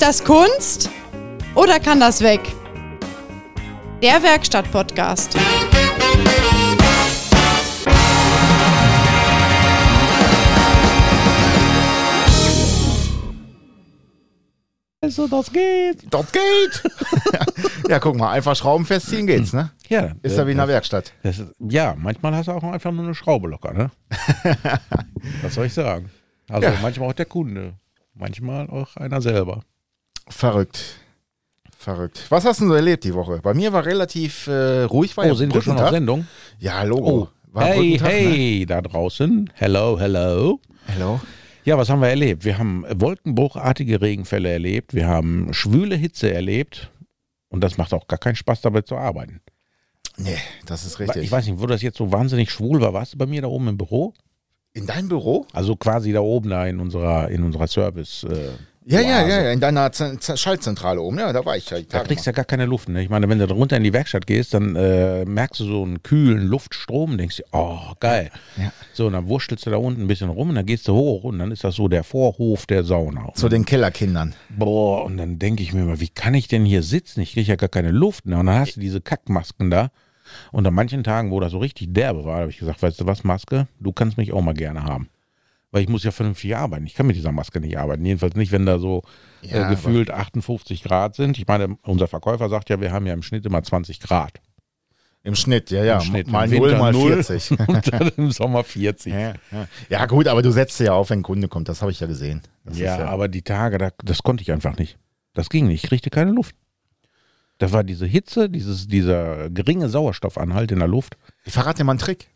Ist 0.00 0.06
das 0.06 0.24
Kunst 0.24 0.88
oder 1.54 1.78
kann 1.78 2.00
das 2.00 2.22
weg? 2.22 2.40
Der 4.02 4.22
Werkstatt-Podcast. 4.22 5.36
Also, 15.02 15.28
das 15.28 15.52
geht. 15.52 16.06
Das 16.10 16.32
geht! 16.32 16.82
ja, 17.90 17.98
guck 17.98 18.16
mal, 18.16 18.30
einfach 18.32 18.56
Schrauben 18.56 18.86
festziehen 18.86 19.26
geht's, 19.26 19.52
ne? 19.52 19.70
Ja, 19.88 20.12
Ist 20.22 20.38
ja 20.38 20.46
wie 20.46 20.52
in 20.52 20.56
der 20.56 20.68
Werkstatt. 20.68 21.12
das 21.22 21.38
ist, 21.40 21.54
ja, 21.58 21.94
manchmal 21.98 22.34
hast 22.34 22.48
du 22.48 22.52
auch 22.52 22.62
einfach 22.62 22.90
nur 22.92 23.04
eine 23.04 23.14
Schraube 23.14 23.48
locker, 23.48 23.74
ne? 23.74 23.90
Was 25.42 25.54
soll 25.54 25.66
ich 25.66 25.74
sagen? 25.74 26.10
Also 26.48 26.68
Ja. 26.68 26.74
manchmal 26.80 27.10
auch 27.10 27.14
der 27.14 27.26
Kunde, 27.26 27.74
manchmal 28.14 28.70
auch 28.70 28.96
einer 28.96 29.20
selber. 29.20 29.62
Verrückt. 30.30 30.96
Verrückt. 31.76 32.26
Was 32.28 32.44
hast 32.44 32.60
du 32.60 32.64
denn 32.64 32.70
so 32.70 32.74
erlebt 32.76 33.04
die 33.04 33.14
Woche? 33.14 33.40
Bei 33.42 33.54
mir 33.54 33.72
war 33.72 33.84
relativ 33.86 34.46
äh, 34.46 34.82
ruhig. 34.82 35.16
War 35.16 35.26
ja 35.26 35.32
Oh, 35.32 35.34
sind 35.34 35.52
wir 35.54 35.62
schon 35.62 35.78
auf. 35.78 35.90
Sendung? 35.90 36.26
Ja, 36.58 36.82
Logo. 36.82 37.28
Oh, 37.54 37.60
hey, 37.60 37.98
Ne? 38.00 38.08
hey, 38.08 38.66
da 38.66 38.82
draußen. 38.82 39.50
Hello, 39.54 39.98
hello. 39.98 40.60
Hello. 40.86 41.20
Ja, 41.64 41.78
was 41.78 41.88
haben 41.88 42.00
wir 42.00 42.08
erlebt? 42.08 42.44
Wir 42.44 42.58
haben 42.58 42.84
wolkenbruchartige 42.94 44.00
Regenfälle 44.00 44.50
erlebt, 44.50 44.94
wir 44.94 45.06
haben 45.08 45.52
schwüle 45.52 45.94
Hitze 45.94 46.32
erlebt 46.32 46.90
und 47.48 47.62
das 47.62 47.76
macht 47.76 47.92
auch 47.92 48.06
gar 48.08 48.18
keinen 48.18 48.36
Spaß, 48.36 48.62
dabei 48.62 48.80
zu 48.82 48.96
arbeiten. 48.96 49.40
Nee, 50.16 50.38
das 50.66 50.84
ist 50.86 50.98
richtig. 51.00 51.22
Ich 51.24 51.30
weiß 51.32 51.46
nicht, 51.46 51.60
wo 51.60 51.66
das 51.66 51.82
jetzt 51.82 51.98
so 51.98 52.10
wahnsinnig 52.12 52.50
schwul 52.50 52.80
war. 52.80 52.92
Warst 52.94 53.12
du 53.14 53.18
bei 53.18 53.26
mir 53.26 53.42
da 53.42 53.48
oben 53.48 53.68
im 53.68 53.78
Büro? 53.78 54.14
in 54.72 54.86
deinem 54.86 55.08
Büro? 55.08 55.46
Also 55.52 55.74
quasi 55.76 56.12
da 56.12 56.20
oben 56.20 56.48
da 56.50 56.64
in 56.66 56.78
unserer, 56.78 57.28
in 57.30 57.42
unserer 57.42 57.66
Service. 57.66 58.22
Äh, 58.24 58.50
Ja, 58.90 59.00
ja, 59.00 59.26
ja, 59.26 59.42
ja, 59.42 59.52
in 59.52 59.60
deiner 59.60 59.92
Z 59.92 60.20
Z 60.20 60.36
Schaltzentrale 60.36 61.00
oben. 61.00 61.18
Ja, 61.18 61.32
da 61.32 61.44
war 61.44 61.56
ich 61.56 61.70
ja. 61.70 61.78
Da 61.88 62.00
kriegst 62.00 62.26
du 62.26 62.30
ja 62.30 62.34
gar 62.34 62.44
keine 62.44 62.66
Luft. 62.66 62.88
Ne? 62.88 63.02
Ich 63.02 63.08
meine, 63.08 63.28
wenn 63.28 63.38
du 63.38 63.46
da 63.46 63.54
runter 63.54 63.76
in 63.76 63.84
die 63.84 63.92
Werkstatt 63.92 64.26
gehst, 64.26 64.52
dann 64.52 64.74
äh, 64.74 65.24
merkst 65.24 65.60
du 65.60 65.64
so 65.64 65.82
einen 65.84 66.02
kühlen 66.02 66.48
Luftstrom, 66.48 67.16
denkst 67.16 67.36
du, 67.36 67.42
oh, 67.52 67.92
geil. 68.00 68.30
Ja. 68.56 68.72
So, 68.92 69.06
und 69.06 69.12
dann 69.12 69.28
wurstelst 69.28 69.64
du 69.66 69.70
da 69.70 69.76
unten 69.76 70.02
ein 70.02 70.08
bisschen 70.08 70.28
rum 70.28 70.48
und 70.48 70.56
dann 70.56 70.66
gehst 70.66 70.88
du 70.88 70.94
hoch 70.94 71.22
und 71.22 71.38
dann 71.38 71.52
ist 71.52 71.62
das 71.62 71.76
so 71.76 71.86
der 71.86 72.02
Vorhof 72.02 72.66
der 72.66 72.82
Sauna. 72.82 73.32
Zu 73.34 73.48
den 73.48 73.64
Kellerkindern. 73.64 74.34
Boah, 74.48 75.04
und 75.04 75.18
dann 75.18 75.38
denke 75.38 75.62
ich 75.62 75.72
mir 75.72 75.84
mal, 75.84 76.00
wie 76.00 76.08
kann 76.08 76.34
ich 76.34 76.48
denn 76.48 76.64
hier 76.64 76.82
sitzen? 76.82 77.20
Ich 77.20 77.34
kriege 77.34 77.48
ja 77.48 77.56
gar 77.56 77.68
keine 77.68 77.92
Luft. 77.92 78.26
Ne? 78.26 78.38
Und 78.38 78.46
dann 78.46 78.58
hast 78.58 78.74
du 78.74 78.80
diese 78.80 79.00
Kackmasken 79.00 79.70
da. 79.70 79.90
Und 80.50 80.66
an 80.66 80.74
manchen 80.74 81.04
Tagen, 81.04 81.30
wo 81.30 81.38
das 81.38 81.52
so 81.52 81.58
richtig 81.58 81.92
derbe 81.92 82.24
war, 82.24 82.40
habe 82.40 82.50
ich 82.50 82.58
gesagt, 82.58 82.82
weißt 82.82 83.00
du 83.00 83.06
was, 83.06 83.22
Maske, 83.22 83.68
du 83.78 83.92
kannst 83.92 84.16
mich 84.16 84.32
auch 84.32 84.42
mal 84.42 84.54
gerne 84.54 84.82
haben. 84.84 85.08
Weil 85.72 85.82
ich 85.82 85.88
muss 85.88 86.02
ja 86.02 86.10
vernünftig 86.10 86.56
arbeiten. 86.56 86.86
Ich 86.86 86.94
kann 86.94 87.06
mit 87.06 87.16
dieser 87.16 87.32
Maske 87.32 87.60
nicht 87.60 87.78
arbeiten. 87.78 88.04
Jedenfalls 88.04 88.34
nicht, 88.34 88.50
wenn 88.50 88.66
da 88.66 88.78
so 88.78 89.02
Ja, 89.42 89.66
äh, 89.66 89.70
gefühlt 89.70 90.10
58 90.10 90.82
Grad 90.82 91.14
sind. 91.14 91.38
Ich 91.38 91.46
meine, 91.46 91.76
unser 91.82 92.08
Verkäufer 92.08 92.48
sagt 92.48 92.70
ja, 92.70 92.80
wir 92.80 92.90
haben 92.92 93.06
ja 93.06 93.14
im 93.14 93.22
Schnitt 93.22 93.46
immer 93.46 93.62
20 93.62 94.00
Grad. 94.00 94.40
Im 95.22 95.34
Schnitt, 95.34 95.70
ja, 95.70 95.84
ja. 95.84 95.96
Im 95.96 96.00
Schnitt. 96.02 96.28
Mal 96.28 96.50
Im 96.50 96.58
0, 96.58 96.68
Winter 96.70 96.80
mal 96.80 96.92
0 96.92 97.22
40. 97.22 97.58
und 97.68 97.92
dann 97.92 98.10
im 98.16 98.30
Sommer 98.30 98.64
40. 98.64 99.12
ja, 99.12 99.20
ja. 99.20 99.34
ja, 99.88 100.06
gut, 100.06 100.26
aber 100.26 100.42
du 100.42 100.50
setzt 100.50 100.80
ja 100.80 100.94
auf, 100.94 101.10
wenn 101.10 101.20
ein 101.20 101.22
Kunde 101.22 101.48
kommt. 101.48 101.68
Das 101.68 101.82
habe 101.82 101.92
ich 101.92 102.00
ja 102.00 102.06
gesehen. 102.06 102.42
Ja, 102.72 102.96
ist 102.96 103.00
aber 103.02 103.28
die 103.28 103.42
Tage, 103.42 103.78
da, 103.78 103.90
das 104.02 104.22
konnte 104.22 104.42
ich 104.42 104.50
einfach 104.50 104.76
nicht. 104.76 104.98
Das 105.34 105.50
ging 105.50 105.66
nicht. 105.66 105.84
Ich 105.84 105.90
kriegte 105.90 106.10
keine 106.10 106.32
Luft. 106.32 106.56
Das 107.58 107.72
war 107.72 107.84
diese 107.84 108.06
Hitze, 108.06 108.48
dieses, 108.48 108.88
dieser 108.88 109.50
geringe 109.50 109.90
Sauerstoffanhalt 109.90 110.72
in 110.72 110.78
der 110.78 110.88
Luft. 110.88 111.18
Ich 111.44 111.52
verrate 111.52 111.78
dir 111.78 111.84
mal 111.84 111.92
einen 111.92 111.98
Trick. 111.98 112.30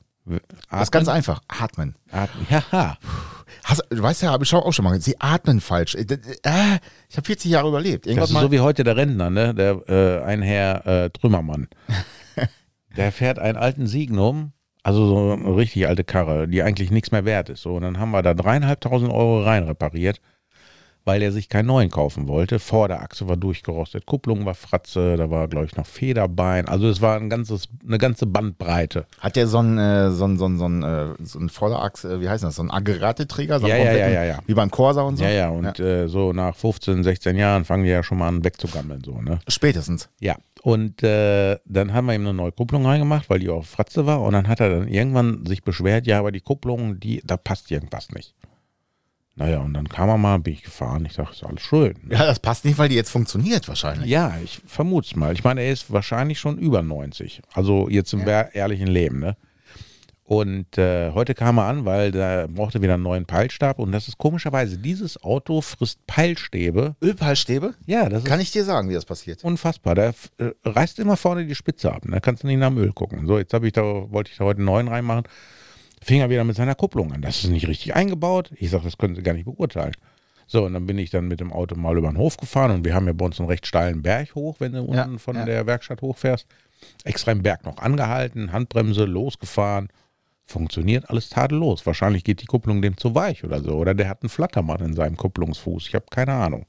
Das 0.70 0.82
ist 0.82 0.90
ganz 0.90 1.08
einfach. 1.08 1.42
Atmen. 1.48 1.96
Atmen. 2.10 2.46
Ja, 2.50 2.96
Hast, 3.64 3.82
du 3.88 4.02
weißt 4.02 4.22
ja, 4.22 4.30
habe 4.30 4.44
ich 4.44 4.54
auch 4.54 4.72
schon 4.72 4.84
mal 4.84 4.90
gesagt, 4.90 5.04
sie 5.04 5.20
atmen 5.20 5.60
falsch. 5.60 5.94
Äh, 5.94 6.02
äh, 6.02 6.78
ich 7.08 7.16
habe 7.16 7.26
40 7.26 7.50
Jahre 7.50 7.68
überlebt. 7.68 8.04
das 8.04 8.10
Irgendwas 8.10 8.30
ist 8.30 8.34
mal, 8.34 8.42
so 8.42 8.52
wie 8.52 8.60
heute 8.60 8.84
der 8.84 8.96
Rentner, 8.96 9.30
ne? 9.30 9.54
Der, 9.54 9.88
äh, 9.88 10.22
ein 10.22 10.42
Herr 10.42 10.86
äh, 10.86 11.10
Trümmermann. 11.10 11.68
der 12.96 13.12
fährt 13.12 13.38
einen 13.38 13.56
alten 13.56 13.86
Signum, 13.86 14.52
also 14.82 15.06
so 15.06 15.32
eine 15.32 15.56
richtig 15.56 15.88
alte 15.88 16.04
Karre, 16.04 16.46
die 16.48 16.62
eigentlich 16.62 16.90
nichts 16.90 17.10
mehr 17.10 17.24
wert 17.24 17.48
ist. 17.48 17.62
So, 17.62 17.74
und 17.74 17.82
dann 17.82 17.98
haben 17.98 18.10
wir 18.10 18.22
da 18.22 18.34
dreieinhalbtausend 18.34 19.10
Euro 19.10 19.42
rein 19.42 19.64
repariert, 19.64 20.20
weil 21.04 21.22
er 21.22 21.32
sich 21.32 21.48
keinen 21.48 21.66
neuen 21.66 21.90
kaufen 21.90 22.28
wollte. 22.28 22.58
Vorderachse 22.58 23.28
war 23.28 23.36
durchgerostet, 23.36 24.06
Kupplung 24.06 24.46
war 24.46 24.54
Fratze, 24.54 25.16
da 25.16 25.30
war, 25.30 25.48
glaube 25.48 25.66
ich, 25.66 25.76
noch 25.76 25.86
Federbein. 25.86 26.66
Also 26.68 26.88
es 26.88 27.00
war 27.00 27.16
ein 27.16 27.30
ganzes, 27.30 27.68
eine 27.86 27.98
ganze 27.98 28.26
Bandbreite. 28.26 29.06
hat 29.20 29.36
der 29.36 29.46
so 29.46 29.58
einen 29.58 29.78
äh, 29.78 30.10
so 30.10 30.24
einen, 30.24 30.38
so 30.38 30.44
einen, 30.46 30.58
so 30.58 30.64
einen, 30.64 30.82
äh, 30.82 31.14
so 31.22 31.38
einen 31.38 31.48
Vorderachs, 31.48 32.04
äh, 32.04 32.20
wie 32.20 32.28
heißt 32.28 32.44
das, 32.44 32.56
so 32.56 32.62
einen 32.62 32.70
Aggregateträger? 32.70 33.60
So 33.60 33.66
Ja, 33.66 33.76
ja, 33.76 33.92
ja, 33.92 34.08
ja, 34.08 34.24
ja. 34.24 34.38
Wie 34.46 34.54
beim 34.54 34.70
Corsa 34.70 35.02
und 35.02 35.16
so? 35.16 35.24
Ja, 35.24 35.30
ja, 35.30 35.48
und 35.48 35.78
Äh, 35.78 36.08
so 36.08 36.32
nach 36.32 36.54
15, 36.54 37.04
16 37.04 37.36
Jahren 37.36 37.64
fangen 37.64 37.84
die 37.84 37.90
ja 37.90 38.02
schon 38.02 38.18
mal 38.18 38.28
an 38.28 38.44
wegzugammeln, 38.44 39.02
so, 39.04 39.20
ne? 39.20 39.40
Spätestens. 39.48 40.08
Ja, 40.20 40.36
und 40.62 41.02
äh, 41.02 41.58
dann 41.66 41.92
haben 41.92 42.06
wir 42.06 42.14
ihm 42.14 42.22
eine 42.22 42.32
neue 42.32 42.52
Kupplung 42.52 42.86
reingemacht, 42.86 43.28
weil 43.28 43.38
die 43.38 43.50
auf 43.50 43.66
Fratze 43.66 44.06
war. 44.06 44.22
Und 44.22 44.32
dann 44.32 44.48
hat 44.48 44.60
er 44.60 44.70
dann 44.70 44.88
irgendwann 44.88 45.44
sich 45.44 45.62
beschwert, 45.62 46.06
ja, 46.06 46.18
aber 46.18 46.32
die 46.32 46.40
Kupplung, 46.40 46.98
die, 46.98 47.20
da 47.22 47.36
passt 47.36 47.70
irgendwas 47.70 48.10
nicht. 48.12 48.34
Naja, 49.36 49.58
und 49.60 49.74
dann 49.74 49.88
kam 49.88 50.08
er 50.08 50.16
mal, 50.18 50.38
bin 50.38 50.52
ich 50.54 50.62
gefahren. 50.62 51.04
Ich 51.06 51.14
sage, 51.14 51.30
ist 51.32 51.42
alles 51.42 51.62
schön. 51.62 51.94
Ja, 52.08 52.24
das 52.24 52.38
passt 52.38 52.64
nicht, 52.64 52.78
weil 52.78 52.88
die 52.88 52.94
jetzt 52.94 53.10
funktioniert 53.10 53.66
wahrscheinlich. 53.66 54.08
Ja, 54.08 54.34
ich 54.42 54.60
vermute 54.66 55.08
es 55.08 55.16
mal. 55.16 55.32
Ich 55.32 55.42
meine, 55.42 55.60
er 55.62 55.72
ist 55.72 55.90
wahrscheinlich 55.92 56.38
schon 56.38 56.56
über 56.58 56.82
90. 56.82 57.42
Also 57.52 57.88
jetzt 57.88 58.12
im 58.12 58.24
wer- 58.26 58.54
ehrlichen 58.54 58.86
Leben, 58.86 59.18
ne? 59.18 59.36
Und 60.26 60.78
äh, 60.78 61.10
heute 61.12 61.34
kam 61.34 61.58
er 61.58 61.64
an, 61.64 61.84
weil 61.84 62.10
der 62.10 62.48
brauchte 62.48 62.80
wieder 62.80 62.94
einen 62.94 63.02
neuen 63.02 63.26
Peilstab. 63.26 63.78
Und 63.78 63.92
das 63.92 64.08
ist 64.08 64.16
komischerweise, 64.16 64.78
dieses 64.78 65.22
Auto 65.22 65.60
frisst 65.60 65.98
Peilstäbe. 66.06 66.96
Ölpeilstäbe? 67.02 67.74
Ja, 67.84 68.08
das 68.08 68.22
ist 68.22 68.28
Kann 68.28 68.40
ich 68.40 68.50
dir 68.50 68.64
sagen, 68.64 68.88
wie 68.88 68.94
das 68.94 69.04
passiert? 69.04 69.44
Unfassbar. 69.44 69.94
Der 69.94 70.14
äh, 70.38 70.52
reißt 70.64 70.98
immer 70.98 71.18
vorne 71.18 71.44
die 71.44 71.54
Spitze 71.54 71.92
ab. 71.92 72.04
Da 72.06 72.20
kannst 72.20 72.42
du 72.42 72.46
nicht 72.46 72.56
nach 72.56 72.68
dem 72.70 72.78
Öl 72.78 72.92
gucken. 72.92 73.26
So, 73.26 73.36
jetzt 73.36 73.52
habe 73.52 73.66
ich 73.66 73.74
da, 73.74 73.82
wollte 73.82 74.30
ich 74.30 74.38
da 74.38 74.44
heute 74.44 74.58
einen 74.58 74.64
neuen 74.66 74.88
reinmachen. 74.88 75.24
Fing 76.04 76.20
er 76.20 76.28
wieder 76.28 76.44
mit 76.44 76.56
seiner 76.56 76.74
Kupplung 76.74 77.12
an. 77.12 77.22
Das 77.22 77.42
ist 77.42 77.50
nicht 77.50 77.66
richtig 77.66 77.94
eingebaut. 77.94 78.50
Ich 78.56 78.70
sage, 78.70 78.84
das 78.84 78.98
können 78.98 79.14
Sie 79.14 79.22
gar 79.22 79.32
nicht 79.32 79.46
beurteilen. 79.46 79.94
So, 80.46 80.66
und 80.66 80.74
dann 80.74 80.84
bin 80.84 80.98
ich 80.98 81.08
dann 81.08 81.28
mit 81.28 81.40
dem 81.40 81.50
Auto 81.50 81.74
mal 81.76 81.96
über 81.96 82.08
den 82.08 82.18
Hof 82.18 82.36
gefahren 82.36 82.70
und 82.70 82.84
wir 82.84 82.94
haben 82.94 83.06
ja 83.06 83.14
bei 83.14 83.24
uns 83.24 83.40
einen 83.40 83.48
recht 83.48 83.66
steilen 83.66 84.02
Berg 84.02 84.34
hoch, 84.34 84.56
wenn 84.58 84.72
du 84.72 84.82
unten 84.82 84.94
Ja, 85.12 85.18
von 85.18 85.36
ja. 85.36 85.46
der 85.46 85.66
Werkstatt 85.66 86.02
hochfährst. 86.02 86.46
Extra 87.04 87.32
im 87.32 87.42
Berg 87.42 87.64
noch 87.64 87.78
angehalten, 87.78 88.52
Handbremse, 88.52 89.06
losgefahren. 89.06 89.88
Funktioniert 90.44 91.08
alles 91.08 91.30
tadellos. 91.30 91.86
Wahrscheinlich 91.86 92.22
geht 92.22 92.42
die 92.42 92.46
Kupplung 92.46 92.82
dem 92.82 92.98
zu 92.98 93.14
weich 93.14 93.42
oder 93.42 93.62
so. 93.62 93.70
Oder 93.70 93.94
der 93.94 94.10
hat 94.10 94.22
einen 94.22 94.28
Flattermann 94.28 94.80
in 94.80 94.92
seinem 94.92 95.16
Kupplungsfuß. 95.16 95.88
Ich 95.88 95.94
habe 95.94 96.04
keine 96.10 96.34
Ahnung. 96.34 96.66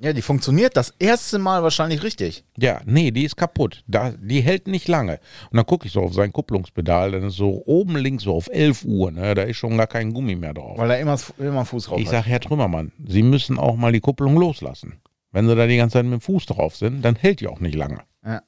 Ja, 0.00 0.12
die 0.12 0.22
funktioniert 0.22 0.76
das 0.76 0.94
erste 1.00 1.40
Mal 1.40 1.64
wahrscheinlich 1.64 2.04
richtig. 2.04 2.44
Ja, 2.56 2.80
nee, 2.84 3.10
die 3.10 3.24
ist 3.24 3.36
kaputt. 3.36 3.82
Da, 3.88 4.12
die 4.12 4.40
hält 4.40 4.68
nicht 4.68 4.86
lange. 4.86 5.18
Und 5.50 5.56
dann 5.56 5.66
gucke 5.66 5.86
ich 5.86 5.92
so 5.92 6.02
auf 6.02 6.14
sein 6.14 6.32
Kupplungspedal, 6.32 7.10
dann 7.10 7.24
ist 7.24 7.34
so 7.34 7.64
oben 7.66 7.96
links 7.96 8.22
so 8.22 8.34
auf 8.34 8.48
11 8.48 8.84
Uhr, 8.84 9.10
ne, 9.10 9.34
da 9.34 9.42
ist 9.42 9.56
schon 9.56 9.76
gar 9.76 9.88
kein 9.88 10.12
Gummi 10.12 10.36
mehr 10.36 10.54
drauf. 10.54 10.78
Weil 10.78 10.92
er 10.92 11.00
immer, 11.00 11.18
immer 11.38 11.64
Fuß 11.64 11.90
rauf 11.90 11.98
Ich 11.98 12.08
sage, 12.08 12.26
Herr 12.26 12.38
Trümmermann, 12.38 12.92
Sie 13.08 13.24
müssen 13.24 13.58
auch 13.58 13.74
mal 13.74 13.90
die 13.90 14.00
Kupplung 14.00 14.36
loslassen. 14.36 15.00
Wenn 15.32 15.48
Sie 15.48 15.56
da 15.56 15.66
die 15.66 15.76
ganze 15.76 15.94
Zeit 15.94 16.04
mit 16.04 16.12
dem 16.12 16.20
Fuß 16.20 16.46
drauf 16.46 16.76
sind, 16.76 17.04
dann 17.04 17.16
hält 17.16 17.40
die 17.40 17.48
auch 17.48 17.60
nicht 17.60 17.74
lange. 17.74 17.98
Ja. 18.24 18.42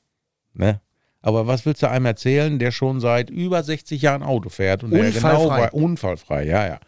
Ne? 0.54 0.80
Aber 1.20 1.48
was 1.48 1.66
willst 1.66 1.82
du 1.82 1.90
einem 1.90 2.06
erzählen, 2.06 2.60
der 2.60 2.70
schon 2.70 3.00
seit 3.00 3.28
über 3.28 3.62
60 3.62 4.00
Jahren 4.00 4.22
Auto 4.22 4.50
fährt 4.50 4.84
und 4.84 4.92
der 4.92 5.10
genau 5.10 5.42
Unfallfrei. 5.42 5.70
unfallfrei, 5.72 6.46
ja, 6.46 6.66
ja. 6.66 6.80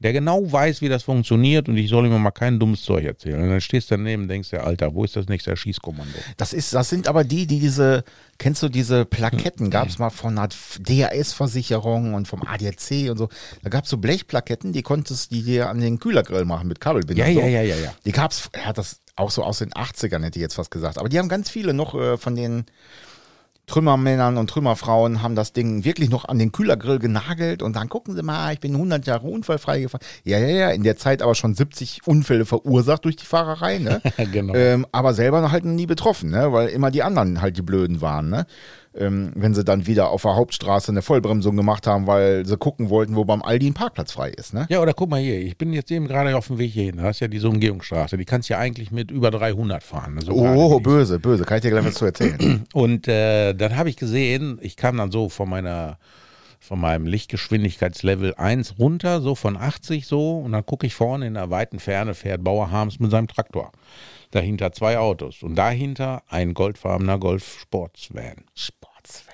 Der 0.00 0.12
genau 0.12 0.50
weiß, 0.50 0.80
wie 0.80 0.88
das 0.88 1.04
funktioniert 1.04 1.68
und 1.68 1.76
ich 1.76 1.88
soll 1.88 2.06
ihm 2.06 2.20
mal 2.20 2.32
kein 2.32 2.58
dummes 2.58 2.82
Zeug 2.82 3.04
erzählen. 3.04 3.40
Und 3.40 3.48
dann 3.48 3.60
stehst 3.60 3.90
du 3.90 3.94
daneben 3.94 4.22
und 4.22 4.28
denkst 4.28 4.50
dir, 4.50 4.64
Alter, 4.64 4.92
wo 4.92 5.04
ist 5.04 5.14
das 5.14 5.28
nächste 5.28 5.56
Schießkommando? 5.56 6.12
Das, 6.36 6.52
ist, 6.52 6.74
das 6.74 6.88
sind 6.88 7.06
aber 7.06 7.22
die, 7.22 7.46
die 7.46 7.60
diese, 7.60 8.02
kennst 8.38 8.62
du 8.64 8.68
diese 8.68 9.04
Plaketten, 9.04 9.70
gab 9.70 9.88
es 9.88 9.98
mal 10.00 10.10
von 10.10 10.36
einer 10.36 10.48
DHS-Versicherung 10.48 12.14
und 12.14 12.26
vom 12.26 12.42
ADAC 12.42 13.08
und 13.10 13.18
so. 13.18 13.28
Da 13.62 13.70
gab 13.70 13.84
es 13.84 13.90
so 13.90 13.98
Blechplaketten, 13.98 14.72
die 14.72 14.82
konntest 14.82 15.30
du 15.30 15.42
dir 15.42 15.70
an 15.70 15.80
den 15.80 16.00
Kühlergrill 16.00 16.44
machen 16.44 16.66
mit 16.66 16.80
Kabelbinder. 16.80 17.26
Ja, 17.26 17.32
so. 17.32 17.40
ja, 17.40 17.46
ja, 17.46 17.62
ja, 17.62 17.76
ja. 17.76 17.94
Die 18.04 18.12
gab's, 18.12 18.50
er 18.52 18.66
hat 18.66 18.78
das 18.78 19.00
auch 19.16 19.30
so 19.30 19.44
aus 19.44 19.58
den 19.58 19.70
80ern, 19.70 20.24
hätte 20.24 20.38
ich 20.38 20.42
jetzt 20.42 20.54
fast 20.54 20.72
gesagt. 20.72 20.98
Aber 20.98 21.08
die 21.08 21.20
haben 21.20 21.28
ganz 21.28 21.48
viele 21.48 21.72
noch 21.72 21.94
äh, 21.94 22.18
von 22.18 22.34
den 22.34 22.66
Trümmermännern 23.66 24.36
und 24.36 24.50
Trümmerfrauen 24.50 25.22
haben 25.22 25.34
das 25.34 25.52
Ding 25.52 25.84
wirklich 25.84 26.10
noch 26.10 26.26
an 26.26 26.38
den 26.38 26.52
Kühlergrill 26.52 26.98
genagelt 26.98 27.62
und 27.62 27.76
dann 27.76 27.88
gucken 27.88 28.14
Sie 28.14 28.22
mal, 28.22 28.52
ich 28.52 28.60
bin 28.60 28.74
100 28.74 29.06
Jahre 29.06 29.26
unfallfrei 29.26 29.80
gefahren. 29.80 30.02
Ja, 30.22 30.38
ja, 30.38 30.48
ja, 30.48 30.70
in 30.70 30.82
der 30.82 30.96
Zeit 30.96 31.22
aber 31.22 31.34
schon 31.34 31.54
70 31.54 32.06
Unfälle 32.06 32.44
verursacht 32.44 33.04
durch 33.04 33.16
die 33.16 33.26
Fahrerei, 33.26 33.78
ne? 33.78 34.02
Genau. 34.32 34.54
ähm, 34.54 34.86
aber 34.92 35.14
selber 35.14 35.50
halt 35.50 35.64
nie 35.64 35.86
betroffen, 35.86 36.30
ne? 36.30 36.52
Weil 36.52 36.68
immer 36.68 36.90
die 36.90 37.02
anderen 37.02 37.40
halt 37.40 37.56
die 37.56 37.62
Blöden 37.62 38.00
waren, 38.00 38.28
ne? 38.28 38.46
Ähm, 38.96 39.32
wenn 39.34 39.54
sie 39.54 39.64
dann 39.64 39.88
wieder 39.88 40.10
auf 40.10 40.22
der 40.22 40.36
Hauptstraße 40.36 40.92
eine 40.92 41.02
Vollbremsung 41.02 41.56
gemacht 41.56 41.86
haben, 41.88 42.06
weil 42.06 42.46
sie 42.46 42.56
gucken 42.56 42.90
wollten, 42.90 43.16
wo 43.16 43.24
beim 43.24 43.42
Aldi 43.42 43.66
ein 43.68 43.74
Parkplatz 43.74 44.12
frei 44.12 44.30
ist, 44.30 44.54
ne? 44.54 44.66
Ja, 44.68 44.80
oder 44.80 44.92
guck 44.94 45.10
mal 45.10 45.20
hier, 45.20 45.36
ich 45.40 45.58
bin 45.58 45.72
jetzt 45.72 45.90
eben 45.90 46.06
gerade 46.06 46.36
auf 46.36 46.46
dem 46.46 46.58
Weg 46.58 46.72
hierhin. 46.72 46.98
Da 46.98 47.02
hast 47.04 47.18
ja 47.18 47.26
diese 47.26 47.48
Umgehungsstraße. 47.48 48.16
Die 48.16 48.24
kannst 48.24 48.48
ja 48.48 48.58
eigentlich 48.58 48.92
mit 48.92 49.10
über 49.10 49.32
300 49.32 49.82
fahren. 49.82 50.20
so 50.20 50.32
gerade 50.34 50.56
Oh, 50.56 50.74
nicht. 50.74 50.84
böse, 50.84 51.18
böse. 51.18 51.44
Kann 51.44 51.56
ich 51.58 51.62
dir 51.62 51.70
gleich 51.70 51.84
was 51.84 51.94
zu 51.94 52.04
erzählen? 52.04 52.64
Und 52.72 53.08
äh, 53.08 53.52
dann 53.54 53.76
habe 53.76 53.88
ich 53.88 53.96
gesehen, 53.96 54.58
ich 54.60 54.76
kam 54.76 54.96
dann 54.96 55.10
so 55.10 55.28
von 55.28 55.48
meiner 55.48 55.98
von 56.60 56.80
meinem 56.80 57.06
Lichtgeschwindigkeitslevel 57.06 58.34
1 58.36 58.78
runter, 58.78 59.20
so 59.20 59.34
von 59.34 59.56
80 59.58 60.06
so, 60.06 60.38
und 60.38 60.52
dann 60.52 60.64
gucke 60.64 60.86
ich 60.86 60.94
vorne 60.94 61.26
in 61.26 61.34
der 61.34 61.50
weiten 61.50 61.78
Ferne 61.78 62.14
fährt 62.14 62.42
Bauer 62.42 62.70
Harms 62.70 62.98
mit 63.00 63.10
seinem 63.10 63.28
Traktor. 63.28 63.70
Dahinter 64.34 64.72
zwei 64.72 64.98
Autos 64.98 65.44
und 65.44 65.54
dahinter 65.54 66.24
ein 66.28 66.54
goldfarbener 66.54 67.18
Golf 67.20 67.60
Sportsvan. 67.60 68.44
Sportsfan. 68.56 69.32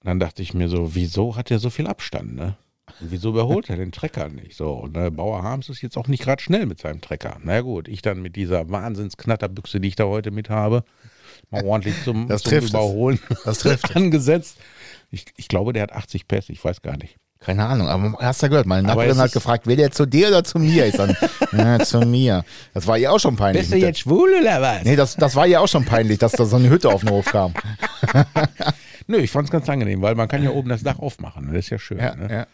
Und 0.00 0.06
dann 0.06 0.20
dachte 0.20 0.42
ich 0.42 0.54
mir 0.54 0.68
so, 0.68 0.94
wieso 0.94 1.34
hat 1.34 1.50
er 1.50 1.58
so 1.58 1.70
viel 1.70 1.88
Abstand, 1.88 2.36
ne? 2.36 2.56
Und 3.00 3.10
wieso 3.10 3.30
überholt 3.30 3.68
er 3.68 3.76
den 3.76 3.90
Trecker 3.90 4.28
nicht? 4.28 4.56
So, 4.56 4.74
und 4.74 4.96
äh, 4.96 5.10
Bauer 5.10 5.42
Harms 5.42 5.68
ist 5.70 5.82
jetzt 5.82 5.96
auch 5.96 6.06
nicht 6.06 6.22
gerade 6.22 6.40
schnell 6.40 6.66
mit 6.66 6.78
seinem 6.78 7.00
Trecker. 7.00 7.38
Na 7.42 7.62
gut, 7.62 7.88
ich 7.88 8.00
dann 8.00 8.22
mit 8.22 8.36
dieser 8.36 8.70
Wahnsinnsknatterbüchse, 8.70 9.80
die 9.80 9.88
ich 9.88 9.96
da 9.96 10.04
heute 10.04 10.30
mit 10.30 10.50
habe, 10.50 10.84
mal 11.50 11.64
ordentlich 11.64 12.00
zum, 12.04 12.28
Das 12.28 12.44
zum. 12.44 12.68
Überholen 12.68 13.18
Das 13.44 13.58
trifft 13.58 13.84
es. 13.90 13.96
angesetzt. 13.96 14.56
Ich, 15.10 15.24
ich 15.36 15.48
glaube, 15.48 15.72
der 15.72 15.82
hat 15.82 15.92
80 15.92 16.28
PS, 16.28 16.48
ich 16.48 16.64
weiß 16.64 16.80
gar 16.82 16.96
nicht. 16.96 17.16
Keine 17.44 17.66
Ahnung, 17.66 17.88
aber 17.88 18.16
hast 18.20 18.40
du 18.40 18.46
ja 18.46 18.50
gehört, 18.50 18.66
meine 18.66 18.86
Nachbarin 18.86 19.16
hat 19.18 19.32
gefragt, 19.32 19.66
will 19.66 19.76
der 19.76 19.90
zu 19.90 20.06
dir 20.06 20.28
oder 20.28 20.44
zu 20.44 20.58
mir? 20.58 20.86
Ich 20.86 20.94
sag, 20.94 21.10
ja, 21.52 21.78
zu 21.80 22.00
mir. 22.00 22.44
Das 22.72 22.86
war 22.86 22.96
ihr 22.98 23.12
auch 23.12 23.18
schon 23.18 23.36
peinlich. 23.36 23.68
mit 23.68 23.82
der- 23.82 23.94
schwul 23.94 24.30
oder 24.40 24.60
was? 24.62 24.84
Nee, 24.84 24.96
das, 24.96 25.16
das 25.16 25.34
war 25.34 25.46
ihr 25.46 25.60
auch 25.60 25.68
schon 25.68 25.84
peinlich, 25.84 26.18
dass 26.18 26.32
da 26.32 26.44
so 26.44 26.56
eine 26.56 26.70
Hütte 26.70 26.88
auf 26.88 27.00
den 27.00 27.10
Hof 27.10 27.26
kam. 27.26 27.52
Nö, 29.06 29.18
ich 29.18 29.30
fand 29.30 29.46
es 29.46 29.50
ganz 29.50 29.68
angenehm, 29.68 30.00
weil 30.02 30.14
man 30.14 30.28
kann 30.28 30.42
ja 30.42 30.50
oben 30.50 30.68
das 30.68 30.82
Dach 30.82 30.98
aufmachen. 30.98 31.48
Das 31.48 31.56
ist 31.64 31.70
ja 31.70 31.78
schön. 31.78 31.98
Ja, 31.98 32.14
ne? 32.14 32.28
ja. 32.30 32.46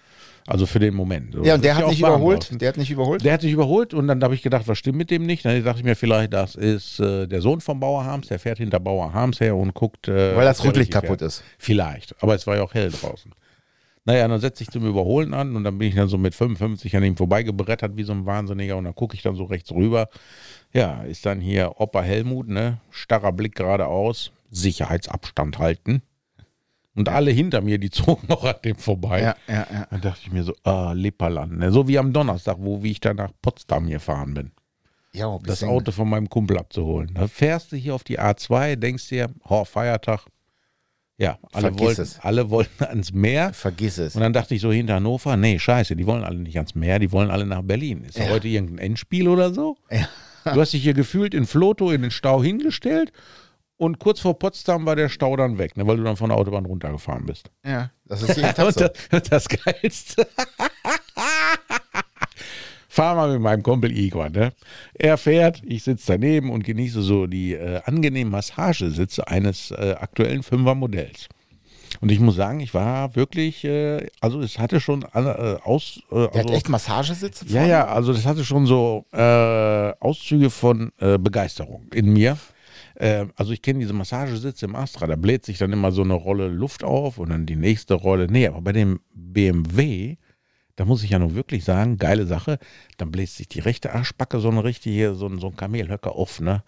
Also 0.47 0.65
für 0.65 0.79
den 0.79 0.95
Moment. 0.95 1.35
So, 1.35 1.45
ja 1.45 1.57
und 1.57 1.63
der 1.65 1.77
hat 1.77 1.87
nicht 1.89 2.01
überholt. 2.01 2.45
draußen. 2.45 2.59
Der 2.59 2.69
hat 2.71 2.79
nicht 2.79 2.91
überholt. 2.91 3.23
Der 3.23 3.35
hat 3.35 3.43
sich 3.43 3.53
überholt 3.53 3.93
und 3.93 4.09
dann 4.09 4.23
habe 4.25 4.35
ich 4.35 4.41
gedacht, 4.41 4.67
was 4.67 4.79
stimmt 4.79 4.97
mit 4.97 5.11
dem 5.11 5.27
nicht? 5.27 5.45
Dann 5.45 5.63
dachte 5.63 5.81
ich 5.81 5.85
mir 5.85 5.95
vielleicht, 5.95 6.33
das 6.33 6.55
ist 6.55 7.01
äh, 7.01 7.27
der 7.27 7.43
Sohn 7.43 7.61
vom 7.61 7.79
Bauer 7.81 8.05
Harms, 8.07 8.29
der 8.29 8.39
fährt 8.39 8.57
hinter 8.57 8.81
Bauer 8.81 9.13
Harms 9.13 9.41
her 9.41 9.55
und 9.55 9.75
guckt. 9.75 10.09
Äh, 10.09 10.35
Weil 10.35 10.47
das 10.47 10.65
Rücklicht 10.65 10.91
kaputt 10.91 11.19
fährt. 11.19 11.23
ist. 11.23 11.43
Vielleicht, 11.59 12.15
aber 12.23 12.35
es 12.35 12.47
war 12.47 12.57
ja 12.57 12.63
auch 12.63 12.73
hell 12.73 12.91
draußen. 12.91 13.31
Naja, 14.09 14.27
dann 14.27 14.41
setze 14.41 14.63
ich 14.63 14.71
zum 14.71 14.87
Überholen 14.87 15.35
an 15.35 15.55
und 15.55 15.65
dann 15.65 15.77
bin 15.77 15.89
ich 15.89 15.95
dann 15.95 16.09
so 16.09 16.17
mit 16.17 16.35
55 16.35 16.97
an 16.97 17.05
ihm 17.05 17.15
vorbeigebrettert 17.15 17.99
wie 17.99 18.05
so 18.05 18.13
ein 18.13 18.25
Wahnsinniger 18.25 18.79
und 18.79 18.85
dann 18.85 18.95
gucke 18.95 19.15
ich 19.15 19.21
dann 19.21 19.35
so 19.35 19.45
rechts 19.45 19.71
rüber. 19.71 20.09
Ja, 20.73 21.03
ist 21.03 21.27
dann 21.27 21.43
hier 21.43 21.75
Opa 21.77 22.01
Helmut, 22.01 22.49
ne? 22.49 22.79
Starrer 22.91 23.33
Blick 23.33 23.55
geradeaus, 23.55 24.33
Sicherheitsabstand 24.51 25.59
halten. 25.59 26.01
Und 26.95 27.11
alle 27.11 27.33
hinter 27.33 27.61
mir, 27.61 27.77
die 27.77 27.91
zogen 27.91 28.29
noch 28.29 28.45
an 28.45 28.55
dem 28.65 28.77
vorbei. 28.77 29.21
Ja, 29.21 29.37
ja, 29.47 29.67
ja. 29.71 29.87
Dann 29.91 30.01
dachte 30.01 30.21
ich 30.23 30.33
mir 30.33 30.43
so, 30.43 30.55
ah, 30.65 30.93
Lipperland. 30.93 31.59
Ne? 31.59 31.71
So 31.71 31.87
wie 31.87 31.99
am 31.99 32.15
Donnerstag, 32.15 32.57
wo 32.61 32.83
wie 32.83 32.93
ich 32.93 33.01
dann 33.01 33.17
nach 33.17 33.33
Potsdam 33.43 33.91
gefahren 33.91 34.33
bin, 34.33 34.53
Ja, 35.13 35.39
das 35.45 35.63
Auto 35.63 35.93
von 35.93 36.09
meinem 36.09 36.31
Kumpel 36.31 36.57
abzuholen. 36.57 37.11
Da 37.13 37.29
fährst 37.29 37.73
du 37.73 37.77
hier 37.77 37.95
auf 37.95 38.05
die 38.05 38.19
A2, 38.19 38.77
denkst 38.77 39.11
dir, 39.11 39.29
oh, 39.47 39.67
Feiertag. 39.67 40.25
Ja, 41.21 41.37
alle 41.53 41.63
Vergiss 41.63 41.81
wollten, 41.81 42.01
es. 42.03 42.21
alle 42.21 42.51
wollten 42.51 42.85
ans 42.85 43.13
Meer. 43.13 43.53
Vergiss 43.53 43.99
es. 43.99 44.15
Und 44.15 44.23
dann 44.23 44.33
dachte 44.33 44.55
ich 44.55 44.61
so 44.61 44.71
hinter 44.73 44.95
Hannover, 44.95 45.37
nee, 45.37 45.59
scheiße, 45.59 45.97
die 45.97 46.07
wollen 46.07 46.23
alle 46.23 46.39
nicht 46.39 46.57
ans 46.57 46.75
Meer, 46.77 46.99
die 47.01 47.11
wollen 47.11 47.31
alle 47.31 47.45
nach 47.45 47.63
Berlin. 47.63 48.05
Ist 48.05 48.19
da 48.19 48.25
Ja. 48.25 48.31
heute 48.31 48.47
irgendein 48.49 48.79
Endspiel 48.79 49.27
oder 49.29 49.53
so? 49.53 49.77
Ja. 49.91 50.09
Du 50.55 50.61
hast 50.61 50.73
dich 50.73 50.83
hier 50.83 50.95
gefühlt 50.95 51.35
in 51.35 51.45
Floto 51.47 51.91
in 51.91 52.03
den 52.03 52.11
Stau 52.13 52.43
hingestellt 52.43 53.13
und 53.77 53.99
kurz 53.99 54.21
vor 54.21 54.39
Potsdam 54.39 54.87
war 54.87 54.95
der 54.97 55.09
Stau 55.09 55.37
dann 55.37 55.59
weg, 55.59 55.77
ne, 55.77 55.87
weil 55.87 55.97
du 55.97 56.05
dann 56.05 56.17
von 56.17 56.31
der 56.31 56.39
Autobahn 56.39 56.65
runtergefahren 56.67 57.27
bist. 57.27 57.51
Ja, 57.67 57.91
das 58.07 58.23
ist 58.23 58.37
jeden 58.37 58.55
Tag 58.55 58.73
so. 58.73 58.87
das, 59.11 59.23
das 59.29 59.49
Geilste. 59.49 60.27
Fahr 62.89 63.15
mal 63.15 63.31
mit 63.31 63.43
meinem 63.43 63.63
Kumpel 63.63 63.97
Igor, 63.97 64.31
ne? 64.31 64.53
Er 64.95 65.19
fährt, 65.19 65.63
ich 65.65 65.85
sitze 65.85 66.13
daneben 66.13 66.51
und 66.51 66.65
genieße 66.65 67.03
so 67.03 67.27
die 67.27 67.53
äh, 67.53 67.81
angenehmen 67.85 68.33
Massagesitze 68.33 69.29
eines 69.29 69.71
äh, 69.71 69.95
aktuellen 69.99 70.43
Fünfer-Modells. 70.43 71.29
Und 72.01 72.11
ich 72.11 72.21
muss 72.21 72.37
sagen, 72.37 72.61
ich 72.61 72.75
war 72.75 73.15
wirklich, 73.17 73.65
äh, 73.65 74.07
also 74.21 74.41
es 74.41 74.59
hatte 74.59 74.81
schon 74.81 75.05
alle, 75.05 75.59
äh, 75.63 75.67
aus, 75.67 76.01
äh, 76.11 76.15
Der 76.15 76.25
hat 76.25 76.37
also, 76.37 76.55
echt 76.55 76.69
Massagesitze 76.69 77.45
ja, 77.49 77.67
ja, 77.67 77.87
also 77.87 78.13
das 78.13 78.25
hatte 78.25 78.45
schon 78.45 78.67
so 78.67 79.05
äh, 79.13 79.93
Auszüge 80.01 80.51
von 80.51 80.93
äh, 80.99 81.19
Begeisterung 81.19 81.87
in 81.93 82.13
mir. 82.13 82.39
Äh, 82.95 83.27
also 83.37 83.53
ich 83.53 83.63
kenne 83.63 83.81
diese 83.81 83.93
Massagesitze 83.93 84.67
im 84.67 84.77
Astra, 84.77 85.07
da 85.07 85.17
bläht 85.17 85.45
sich 85.45 85.59
dann 85.59 85.73
immer 85.73 85.93
so 85.93 86.03
eine 86.03 86.15
Rolle 86.15 86.49
Luft 86.49 86.85
auf 86.85 87.19
und 87.19 87.31
dann 87.31 87.47
die 87.47 87.57
nächste 87.57 87.95
Rolle. 87.95 88.29
Nee, 88.31 88.49
aber 88.49 88.61
bei 88.61 88.73
dem 88.73 89.01
BMW, 89.15 90.17
da 90.79 90.85
muss 90.85 91.03
ich 91.03 91.11
ja 91.11 91.19
nun 91.19 91.35
wirklich 91.35 91.65
sagen, 91.65 91.97
geile 91.97 92.25
Sache, 92.25 92.59
dann 92.99 93.11
bläst 93.11 93.37
sich 93.37 93.49
die 93.49 93.59
rechte 93.59 93.93
Arschbacke 93.93 94.39
so 94.39 94.49
eine 94.49 94.63
richtige, 94.63 95.17
so, 95.17 95.27
ein- 95.27 95.41
so 95.41 95.49
ein 95.49 95.57
Kamelhöcker 95.57 96.13
auf, 96.15 96.41
ne? 96.41 96.63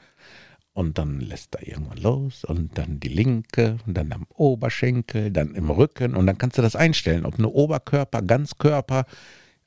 Und 0.73 0.99
dann 0.99 1.21
lässt 1.21 1.55
er 1.55 1.67
irgendwann 1.67 1.99
los 1.99 2.45
und 2.45 2.77
dann 2.77 2.99
die 2.99 3.09
linke 3.09 3.77
und 3.87 3.95
dann 3.97 4.13
am 4.13 4.27
Oberschenkel, 4.35 5.31
dann 5.31 5.55
im 5.55 5.71
Rücken 5.71 6.17
und 6.17 6.27
dann 6.27 6.39
kannst 6.39 6.59
du 6.59 6.63
das 6.63 6.75
einstellen, 6.75 7.25
ob 7.25 7.39
eine 7.39 7.49
Oberkörper, 7.49 8.23
Ganzkörper, 8.23 9.05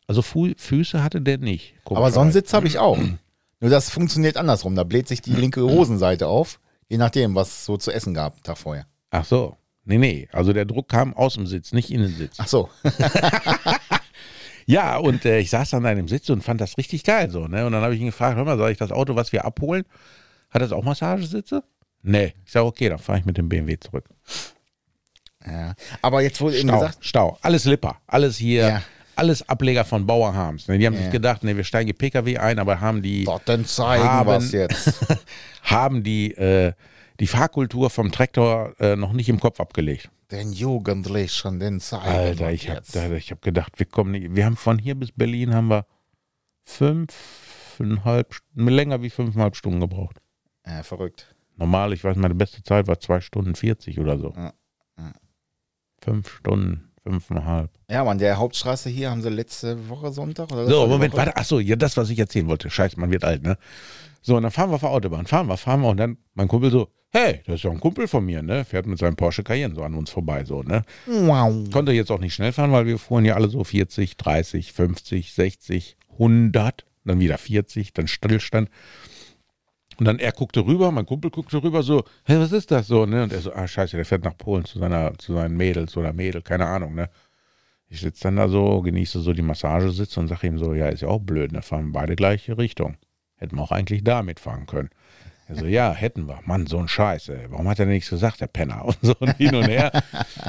also 0.07 0.21
Fu 0.21 0.51
Füße 0.57 1.01
hatte 1.03 1.21
der 1.21 1.37
nicht. 1.37 1.75
Aber 1.85 2.11
so 2.11 2.19
einen 2.19 2.31
Sitz 2.33 2.53
habe 2.53 2.67
ich 2.67 2.79
auch. 2.79 2.97
Nur 2.97 3.69
das 3.69 3.89
funktioniert 3.89 4.35
andersrum. 4.35 4.75
Da 4.75 4.83
bläht 4.83 5.07
sich 5.07 5.21
die 5.21 5.33
linke 5.33 5.61
Hosenseite 5.69 6.27
auf, 6.27 6.59
je 6.89 6.97
nachdem, 6.97 7.33
was 7.35 7.47
es 7.49 7.65
so 7.65 7.77
zu 7.77 7.91
essen 7.91 8.13
gab 8.13 8.43
Tag 8.43 8.57
vorher. 8.57 8.85
Ach 9.11 9.23
so. 9.23 9.55
Nee, 9.85 9.97
nee. 9.97 10.29
Also 10.31 10.53
der 10.53 10.63
Druck 10.63 10.87
kam 10.87 11.13
aus 11.13 11.33
dem 11.33 11.45
Sitz, 11.45 11.73
nicht 11.73 11.91
in 11.91 12.01
den 12.01 12.13
Sitz. 12.15 12.35
Ach 12.39 12.47
so. 12.47 12.69
Ja, 14.65 14.97
und 14.97 15.25
äh, 15.25 15.39
ich 15.39 15.49
saß 15.49 15.71
dann 15.71 15.85
an 15.85 15.95
dem 15.97 16.07
Sitz 16.07 16.29
und 16.29 16.43
fand 16.43 16.61
das 16.61 16.77
richtig 16.77 17.03
geil 17.03 17.29
so, 17.29 17.47
ne? 17.47 17.65
Und 17.65 17.71
dann 17.73 17.81
habe 17.81 17.93
ich 17.95 17.99
ihn 18.01 18.07
gefragt, 18.07 18.37
hör 18.37 18.45
mal, 18.45 18.57
soll 18.57 18.71
ich 18.71 18.77
das 18.77 18.91
Auto, 18.91 19.15
was 19.15 19.31
wir 19.31 19.45
abholen, 19.45 19.83
hat 20.49 20.61
das 20.61 20.71
auch 20.71 20.83
Massagesitze? 20.83 21.63
Nee. 22.01 22.33
Ich 22.45 22.51
sage, 22.51 22.65
okay, 22.65 22.89
dann 22.89 22.99
fahre 22.99 23.19
ich 23.19 23.25
mit 23.25 23.37
dem 23.37 23.49
BMW 23.49 23.77
zurück. 23.79 24.05
Ja. 25.45 25.73
Aber 26.01 26.21
jetzt 26.21 26.39
wurde 26.41 26.57
eben 26.57 26.69
Stau, 26.69 26.79
gesagt, 26.79 26.97
Stau. 27.01 27.37
Alles 27.41 27.65
Lipper. 27.65 27.97
Alles 28.07 28.37
hier, 28.37 28.67
Ja. 28.67 28.81
alles 29.15 29.47
Ableger 29.49 29.83
von 29.83 30.05
Bauer 30.05 30.33
Harms. 30.33 30.67
Ne? 30.67 30.77
Die 30.77 30.85
haben 30.85 30.93
Ja. 30.95 31.01
sich 31.01 31.11
gedacht, 31.11 31.43
ne, 31.43 31.55
wir 31.57 31.63
steigen 31.63 31.87
die 31.87 31.93
PKW 31.93 32.37
ein, 32.37 32.59
aber 32.59 32.79
haben 32.79 33.01
die, 33.01 33.25
Gott, 33.25 33.41
dann 33.45 33.65
zeigen 33.65 34.03
Haben- 34.05 34.27
was 34.27 34.51
jetzt. 34.53 35.05
haben 35.63 36.03
die, 36.03 36.31
äh, 36.35 36.73
die 37.19 37.27
Fahrkultur 37.27 37.89
vom 37.89 38.11
Traktor 38.11 38.73
äh, 38.79 38.95
noch 38.95 39.13
nicht 39.13 39.29
im 39.29 39.39
Kopf 39.39 39.59
abgelegt. 39.59 40.09
Den 40.31 40.51
Jugendlichen, 40.51 41.59
den 41.59 41.79
zeigen 41.79 42.05
Alter, 42.05 42.51
ich 42.51 42.69
habe 42.69 43.19
hab 43.19 43.41
gedacht, 43.41 43.73
wir 43.77 43.85
kommen 43.85 44.11
nicht. 44.11 44.35
Wir 44.35 44.45
haben 44.45 44.57
von 44.57 44.79
hier 44.79 44.95
bis 44.95 45.11
Berlin 45.11 45.53
haben 45.53 45.67
wir 45.67 45.85
fünfeinhalb, 46.65 48.35
länger 48.55 49.01
wie 49.01 49.09
fünfeinhalb 49.09 49.55
Stunden 49.55 49.79
gebraucht. 49.79 50.17
Ja, 50.65 50.81
verrückt. 50.83 51.35
Normal, 51.57 51.93
ich 51.93 52.03
weiß, 52.03 52.17
meine 52.17 52.35
beste 52.35 52.63
Zeit 52.63 52.87
war 52.87 52.99
zwei 52.99 53.21
Stunden 53.21 53.55
40 53.55 53.99
oder 53.99 54.17
so. 54.17 54.33
Ja, 54.35 54.53
ja. 54.97 55.13
Fünf 56.01 56.29
Stunden, 56.37 56.91
fünfeinhalb. 57.03 57.69
Ja, 57.89 58.03
man, 58.03 58.17
der 58.17 58.37
Hauptstraße 58.37 58.89
hier 58.89 59.11
haben 59.11 59.21
sie 59.21 59.29
letzte 59.29 59.87
Woche 59.89 60.11
Sonntag 60.11 60.51
oder 60.51 60.65
So, 60.65 60.87
Moment, 60.87 61.13
warte. 61.13 61.35
Achso, 61.35 61.59
ja, 61.59 61.75
das, 61.75 61.95
was 61.95 62.09
ich 62.09 62.17
erzählen 62.17 62.47
wollte. 62.47 62.69
Scheiße, 62.69 62.99
man 62.99 63.11
wird 63.11 63.23
alt, 63.23 63.43
ne? 63.43 63.57
So, 64.21 64.37
und 64.37 64.43
dann 64.43 64.51
fahren 64.51 64.71
wir 64.71 64.75
auf 64.75 64.81
der 64.81 64.89
Autobahn, 64.89 65.27
fahren 65.27 65.47
wir, 65.47 65.57
fahren 65.57 65.81
wir. 65.81 65.89
Und 65.89 65.97
dann 65.97 66.17
mein 66.33 66.47
Kumpel 66.47 66.71
so, 66.71 66.89
hey, 67.13 67.41
das 67.45 67.55
ist 67.55 67.63
ja 67.63 67.71
ein 67.71 67.79
Kumpel 67.79 68.07
von 68.07 68.25
mir, 68.25 68.41
ne? 68.41 68.65
Fährt 68.65 68.87
mit 68.87 68.97
seinem 68.97 69.15
Porsche 69.15 69.43
Cayenne 69.43 69.75
so 69.75 69.83
an 69.83 69.93
uns 69.93 70.09
vorbei, 70.09 70.43
so, 70.43 70.63
ne? 70.63 70.81
Wow. 71.05 71.69
Konnte 71.71 71.91
jetzt 71.91 72.11
auch 72.11 72.19
nicht 72.19 72.33
schnell 72.33 72.51
fahren, 72.51 72.71
weil 72.71 72.87
wir 72.87 72.97
fuhren 72.97 73.23
ja 73.23 73.35
alle 73.35 73.49
so 73.49 73.63
40, 73.63 74.17
30, 74.17 74.73
50, 74.73 75.33
60, 75.33 75.97
100, 76.13 76.85
dann 77.05 77.19
wieder 77.19 77.37
40, 77.37 77.93
dann 77.93 78.07
Stillstand. 78.07 78.69
Und 79.97 80.05
dann 80.05 80.17
er 80.17 80.31
guckte 80.31 80.65
rüber, 80.65 80.91
mein 80.91 81.05
Kumpel 81.05 81.29
guckte 81.29 81.61
rüber 81.61 81.83
so, 81.83 82.03
hey, 82.23 82.39
was 82.39 82.51
ist 82.51 82.71
das 82.71 82.87
so, 82.87 83.05
ne? 83.05 83.23
Und 83.23 83.31
er 83.31 83.41
so, 83.41 83.53
ah, 83.53 83.67
scheiße, 83.67 83.95
der 83.95 84.05
fährt 84.05 84.23
nach 84.23 84.37
Polen 84.37 84.65
zu 84.65 84.79
seiner, 84.79 85.15
zu 85.19 85.33
seinen 85.33 85.55
Mädels 85.55 85.95
oder 85.95 86.13
Mädel, 86.13 86.41
keine 86.41 86.65
Ahnung, 86.65 86.95
ne? 86.95 87.09
Ich 87.89 88.01
sitze 88.01 88.23
dann 88.23 88.37
da 88.37 88.49
so, 88.49 88.81
genieße 88.81 89.19
so 89.19 89.33
die 89.33 89.43
Massagesitze 89.43 90.19
und 90.19 90.27
sage 90.27 90.47
ihm 90.47 90.57
so, 90.57 90.73
ja, 90.73 90.87
ist 90.87 91.01
ja 91.01 91.09
auch 91.09 91.19
blöd, 91.19 91.51
ne? 91.51 91.61
Fahren 91.61 91.91
beide 91.91 92.15
gleiche 92.15 92.57
Richtung. 92.57 92.97
Hätten 93.35 93.57
wir 93.57 93.61
auch 93.61 93.71
eigentlich 93.71 94.03
da 94.03 94.23
mitfahren 94.23 94.65
können. 94.65 94.89
Er 95.49 95.55
so, 95.57 95.65
ja, 95.65 95.91
hätten 95.93 96.27
wir. 96.27 96.39
Mann, 96.45 96.67
so 96.67 96.77
ein 96.79 96.87
Scheiß, 96.87 97.27
ey. 97.29 97.47
Warum 97.49 97.67
hat 97.67 97.77
er 97.79 97.85
denn 97.85 97.93
nichts 97.93 98.09
gesagt, 98.09 98.39
der 98.39 98.47
Penner? 98.47 98.85
Und 98.85 98.97
so 99.01 99.13
und 99.19 99.35
hin 99.37 99.53
und 99.53 99.67
her. 99.67 99.91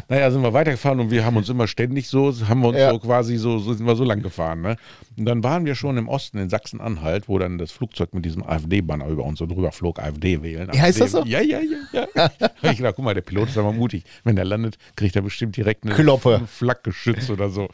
naja, 0.09 0.31
sind 0.31 0.43
wir 0.43 0.53
weitergefahren 0.53 1.01
und 1.01 1.11
wir 1.11 1.25
haben 1.25 1.37
uns 1.37 1.49
immer 1.49 1.67
ständig 1.67 2.09
so, 2.09 2.33
haben 2.49 2.61
wir 2.63 2.69
uns 2.69 2.79
Ja. 2.79 2.91
so 2.91 2.99
quasi 3.01 3.37
so, 3.37 3.59
so 3.59 3.73
sind 3.75 3.87
wir 3.87 3.97
so 3.97 4.05
lang 4.05 4.23
gefahren. 4.23 4.61
Ne? 4.63 4.77
Und 5.19 5.25
dann 5.27 5.43
waren 5.43 5.65
wir 5.65 5.75
schon 5.75 5.97
im 5.97 6.09
Osten 6.09 6.39
in 6.39 6.49
Sachsen-Anhalt, 6.49 7.29
wo 7.29 7.39
dann 7.39 7.59
das 7.59 7.73
Flugzeug 7.73 8.15
mit 8.15 8.25
diesem 8.25 8.43
AfD-Banner 8.45 9.07
über 9.09 9.25
uns 9.25 9.39
so 9.41 9.47
drüber 9.47 9.73
flog, 9.73 9.99
AfD 10.01 10.43
wählen. 10.43 10.71
Ja, 10.73 10.87
ist 10.87 11.01
das 11.01 11.11
so? 11.13 11.25
Ja, 11.25 11.41
ja, 11.41 11.59
ja, 11.61 12.07
ja. 12.15 12.31
Ich 12.71 12.77
gedacht, 12.79 12.95
guck 12.97 13.05
mal, 13.05 13.15
der 13.15 13.23
Pilot 13.23 13.49
ist 13.49 13.59
aber 13.59 13.73
mutig. 13.73 14.05
Wenn 14.23 14.37
der 14.37 14.45
landet, 14.45 14.79
kriegt 14.97 15.17
er 15.17 15.23
bestimmt 15.23 15.57
direkt 15.57 15.85
eine 15.85 15.95
Kloppe. 15.95 16.37
ein 16.37 16.47
Flakgeschütz 16.47 17.31
oder 17.31 17.51
so. 17.51 17.69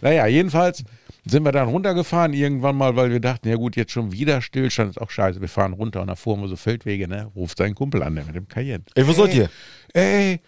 Naja, 0.00 0.26
jedenfalls 0.26 0.84
sind 1.30 1.44
wir 1.44 1.52
dann 1.52 1.68
runtergefahren 1.68 2.32
irgendwann 2.32 2.76
mal, 2.76 2.96
weil 2.96 3.10
wir 3.10 3.20
dachten, 3.20 3.48
ja 3.48 3.56
gut, 3.56 3.76
jetzt 3.76 3.92
schon 3.92 4.12
wieder 4.12 4.40
Stillstand, 4.40 4.90
ist 4.90 5.00
auch 5.00 5.10
scheiße. 5.10 5.40
Wir 5.40 5.48
fahren 5.48 5.72
runter 5.72 6.00
und 6.00 6.08
da 6.08 6.14
fuhren 6.14 6.40
wir 6.40 6.48
so 6.48 6.56
Feldwege, 6.56 7.08
ne? 7.08 7.30
Ruft 7.36 7.58
seinen 7.58 7.74
Kumpel 7.74 8.02
an, 8.02 8.14
der 8.14 8.24
mit 8.24 8.34
dem 8.34 8.48
Cayenne. 8.48 8.84
Ey, 8.94 9.06
wo 9.06 9.12
seid 9.12 9.34
ihr? 9.34 9.50
Ey, 9.92 10.40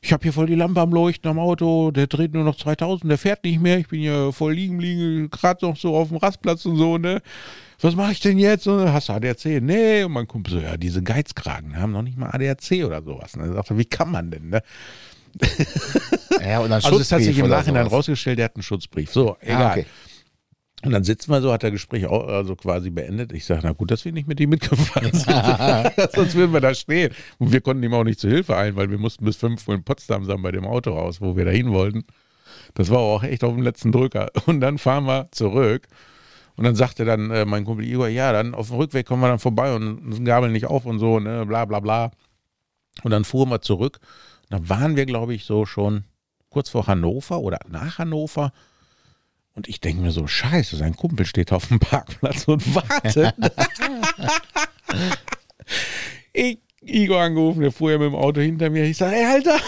ich 0.00 0.12
habe 0.12 0.22
hier 0.22 0.32
voll 0.32 0.46
die 0.46 0.54
Lampe 0.54 0.80
am 0.80 0.92
Leuchten 0.92 1.28
am 1.28 1.38
Auto, 1.38 1.90
der 1.90 2.06
dreht 2.06 2.32
nur 2.34 2.44
noch 2.44 2.56
2000, 2.56 3.10
der 3.10 3.18
fährt 3.18 3.42
nicht 3.44 3.60
mehr, 3.60 3.78
ich 3.78 3.88
bin 3.88 4.00
hier 4.00 4.32
voll 4.32 4.54
liegen, 4.54 4.78
liegen, 4.78 5.28
gerade 5.30 5.66
noch 5.66 5.76
so 5.76 5.96
auf 5.96 6.08
dem 6.08 6.18
Rastplatz 6.18 6.64
und 6.66 6.76
so, 6.76 6.98
ne? 6.98 7.20
Was 7.80 7.94
mache 7.94 8.12
ich 8.12 8.20
denn 8.20 8.38
jetzt? 8.38 8.66
Und, 8.66 8.92
Hast 8.92 9.08
du 9.08 9.12
ADAC? 9.12 9.60
Nee. 9.62 10.02
Und 10.02 10.12
mein 10.12 10.26
Kumpel 10.26 10.54
so, 10.54 10.60
ja, 10.60 10.76
diese 10.76 11.02
Geizkragen 11.02 11.76
haben 11.76 11.92
noch 11.92 12.02
nicht 12.02 12.18
mal 12.18 12.30
ADAC 12.30 12.84
oder 12.84 13.02
sowas. 13.02 13.34
Und 13.34 13.42
er 13.42 13.52
sagte, 13.52 13.78
wie 13.78 13.84
kann 13.84 14.10
man 14.10 14.30
denn, 14.30 14.48
ne? 14.48 14.62
Ja, 16.44 16.60
und 16.60 16.70
dann 16.70 16.82
Also 16.84 16.98
es 16.98 17.12
hat 17.12 17.22
sich 17.22 17.38
im 17.38 17.48
Nachhinein 17.48 17.84
sowas. 17.84 17.98
rausgestellt, 17.98 18.38
der 18.38 18.46
hat 18.46 18.56
einen 18.56 18.62
Schutzbrief. 18.64 19.12
So, 19.12 19.36
egal. 19.40 19.62
Ah, 19.62 19.70
okay. 19.70 19.86
Und 20.84 20.92
dann 20.92 21.02
sitzen 21.02 21.32
wir 21.32 21.40
so, 21.40 21.52
hat 21.52 21.64
der 21.64 21.72
Gespräch 21.72 22.06
auch 22.06 22.28
also 22.28 22.54
quasi 22.54 22.90
beendet. 22.90 23.32
Ich 23.32 23.44
sage, 23.44 23.62
na 23.64 23.72
gut, 23.72 23.90
dass 23.90 24.04
wir 24.04 24.12
nicht 24.12 24.28
mit 24.28 24.38
ihm 24.38 24.50
mitgefahren 24.50 25.12
sind. 25.12 25.26
Sonst 26.14 26.34
würden 26.36 26.52
wir 26.52 26.60
da 26.60 26.72
stehen. 26.74 27.12
Und 27.38 27.52
wir 27.52 27.60
konnten 27.60 27.82
ihm 27.82 27.94
auch 27.94 28.04
nicht 28.04 28.20
zu 28.20 28.28
Hilfe 28.28 28.56
eilen, 28.56 28.76
weil 28.76 28.90
wir 28.90 28.98
mussten 28.98 29.24
bis 29.24 29.36
5 29.36 29.66
Uhr 29.66 29.74
in 29.74 29.82
Potsdam 29.82 30.24
sein 30.24 30.40
bei 30.40 30.52
dem 30.52 30.64
Auto 30.64 30.92
raus, 30.92 31.20
wo 31.20 31.36
wir 31.36 31.44
da 31.44 31.50
hin 31.50 31.72
wollten. 31.72 32.04
Das 32.74 32.90
war 32.90 32.98
auch 32.98 33.24
echt 33.24 33.42
auf 33.42 33.54
dem 33.54 33.62
letzten 33.62 33.90
Drücker. 33.90 34.30
Und 34.46 34.60
dann 34.60 34.78
fahren 34.78 35.04
wir 35.04 35.28
zurück. 35.32 35.88
Und 36.56 36.64
dann 36.64 36.74
sagte 36.74 37.04
dann 37.04 37.30
äh, 37.30 37.44
mein 37.44 37.64
Kumpel 37.64 37.86
Igor, 37.86 38.08
ja, 38.08 38.32
dann 38.32 38.54
auf 38.54 38.68
dem 38.68 38.76
Rückweg 38.76 39.06
kommen 39.06 39.22
wir 39.22 39.28
dann 39.28 39.38
vorbei 39.38 39.74
und 39.74 40.24
gabeln 40.24 40.52
nicht 40.52 40.66
auf 40.66 40.86
und 40.86 40.98
so, 40.98 41.20
ne, 41.20 41.46
bla 41.46 41.64
bla 41.64 41.80
bla. 41.80 42.10
Und 43.02 43.12
dann 43.12 43.24
fuhren 43.24 43.48
wir 43.48 43.60
zurück. 43.60 44.00
Und 44.42 44.52
dann 44.52 44.68
waren 44.68 44.96
wir, 44.96 45.06
glaube 45.06 45.34
ich, 45.34 45.44
so 45.44 45.66
schon 45.66 46.04
kurz 46.50 46.68
vor 46.68 46.86
Hannover 46.86 47.40
oder 47.40 47.58
nach 47.68 47.98
Hannover. 47.98 48.52
Und 49.58 49.66
ich 49.66 49.80
denke 49.80 50.02
mir 50.02 50.12
so, 50.12 50.28
scheiße, 50.28 50.76
sein 50.76 50.94
Kumpel 50.94 51.26
steht 51.26 51.52
auf 51.52 51.66
dem 51.66 51.80
Parkplatz 51.80 52.44
und 52.44 52.76
wartet. 52.76 53.34
ich, 56.32 56.60
Igor 56.80 57.20
angerufen, 57.20 57.62
der 57.62 57.72
fuhr 57.72 57.90
ja 57.90 57.98
mit 57.98 58.06
dem 58.06 58.14
Auto 58.14 58.40
hinter 58.40 58.70
mir. 58.70 58.84
Ich 58.84 58.98
sage, 58.98 59.16
hey, 59.16 59.24
Alter, 59.24 59.58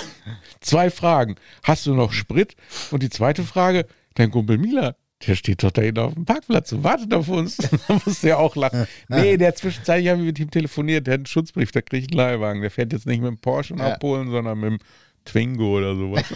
zwei 0.60 0.90
Fragen. 0.90 1.34
Hast 1.64 1.86
du 1.86 1.94
noch 1.94 2.12
Sprit? 2.12 2.54
Und 2.92 3.02
die 3.02 3.10
zweite 3.10 3.42
Frage, 3.42 3.84
dein 4.14 4.30
Kumpel 4.30 4.58
Mila, 4.58 4.94
der 5.26 5.34
steht 5.34 5.64
doch 5.64 5.72
da 5.72 5.82
hinten 5.82 5.98
auf 5.98 6.14
dem 6.14 6.24
Parkplatz 6.24 6.70
und 6.70 6.84
wartet 6.84 7.12
auf 7.12 7.28
uns. 7.28 7.56
da 7.88 8.00
musste 8.06 8.28
er 8.28 8.38
auch 8.38 8.54
lachen. 8.54 8.86
Nee, 9.08 9.38
der 9.38 9.56
zwischenzeitlich 9.56 10.08
habe 10.08 10.20
ich 10.20 10.26
mit 10.26 10.38
ihm 10.38 10.52
telefoniert, 10.52 11.08
der 11.08 11.14
hat 11.14 11.18
einen 11.18 11.26
Schutzbrief, 11.26 11.72
der 11.72 11.82
kriegt 11.82 12.12
einen 12.12 12.18
Leihwagen. 12.18 12.62
Der 12.62 12.70
fährt 12.70 12.92
jetzt 12.92 13.06
nicht 13.06 13.22
mit 13.22 13.28
dem 13.28 13.38
Porsche 13.38 13.74
nach 13.74 13.88
Ja. 13.88 13.98
Polen, 13.98 14.30
sondern 14.30 14.60
mit 14.60 14.70
dem 14.70 14.78
Twingo 15.24 15.78
oder 15.78 15.94
sowas. 15.94 16.24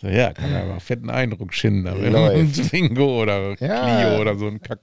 so, 0.00 0.08
ja, 0.08 0.32
kann 0.32 0.52
er 0.52 0.62
aber 0.64 0.80
fetten 0.80 1.10
Eindruck 1.10 1.52
schinden. 1.54 1.86
Einem 1.88 2.12
Läuft. 2.12 2.68
Twingo 2.70 3.22
oder 3.22 3.54
Ja. 3.60 4.06
Clio 4.06 4.20
oder 4.20 4.36
so 4.36 4.46
ein 4.46 4.60
Kack. 4.60 4.80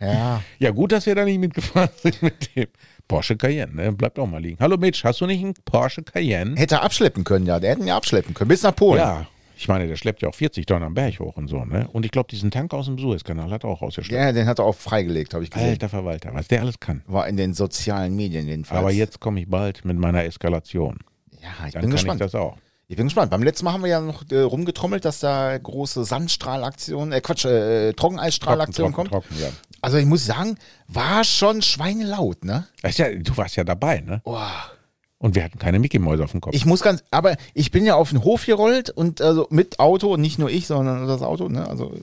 Ja. 0.00 0.42
Ja, 0.58 0.70
gut, 0.70 0.92
dass 0.92 1.06
wir 1.06 1.14
da 1.14 1.24
nicht 1.24 1.38
mitgefahren 1.40 1.88
sind 2.02 2.22
mit 2.22 2.54
dem 2.54 2.66
Porsche 3.08 3.36
Cayenne. 3.36 3.74
Ne? 3.74 3.92
Bleibt 3.92 4.18
auch 4.18 4.26
mal 4.26 4.42
liegen. 4.42 4.58
Hallo 4.60 4.76
Mitch, 4.76 5.02
hast 5.04 5.20
du 5.20 5.26
nicht 5.26 5.42
einen 5.42 5.54
Porsche 5.64 6.02
Cayenne? 6.02 6.56
Hätte 6.56 6.76
er 6.76 6.82
abschleppen 6.82 7.24
können, 7.24 7.46
ja. 7.46 7.58
Der 7.60 7.70
hätten 7.70 7.86
ja 7.86 7.96
abschleppen 7.96 8.34
können. 8.34 8.48
Bis 8.48 8.62
nach 8.62 8.74
Polen. 8.76 9.00
Ja. 9.00 9.26
Ich 9.58 9.68
meine, 9.68 9.88
der 9.88 9.96
schleppt 9.96 10.20
ja 10.20 10.28
auch 10.28 10.34
40 10.34 10.66
Tonnen 10.66 10.84
am 10.84 10.94
Berg 10.94 11.18
hoch 11.18 11.36
und 11.36 11.48
so, 11.48 11.64
ne? 11.64 11.88
Und 11.90 12.04
ich 12.04 12.10
glaube, 12.10 12.28
diesen 12.30 12.50
Tank 12.50 12.74
aus 12.74 12.86
dem 12.86 12.98
Suezkanal 12.98 13.50
hat 13.50 13.64
er 13.64 13.70
auch 13.70 13.80
rausgeschleppt. 13.80 14.22
Ja, 14.22 14.30
den 14.32 14.46
hat 14.46 14.58
er 14.58 14.66
auch 14.66 14.74
freigelegt, 14.74 15.32
habe 15.32 15.44
ich 15.44 15.50
gesehen. 15.50 15.70
Alter 15.70 15.88
Verwalter, 15.88 16.30
was 16.34 16.48
der 16.48 16.60
alles 16.60 16.78
kann. 16.78 17.02
War 17.06 17.26
in 17.26 17.38
den 17.38 17.54
sozialen 17.54 18.14
Medien 18.14 18.46
jedenfalls. 18.46 18.78
Aber 18.78 18.92
jetzt 18.92 19.18
komme 19.18 19.40
ich 19.40 19.48
bald 19.48 19.84
mit 19.84 19.96
meiner 19.98 20.24
Eskalation. 20.24 20.98
Ja, 21.40 21.66
ich 21.66 21.72
Dann 21.72 21.80
bin 21.80 21.90
kann 21.90 21.90
gespannt. 21.90 22.20
ich 22.20 22.26
das 22.26 22.34
auch. 22.34 22.58
Ich 22.88 22.96
bin 22.96 23.06
gespannt. 23.06 23.30
Beim 23.30 23.42
letzten 23.42 23.64
Mal 23.64 23.72
haben 23.72 23.82
wir 23.82 23.90
ja 23.90 24.00
noch 24.00 24.22
äh, 24.30 24.40
rumgetrommelt, 24.40 25.04
dass 25.04 25.20
da 25.20 25.56
große 25.58 26.04
Sandstrahlaktion, 26.04 27.12
äh 27.12 27.20
Quatsch, 27.20 27.44
äh, 27.46 27.92
Trockeneisstrahlaktion 27.94 28.92
trocken, 28.92 29.10
kommt. 29.10 29.24
trocken, 29.26 29.40
ja. 29.42 29.48
Also 29.80 29.96
ich 29.98 30.06
muss 30.06 30.24
sagen, 30.24 30.56
war 30.86 31.24
schon 31.24 31.62
schweinelaut, 31.62 32.44
ne? 32.44 32.66
Ja. 32.84 33.08
Du 33.14 33.36
warst 33.36 33.56
ja 33.56 33.64
dabei, 33.64 34.00
ne? 34.00 34.20
Boah. 34.24 34.70
Und 35.18 35.34
wir 35.34 35.44
hatten 35.44 35.58
keine 35.58 35.78
Mickey-Mäuse 35.78 36.24
auf 36.24 36.32
dem 36.32 36.42
Kopf. 36.42 36.54
Ich 36.54 36.66
muss 36.66 36.82
ganz, 36.82 37.02
aber 37.10 37.36
ich 37.54 37.70
bin 37.70 37.86
ja 37.86 37.94
auf 37.94 38.10
den 38.10 38.22
Hof 38.22 38.44
gerollt 38.44 38.90
und 38.90 39.22
also 39.22 39.46
mit 39.50 39.80
Auto, 39.80 40.18
nicht 40.18 40.38
nur 40.38 40.50
ich, 40.50 40.66
sondern 40.66 41.06
das 41.08 41.22
Auto, 41.22 41.48
ne? 41.48 41.66
Also 41.66 41.94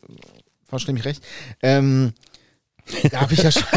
verstehe 0.65 0.95
mich 0.95 1.05
recht. 1.05 1.23
Ähm, 1.61 2.13
da 3.11 3.21
habe 3.21 3.33
ich 3.35 3.43
ja 3.43 3.51
schon, 3.51 3.63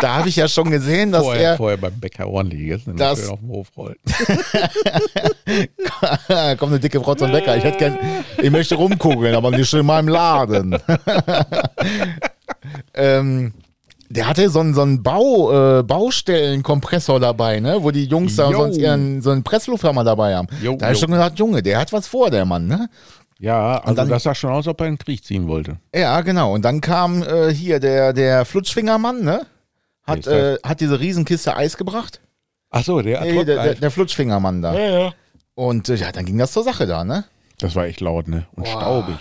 da 0.00 0.14
habe 0.16 0.28
ich 0.28 0.36
ja 0.36 0.46
schon 0.46 0.70
gesehen, 0.70 1.10
dass 1.10 1.24
vorher, 1.24 1.50
er 1.52 1.56
vorher 1.56 1.78
beim 1.78 1.98
Bäcker 1.98 2.28
ordentlich 2.28 2.60
gegessen, 2.60 2.88
wenn 2.88 2.96
Das- 2.98 3.20
schön 3.20 3.30
auf 3.30 3.40
dem 3.40 3.48
Hof 3.48 3.68
rollt. 3.76 3.98
kommt 6.58 6.72
eine 6.72 6.80
dicke 6.80 7.00
Frau 7.00 7.14
zum 7.14 7.32
Bäcker. 7.32 7.56
Ich 7.56 7.64
hätte 7.64 7.78
gern, 7.78 7.98
ich 8.42 8.50
möchte 8.50 8.74
rumkugeln, 8.74 9.34
aber 9.34 9.50
nicht 9.50 9.72
in 9.72 9.86
meinem 9.86 10.08
Laden. 10.08 10.78
ähm, 12.94 13.54
der 14.16 14.26
hatte 14.28 14.48
so 14.50 14.60
einen, 14.60 14.74
so 14.74 14.82
einen 14.82 15.02
Bau, 15.02 15.78
äh, 15.80 15.82
Baustellenkompressor 15.82 17.20
dabei, 17.20 17.60
ne? 17.60 17.78
Wo 17.82 17.90
die 17.90 18.04
Jungs 18.06 18.36
da 18.36 18.50
Jo. 18.50 18.58
sonst 18.58 18.78
ihren 18.78 19.20
so 19.22 19.30
einen 19.30 19.42
Presslufthammer 19.44 20.02
dabei 20.04 20.34
haben. 20.36 20.48
Jo, 20.62 20.76
da 20.76 20.86
habe 20.86 20.94
ich 20.94 21.00
schon 21.00 21.10
gesagt, 21.10 21.38
Junge, 21.38 21.62
der 21.62 21.78
hat 21.78 21.92
was 21.92 22.06
vor, 22.08 22.30
der 22.30 22.44
Mann, 22.44 22.66
ne? 22.66 22.88
Ja, 23.38 23.78
also 23.78 23.94
dann- 23.94 24.08
das 24.08 24.22
sah 24.22 24.34
schon 24.34 24.50
aus, 24.50 24.66
ob 24.66 24.80
er 24.80 24.86
in 24.86 24.94
den 24.94 24.98
Krieg 24.98 25.22
ziehen 25.24 25.46
wollte. 25.46 25.76
Ja, 25.94 26.20
genau. 26.22 26.54
Und 26.54 26.64
dann 26.64 26.80
kam 26.80 27.22
äh, 27.22 27.52
hier 27.52 27.78
der, 27.80 28.12
der 28.12 28.44
Flutschfingermann, 28.44 29.22
ne? 29.22 29.46
Hat, 30.06 30.26
äh, 30.26 30.56
hat 30.62 30.80
diese 30.80 30.98
Riesenkiste 31.00 31.54
Eis 31.56 31.76
gebracht. 31.76 32.20
Ach 32.70 32.82
so, 32.84 33.00
der 33.02 33.20
Nee, 33.22 33.44
der, 33.44 33.62
der, 33.62 33.74
der 33.74 33.90
Flutschfingermann 33.90 34.62
da. 34.62 34.74
ja, 34.74 34.98
ja. 35.00 35.12
Und 35.54 35.88
äh, 35.88 35.94
ja, 35.96 36.12
dann 36.12 36.24
ging 36.24 36.38
das 36.38 36.52
zur 36.52 36.62
Sache 36.64 36.86
da, 36.86 37.04
ne? 37.04 37.24
Das 37.58 37.74
war 37.74 37.86
echt 37.86 38.00
laut, 38.00 38.28
ne? 38.28 38.46
Und 38.54 38.64
Boah. 38.64 38.70
staubig. 38.80 39.16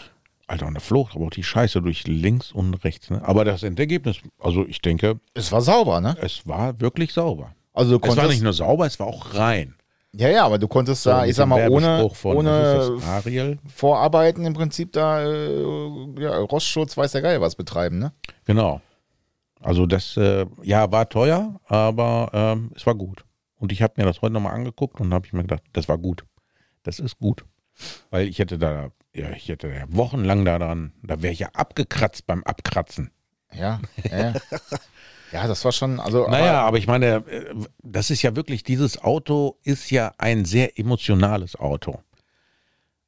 Alter, 0.48 0.70
da 0.72 0.80
flog 0.80 1.16
aber 1.16 1.26
auch 1.26 1.32
die 1.32 1.44
Scheiße 1.44 1.82
durch 1.82 2.06
links 2.08 2.52
und 2.52 2.76
rechts, 2.84 3.10
ne? 3.10 3.22
Aber 3.24 3.46
das 3.46 3.64
Endergebnis, 3.64 4.18
also 4.40 4.66
ich 4.68 4.80
denke, 4.82 5.20
Es 5.34 5.52
war 5.52 5.62
sauber, 5.62 6.02
ne? 6.02 6.16
es 6.22 6.48
war 6.48 6.80
wirklich 6.80 7.14
sauber. 7.14 7.56
Also 7.74 8.00
Es 8.02 8.16
war 8.16 8.28
nicht 8.28 8.44
nur 8.44 8.54
sauber, 8.54 8.86
es 8.86 9.00
war 9.00 9.08
auch 9.08 9.34
rein. 9.34 9.76
ja, 10.14 10.30
ja, 10.30 10.46
aber 10.46 10.58
du 10.60 10.68
konntest 10.68 11.06
da, 11.06 11.22
mit 11.22 11.32
ich 11.32 11.36
sag 11.36 11.48
mal, 11.48 11.68
ohne, 11.70 12.10
von, 12.14 12.38
ohne. 12.38 13.00
Vorarbeiten 13.68 14.46
im 14.46 14.54
Prinzip 14.54 14.94
da, 14.94 15.24
äh, 15.24 15.64
ja, 16.20 16.38
Rostschutz, 16.38 16.96
weiß 16.96 17.12
der 17.14 17.22
Geil 17.22 17.42
was 17.42 17.56
betreiben, 17.56 17.98
ne? 18.00 18.14
Genau. 18.46 18.82
Also 19.62 19.88
das, 19.88 20.16
äh, 20.16 20.46
ja, 20.62 20.92
war 20.92 21.10
teuer, 21.10 21.60
aber 21.66 22.30
ähm, 22.34 22.72
es 22.76 22.86
war 22.86 22.94
gut. 22.94 23.26
Und 23.58 23.72
ich 23.72 23.82
habe 23.82 23.94
mir 23.98 24.06
das 24.06 24.22
heute 24.22 24.34
nochmal 24.34 24.54
angeguckt 24.54 25.02
und 25.02 25.12
habe 25.14 25.26
ich 25.26 25.34
mir 25.34 25.42
gedacht, 25.42 25.64
das 25.74 25.90
war 25.90 25.98
gut. 25.98 26.24
Das 26.84 27.00
ist 27.00 27.18
gut. 27.18 27.46
Weil 28.12 28.28
ich 28.28 28.38
hätte 28.38 28.60
da, 28.60 28.90
ja, 29.16 29.32
ich 29.32 29.48
hätte 29.48 29.70
da 29.70 29.86
wochenlang 29.90 30.46
daran, 30.46 30.92
da 31.02 31.22
wäre 31.22 31.34
ich 31.34 31.40
ja 31.40 31.50
abgekratzt 31.54 32.28
beim 32.28 32.44
Abkratzen. 32.44 33.12
Ja, 33.54 33.80
ja. 34.12 34.18
ja. 34.18 34.34
ja, 35.32 35.48
das 35.48 35.64
war 35.64 35.72
schon, 35.72 36.00
also, 36.00 36.28
Naja, 36.28 36.60
aber, 36.60 36.68
aber 36.68 36.78
ich 36.78 36.88
meine, 36.88 37.26
äh, 37.28 37.56
das 37.82 38.10
ist 38.10 38.22
ja 38.22 38.36
wirklich, 38.36 38.64
dieses 38.64 39.02
Auto 39.02 39.58
ist 39.64 39.90
ja 39.90 40.12
ein 40.18 40.44
sehr 40.44 40.78
emotionales 40.78 41.56
Auto. 41.56 42.02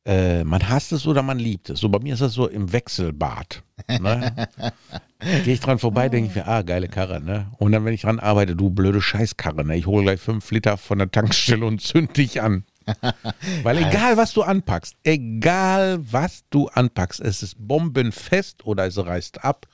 Äh, 0.06 0.46
man 0.46 0.70
hasst 0.70 0.94
es 0.94 1.06
oder 1.06 1.22
man 1.22 1.38
liebt 1.38 1.70
es. 1.70 1.82
So 1.82 1.90
bei 1.90 2.00
mir 2.00 2.14
ist 2.14 2.22
das 2.22 2.32
so 2.32 2.48
im 2.48 2.72
Wechselbad. 2.72 3.62
Ne? 4.00 4.48
Gehe 5.44 5.54
ich 5.54 5.60
dran 5.60 5.80
vorbei, 5.80 6.08
denke 6.08 6.30
ich 6.30 6.36
mir, 6.36 6.48
ah, 6.48 6.62
geile 6.62 6.88
Karre, 6.88 7.20
ne? 7.20 7.52
Und 7.58 7.74
dann, 7.74 7.84
wenn 7.84 7.94
ich 7.94 8.04
dran 8.04 8.20
arbeite, 8.20 8.56
du 8.56 8.70
blöde 8.70 9.02
Scheißkarre, 9.02 9.66
ne? 9.66 9.76
Ich 9.76 9.86
hole 9.86 10.04
gleich 10.04 10.22
fünf 10.22 10.50
Liter 10.52 10.78
von 10.78 11.00
der 11.00 11.12
Tankstelle 11.12 11.66
und 11.66 11.82
zünd 11.82 12.16
dich 12.16 12.42
an. 12.42 12.64
Weil 13.64 13.78
egal, 13.80 14.18
was 14.18 14.34
du 14.34 14.44
anpackst, 14.44 14.96
egal, 15.04 16.00
was 16.02 16.44
du 16.50 16.68
anpackst, 16.68 17.20
es 17.20 17.44
ist 17.44 17.56
bombenfest 17.58 18.66
oder 18.66 18.86
es 18.86 18.98
reißt 18.98 19.44
ab 19.44 19.68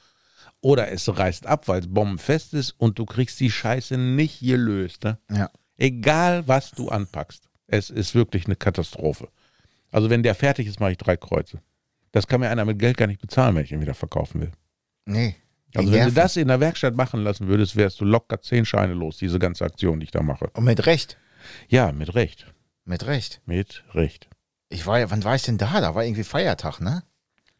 oder 0.61 0.91
es 0.91 1.07
reißt 1.07 1.45
ab, 1.45 1.67
weil 1.67 1.81
es 1.81 1.93
bombenfest 1.93 2.53
ist 2.53 2.71
und 2.77 2.97
du 2.97 3.05
kriegst 3.05 3.39
die 3.39 3.51
Scheiße 3.51 3.97
nicht 3.97 4.39
gelöst, 4.39 5.03
ne? 5.03 5.17
ja. 5.29 5.49
Egal, 5.77 6.47
was 6.47 6.71
du 6.71 6.89
anpackst. 6.89 7.49
Es 7.67 7.89
ist 7.89 8.13
wirklich 8.13 8.45
eine 8.45 8.55
Katastrophe. 8.55 9.29
Also 9.91 10.09
wenn 10.09 10.23
der 10.23 10.35
fertig 10.35 10.67
ist, 10.67 10.79
mache 10.79 10.91
ich 10.91 10.97
drei 10.97 11.17
Kreuze. 11.17 11.61
Das 12.11 12.27
kann 12.27 12.41
mir 12.41 12.49
einer 12.49 12.63
mit 12.63 12.79
Geld 12.79 12.95
gar 12.95 13.07
nicht 13.07 13.19
bezahlen, 13.19 13.55
wenn 13.55 13.63
ich 13.63 13.71
ihn 13.71 13.81
wieder 13.81 13.95
verkaufen 13.95 14.41
will. 14.41 14.51
Nee. 15.05 15.35
Also 15.75 15.91
wenn 15.91 15.99
du 15.99 16.05
nerven. 16.05 16.15
das 16.15 16.37
in 16.37 16.47
der 16.47 16.59
Werkstatt 16.59 16.95
machen 16.95 17.23
lassen 17.23 17.47
würdest, 17.47 17.75
wärst 17.75 17.99
du 17.99 18.05
locker 18.05 18.39
zehn 18.41 18.65
Scheine 18.65 18.93
los, 18.93 19.17
diese 19.17 19.39
ganze 19.39 19.65
Aktion, 19.65 19.99
die 19.99 20.05
ich 20.05 20.11
da 20.11 20.21
mache. 20.21 20.49
Und 20.53 20.65
mit 20.65 20.85
Recht. 20.85 21.17
Ja, 21.67 21.91
mit 21.91 22.13
Recht. 22.13 22.45
Mit 22.85 23.05
Recht. 23.07 23.41
Mit 23.45 23.83
Recht. 23.93 24.29
Ich 24.69 24.85
war 24.87 24.99
ja, 24.99 25.09
wann 25.11 25.23
war 25.23 25.35
ich 25.35 25.43
denn 25.43 25.57
da? 25.57 25.79
Da 25.81 25.95
war 25.95 26.03
irgendwie 26.03 26.23
Feiertag, 26.23 26.79
ne? 26.81 27.03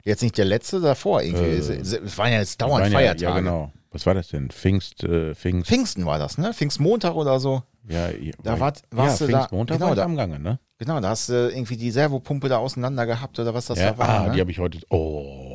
Jetzt 0.03 0.22
nicht 0.22 0.38
der 0.38 0.46
letzte, 0.46 0.82
davor 0.82 1.22
irgendwie. 1.22 1.46
Äh, 1.46 1.58
es, 1.58 1.70
es, 1.94 2.18
waren 2.18 2.32
ja 2.34 2.39
jetzt 2.39 2.62
dauernd 2.62 2.88
ja- 2.88 2.92
Feiertage. 2.92 3.24
Ja, 3.24 3.39
genau. 3.39 3.72
Was 3.92 4.06
war 4.06 4.15
das 4.15 4.30
denn? 4.30 4.50
Pfingst, 4.50 5.03
äh, 5.03 5.36
Pfingst. 5.36 5.68
Pfingsten 5.70 6.06
war 6.06 6.18
das, 6.18 6.38
ne? 6.38 6.51
Pfingstmontag 6.53 7.13
oder 7.15 7.39
so. 7.39 7.62
Ja, 7.88 8.10
ja, 8.10 8.32
Da 8.42 8.53
war, 8.53 8.60
wart- 8.62 8.82
ja, 8.92 8.98
warst 8.98 9.22
du 9.22 9.27
da- 9.27 9.38
Pfingstmontag 9.39 9.77
genau, 9.77 9.86
war 9.88 9.94
ich 9.94 9.98
da- 9.98 10.06
am 10.06 10.15
Gange, 10.18 10.39
ne? 10.39 10.60
Genau, 10.80 11.00
da 11.00 11.10
hast 11.10 11.30
du 11.30 11.34
irgendwie 11.50 11.77
die 11.77 11.92
Servopumpe 11.92 12.50
da 12.50 12.58
auseinander 12.58 13.06
gehabt 13.06 13.38
oder 13.39 13.53
was 13.53 13.68
das 13.68 13.80
ja, 13.80 13.92
da 13.92 13.98
war. 14.00 14.10
ah, 14.10 14.27
ne? 14.27 14.34
die 14.34 14.42
habe 14.42 14.51
ich 14.51 14.60
heute. 14.60 14.80
Oh, 14.89 15.52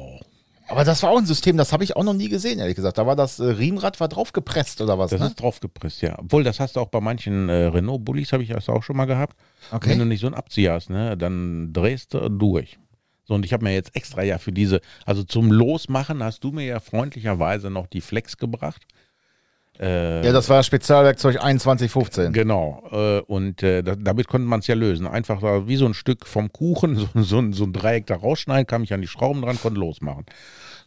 Aber 0.69 0.85
das 0.85 1.03
war 1.03 1.11
auch 1.11 1.19
ein 1.19 1.27
System, 1.27 1.57
das 1.57 1.73
habe 1.73 1.83
ich 1.83 1.97
auch 1.97 2.05
noch 2.05 2.15
nie 2.15 2.29
gesehen, 2.29 2.59
ehrlich 2.59 2.77
gesagt. 2.77 2.99
Da 2.99 3.07
war 3.07 3.17
das 3.17 3.41
äh, 3.41 3.45
Riemenrad 3.45 3.99
war 4.01 4.09
draufgepresst 4.09 4.81
oder 4.83 4.99
was, 4.99 5.11
das 5.11 5.21
ne? 5.21 5.27
ist 5.27 5.41
draufgepresst, 5.41 6.03
ja. 6.03 6.19
Obwohl, 6.19 6.45
das 6.45 6.61
hast 6.61 6.77
du 6.77 6.81
auch 6.81 6.89
bei 6.89 7.01
manchen 7.01 7.49
äh, 7.49 7.67
Renault-Bullis, 7.67 8.33
habe 8.33 8.43
ich 8.43 8.51
das 8.51 8.69
auch 8.69 8.83
schon 8.83 8.97
mal 8.97 9.07
gehabt. 9.07 9.37
Okay. 9.73 9.91
Wenn 9.91 9.99
du 9.99 10.05
nicht 10.05 10.21
so 10.21 10.27
einen 10.27 10.37
Abzieher 10.37 10.75
hast, 10.75 10.91
ne, 10.91 11.17
dann 11.17 11.73
drehst 11.73 12.15
du 12.15 12.29
durch. 12.29 12.79
So, 13.25 13.35
und 13.35 13.45
ich 13.45 13.53
habe 13.53 13.65
mir 13.65 13.75
jetzt 13.75 13.95
extra 13.97 14.23
ja 14.23 14.39
für 14.39 14.53
diese, 14.53 14.81
also 15.05 15.23
zum 15.23 15.53
Losmachen 15.53 16.23
hast 16.23 16.45
du 16.45 16.51
mir 16.51 16.65
ja 16.65 16.81
freundlicherweise 16.81 17.71
noch 17.71 17.87
die 17.87 18.01
Flex 18.01 18.37
gebracht. 18.37 18.87
Äh, 19.81 20.25
Ja, 20.27 20.33
das 20.33 20.49
war 20.49 20.63
Spezialwerkzeug 20.63 21.35
2115. 21.41 22.33
Genau, 22.33 22.83
äh, 22.91 23.21
und 23.21 23.63
äh, 23.63 23.83
da, 23.83 23.95
damit 23.97 24.27
konnte 24.29 24.47
man 24.49 24.61
es 24.61 24.67
ja 24.67 24.75
lösen. 24.75 25.07
Einfach 25.07 25.41
da 25.41 25.67
wie 25.69 25.77
so 25.77 25.87
ein 25.87 25.95
Stück 25.95 26.27
vom 26.27 26.53
Kuchen, 26.53 26.97
so, 27.15 27.23
so, 27.23 27.39
ein- 27.39 27.53
so 27.53 27.65
ein 27.65 27.73
Dreieck 27.73 28.07
da 28.07 28.17
rausschneiden, 28.17 28.67
kam 28.67 28.83
ich 28.83 28.93
an 28.93 29.01
die 29.01 29.07
Schrauben 29.09 29.43
dran, 29.43 29.59
konnte 29.61 29.79
losmachen. 29.81 30.25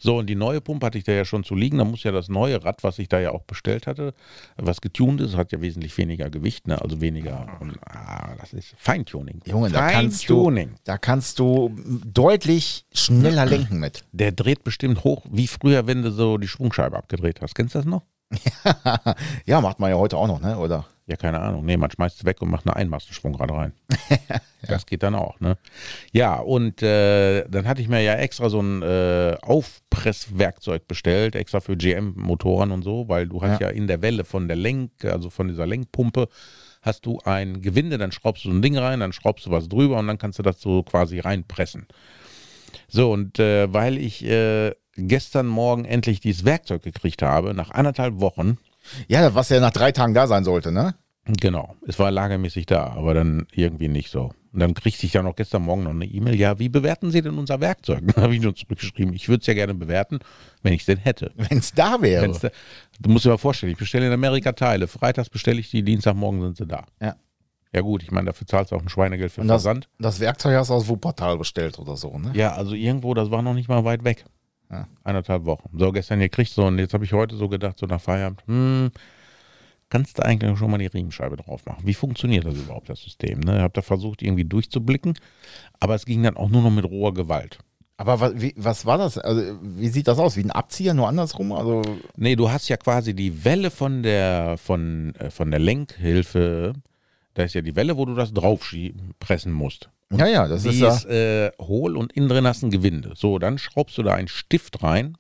So, 0.04 0.18
und 0.18 0.26
die 0.28 0.36
neue 0.36 0.62
Pumpe 0.62 0.88
hatte 0.88 0.98
ich 0.98 1.04
da 1.04 1.12
ja 1.12 1.26
schon 1.26 1.44
zu 1.44 1.54
liegen. 1.54 1.78
Da 1.78 1.84
muss 1.86 2.02
ja 2.04 2.12
das 2.12 2.28
neue 2.28 2.64
Rad, 2.66 2.84
was 2.84 2.98
ich 2.98 3.08
da 3.08 3.20
ja 3.20 3.30
auch 3.32 3.44
bestellt 3.44 3.86
hatte, 3.86 4.16
was 4.58 4.82
getunt 4.82 5.22
ist, 5.22 5.38
hat 5.38 5.52
ja 5.52 5.62
wesentlich 5.62 5.96
weniger 5.96 6.32
Gewicht, 6.32 6.68
ne? 6.68 6.82
also 6.82 7.02
weniger. 7.02 7.48
Und, 7.60 7.78
ah, 7.86 8.34
das 8.40 8.52
ist 8.54 8.74
Feintuning. 8.80 9.42
Junge, 9.46 9.70
da 9.70 9.92
kannst, 9.92 10.28
du, 10.28 10.50
da 10.86 10.98
kannst 10.98 11.38
du 11.38 11.72
deutlich 12.04 12.86
schneller 12.94 13.46
lenken 13.46 13.80
mit. 13.80 14.04
Der 14.12 14.32
dreht 14.32 14.64
bestimmt 14.64 15.04
hoch, 15.04 15.24
wie 15.30 15.46
früher, 15.48 15.88
wenn 15.88 16.02
du 16.02 16.12
so 16.12 16.38
die 16.40 16.48
Schwungscheibe 16.48 16.98
abgedreht 16.98 17.42
hast. 17.42 17.54
Kennst 17.54 17.76
du 17.76 17.80
das 17.80 17.86
noch? 17.86 18.02
ja, 19.46 19.62
macht 19.62 19.80
man 19.80 19.90
ja 19.90 19.98
heute 19.98 20.18
auch 20.18 20.28
noch, 20.28 20.40
ne? 20.40 20.58
oder? 20.58 20.86
Ja, 21.08 21.18
keine 21.18 21.40
Ahnung. 21.40 21.66
Nee, 21.66 21.78
man 21.78 21.92
schmeißt 21.92 22.20
es 22.20 22.26
weg 22.26 22.42
und 22.42 22.50
macht 22.50 22.66
eine 22.66 22.76
Einmassenschwung 22.76 23.34
gerade 23.34 23.54
rein. 23.54 23.74
ja. 24.10 24.40
Das 24.62 24.86
geht 24.86 25.04
dann 25.04 25.16
auch, 25.16 25.40
ne? 25.40 25.58
Ja, 26.14 26.36
und 26.36 26.82
äh, 26.82 27.44
dann 27.50 27.68
hatte 27.68 27.82
ich 27.82 27.90
mir 27.90 28.02
ja 28.02 28.14
extra 28.14 28.50
so 28.50 28.62
ein 28.62 28.82
äh, 28.82 29.36
Aufpresswerkzeug 29.42 30.88
bestellt, 30.88 31.36
extra 31.36 31.60
für 31.60 31.76
GM-Motoren 31.76 32.72
und 32.72 32.84
so, 32.84 33.10
weil 33.10 33.28
du 33.28 33.42
hast 33.42 33.60
ja. 33.60 33.68
ja 33.68 33.74
in 33.74 33.88
der 33.88 34.02
Welle 34.02 34.24
von 34.24 34.48
der 34.48 34.56
Lenk, 34.56 35.04
also 35.04 35.30
von 35.30 35.50
dieser 35.50 35.68
Lenkpumpe, 35.68 36.30
hast 36.82 37.06
du 37.06 37.20
ein 37.26 37.62
Gewinde, 37.62 37.98
dann 37.98 38.12
schraubst 38.12 38.46
du 38.46 38.50
so 38.50 38.56
ein 38.56 38.62
Ding 38.62 38.78
rein, 38.78 39.02
dann 39.02 39.12
schraubst 39.12 39.46
du 39.46 39.52
was 39.52 39.68
drüber 39.68 39.98
und 39.98 40.08
dann 40.08 40.18
kannst 40.18 40.40
du 40.40 40.44
das 40.44 40.62
so 40.62 40.84
quasi 40.84 41.20
reinpressen. 41.20 41.88
So, 42.88 43.12
und 43.12 43.40
äh, 43.40 43.72
weil 43.74 43.98
ich 43.98 44.26
äh, 44.26 44.72
gestern 44.96 45.48
Morgen 45.48 45.86
endlich 45.86 46.20
dieses 46.20 46.46
Werkzeug 46.46 46.84
gekriegt 46.84 47.22
habe, 47.22 47.54
nach 47.54 47.72
anderthalb 47.72 48.20
Wochen. 48.20 48.58
Ja, 49.08 49.34
was 49.36 49.50
ja 49.50 49.60
nach 49.60 49.72
drei 49.72 49.92
Tagen 49.92 50.14
da 50.14 50.28
sein 50.28 50.44
sollte, 50.44 50.72
ne? 50.72 50.96
Genau, 51.26 51.76
es 51.88 52.00
war 52.00 52.10
lagermäßig 52.10 52.66
da, 52.66 52.88
aber 52.88 53.14
dann 53.14 53.46
irgendwie 53.54 53.88
nicht 53.88 54.10
so. 54.10 54.32
Und 54.54 54.60
dann 54.60 54.74
kriegte 54.74 55.06
ich 55.06 55.14
ja 55.14 55.24
noch 55.24 55.36
gestern 55.36 55.62
Morgen 55.62 55.84
noch 55.84 55.92
eine 55.92 56.06
E-Mail, 56.06 56.36
ja, 56.36 56.60
wie 56.60 56.68
bewerten 56.68 57.12
Sie 57.12 57.22
denn 57.22 57.38
unser 57.38 57.62
Werkzeug? 57.62 58.02
Dann 58.16 58.24
habe 58.24 58.36
ich 58.36 58.42
nur 58.42 58.54
zurückgeschrieben, 58.54 59.14
ich 59.14 59.30
würde 59.30 59.40
es 59.42 59.48
ja 59.48 59.54
gerne 59.54 59.74
bewerten, 59.74 60.20
wenn 60.62 60.74
ich 60.74 60.82
es 60.82 60.88
denn 60.88 60.98
hätte. 60.98 61.32
Wenn 61.36 61.60
es 61.60 61.74
da 61.74 62.02
wäre. 62.02 62.24
Wenn's 62.24 62.40
da, 62.40 62.50
du 63.00 63.10
musst 63.10 63.24
dir 63.24 63.30
mal 63.30 63.38
vorstellen, 63.38 63.72
ich 63.72 63.78
bestelle 63.78 64.08
in 64.08 64.12
Amerika 64.12 64.52
Teile, 64.52 64.88
freitags 64.88 65.30
bestelle 65.30 65.60
ich 65.60 65.70
die, 65.70 65.84
Dienstagmorgen 65.84 66.42
sind 66.42 66.58
sie 66.58 66.66
da. 66.66 66.86
Ja. 67.00 67.16
Ja 67.74 67.80
gut, 67.82 68.04
ich 68.04 68.12
meine, 68.12 68.26
dafür 68.26 68.46
zahlst 68.46 68.72
du 68.72 68.76
auch 68.76 68.82
ein 68.82 68.90
Schweinegeld 68.90 69.32
für 69.32 69.40
Und 69.40 69.48
das, 69.48 69.64
Versand. 69.64 69.88
Das 70.00 70.20
Werkzeug 70.20 70.56
hast 70.58 70.70
du 70.70 70.74
aus 70.74 70.90
Wuppertal 70.90 71.38
bestellt 71.38 71.80
oder 71.80 71.96
so, 71.96 72.18
ne? 72.18 72.32
Ja, 72.36 72.52
also 72.54 72.74
irgendwo, 72.74 73.14
das 73.14 73.32
war 73.32 73.42
noch 73.42 73.54
nicht 73.54 73.70
mal 73.70 73.86
weit 73.86 74.04
weg. 74.04 74.26
Ja. 74.72 74.88
Eineinhalb 75.04 75.46
Wochen. 75.46 75.70
So, 75.78 75.92
gestern 75.92 76.20
gekriegt 76.20 76.52
so 76.52 76.66
und 76.66 76.80
jetzt 76.80 76.94
habe 76.94 77.04
ich 77.04 77.14
heute 77.14 77.36
so 77.36 77.50
gedacht, 77.50 77.78
so 77.78 77.86
nach 77.86 78.00
Feierabend, 78.00 78.44
hm, 78.48 78.92
kannst 79.90 80.18
du 80.18 80.24
eigentlich 80.24 80.58
schon 80.58 80.72
mal 80.72 80.78
die 80.78 80.88
Riemenscheibe 80.88 81.36
drauf 81.36 81.66
machen. 81.66 81.86
Wie 81.86 81.94
funktioniert 81.94 82.46
das 82.46 82.56
überhaupt, 82.56 82.90
das 82.90 83.02
System? 83.02 83.42
Ne? 83.42 83.58
Ich 83.58 83.62
habe 83.62 83.74
da 83.74 83.82
versucht, 83.82 84.22
irgendwie 84.22 84.46
durchzublicken, 84.46 85.14
aber 85.80 85.96
es 85.96 86.06
ging 86.06 86.24
dann 86.24 86.38
auch 86.38 86.50
nur 86.50 86.62
noch 86.62 86.72
mit 86.72 86.86
roher 86.86 87.14
Gewalt. 87.14 87.60
Aber 87.98 88.20
was, 88.20 88.42
wie, 88.42 88.54
was 88.58 88.86
war 88.88 88.98
das? 88.98 89.20
Also, 89.20 89.60
wie 89.62 89.90
sieht 89.90 90.08
das 90.08 90.18
aus? 90.18 90.36
Wie 90.36 90.44
ein 90.44 90.50
Abzieher, 90.50 90.96
nur 90.96 91.08
andersrum? 91.08 91.52
Also 91.52 91.84
nee, 92.16 92.36
du 92.36 92.50
hast 92.50 92.68
ja 92.68 92.78
quasi 92.78 93.14
die 93.14 93.46
Welle 93.46 93.70
von 93.70 94.02
der, 94.02 94.58
von, 94.58 95.14
äh, 95.16 95.30
von 95.30 95.52
der 95.52 95.60
Lenkhilfe, 95.60 96.74
da 97.36 97.44
ist 97.44 97.54
ja 97.54 97.62
die 97.62 97.76
Welle, 97.76 97.98
wo 97.98 98.06
du 98.06 98.16
das 98.16 98.34
drauf 98.34 98.74
pressen 99.20 99.52
musst. 99.52 99.90
Ja, 100.18 100.28
ja, 100.28 100.48
das 100.48 100.64
die 100.64 100.70
ist 100.70 100.82
ist 100.82 101.06
äh, 101.06 101.52
hohl 101.60 101.96
und 101.98 102.14
innen 102.14 102.30
drin 102.30 102.48
hast 102.48 102.64
ein 102.64 102.72
Gewinde. 102.72 103.14
So, 103.16 103.40
dann 103.40 103.58
schraubst 103.58 103.98
du 103.98 104.04
da 104.04 104.14
einen 104.14 104.28
Stift 104.28 104.84
rein 104.84 105.18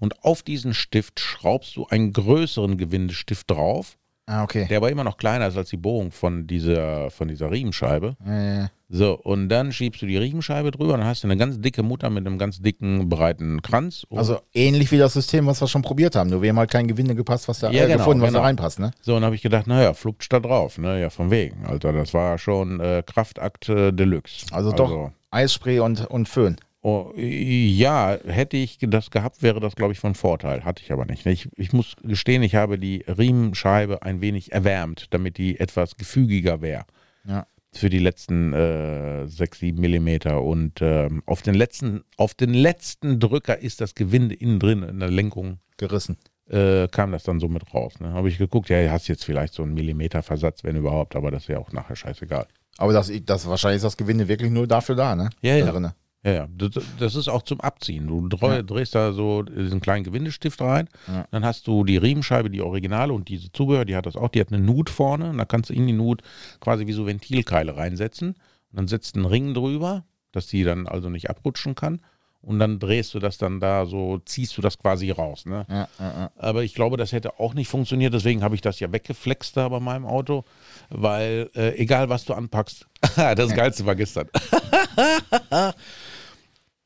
und 0.00 0.24
auf 0.24 0.42
diesen 0.42 0.74
Stift 0.74 1.20
schraubst 1.20 1.76
du 1.76 1.86
einen 1.86 2.12
größeren 2.12 2.76
Gewindestift 2.78 3.50
drauf. 3.50 3.98
Ah, 4.26 4.44
okay. 4.44 4.66
Der 4.68 4.76
aber 4.76 4.90
immer 4.90 5.04
noch 5.04 5.16
kleiner 5.16 5.48
ist 5.48 5.56
als 5.56 5.70
die 5.70 5.76
Bohrung 5.76 6.12
von 6.12 6.46
dieser, 6.46 7.10
von 7.10 7.28
dieser 7.28 7.50
Riemenscheibe. 7.50 8.16
Ja. 8.24 8.70
So, 8.88 9.18
und 9.18 9.48
dann 9.48 9.72
schiebst 9.72 10.02
du 10.02 10.06
die 10.06 10.16
Riemenscheibe 10.16 10.70
drüber 10.70 10.94
und 10.94 11.00
dann 11.00 11.08
hast 11.08 11.24
du 11.24 11.26
eine 11.26 11.36
ganz 11.36 11.60
dicke 11.60 11.82
Mutter 11.82 12.08
mit 12.10 12.26
einem 12.26 12.38
ganz 12.38 12.60
dicken, 12.60 13.08
breiten 13.08 13.62
Kranz. 13.62 14.06
Also 14.10 14.38
ähnlich 14.52 14.92
wie 14.92 14.98
das 14.98 15.14
System, 15.14 15.46
was 15.46 15.60
wir 15.60 15.66
schon 15.66 15.82
probiert 15.82 16.14
haben. 16.14 16.30
Nur 16.30 16.42
wir 16.42 16.50
haben 16.50 16.58
halt 16.58 16.70
kein 16.70 16.86
Gewinde 16.86 17.14
gepasst, 17.14 17.48
was 17.48 17.60
da 17.60 17.70
Ja, 17.70 17.84
äh, 17.84 17.86
genau, 17.86 17.98
gefunden, 17.98 18.22
was 18.22 18.28
genau. 18.28 18.40
da 18.40 18.44
reinpasst, 18.44 18.78
ne? 18.78 18.92
so, 19.00 19.16
und 19.16 19.24
habe 19.24 19.34
ich 19.34 19.42
gedacht, 19.42 19.66
naja, 19.66 19.94
flupscht 19.94 20.32
da 20.32 20.40
drauf, 20.40 20.78
ne? 20.78 21.00
Ja, 21.00 21.10
von 21.10 21.30
wegen. 21.30 21.64
Alter, 21.66 21.92
das 21.92 22.12
war 22.14 22.38
schon 22.38 22.80
äh, 22.80 23.02
Kraftakt 23.04 23.68
äh, 23.70 23.92
Deluxe. 23.92 24.46
Also 24.52 24.72
doch 24.72 25.10
Eisspray 25.30 25.80
und, 25.80 26.06
und 26.06 26.28
Föhn. 26.28 26.56
Oh, 26.84 27.12
ja, 27.14 28.18
hätte 28.26 28.56
ich 28.56 28.78
das 28.80 29.12
gehabt, 29.12 29.40
wäre 29.40 29.60
das, 29.60 29.76
glaube 29.76 29.92
ich, 29.92 30.00
von 30.00 30.16
Vorteil. 30.16 30.64
Hatte 30.64 30.82
ich 30.82 30.90
aber 30.90 31.04
nicht. 31.04 31.24
Ich, 31.26 31.48
ich 31.56 31.72
muss 31.72 31.94
gestehen, 32.02 32.42
ich 32.42 32.56
habe 32.56 32.76
die 32.76 33.04
Riemenscheibe 33.06 34.02
ein 34.02 34.20
wenig 34.20 34.50
erwärmt, 34.50 35.06
damit 35.10 35.38
die 35.38 35.60
etwas 35.60 35.96
gefügiger 35.96 36.60
wäre. 36.60 36.84
Ja. 37.24 37.46
Für 37.72 37.88
die 37.88 38.00
letzten 38.00 38.52
äh, 38.52 39.28
6, 39.28 39.60
7 39.60 39.80
Millimeter. 39.80 40.42
Und 40.42 40.82
ähm, 40.82 41.22
auf, 41.24 41.42
den 41.42 41.54
letzten, 41.54 42.02
auf 42.16 42.34
den 42.34 42.52
letzten 42.52 43.20
Drücker 43.20 43.58
ist 43.60 43.80
das 43.80 43.94
Gewinde 43.94 44.34
innen 44.34 44.58
drin 44.58 44.82
in 44.82 44.98
der 44.98 45.10
Lenkung. 45.10 45.58
Gerissen. 45.76 46.16
Äh, 46.50 46.88
kam 46.88 47.12
das 47.12 47.22
dann 47.22 47.38
so 47.38 47.46
mit 47.46 47.72
raus. 47.72 48.00
Ne? 48.00 48.12
Habe 48.12 48.28
ich 48.28 48.38
geguckt, 48.38 48.68
ja, 48.70 48.90
hast 48.90 49.06
jetzt 49.06 49.24
vielleicht 49.24 49.54
so 49.54 49.62
einen 49.62 49.74
Millimeter 49.74 50.24
Versatz, 50.24 50.64
wenn 50.64 50.74
überhaupt, 50.74 51.14
aber 51.14 51.30
das 51.30 51.44
ist 51.44 51.48
ja 51.48 51.58
auch 51.58 51.70
nachher 51.70 51.94
scheißegal. 51.94 52.48
Aber 52.76 52.92
das, 52.92 53.12
das 53.24 53.46
wahrscheinlich 53.46 53.76
ist 53.76 53.84
das 53.84 53.96
Gewinde 53.96 54.26
wirklich 54.26 54.50
nur 54.50 54.66
dafür 54.66 54.96
da, 54.96 55.14
ne? 55.14 55.30
Ja, 55.42 55.56
ja. 55.56 55.66
Da 55.66 55.72
drinne. 55.72 55.94
Ja, 56.24 56.32
ja, 56.32 56.48
das, 56.56 56.70
das 57.00 57.14
ist 57.16 57.26
auch 57.28 57.42
zum 57.42 57.60
Abziehen. 57.60 58.06
Du 58.06 58.28
dreh, 58.28 58.56
Ja. 58.56 58.62
drehst 58.62 58.94
da 58.94 59.12
so 59.12 59.42
diesen 59.42 59.80
kleinen 59.80 60.04
Gewindestift 60.04 60.60
rein, 60.60 60.88
Ja. 61.08 61.26
dann 61.32 61.44
hast 61.44 61.66
du 61.66 61.82
die 61.84 61.96
Riemenscheibe, 61.96 62.48
die 62.48 62.62
Originale 62.62 63.12
und 63.12 63.28
diese 63.28 63.50
Zubehör, 63.50 63.84
die 63.84 63.96
hat 63.96 64.06
das 64.06 64.14
auch, 64.16 64.28
die 64.28 64.40
hat 64.40 64.52
eine 64.52 64.62
Nut 64.62 64.88
vorne 64.88 65.30
und 65.30 65.38
da 65.38 65.44
kannst 65.44 65.70
du 65.70 65.74
in 65.74 65.84
die 65.86 65.92
Nut 65.92 66.22
quasi 66.60 66.86
wie 66.86 66.92
so 66.92 67.06
Ventilkeile 67.06 67.76
reinsetzen 67.76 68.28
und 68.30 68.36
dann 68.78 68.86
setzt 68.88 69.16
einen 69.16 69.24
Ring 69.26 69.52
drüber, 69.52 70.04
dass 70.30 70.46
die 70.46 70.62
dann 70.62 70.86
also 70.86 71.10
nicht 71.10 71.28
abrutschen 71.28 71.74
kann 71.74 72.00
und 72.40 72.60
dann 72.60 72.78
drehst 72.78 73.12
du 73.14 73.18
das 73.18 73.36
dann 73.38 73.58
da 73.58 73.84
so, 73.86 74.18
ziehst 74.24 74.56
du 74.56 74.62
das 74.62 74.78
quasi 74.78 75.10
raus. 75.10 75.44
Ne? 75.44 75.66
Ja. 75.68 76.30
Aber 76.36 76.62
ich 76.62 76.74
glaube, 76.74 76.96
das 76.98 77.10
hätte 77.10 77.40
auch 77.40 77.54
nicht 77.54 77.68
funktioniert, 77.68 78.14
deswegen 78.14 78.44
habe 78.44 78.54
ich 78.54 78.60
das 78.60 78.78
ja 78.78 78.92
weggeflext 78.92 79.56
da 79.56 79.68
bei 79.68 79.80
meinem 79.80 80.06
Auto, 80.06 80.44
weil 80.88 81.50
äh, 81.56 81.74
egal 81.78 82.08
was 82.08 82.24
du 82.24 82.34
anpackst, 82.34 82.86
das 83.16 83.52
Geilste 83.54 83.86
war 83.86 83.96
gestern. 83.96 84.28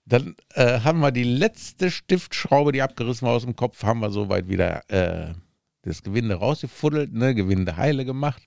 Dann 0.06 0.36
äh, 0.54 0.80
haben 0.80 1.00
wir 1.00 1.10
die 1.10 1.24
letzte 1.24 1.90
Stiftschraube, 1.90 2.72
die 2.72 2.82
abgerissen 2.82 3.26
war 3.26 3.34
aus 3.34 3.44
dem 3.44 3.56
Kopf, 3.56 3.82
haben 3.82 4.00
wir 4.00 4.10
soweit 4.10 4.48
wieder 4.48 4.88
äh, 4.88 5.34
das 5.82 6.02
Gewinde 6.02 6.36
rausgefuddelt, 6.36 7.12
ne, 7.12 7.34
Gewinde 7.34 7.76
heile 7.76 8.04
gemacht. 8.04 8.46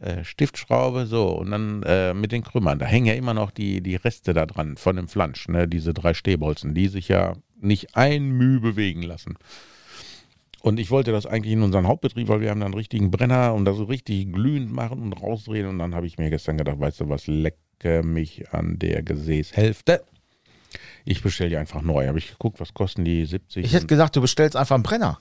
Äh, 0.00 0.24
Stiftschraube, 0.24 1.06
so, 1.06 1.30
und 1.38 1.50
dann 1.50 1.82
äh, 1.82 2.14
mit 2.14 2.30
den 2.30 2.44
Krümmern. 2.44 2.78
Da 2.78 2.86
hängen 2.86 3.06
ja 3.06 3.14
immer 3.14 3.34
noch 3.34 3.50
die, 3.50 3.80
die 3.80 3.96
Reste 3.96 4.34
da 4.34 4.46
dran 4.46 4.76
von 4.76 4.96
dem 4.96 5.08
Flansch, 5.08 5.48
ne, 5.48 5.66
diese 5.66 5.92
drei 5.92 6.14
Stehbolzen, 6.14 6.74
die 6.74 6.88
sich 6.88 7.08
ja 7.08 7.34
nicht 7.58 7.96
ein 7.96 8.30
Mühe 8.30 8.60
bewegen 8.60 9.02
lassen. 9.02 9.38
Und 10.60 10.78
ich 10.78 10.90
wollte 10.90 11.12
das 11.12 11.26
eigentlich 11.26 11.52
in 11.52 11.62
unseren 11.62 11.86
Hauptbetrieb, 11.86 12.28
weil 12.28 12.40
wir 12.40 12.50
haben 12.50 12.60
dann 12.60 12.72
einen 12.72 12.78
richtigen 12.78 13.10
Brenner 13.10 13.54
und 13.54 13.64
das 13.64 13.76
so 13.76 13.84
richtig 13.84 14.32
glühend 14.32 14.72
machen 14.72 15.00
und 15.00 15.12
rausdrehen. 15.14 15.66
Und 15.66 15.78
dann 15.78 15.94
habe 15.94 16.06
ich 16.06 16.18
mir 16.18 16.28
gestern 16.28 16.58
gedacht, 16.58 16.78
weißt 16.78 17.00
du 17.00 17.08
was, 17.08 17.26
lecke 17.26 18.02
mich 18.02 18.50
an 18.50 18.78
der 18.78 19.02
Gesäßhälfte. 19.02 20.04
Ich 21.08 21.22
bestelle 21.22 21.50
die 21.50 21.56
einfach 21.56 21.82
neu. 21.82 22.08
Habe 22.08 22.18
ich 22.18 22.32
geguckt, 22.32 22.60
was 22.60 22.74
kosten 22.74 23.04
die 23.04 23.24
70? 23.24 23.64
Ich 23.64 23.72
hätte 23.72 23.86
gedacht, 23.86 24.14
du 24.16 24.20
bestellst 24.20 24.56
einfach 24.56 24.74
einen 24.74 24.82
Brenner. 24.82 25.20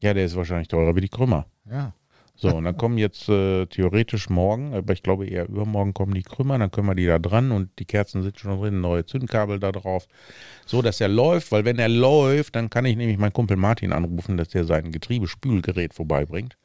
ja, 0.00 0.14
der 0.14 0.24
ist 0.24 0.36
wahrscheinlich 0.36 0.68
teurer 0.68 0.96
wie 0.96 1.02
die 1.02 1.08
Krümmer. 1.08 1.46
Ja. 1.70 1.92
So, 2.38 2.54
und 2.54 2.64
dann 2.64 2.76
kommen 2.76 2.98
jetzt 2.98 3.30
äh, 3.30 3.64
theoretisch 3.64 4.28
morgen, 4.28 4.74
aber 4.74 4.92
ich 4.92 5.02
glaube 5.02 5.26
eher 5.26 5.48
übermorgen 5.48 5.94
kommen 5.94 6.12
die 6.12 6.22
Krümmer, 6.22 6.58
dann 6.58 6.70
können 6.70 6.86
wir 6.86 6.94
die 6.94 7.06
da 7.06 7.18
dran 7.18 7.50
und 7.50 7.70
die 7.78 7.86
Kerzen 7.86 8.22
sind 8.22 8.38
schon 8.38 8.60
drin, 8.60 8.82
neue 8.82 9.06
Zündkabel 9.06 9.58
da 9.58 9.72
drauf. 9.72 10.06
So, 10.66 10.82
dass 10.82 11.00
er 11.00 11.08
läuft, 11.08 11.50
weil 11.50 11.64
wenn 11.64 11.78
er 11.78 11.88
läuft, 11.88 12.54
dann 12.54 12.68
kann 12.68 12.84
ich 12.84 12.96
nämlich 12.96 13.16
meinen 13.16 13.32
Kumpel 13.32 13.56
Martin 13.56 13.92
anrufen, 13.92 14.36
dass 14.36 14.48
der 14.48 14.64
sein 14.64 14.92
Getriebespülgerät 14.92 15.94
vorbeibringt. 15.94 16.58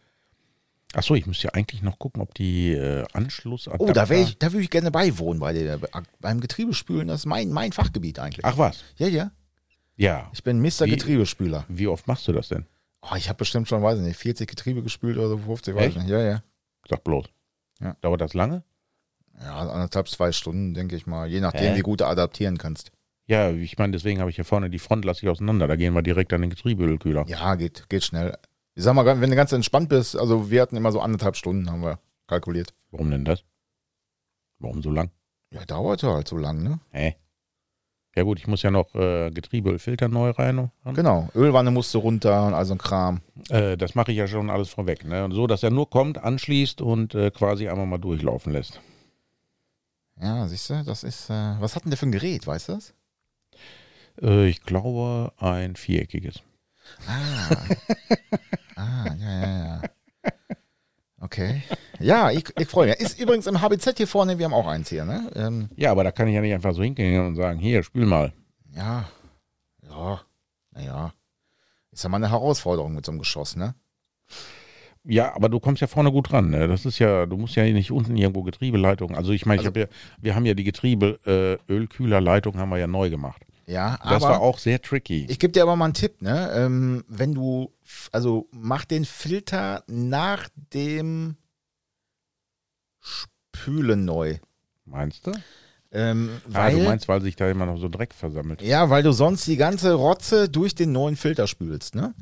Achso, 0.94 1.16
ich 1.16 1.26
müsste 1.26 1.48
ja 1.48 1.54
eigentlich 1.54 1.82
noch 1.82 2.00
gucken, 2.00 2.22
ob 2.22 2.34
die 2.34 2.74
äh, 2.74 3.06
Anschlussadapter... 3.14 3.86
Oh, 3.86 3.94
da, 3.94 4.10
ich, 4.10 4.38
da 4.38 4.52
würde 4.52 4.64
ich 4.64 4.70
gerne 4.70 4.92
beiwohnen 4.92 5.40
bei 5.40 5.54
der, 5.54 5.80
beim 6.20 6.42
Getriebespülen. 6.42 7.08
Das 7.08 7.22
ist 7.22 7.26
mein, 7.26 7.50
mein 7.50 7.72
Fachgebiet 7.72 8.20
eigentlich. 8.20 8.44
Ach 8.46 8.58
was? 8.58 8.84
Ja, 8.98 9.08
ja. 9.08 9.32
Ja. 9.96 10.30
Ich 10.34 10.44
bin 10.44 10.60
Mr. 10.60 10.82
Wie- 10.86 10.90
Getriebespüler. 10.92 11.66
Wie 11.70 11.88
oft 11.88 12.08
machst 12.08 12.28
du 12.28 12.34
das 12.34 12.50
denn? 12.50 12.66
Oh, 13.02 13.16
ich 13.16 13.30
habe 13.30 13.38
bestimmt 13.38 13.68
schon, 13.68 13.82
weiß 13.82 14.00
ich 14.00 14.06
nicht, 14.06 14.18
40 14.18 14.50
Getriebe 14.50 14.84
gespült 14.84 15.18
oder 15.18 15.30
so, 15.30 15.38
50, 15.38 15.76
weiß 15.76 15.88
ich 15.92 15.96
nicht. 15.96 16.10
Ja, 16.10 16.20
ja. 16.20 16.44
Sag 16.90 17.04
bloß. 17.04 17.26
Ja. 17.80 17.96
Dauert 18.02 18.22
das 18.22 18.34
lange? 18.34 18.64
Ja, 19.40 19.58
anderthalb, 19.58 20.08
zwei 20.08 20.32
Stunden, 20.32 20.74
denke 20.74 20.96
ich 20.96 21.08
mal. 21.08 21.28
Je 21.28 21.40
nachdem, 21.40 21.72
Hä? 21.74 21.78
wie 21.78 21.82
gut 21.82 22.02
du 22.02 22.06
adaptieren 22.06 22.58
kannst. 22.58 22.92
Ja, 23.28 23.50
ich 23.50 23.78
meine, 23.78 23.94
deswegen 23.94 24.20
habe 24.20 24.30
ich 24.30 24.36
hier 24.36 24.46
vorne 24.46 24.70
die 24.70 24.78
Front 24.78 25.06
lasse 25.06 25.26
ich 25.26 25.30
auseinander. 25.30 25.68
Da 25.68 25.78
gehen 25.78 25.94
wir 25.94 26.02
direkt 26.02 26.34
an 26.34 26.42
den 26.42 26.50
Getriebeölkühler. 26.50 27.26
Ja, 27.28 27.56
geht, 27.56 27.88
geht 27.90 28.04
schnell. 28.04 28.36
Ich 28.74 28.84
sag 28.84 28.94
mal, 28.94 29.06
wenn 29.06 29.30
du 29.30 29.36
ganz 29.36 29.52
entspannt 29.52 29.90
bist, 29.90 30.18
also 30.18 30.50
wir 30.50 30.62
hatten 30.62 30.78
immer 30.78 30.92
so 30.92 31.02
anderthalb 31.02 31.36
Stunden, 31.36 31.70
haben 31.70 31.82
wir 31.82 32.00
kalkuliert. 32.28 32.74
Warum 32.92 33.12
denn 33.12 33.26
das? 33.26 33.44
Warum 34.60 34.82
so 34.82 34.92
lang? 34.92 35.12
Ja, 35.52 35.66
dauerte 35.66 36.10
halt 36.10 36.28
so 36.28 36.38
lang, 36.38 36.64
ne? 36.64 36.80
Hä? 36.92 37.16
Ja 38.16 38.24
gut, 38.24 38.40
ich 38.40 38.48
muss 38.48 38.62
ja 38.62 38.72
noch 38.72 38.94
äh, 38.94 39.32
Getriebeölfilter 39.32 40.10
neu 40.10 40.32
rein. 40.32 40.70
Genau. 40.84 41.30
Ölwanne 41.34 41.72
musste 41.72 41.98
runter 41.98 42.46
und 42.46 42.54
all 42.54 42.66
so 42.66 42.74
ein 42.74 42.78
Kram. 42.78 43.22
Äh, 43.50 43.78
das 43.78 43.96
mache 43.96 44.12
ich 44.12 44.18
ja 44.18 44.28
schon 44.28 44.50
alles 44.50 44.70
vorweg. 44.70 45.06
Ne? 45.06 45.24
Und 45.24 45.32
so, 45.32 45.48
dass 45.48 45.64
er 45.64 45.70
nur 45.70 45.90
kommt, 45.90 46.18
anschließt 46.18 46.82
und 46.82 47.16
äh, 47.16 47.32
quasi 47.32 47.70
einmal 47.70 47.86
mal 47.86 48.00
durchlaufen 48.00 48.52
lässt. 48.52 48.82
Ja, 50.22 50.48
siehst 50.48 50.70
du, 50.70 50.84
das 50.84 51.04
ist, 51.04 51.30
äh, 51.30 51.56
was 51.60 51.76
hat 51.76 51.86
denn 51.86 51.92
der 51.92 51.98
für 51.98 52.06
ein 52.06 52.12
Gerät, 52.12 52.46
weißt 52.46 52.70
du 52.70 52.74
das? 52.74 52.94
Äh, 54.22 54.48
ich 54.48 54.62
glaube, 54.62 55.32
ein 55.38 55.76
viereckiges. 55.76 56.42
Ah. 57.08 57.56
Okay. 61.32 61.62
Ja, 62.00 62.30
ich, 62.30 62.44
ich 62.60 62.68
freue 62.68 62.88
mich. 62.90 63.00
Ist 63.00 63.18
übrigens 63.20 63.48
im 63.48 63.62
HBZ 63.62 63.96
hier 63.96 64.08
vorne, 64.08 64.38
wir 64.38 64.44
haben 64.46 64.54
auch 64.54 64.68
eins 64.68 64.90
hier, 64.90 65.06
ne? 65.06 65.32
Ähm, 65.36 65.70
Ja, 65.78 65.92
aber 65.92 66.04
da 66.04 66.12
kann 66.12 66.28
ich 66.28 66.34
ja 66.36 66.42
nicht 66.42 66.54
einfach 66.54 66.74
so 66.74 66.84
hingehen 66.84 67.26
und 67.26 67.36
sagen, 67.38 67.58
hier, 67.60 67.84
spiel 67.84 68.06
mal. 68.06 68.34
ja. 68.76 69.06
Ja. 69.90 70.22
Naja. 70.74 71.14
Ist 71.92 72.04
ja 72.04 72.10
mal 72.10 72.18
eine 72.18 72.30
Herausforderung 72.32 72.94
mit 72.96 73.06
so 73.06 73.12
einem 73.12 73.20
Geschoss, 73.20 73.56
ne? 73.56 73.76
Ja, 75.04 75.34
aber 75.36 75.50
du 75.50 75.60
kommst 75.60 75.82
ja 75.82 75.88
vorne 75.88 76.12
gut 76.12 76.32
ran. 76.32 76.50
Ne? 76.50 76.68
Das 76.68 76.86
ist 76.86 77.00
ja, 77.00 77.26
du 77.26 77.36
musst 77.38 77.56
ja 77.56 77.64
nicht 77.64 77.92
unten 77.92 78.16
irgendwo 78.16 78.44
Getriebeleitung. 78.44 79.16
Also 79.16 79.32
ich 79.32 79.46
meine, 79.46 79.62
ich 79.62 79.68
Also- 79.68 79.82
hab 79.82 79.90
ja, 79.90 79.96
wir 80.22 80.36
haben 80.36 80.46
ja 80.46 80.54
die 80.54 80.64
Getriebe, 80.64 81.20
äh, 81.68 81.72
Ölkühlerleitung 81.72 82.58
haben 82.58 82.70
wir 82.70 82.78
ja 82.78 82.88
neu 82.88 83.10
gemacht. 83.10 83.42
Ja, 83.68 83.98
Das 84.04 84.24
aber 84.24 84.30
war 84.34 84.42
auch 84.42 84.58
sehr 84.60 84.82
tricky. 84.82 85.26
ich 85.30 85.40
gebe 85.40 85.54
dir 85.54 85.64
aber 85.64 85.76
mal 85.76 85.86
einen 85.86 85.94
Tipp, 85.94 86.22
ne? 86.22 86.52
Ähm, 86.54 87.04
wenn 87.08 87.34
du, 87.34 87.72
also 88.12 88.48
mach 88.52 88.86
den 88.86 89.06
Filter 89.06 89.84
nach 89.88 90.50
dem 90.74 91.36
Spülen 93.00 94.06
neu. 94.06 94.38
Meinst 94.86 95.26
du? 95.28 95.32
Ähm, 95.92 96.30
Ah, 96.46 96.66
weil, 96.66 96.80
du 96.80 96.84
meinst, 96.84 97.08
weil 97.08 97.22
sich 97.22 97.36
da 97.36 97.50
immer 97.50 97.66
noch 97.66 97.78
so 97.78 97.90
Dreck 97.90 98.14
versammelt. 98.14 98.62
ja, 98.62 98.90
weil 98.90 99.04
du 99.04 99.12
sonst 99.12 99.46
die 99.48 99.58
ganze 99.58 99.94
Rotze 99.94 100.48
durch 100.50 100.74
den 100.76 100.92
neuen 100.92 101.16
Filter 101.18 101.48
spülst, 101.48 101.96
ne? 101.96 102.14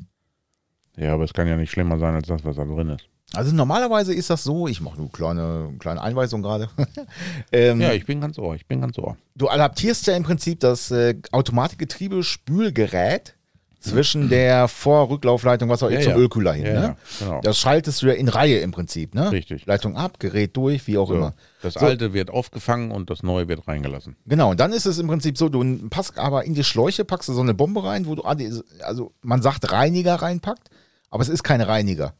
Ja, 0.96 1.14
aber 1.14 1.24
es 1.24 1.32
kann 1.32 1.46
ja 1.46 1.56
nicht 1.56 1.70
schlimmer 1.70 1.98
sein 1.98 2.14
als 2.14 2.26
das, 2.26 2.44
was 2.44 2.56
da 2.56 2.64
drin 2.64 2.90
ist. 2.90 3.08
Also 3.34 3.54
normalerweise 3.54 4.12
ist 4.12 4.28
das 4.30 4.42
so, 4.42 4.66
ich 4.66 4.80
mache 4.80 4.96
nur 4.98 5.10
kleine, 5.12 5.72
kleine 5.78 6.02
Einweisung 6.02 6.42
gerade. 6.42 6.68
ähm, 7.52 7.80
Ja, 7.80 7.92
ich 7.92 8.04
bin 8.06 8.20
ganz 8.20 8.38
ohr, 8.38 8.54
ich 8.56 8.66
bin 8.66 8.80
ganz 8.80 8.98
ohr. 8.98 9.16
du 9.36 9.48
adaptierst 9.48 10.06
ja 10.08 10.16
im 10.16 10.24
Prinzip 10.24 10.58
das 10.60 10.90
äh, 10.90 11.14
Automatikgetriebe-Spülgerät 11.32 13.34
zwischen 13.80 14.28
der 14.28 14.68
Vor-Rücklaufleitung, 14.68 15.68
was 15.70 15.82
auch 15.82 15.88
immer, 15.88 15.98
Ja, 16.00 16.04
zum 16.04 16.12
ja. 16.12 16.18
Ölkühler 16.18 16.52
hin. 16.52 16.66
Ja, 16.66 16.80
ne? 16.80 16.96
genau. 17.18 17.40
Das 17.40 17.58
schaltest 17.58 18.02
du 18.02 18.08
ja 18.08 18.12
in 18.12 18.28
Reihe 18.28 18.58
im 18.58 18.72
Prinzip, 18.72 19.14
ne? 19.14 19.32
Richtig. 19.32 19.64
Leitung 19.64 19.96
ab, 19.96 20.18
Gerät 20.20 20.54
durch, 20.56 20.86
wie 20.86 20.98
auch 20.98 21.08
So, 21.08 21.14
immer. 21.14 21.32
das 21.62 21.74
So. 21.74 21.80
alte 21.80 22.12
wird 22.12 22.28
aufgefangen 22.30 22.90
und 22.90 23.08
das 23.08 23.22
neue 23.22 23.48
wird 23.48 23.66
reingelassen. 23.66 24.16
Genau, 24.26 24.50
und 24.50 24.60
dann 24.60 24.72
ist 24.74 24.84
es 24.84 24.98
im 24.98 25.06
Prinzip 25.06 25.38
so, 25.38 25.48
du 25.48 25.88
packst 25.88 26.18
aber 26.18 26.44
in 26.44 26.52
die 26.52 26.64
Schläuche, 26.64 27.06
packst 27.06 27.30
du 27.30 27.32
so 27.32 27.40
eine 27.40 27.54
Bombe 27.54 27.82
rein, 27.82 28.04
wo 28.06 28.14
du, 28.16 28.22
also 28.22 29.12
man 29.22 29.40
sagt 29.40 29.72
Reiniger 29.72 30.16
reinpackt, 30.16 30.68
aber 31.08 31.22
es 31.22 31.30
ist 31.30 31.42
kein 31.42 31.62
Reiniger. 31.62 32.12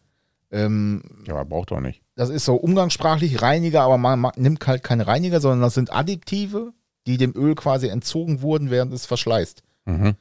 Ähm, 0.50 1.02
Ja, 1.26 1.42
braucht 1.44 1.70
doch 1.70 1.80
nicht. 1.80 2.02
das 2.16 2.28
ist 2.30 2.44
so 2.44 2.54
umgangssprachlich 2.56 3.40
Reiniger, 3.42 3.82
aber 3.82 3.98
man, 3.98 4.18
man 4.18 4.32
nimmt 4.36 4.66
halt 4.66 4.82
keine 4.82 5.06
Reiniger, 5.06 5.40
sondern 5.40 5.60
das 5.60 5.74
sind 5.74 5.92
Additive, 5.92 6.72
die 7.06 7.16
dem 7.16 7.34
Öl 7.36 7.54
quasi 7.54 7.88
entzogen 7.88 8.42
wurden, 8.42 8.70
während 8.70 8.92
es 8.92 9.06
verschleißt. 9.06 9.62
Mhm. 9.86 10.16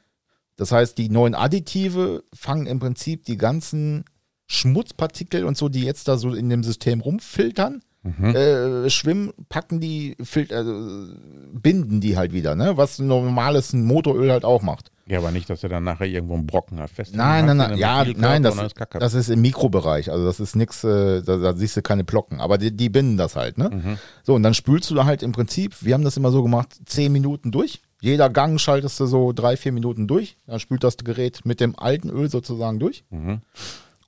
Das 0.56 0.72
heißt, 0.72 0.96
die 0.98 1.08
neuen 1.08 1.34
Additive 1.34 2.22
fangen 2.34 2.66
im 2.66 2.78
Prinzip 2.78 3.24
die 3.24 3.36
ganzen 3.38 4.04
Schmutzpartikel 4.46 5.44
und 5.44 5.56
so, 5.56 5.68
die 5.68 5.82
jetzt 5.84 6.06
da 6.08 6.16
so 6.18 6.34
in 6.34 6.48
dem 6.48 6.62
System 6.62 7.00
rumfiltern, 7.00 7.82
Mhm. 8.02 8.34
äh, 8.34 8.88
schwimmen, 8.88 9.32
packen 9.50 9.78
die, 9.78 10.16
also, 10.50 11.08
binden 11.52 12.00
die 12.00 12.16
halt 12.16 12.32
wieder, 12.32 12.54
ne? 12.54 12.76
was 12.76 12.98
ein 12.98 13.06
normales 13.06 13.74
Motoröl 13.74 14.32
halt 14.32 14.44
auch 14.44 14.62
macht. 14.62 14.90
Ja, 15.06 15.18
aber 15.18 15.32
nicht, 15.32 15.50
dass 15.50 15.62
er 15.62 15.68
dann 15.68 15.84
nachher 15.84 16.06
irgendwo 16.06 16.34
einen 16.34 16.46
Brocken 16.46 16.78
hat. 16.78 16.90
Fest 16.90 17.14
Nein, 17.14 17.44
nein, 17.46 17.56
nein, 17.56 17.76
ja, 17.76 18.04
nein, 18.16 18.42
das, 18.42 18.56
ist 18.56 18.74
das 18.92 19.14
ist 19.14 19.28
im 19.28 19.42
Mikrobereich, 19.42 20.10
also 20.10 20.24
das 20.24 20.40
ist 20.40 20.54
nix, 20.56 20.84
äh, 20.84 21.20
da, 21.22 21.36
da 21.36 21.52
siehst 21.52 21.76
du 21.76 21.82
keine 21.82 22.04
Plocken, 22.04 22.40
aber 22.40 22.58
die, 22.58 22.74
die 22.74 22.88
binden 22.88 23.16
das 23.16 23.36
halt, 23.36 23.58
ne? 23.58 23.70
Mhm. 23.70 23.98
So, 24.22 24.34
und 24.34 24.44
dann 24.44 24.54
spülst 24.54 24.88
du 24.90 24.94
da 24.94 25.04
halt 25.04 25.22
im 25.22 25.32
Prinzip, 25.32 25.74
wir 25.80 25.94
haben 25.94 26.04
das 26.04 26.16
immer 26.16 26.30
so 26.30 26.42
gemacht, 26.42 26.68
zehn 26.86 27.12
Minuten 27.12 27.50
durch. 27.50 27.82
Jeder 28.00 28.30
Gang 28.30 28.58
schaltest 28.58 28.98
du 28.98 29.06
so 29.06 29.32
drei, 29.32 29.56
vier 29.56 29.72
Minuten 29.72 30.06
durch. 30.06 30.38
Dann 30.46 30.58
spült 30.58 30.84
das 30.84 30.96
Gerät 30.96 31.40
mit 31.44 31.60
dem 31.60 31.78
alten 31.78 32.08
Öl 32.08 32.30
sozusagen 32.30 32.78
durch. 32.78 33.04
Mhm. 33.10 33.42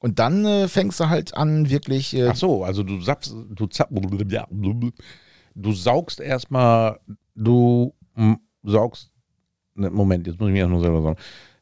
Und 0.02 0.18
dann 0.18 0.44
äh, 0.44 0.66
fängst 0.66 0.98
du 0.98 1.08
halt 1.08 1.32
an, 1.36 1.70
wirklich. 1.70 2.12
Äh, 2.12 2.30
Ach 2.30 2.36
so, 2.36 2.64
also 2.64 2.82
du 2.82 3.00
sappst, 3.00 3.32
du 3.50 3.66
zapp, 3.68 3.88
du 5.54 5.72
saugst 5.72 6.18
erstmal, 6.18 6.98
du 7.36 7.94
saugst, 8.64 9.12
ne, 9.74 9.90
Moment, 9.90 10.26
jetzt 10.26 10.40
muss 10.40 10.48
ich 10.48 10.54
mir 10.54 10.60
erstmal 10.60 10.80
selber 10.80 11.02
sagen. 11.02 11.18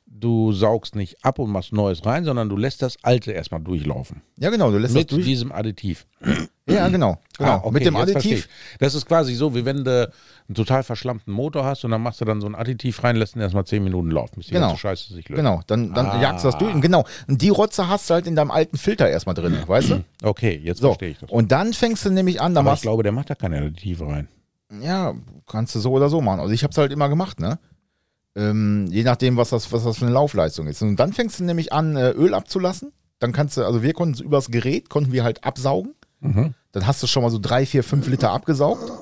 Du 0.06 0.52
saugst 0.52 0.96
nicht 0.96 1.22
ab 1.22 1.38
und 1.38 1.50
machst 1.50 1.74
Neues 1.74 2.04
rein, 2.06 2.24
sondern 2.24 2.48
du 2.48 2.56
lässt 2.56 2.80
das 2.80 2.96
Alte 3.02 3.32
erstmal 3.32 3.60
durchlaufen. 3.60 4.22
ja, 4.38 4.48
genau, 4.48 4.70
du 4.70 4.78
lässt 4.78 4.94
Mit 4.94 5.10
das 5.10 5.16
durch. 5.16 5.26
diesem 5.26 5.52
Additiv. 5.52 6.06
Ja, 6.74 6.88
genau. 6.88 7.18
genau. 7.38 7.50
Ah, 7.50 7.60
okay, 7.62 7.70
mit 7.72 7.86
dem 7.86 7.96
Additiv. 7.96 8.48
Das 8.78 8.94
ist 8.94 9.06
quasi 9.06 9.34
so, 9.34 9.54
wie 9.54 9.64
wenn 9.64 9.84
du 9.84 10.10
einen 10.48 10.54
total 10.54 10.82
verschlammten 10.82 11.32
Motor 11.32 11.64
hast 11.64 11.84
und 11.84 11.90
dann 11.92 12.02
machst 12.02 12.20
du 12.20 12.24
dann 12.24 12.40
so 12.40 12.46
ein 12.48 12.54
Additiv 12.54 13.02
rein, 13.04 13.16
lässt 13.16 13.36
ihn 13.36 13.40
erstmal 13.42 13.64
10 13.64 13.84
Minuten 13.84 14.10
laufen, 14.10 14.36
bis 14.36 14.46
die 14.46 14.52
Genau. 14.54 14.68
ganze 14.68 14.80
Scheiße 14.80 15.14
sich 15.14 15.28
löst. 15.28 15.36
Genau, 15.36 15.60
dann, 15.66 15.94
dann 15.94 16.06
Ah. 16.06 16.20
jagst 16.20 16.44
du 16.44 16.48
das 16.48 16.58
durch. 16.58 16.74
Und 16.74 16.80
genau. 16.80 17.04
Und 17.28 17.40
die 17.40 17.50
Rotze 17.50 17.88
hast 17.88 18.10
du 18.10 18.14
halt 18.14 18.26
in 18.26 18.34
deinem 18.36 18.50
alten 18.50 18.76
Filter 18.76 19.08
erstmal 19.08 19.34
drin, 19.34 19.56
weißt 19.66 19.90
du? 19.90 20.04
Okay, 20.22 20.60
jetzt 20.64 20.80
So. 20.80 20.88
verstehe 20.88 21.10
ich 21.10 21.18
das. 21.18 21.30
Und 21.30 21.52
dann 21.52 21.72
fängst 21.72 22.04
du 22.04 22.10
nämlich 22.10 22.40
an, 22.40 22.54
da 22.54 22.60
Aber 22.60 22.68
ich 22.68 22.72
machst 22.72 22.82
glaube, 22.82 23.02
der 23.04 23.12
macht 23.12 23.30
da 23.30 23.34
keine 23.36 23.58
Additive 23.58 24.06
rein. 24.08 24.28
Ja, 24.82 25.14
kannst 25.48 25.74
du 25.74 25.80
so 25.80 25.92
oder 25.92 26.08
so 26.08 26.20
machen. 26.20 26.40
Also 26.40 26.52
ich 26.52 26.62
habe 26.62 26.70
es 26.72 26.78
halt 26.78 26.92
immer 26.92 27.08
gemacht, 27.08 27.40
ne? 27.40 27.58
Ähm, 28.36 28.86
je 28.90 29.02
nachdem, 29.02 29.36
was 29.36 29.50
das, 29.50 29.72
was 29.72 29.82
das 29.84 29.98
für 29.98 30.04
eine 30.06 30.14
Laufleistung 30.14 30.68
ist. 30.68 30.82
Und 30.82 30.96
dann 30.96 31.12
fängst 31.12 31.40
du 31.40 31.44
nämlich 31.44 31.72
an, 31.72 31.96
äh, 31.96 32.10
Öl 32.10 32.34
abzulassen. 32.34 32.92
Dann 33.18 33.32
kannst 33.32 33.56
du, 33.56 33.64
also 33.64 33.82
wir 33.82 33.92
konnten 33.92 34.14
es 34.14 34.20
übers 34.20 34.50
Gerät, 34.50 34.88
konnten 34.88 35.12
wir 35.12 35.24
halt 35.24 35.44
absaugen. 35.44 35.94
Mhm. 36.20 36.54
Dann 36.72 36.86
hast 36.86 37.02
du 37.02 37.06
schon 37.06 37.22
mal 37.22 37.30
so 37.30 37.38
drei, 37.38 37.66
vier, 37.66 37.82
fünf 37.82 38.06
Liter 38.08 38.30
abgesaugt. 38.30 38.92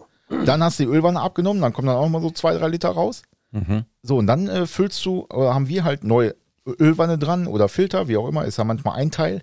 Dann 0.44 0.62
hast 0.62 0.78
du 0.78 0.84
die 0.84 0.90
Ölwanne 0.90 1.20
abgenommen, 1.20 1.62
dann 1.62 1.72
kommen 1.72 1.88
dann 1.88 1.96
auch 1.96 2.08
mal 2.08 2.22
so 2.22 2.30
zwei, 2.30 2.54
drei 2.54 2.68
Liter 2.68 2.90
raus. 2.90 3.22
Mhm. 3.50 3.84
So, 4.02 4.18
und 4.18 4.26
dann 4.26 4.48
äh, 4.48 4.66
füllst 4.66 5.04
du, 5.04 5.26
oder 5.30 5.54
haben 5.54 5.68
wir 5.68 5.84
halt 5.84 6.04
neue 6.04 6.34
Ölwanne 6.66 7.18
dran 7.18 7.46
oder 7.46 7.68
Filter, 7.68 8.08
wie 8.08 8.16
auch 8.16 8.28
immer, 8.28 8.44
ist 8.44 8.58
ja 8.58 8.64
manchmal 8.64 8.96
ein 8.96 9.10
Teil. 9.10 9.42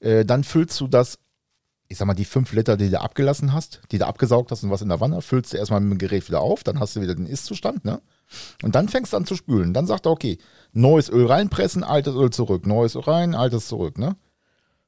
Äh, 0.00 0.24
dann 0.24 0.42
füllst 0.42 0.80
du 0.80 0.88
das, 0.88 1.18
ich 1.88 1.98
sag 1.98 2.06
mal, 2.06 2.14
die 2.14 2.24
fünf 2.24 2.52
Liter, 2.52 2.76
die 2.76 2.90
du 2.90 3.00
abgelassen 3.00 3.52
hast, 3.52 3.80
die 3.92 3.98
du 3.98 4.06
abgesaugt 4.06 4.50
hast 4.50 4.64
und 4.64 4.70
was 4.70 4.82
in 4.82 4.88
der 4.88 5.00
Wanne, 5.00 5.22
füllst 5.22 5.52
du 5.52 5.56
erstmal 5.56 5.80
mit 5.80 5.92
dem 5.92 5.98
Gerät 5.98 6.26
wieder 6.28 6.40
auf, 6.40 6.64
dann 6.64 6.80
hast 6.80 6.96
du 6.96 7.00
wieder 7.00 7.14
den 7.14 7.26
Ist-Zustand, 7.26 7.84
ne? 7.84 8.00
Und 8.62 8.74
dann 8.74 8.88
fängst 8.88 9.12
du 9.12 9.18
an 9.18 9.26
zu 9.26 9.36
spülen. 9.36 9.74
Dann 9.74 9.86
sagt 9.86 10.06
er, 10.06 10.12
okay, 10.12 10.38
neues 10.72 11.10
Öl 11.10 11.26
reinpressen, 11.26 11.84
altes 11.84 12.14
Öl 12.14 12.30
zurück, 12.30 12.66
neues 12.66 12.96
Öl 12.96 13.02
rein, 13.02 13.34
altes 13.34 13.68
zurück, 13.68 13.98
ne? 13.98 14.16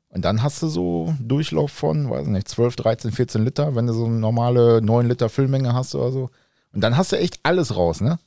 Und 0.08 0.24
dann 0.24 0.42
hast 0.42 0.62
du 0.62 0.68
so 0.68 1.14
Durchlauf 1.20 1.72
von, 1.72 2.08
weiß 2.08 2.26
nicht, 2.28 2.48
12, 2.48 2.76
13, 2.76 3.12
14 3.12 3.44
Liter, 3.44 3.74
wenn 3.74 3.86
du 3.86 3.92
so 3.92 4.06
eine 4.06 4.14
normale 4.18 4.80
9 4.80 5.08
Liter 5.08 5.28
Füllmenge 5.28 5.74
hast 5.74 5.94
oder 5.94 6.10
so. 6.12 6.30
Und 6.72 6.80
dann 6.82 6.96
hast 6.96 7.12
du 7.12 7.18
echt 7.18 7.40
alles 7.42 7.76
raus, 7.76 8.00
ne? 8.00 8.18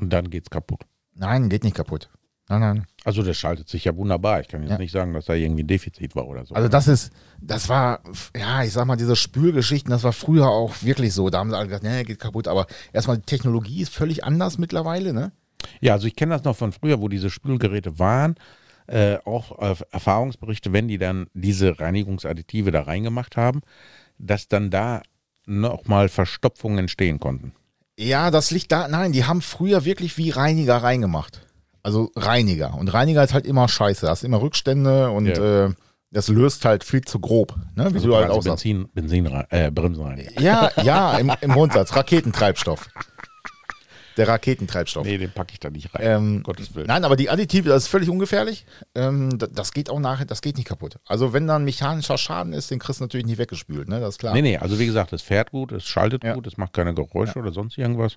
Und 0.00 0.12
dann 0.12 0.30
geht's 0.30 0.50
kaputt. 0.50 0.80
Nein, 1.14 1.48
geht 1.48 1.64
nicht 1.64 1.76
kaputt. 1.76 2.10
Nein, 2.48 2.60
nein. 2.60 2.86
Also 3.04 3.22
das 3.22 3.36
schaltet 3.38 3.68
sich 3.68 3.84
ja 3.84 3.96
wunderbar. 3.96 4.40
Ich 4.40 4.48
kann 4.48 4.62
jetzt 4.62 4.72
Ja. 4.72 4.78
nicht 4.78 4.92
sagen, 4.92 5.14
dass 5.14 5.24
da 5.26 5.34
irgendwie 5.34 5.62
ein 5.62 5.66
Defizit 5.66 6.14
war 6.14 6.26
oder 6.26 6.44
so. 6.44 6.54
Also 6.54 6.68
das 6.68 6.88
ist, 6.88 7.10
das 7.40 7.68
war, 7.68 8.00
ja, 8.36 8.62
ich 8.62 8.72
sag 8.72 8.86
mal, 8.86 8.96
diese 8.96 9.16
Spülgeschichten, 9.16 9.90
das 9.90 10.02
war 10.04 10.12
früher 10.12 10.48
auch 10.48 10.82
wirklich 10.82 11.14
so. 11.14 11.30
Da 11.30 11.38
haben 11.38 11.50
sie 11.50 11.56
alle 11.56 11.68
gesagt, 11.68 11.84
nee, 11.84 12.02
geht 12.04 12.18
kaputt. 12.18 12.48
Aber 12.48 12.66
erstmal, 12.92 13.16
die 13.16 13.24
Technologie 13.24 13.80
ist 13.82 13.92
völlig 13.94 14.24
anders 14.24 14.58
mittlerweile, 14.58 15.12
ne? 15.12 15.32
ja, 15.80 15.94
also 15.94 16.06
ich 16.06 16.14
kenne 16.16 16.34
das 16.34 16.44
noch 16.44 16.56
von 16.56 16.72
früher, 16.72 17.00
wo 17.00 17.08
diese 17.08 17.30
Spülgeräte 17.30 17.98
waren. 17.98 18.34
Äh, 18.86 19.16
auch 19.24 19.58
äh, 19.60 19.74
Erfahrungsberichte, 19.92 20.72
wenn 20.72 20.88
die 20.88 20.98
dann 20.98 21.26
diese 21.32 21.80
Reinigungsadditive 21.80 22.70
da 22.70 22.82
reingemacht 22.82 23.36
haben, 23.36 23.62
dass 24.18 24.48
dann 24.48 24.70
da 24.70 25.02
nochmal 25.46 26.08
Verstopfungen 26.08 26.78
entstehen 26.78 27.18
konnten. 27.18 27.54
Ja, 27.98 28.30
das 28.30 28.50
liegt 28.50 28.72
da, 28.72 28.88
nein, 28.88 29.12
die 29.12 29.24
haben 29.24 29.40
früher 29.40 29.84
wirklich 29.84 30.18
wie 30.18 30.30
Reiniger 30.30 30.76
reingemacht. 30.78 31.46
Also 31.82 32.10
Reiniger. 32.16 32.74
Und 32.74 32.92
Reiniger 32.92 33.22
ist 33.22 33.34
halt 33.34 33.46
immer 33.46 33.68
scheiße. 33.68 34.06
Da 34.06 34.12
hast 34.12 34.24
immer 34.24 34.40
Rückstände 34.40 35.10
und 35.10 35.26
Ja. 35.26 35.66
äh, 35.66 35.70
das 36.10 36.28
löst 36.28 36.64
halt 36.64 36.84
viel 36.84 37.02
zu 37.02 37.18
grob, 37.18 37.54
ne? 37.74 37.90
Wie 37.90 37.94
Also 37.96 38.08
du 38.08 38.16
halt. 38.16 38.44
Benzin, 38.44 38.88
Benzin 38.94 39.26
äh, 39.50 39.70
Bremsen 39.70 40.04
rein. 40.04 40.28
Ja, 40.38 40.70
ja, 40.82 41.18
im, 41.18 41.32
im 41.40 41.52
Grundsatz. 41.52 41.94
Raketentreibstoff. 41.96 42.88
Der 44.16 44.28
Raketentreibstoff. 44.28 45.04
Nee, 45.04 45.18
den 45.18 45.30
packe 45.32 45.52
ich 45.52 45.60
da 45.60 45.70
nicht 45.70 45.92
rein. 45.94 46.02
Ähm, 46.04 46.42
Gottes 46.44 46.74
Willen. 46.74 46.86
Nein, 46.86 47.04
aber 47.04 47.16
die 47.16 47.30
Additive, 47.30 47.68
das 47.68 47.84
ist 47.84 47.88
völlig 47.88 48.08
ungefährlich. 48.08 48.64
Ähm, 48.94 49.38
da- 49.38 49.48
das 49.48 49.72
geht 49.72 49.90
auch 49.90 49.98
nachher, 49.98 50.24
das 50.24 50.40
geht 50.40 50.56
nicht 50.56 50.68
kaputt. 50.68 50.98
Also 51.06 51.32
wenn 51.32 51.46
da 51.48 51.56
ein 51.56 51.64
mechanischer 51.64 52.16
Schaden 52.16 52.52
ist, 52.52 52.70
den 52.70 52.78
kriegst 52.78 53.00
du 53.00 53.04
natürlich 53.04 53.26
nicht 53.26 53.38
weggespült, 53.38 53.88
ne? 53.88 53.98
Das 54.00 54.10
ist 54.10 54.18
klar. 54.18 54.32
Nee, 54.34 54.42
nee, 54.42 54.56
also 54.56 54.78
wie 54.78 54.86
gesagt, 54.86 55.12
es 55.12 55.22
fährt 55.22 55.50
gut, 55.50 55.72
es 55.72 55.84
schaltet 55.84 56.22
Ja. 56.22 56.34
gut, 56.34 56.46
es 56.46 56.56
macht 56.56 56.72
keine 56.72 56.94
Geräusche 56.94 57.38
oder 57.38 57.52
sonst 57.52 57.76
irgendwas. 57.76 58.16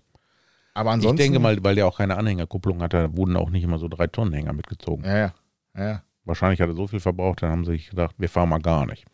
Aber 0.75 0.91
ansonsten. 0.91 1.17
ich 1.19 1.25
denke 1.25 1.39
mal, 1.39 1.57
weil 1.63 1.73
der 1.73 1.87
auch 1.87 1.97
keine 1.97 2.15
Anhängerkupplung 2.17 2.83
hatte, 2.83 3.09
wurden 3.17 3.35
auch 3.35 3.49
nicht 3.49 3.63
immer 3.63 3.79
so 3.79 3.87
drei 3.87 4.05
Tonnen 4.05 4.33
Hänger 4.33 4.53
mitgezogen. 4.53 5.03
Ja, 5.03 5.17
ja. 5.17 5.33
ja. 5.75 6.03
Wahrscheinlich 6.25 6.61
hat 6.61 6.69
er 6.69 6.75
so 6.75 6.85
viel 6.85 6.99
verbraucht, 6.99 7.41
dann 7.41 7.49
haben 7.49 7.65
sie 7.65 7.71
sich 7.71 7.89
gedacht, 7.89 8.13
wir 8.19 8.29
fahren 8.29 8.49
mal 8.49 8.59
gar 8.59 8.85
nicht. 8.85 9.05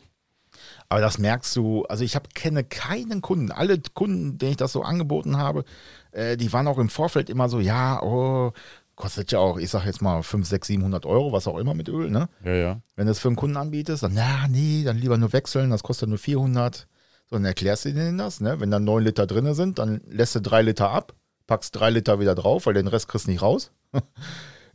Aber 0.94 1.00
das 1.00 1.18
merkst 1.18 1.56
du, 1.56 1.82
also 1.86 2.04
ich 2.04 2.14
hab, 2.14 2.32
kenne 2.36 2.62
keinen 2.62 3.20
Kunden. 3.20 3.50
Alle 3.50 3.80
Kunden, 3.94 4.38
denen 4.38 4.52
ich 4.52 4.56
das 4.56 4.70
so 4.70 4.82
angeboten 4.82 5.38
habe, 5.38 5.64
äh, 6.12 6.36
die 6.36 6.52
waren 6.52 6.68
auch 6.68 6.78
im 6.78 6.88
Vorfeld 6.88 7.28
immer 7.28 7.48
so, 7.48 7.58
ja, 7.58 8.00
oh, 8.00 8.52
kostet 8.94 9.32
ja 9.32 9.40
auch, 9.40 9.58
ich 9.58 9.70
sag 9.70 9.86
jetzt 9.86 10.02
mal 10.02 10.22
5, 10.22 10.46
6, 10.46 10.68
700 10.68 11.04
Euro, 11.04 11.32
was 11.32 11.48
auch 11.48 11.58
immer 11.58 11.74
mit 11.74 11.88
Öl, 11.88 12.10
ne? 12.10 12.28
Ja, 12.44 12.54
ja. 12.54 12.80
Wenn 12.94 13.06
du 13.06 13.10
es 13.10 13.18
für 13.18 13.26
einen 13.26 13.34
Kunden 13.34 13.56
anbietest, 13.56 14.04
dann, 14.04 14.14
na, 14.14 14.46
nee, 14.46 14.84
dann 14.84 14.96
lieber 14.96 15.18
nur 15.18 15.32
wechseln, 15.32 15.70
das 15.70 15.82
kostet 15.82 16.10
nur 16.10 16.18
400. 16.18 16.86
So, 17.28 17.34
dann 17.34 17.44
erklärst 17.44 17.86
du 17.86 17.92
denen 17.92 18.16
das, 18.16 18.40
ne? 18.40 18.60
Wenn 18.60 18.70
da 18.70 18.78
9 18.78 19.02
Liter 19.02 19.26
drin 19.26 19.52
sind, 19.54 19.80
dann 19.80 20.00
lässt 20.06 20.36
du 20.36 20.42
3 20.42 20.62
Liter 20.62 20.90
ab, 20.90 21.12
packst 21.48 21.74
drei 21.74 21.90
Liter 21.90 22.20
wieder 22.20 22.36
drauf, 22.36 22.66
weil 22.66 22.74
den 22.74 22.86
Rest 22.86 23.08
kriegst 23.08 23.26
du 23.26 23.32
nicht 23.32 23.42
raus. 23.42 23.72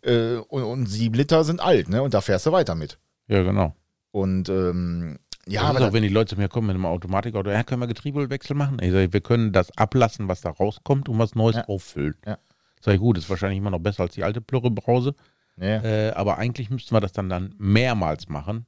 Äh, 0.02 0.38
und, 0.48 0.64
und 0.64 0.86
sieben 0.86 1.14
Liter 1.16 1.44
sind 1.44 1.60
alt, 1.60 1.90
ne? 1.90 2.02
Und 2.02 2.14
da 2.14 2.22
fährst 2.22 2.46
du 2.46 2.54
weiter 2.54 2.74
mit. 2.74 2.98
Ja, 3.28 3.44
genau. 3.44 3.76
Und 4.12 4.48
ähm, 4.48 5.20
ja, 5.50 5.62
Ja, 5.64 5.68
aber 5.70 5.80
das, 5.80 5.90
auch 5.90 5.94
wenn 5.94 6.04
die 6.04 6.10
Leute 6.10 6.36
zu 6.36 6.42
mir 6.42 6.48
kommen 6.50 6.68
mit 6.68 6.76
einem 6.76 6.86
Automatikauto, 6.86 7.50
ja, 7.50 7.64
können 7.64 7.82
wir 7.82 7.88
Getriebewechsel 7.88 8.56
machen? 8.56 8.78
Ich 8.82 8.92
sage, 8.92 9.12
wir 9.14 9.22
können 9.22 9.52
das 9.52 9.76
ablassen, 9.78 10.28
was 10.28 10.42
da 10.42 10.50
rauskommt 10.52 11.10
und 11.10 11.18
was 11.20 11.36
Neues 11.36 11.56
Ja. 11.58 11.68
auffüllen. 11.68 12.16
Ja. 12.26 12.38
Sag 12.82 12.94
ich, 12.94 13.00
gut, 13.00 13.18
ist 13.18 13.30
wahrscheinlich 13.30 13.58
immer 13.58 13.72
noch 13.72 13.80
besser 13.80 14.04
als 14.04 14.14
die 14.14 14.24
alte 14.24 14.42
Plürrebrause, 14.42 15.16
ja, 15.58 15.84
äh, 15.84 16.12
aber 16.12 16.38
eigentlich 16.38 16.70
müssten 16.70 16.96
wir 16.96 17.02
das 17.02 17.12
dann, 17.12 17.28
dann 17.30 17.54
mehrmals 17.58 18.30
machen 18.30 18.66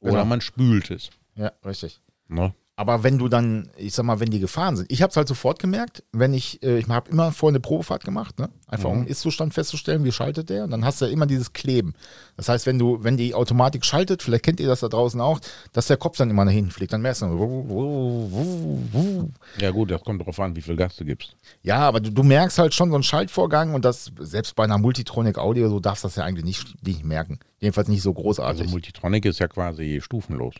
oder 0.00 0.12
Genau. 0.14 0.24
man 0.24 0.40
spült 0.40 0.90
es. 0.90 1.10
ja, 1.36 1.52
richtig. 1.64 2.00
Ne? 2.28 2.52
Aber 2.76 3.04
wenn 3.04 3.18
du 3.18 3.28
dann, 3.28 3.70
ich 3.76 3.94
sag 3.94 4.04
mal, 4.04 4.18
wenn 4.18 4.30
die 4.30 4.40
gefahren 4.40 4.76
sind, 4.76 4.90
ich 4.90 5.00
habe 5.00 5.10
es 5.10 5.16
halt 5.16 5.28
sofort 5.28 5.60
gemerkt, 5.60 6.02
wenn 6.10 6.34
ich, 6.34 6.60
äh, 6.64 6.78
ich 6.78 6.88
habe 6.88 7.08
immer 7.08 7.30
vorher 7.30 7.52
eine 7.52 7.60
Probefahrt 7.60 8.04
gemacht, 8.04 8.40
ne? 8.40 8.50
einfach 8.66 8.90
um 8.90 9.02
den 9.02 9.06
Ist-Zustand 9.06 9.54
festzustellen, 9.54 10.02
wie 10.02 10.10
schaltet 10.10 10.50
der, 10.50 10.64
und 10.64 10.70
dann 10.70 10.84
hast 10.84 11.00
du 11.00 11.04
ja 11.04 11.12
immer 11.12 11.26
dieses 11.26 11.52
Kleben. 11.52 11.94
Das 12.36 12.48
heißt, 12.48 12.66
wenn 12.66 12.80
du, 12.80 13.04
wenn 13.04 13.16
die 13.16 13.32
Automatik 13.32 13.84
schaltet, 13.84 14.24
vielleicht 14.24 14.42
kennt 14.42 14.58
ihr 14.58 14.66
das 14.66 14.80
da 14.80 14.88
draußen 14.88 15.20
auch, 15.20 15.38
dass 15.72 15.86
der 15.86 15.98
Kopf 15.98 16.16
dann 16.16 16.30
immer 16.30 16.44
nach 16.44 16.50
hinten 16.50 16.72
fliegt, 16.72 16.92
dann 16.92 17.02
merkst 17.02 17.22
du, 17.22 17.26
wuh, 17.38 17.68
wuh, 17.68 18.30
wuh, 18.32 18.78
wuh. 18.92 19.28
Ja 19.60 19.70
gut, 19.70 19.92
das 19.92 20.02
kommt 20.02 20.20
darauf 20.20 20.40
an, 20.40 20.56
wie 20.56 20.62
viel 20.62 20.74
Gas 20.74 20.96
du 20.96 21.04
gibst. 21.04 21.36
ja, 21.62 21.78
aber 21.78 22.00
du, 22.00 22.10
du 22.10 22.24
merkst 22.24 22.58
halt 22.58 22.74
schon 22.74 22.88
so 22.88 22.96
einen 22.96 23.04
Schaltvorgang 23.04 23.74
und 23.74 23.84
das, 23.84 24.10
selbst 24.18 24.56
bei 24.56 24.64
einer 24.64 24.78
Multitronic 24.78 25.38
Audio, 25.38 25.68
so 25.68 25.78
darfst 25.78 26.02
du 26.02 26.08
das 26.08 26.16
ja 26.16 26.24
eigentlich 26.24 26.44
nicht, 26.44 26.84
nicht 26.84 27.04
merken. 27.04 27.38
Jedenfalls 27.60 27.86
nicht 27.86 28.02
so 28.02 28.12
großartig. 28.12 28.62
Also 28.62 28.72
Multitronic 28.72 29.24
ist 29.26 29.38
ja 29.38 29.46
quasi 29.46 30.00
stufenlos. 30.02 30.54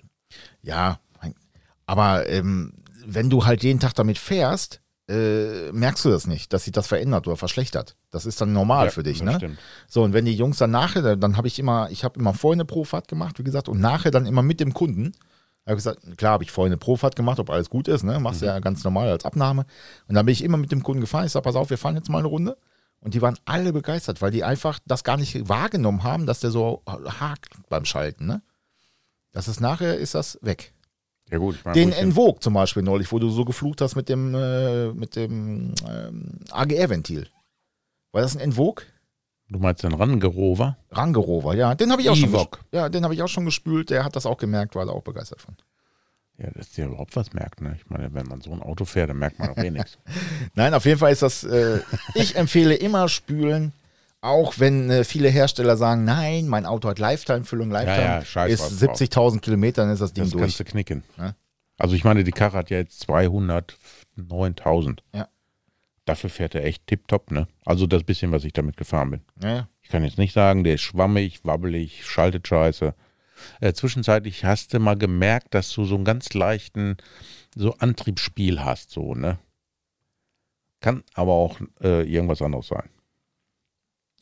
Ja, 0.62 1.00
aber 1.86 2.28
ähm, 2.28 2.72
wenn 3.06 3.30
du 3.30 3.44
halt 3.44 3.62
jeden 3.62 3.80
Tag 3.80 3.94
damit 3.94 4.18
fährst, 4.18 4.80
äh, 5.08 5.70
merkst 5.72 6.04
du 6.06 6.08
das 6.10 6.26
nicht, 6.26 6.52
dass 6.54 6.64
sich 6.64 6.72
das 6.72 6.86
verändert 6.86 7.26
oder 7.26 7.36
verschlechtert. 7.36 7.96
Das 8.10 8.24
ist 8.24 8.40
dann 8.40 8.54
normal 8.54 8.86
Ja, 8.86 8.90
für 8.90 9.02
dich, 9.02 9.18
das 9.18 9.26
ne? 9.26 9.34
stimmt. 9.36 9.58
So, 9.86 10.02
und 10.02 10.14
wenn 10.14 10.24
die 10.24 10.34
Jungs 10.34 10.56
dann 10.56 10.70
nachher, 10.70 11.16
dann- 11.16 11.36
habe 11.36 11.46
ich 11.46 11.58
immer, 11.58 11.90
ich 11.90 12.04
habe 12.04 12.18
immer 12.18 12.32
vorher 12.32 12.56
eine 12.56 12.64
Profahrt 12.64 13.08
gemacht, 13.08 13.38
wie 13.38 13.44
gesagt, 13.44 13.68
und 13.68 13.80
nachher 13.80 14.10
dann 14.10 14.24
immer 14.24 14.42
mit 14.42 14.60
dem 14.60 14.72
Kunden. 14.72 15.12
Habe 15.66 15.72
ich 15.78 15.84
gesagt, 15.84 16.18
klar 16.18 16.32
habe 16.32 16.44
ich 16.44 16.50
vorher 16.50 16.68
eine 16.68 16.76
Profahrt 16.76 17.16
gemacht, 17.16 17.38
ob 17.38 17.48
alles 17.48 17.70
gut 17.70 17.88
ist, 17.88 18.02
ne? 18.02 18.20
Machst 18.20 18.42
du 18.42 18.46
ja 18.46 18.58
ganz 18.60 18.84
normal 18.84 19.08
als 19.08 19.24
Abnahme. 19.24 19.64
Und 20.08 20.14
dann 20.14 20.26
bin 20.26 20.32
ich 20.34 20.44
immer 20.44 20.58
mit 20.58 20.70
dem 20.72 20.82
Kunden 20.82 21.00
gefahren. 21.00 21.24
Ich 21.24 21.32
sage, 21.32 21.44
pass 21.44 21.54
auf, 21.56 21.70
wir 21.70 21.78
fahren 21.78 21.96
jetzt 21.96 22.10
mal 22.10 22.18
eine 22.18 22.28
Runde. 22.28 22.58
Und 23.00 23.14
die 23.14 23.22
waren 23.22 23.38
alle 23.46 23.72
begeistert, 23.72 24.20
weil 24.20 24.30
die 24.30 24.44
einfach 24.44 24.78
das 24.86 25.04
gar 25.04 25.16
nicht 25.16 25.48
wahrgenommen 25.48 26.02
haben, 26.02 26.26
dass 26.26 26.40
der 26.40 26.50
so 26.50 26.82
hakt 26.86 27.54
beim 27.70 27.84
Schalten, 27.86 28.26
ne? 28.26 28.42
Das 29.32 29.48
ist 29.48 29.60
nachher, 29.60 29.96
ist 29.98 30.14
das 30.14 30.38
weg. 30.42 30.73
Ja 31.34 31.40
gut, 31.40 31.56
ich 31.56 31.64
meine, 31.64 31.74
Den 31.74 31.92
Envoque 31.92 32.40
zum 32.40 32.54
Beispiel 32.54 32.84
neulich, 32.84 33.10
wo 33.10 33.18
du 33.18 33.28
so 33.28 33.44
geflucht 33.44 33.80
hast 33.80 33.96
mit 33.96 34.08
dem, 34.08 34.36
äh, 34.36 34.92
mit 34.92 35.16
dem 35.16 35.74
ähm, 35.84 36.38
AGR-Ventil. 36.52 37.26
War 38.12 38.22
das 38.22 38.36
ein 38.36 38.40
Envoque? 38.40 38.84
du 39.48 39.58
meinst 39.58 39.82
den 39.82 39.94
Rangerover? 39.94 40.76
Rangerover, 40.92 41.56
ja. 41.56 41.74
Den 41.74 41.90
habe 41.90 42.02
ich 42.02 42.08
auch 42.08 42.14
schon 42.14 42.32
Ja, 42.70 42.88
den 42.88 43.02
habe 43.02 43.14
ich 43.14 43.22
auch 43.22 43.28
schon 43.28 43.46
gespült. 43.46 43.90
Der 43.90 44.04
hat 44.04 44.14
das 44.14 44.26
auch 44.26 44.38
gemerkt, 44.38 44.76
war 44.76 44.86
da 44.86 44.92
auch 44.92 45.02
begeistert 45.02 45.40
von. 45.40 45.56
Ja, 46.38 46.52
dass 46.52 46.70
der 46.70 46.86
überhaupt 46.86 47.16
was 47.16 47.32
merkt. 47.32 47.60
Ne? 47.60 47.76
Ich 47.76 47.90
meine, 47.90 48.14
wenn 48.14 48.26
man 48.26 48.40
so 48.40 48.52
ein 48.52 48.62
Auto 48.62 48.84
fährt, 48.84 49.10
dann 49.10 49.18
merkt 49.18 49.40
man 49.40 49.50
auch 49.50 49.56
eh 49.56 49.70
nichts. 49.72 49.98
Nein, 50.54 50.72
auf 50.72 50.84
jeden 50.84 51.00
Fall 51.00 51.10
ist 51.10 51.22
das, 51.22 51.42
äh, 51.42 51.80
ich 52.14 52.36
empfehle 52.36 52.76
immer 52.76 53.08
spülen. 53.08 53.72
Auch 54.24 54.58
wenn 54.58 54.88
äh, 54.88 55.04
viele 55.04 55.28
Hersteller 55.28 55.76
sagen, 55.76 56.04
nein, 56.04 56.48
mein 56.48 56.64
Auto 56.64 56.88
hat 56.88 56.98
Lifetime-Füllung, 56.98 57.70
Lifetime 57.70 58.02
ja, 58.06 58.24
scheiß 58.24 58.52
ist 58.52 58.62
was 58.62 58.78
drauf. 58.78 58.98
70.000 58.98 59.40
Kilometer, 59.40 59.82
dann 59.82 59.92
ist 59.92 60.00
das 60.00 60.14
Ding 60.14 60.24
Das 60.24 60.30
durch. 60.32 60.42
kannst 60.42 60.60
du 60.60 60.64
knicken. 60.64 61.02
Ja. 61.18 61.34
Also 61.76 61.94
ich 61.94 62.04
meine, 62.04 62.24
die 62.24 62.30
Karre 62.32 62.56
hat 62.56 62.70
ja 62.70 62.78
jetzt 62.78 63.06
209.000. 63.06 65.00
Ja. 65.12 65.28
Dafür 66.06 66.30
fährt 66.30 66.54
er 66.54 66.64
echt 66.64 66.86
tipptopp, 66.86 67.32
ne? 67.32 67.48
Also 67.66 67.86
das 67.86 68.02
bisschen, 68.02 68.32
was 68.32 68.44
ich 68.44 68.54
damit 68.54 68.78
gefahren 68.78 69.10
bin. 69.10 69.20
Ja, 69.42 69.54
ja. 69.56 69.68
Ich 69.82 69.90
kann 69.90 70.02
jetzt 70.04 70.16
nicht 70.16 70.32
sagen, 70.32 70.64
der 70.64 70.76
ist 70.76 70.80
schwammig, 70.82 71.40
wabbelig, 71.44 72.06
schaltet 72.06 72.48
scheiße. 72.48 72.94
Äh, 73.60 73.72
zwischenzeitlich 73.74 74.46
hast 74.46 74.72
du 74.72 74.78
mal 74.80 74.96
gemerkt, 74.96 75.52
dass 75.54 75.70
du 75.70 75.84
so 75.84 75.96
einen 75.96 76.04
ganz 76.06 76.32
leichten 76.32 76.96
so 77.54 77.74
Antriebsspiel 77.74 78.64
hast, 78.64 78.90
so, 78.90 79.14
ne? 79.14 79.38
Kann 80.80 81.04
aber 81.12 81.32
auch 81.32 81.60
äh, 81.82 82.02
irgendwas 82.10 82.40
anderes 82.40 82.68
sein. 82.68 82.88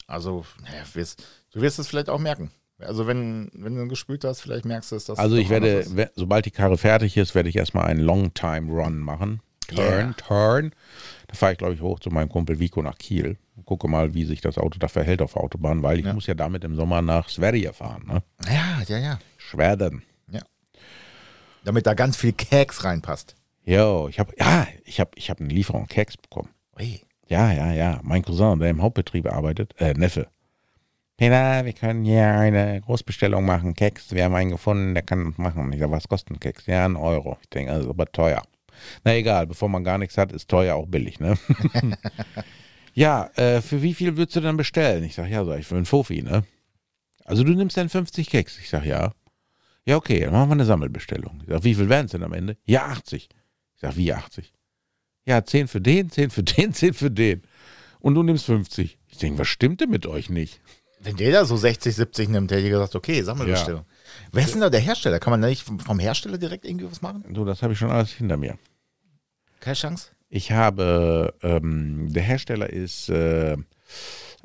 Also, 0.06 0.44
naja, 0.62 0.82
wirst, 0.94 1.24
du 1.52 1.60
wirst 1.60 1.78
es 1.78 1.88
vielleicht 1.88 2.08
auch 2.10 2.18
merken. 2.18 2.50
Also, 2.78 3.06
wenn, 3.06 3.50
wenn 3.54 3.76
du 3.76 3.86
gespült 3.88 4.24
hast, 4.24 4.40
vielleicht 4.40 4.64
merkst 4.64 4.92
du 4.92 4.96
es, 4.96 5.04
dass 5.04 5.18
Also 5.18 5.36
ich 5.36 5.48
werde, 5.48 5.84
we- 5.96 6.10
sobald 6.16 6.44
die 6.46 6.50
Karre 6.50 6.76
fertig 6.78 7.16
ist, 7.16 7.34
werde 7.34 7.48
ich 7.48 7.56
erstmal 7.56 7.84
einen 7.86 8.00
Long-Time-Run 8.00 8.98
machen. 8.98 9.40
Turn, 9.68 9.78
Yeah. 9.78 10.12
Turn. 10.14 10.72
Da 11.28 11.34
fahre 11.34 11.52
ich, 11.52 11.58
glaube 11.58 11.74
ich, 11.74 11.80
hoch 11.80 12.00
zu 12.00 12.10
meinem 12.10 12.28
Kumpel 12.28 12.58
Vico 12.58 12.82
nach 12.82 12.98
Kiel. 12.98 13.38
Gucke 13.64 13.86
mal, 13.88 14.12
wie 14.12 14.24
sich 14.24 14.40
das 14.40 14.58
Auto 14.58 14.78
da 14.78 14.88
verhält 14.88 15.22
auf 15.22 15.34
der 15.34 15.42
Autobahn, 15.44 15.82
weil 15.82 16.00
ich 16.00 16.04
Ja. 16.06 16.12
muss 16.12 16.26
ja 16.26 16.34
damit 16.34 16.64
im 16.64 16.74
Sommer 16.74 17.00
nach 17.00 17.28
Sverige 17.28 17.72
fahren. 17.72 18.04
Ne? 18.06 18.22
Ja, 18.46 18.82
ja, 18.88 18.98
ja. 18.98 19.18
Schweden. 19.38 20.02
Damit 21.64 21.86
da 21.86 21.94
ganz 21.94 22.16
viel 22.16 22.32
Keks 22.32 22.82
reinpasst. 22.82 23.36
Jo, 23.64 24.08
ich 24.08 24.18
habe, 24.18 24.34
ja, 24.36 24.66
ich 24.84 24.98
habe 24.98 25.12
ich 25.14 25.30
hab 25.30 25.38
eine 25.40 25.48
Lieferung 25.48 25.86
Keks 25.86 26.16
bekommen. 26.16 26.48
Ui. 26.76 27.00
Ja, 27.32 27.50
ja, 27.50 27.72
ja. 27.72 27.98
Mein 28.02 28.22
Cousin, 28.22 28.58
der 28.58 28.68
im 28.68 28.82
Hauptbetrieb 28.82 29.26
arbeitet, 29.26 29.74
äh, 29.80 29.94
Neffe. 29.94 30.28
Peter, 31.16 31.64
wir 31.64 31.72
können 31.72 32.04
hier 32.04 32.26
eine 32.26 32.78
Großbestellung 32.82 33.42
machen. 33.42 33.72
Keks, 33.72 34.12
wir 34.12 34.24
haben 34.24 34.34
einen 34.34 34.50
gefunden, 34.50 34.92
der 34.92 35.02
kann 35.02 35.30
das 35.30 35.38
machen. 35.38 35.72
Ich 35.72 35.80
sage, 35.80 35.92
was 35.92 36.06
kostet 36.08 36.36
ein 36.36 36.40
Keks? 36.40 36.66
Ja, 36.66 36.84
ein 36.84 36.94
Euro. 36.94 37.38
Ich 37.40 37.48
denke, 37.48 37.72
das 37.72 37.84
ist 37.84 37.88
aber 37.88 38.04
teuer. 38.04 38.42
Na 39.02 39.14
egal, 39.14 39.46
bevor 39.46 39.70
man 39.70 39.82
gar 39.82 39.96
nichts 39.96 40.18
hat, 40.18 40.30
ist 40.30 40.50
teuer 40.50 40.74
auch 40.74 40.84
billig, 40.86 41.20
ne? 41.20 41.38
ja, 42.92 43.30
äh, 43.36 43.62
für 43.62 43.80
wie 43.80 43.94
viel 43.94 44.18
würdest 44.18 44.36
du 44.36 44.40
denn 44.42 44.58
bestellen? 44.58 45.02
Ich 45.02 45.14
sage, 45.14 45.30
ja, 45.30 45.42
sag 45.42 45.58
ich, 45.58 45.66
für 45.66 45.76
einen 45.76 45.86
Fofi, 45.86 46.20
ne? 46.20 46.44
Also 47.24 47.44
du 47.44 47.54
nimmst 47.54 47.78
dann 47.78 47.88
50 47.88 48.28
Keks. 48.28 48.58
Ich 48.58 48.68
sage, 48.68 48.90
ja. 48.90 49.12
Ja, 49.86 49.96
okay, 49.96 50.20
dann 50.20 50.32
machen 50.32 50.50
wir 50.50 50.52
eine 50.52 50.66
Sammelbestellung. 50.66 51.40
Ich 51.40 51.48
sage, 51.48 51.64
wie 51.64 51.74
viel 51.74 51.88
wären 51.88 52.04
es 52.04 52.12
denn 52.12 52.24
am 52.24 52.34
Ende? 52.34 52.58
Ja, 52.66 52.88
80. 52.88 53.30
Ich 53.74 53.80
sage, 53.80 53.96
wie 53.96 54.12
80? 54.12 54.52
Ja, 55.26 55.44
10 55.44 55.68
für 55.68 55.80
den, 55.80 56.10
10 56.10 56.30
für 56.30 56.42
den, 56.42 56.72
10 56.74 56.94
für 56.94 57.10
den. 57.10 57.42
Und 58.00 58.14
du 58.14 58.22
nimmst 58.22 58.46
50. 58.46 58.98
Ich 59.08 59.18
denke, 59.18 59.40
was 59.40 59.48
stimmt 59.48 59.80
denn 59.80 59.90
mit 59.90 60.06
euch 60.06 60.30
nicht? 60.30 60.60
Wenn 61.00 61.16
der 61.16 61.32
da 61.32 61.44
so 61.44 61.56
60, 61.56 61.94
70 61.94 62.28
nimmt, 62.28 62.50
hätte 62.50 62.62
ich 62.62 62.70
gesagt, 62.70 62.94
okay, 62.94 63.22
Sammelbestellung. 63.22 63.84
Wer 64.30 64.44
ist 64.44 64.54
denn 64.54 64.60
da 64.60 64.70
der 64.70 64.80
Hersteller? 64.80 65.18
Kann 65.18 65.32
man 65.32 65.42
da 65.42 65.48
nicht 65.48 65.62
vom 65.62 65.80
vom 65.80 65.98
Hersteller 65.98 66.38
direkt 66.38 66.64
irgendwie 66.64 66.90
was 66.90 67.02
machen? 67.02 67.24
Du, 67.30 67.44
das 67.44 67.62
habe 67.62 67.72
ich 67.72 67.78
schon 67.78 67.90
alles 67.90 68.12
hinter 68.12 68.36
mir. 68.36 68.56
Keine 69.60 69.74
Chance? 69.74 70.10
Ich 70.28 70.52
habe, 70.52 71.34
ähm, 71.42 72.12
der 72.12 72.22
Hersteller 72.22 72.70
ist, 72.70 73.08
äh, 73.08 73.56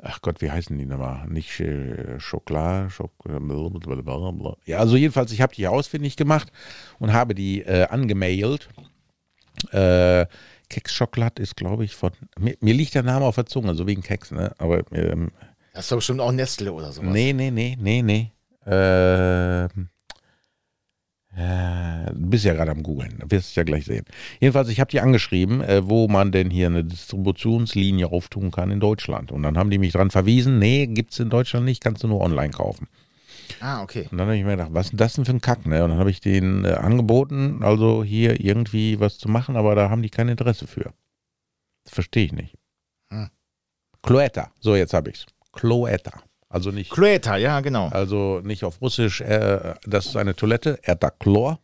ach 0.00 0.20
Gott, 0.20 0.40
wie 0.42 0.50
heißen 0.50 0.76
die 0.76 0.84
nochmal? 0.84 1.26
Nicht 1.28 1.60
äh, 1.60 2.20
Schokolade, 2.20 2.90
Schok 2.90 3.12
blablabla. 3.24 4.56
Ja, 4.66 4.78
also 4.78 4.96
jedenfalls, 4.96 5.32
ich 5.32 5.40
habe 5.40 5.54
die 5.54 5.66
ausfindig 5.66 6.16
gemacht 6.16 6.52
und 6.98 7.12
habe 7.12 7.34
die 7.34 7.62
äh, 7.62 7.84
angemailt. 7.84 8.68
Äh, 9.72 10.26
Keks 10.68 10.92
Schokolade 10.94 11.42
ist, 11.42 11.56
glaube 11.56 11.84
ich, 11.84 11.94
von, 11.94 12.10
mir, 12.38 12.56
mir 12.60 12.74
liegt 12.74 12.94
der 12.94 13.02
Name 13.02 13.24
auf 13.24 13.34
der 13.36 13.46
Zunge, 13.46 13.74
so 13.74 13.86
wegen 13.86 14.02
Keks, 14.02 14.30
ne? 14.30 14.52
Aber, 14.58 14.82
ähm, 14.92 15.30
Das 15.72 15.84
ist 15.86 15.92
doch 15.92 15.96
bestimmt 15.98 16.20
auch 16.20 16.32
Nestle 16.32 16.72
oder 16.72 16.92
sowas. 16.92 17.12
nee, 17.12 17.32
nee, 17.32 17.50
nee, 17.50 17.76
nee, 17.80 18.02
nee. 18.02 18.32
Ähm, 18.66 19.88
äh, 21.36 22.12
du 22.12 22.30
bist 22.30 22.44
ja 22.44 22.52
gerade 22.52 22.70
am 22.70 22.82
googeln, 22.82 23.18
wirst 23.28 23.30
du 23.30 23.36
es 23.36 23.54
ja 23.54 23.62
gleich 23.62 23.84
sehen. 23.84 24.04
Jedenfalls, 24.40 24.68
ich 24.68 24.80
habe 24.80 24.90
die 24.90 25.00
angeschrieben, 25.00 25.62
äh, 25.62 25.88
wo 25.88 26.08
man 26.08 26.32
denn 26.32 26.50
hier 26.50 26.66
eine 26.66 26.84
Distributionslinie 26.84 28.10
auftun 28.10 28.50
kann 28.50 28.70
in 28.70 28.80
Deutschland. 28.80 29.30
Und 29.32 29.42
dann 29.44 29.56
haben 29.56 29.70
die 29.70 29.78
mich 29.78 29.92
dran 29.92 30.10
verwiesen, 30.10 30.58
nee, 30.58 30.86
gibt's 30.86 31.18
in 31.18 31.30
Deutschland 31.30 31.64
nicht, 31.64 31.82
kannst 31.82 32.02
du 32.02 32.08
nur 32.08 32.20
online 32.20 32.50
kaufen. 32.50 32.88
Ah, 33.60 33.82
okay. 33.82 34.08
Und 34.10 34.18
dann 34.18 34.26
habe 34.26 34.36
ich 34.36 34.44
mir 34.44 34.52
gedacht, 34.52 34.70
was 34.72 34.86
ist 34.86 34.90
denn 34.92 34.98
das 34.98 35.12
denn 35.14 35.24
für 35.24 35.32
ein 35.32 35.40
Kack, 35.40 35.66
ne? 35.66 35.84
Und 35.84 35.90
dann 35.90 35.98
habe 35.98 36.10
ich 36.10 36.20
denen 36.20 36.64
äh, 36.64 36.72
angeboten, 36.72 37.62
also 37.62 38.04
hier 38.04 38.40
irgendwie 38.40 39.00
was 39.00 39.18
zu 39.18 39.28
machen, 39.28 39.56
aber 39.56 39.74
da 39.74 39.90
haben 39.90 40.02
die 40.02 40.10
kein 40.10 40.28
Interesse 40.28 40.66
für. 40.66 40.92
Das 41.84 41.94
verstehe 41.94 42.26
ich 42.26 42.32
nicht. 42.32 42.56
Hm. 43.10 43.30
Cloetta, 44.02 44.50
so 44.60 44.76
jetzt 44.76 44.94
habe 44.94 45.10
ich's. 45.10 45.26
Cloetta. 45.52 46.22
Also 46.48 46.70
nicht 46.70 46.90
Cloetta, 46.90 47.36
ja, 47.36 47.60
genau. 47.60 47.88
also 47.88 48.40
nicht 48.42 48.64
auf 48.64 48.80
Russisch, 48.80 49.20
äh, 49.20 49.74
das 49.84 50.06
ist 50.06 50.16
eine 50.16 50.34
Toilette, 50.34 50.78
Erdachlor. 50.82 51.60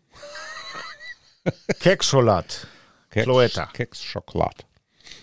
Kekscholat. 1.81 2.67
Keks, 3.11 3.25
Cloetta. 3.25 3.67
Keks 3.67 4.03
Schokolade. 4.03 4.65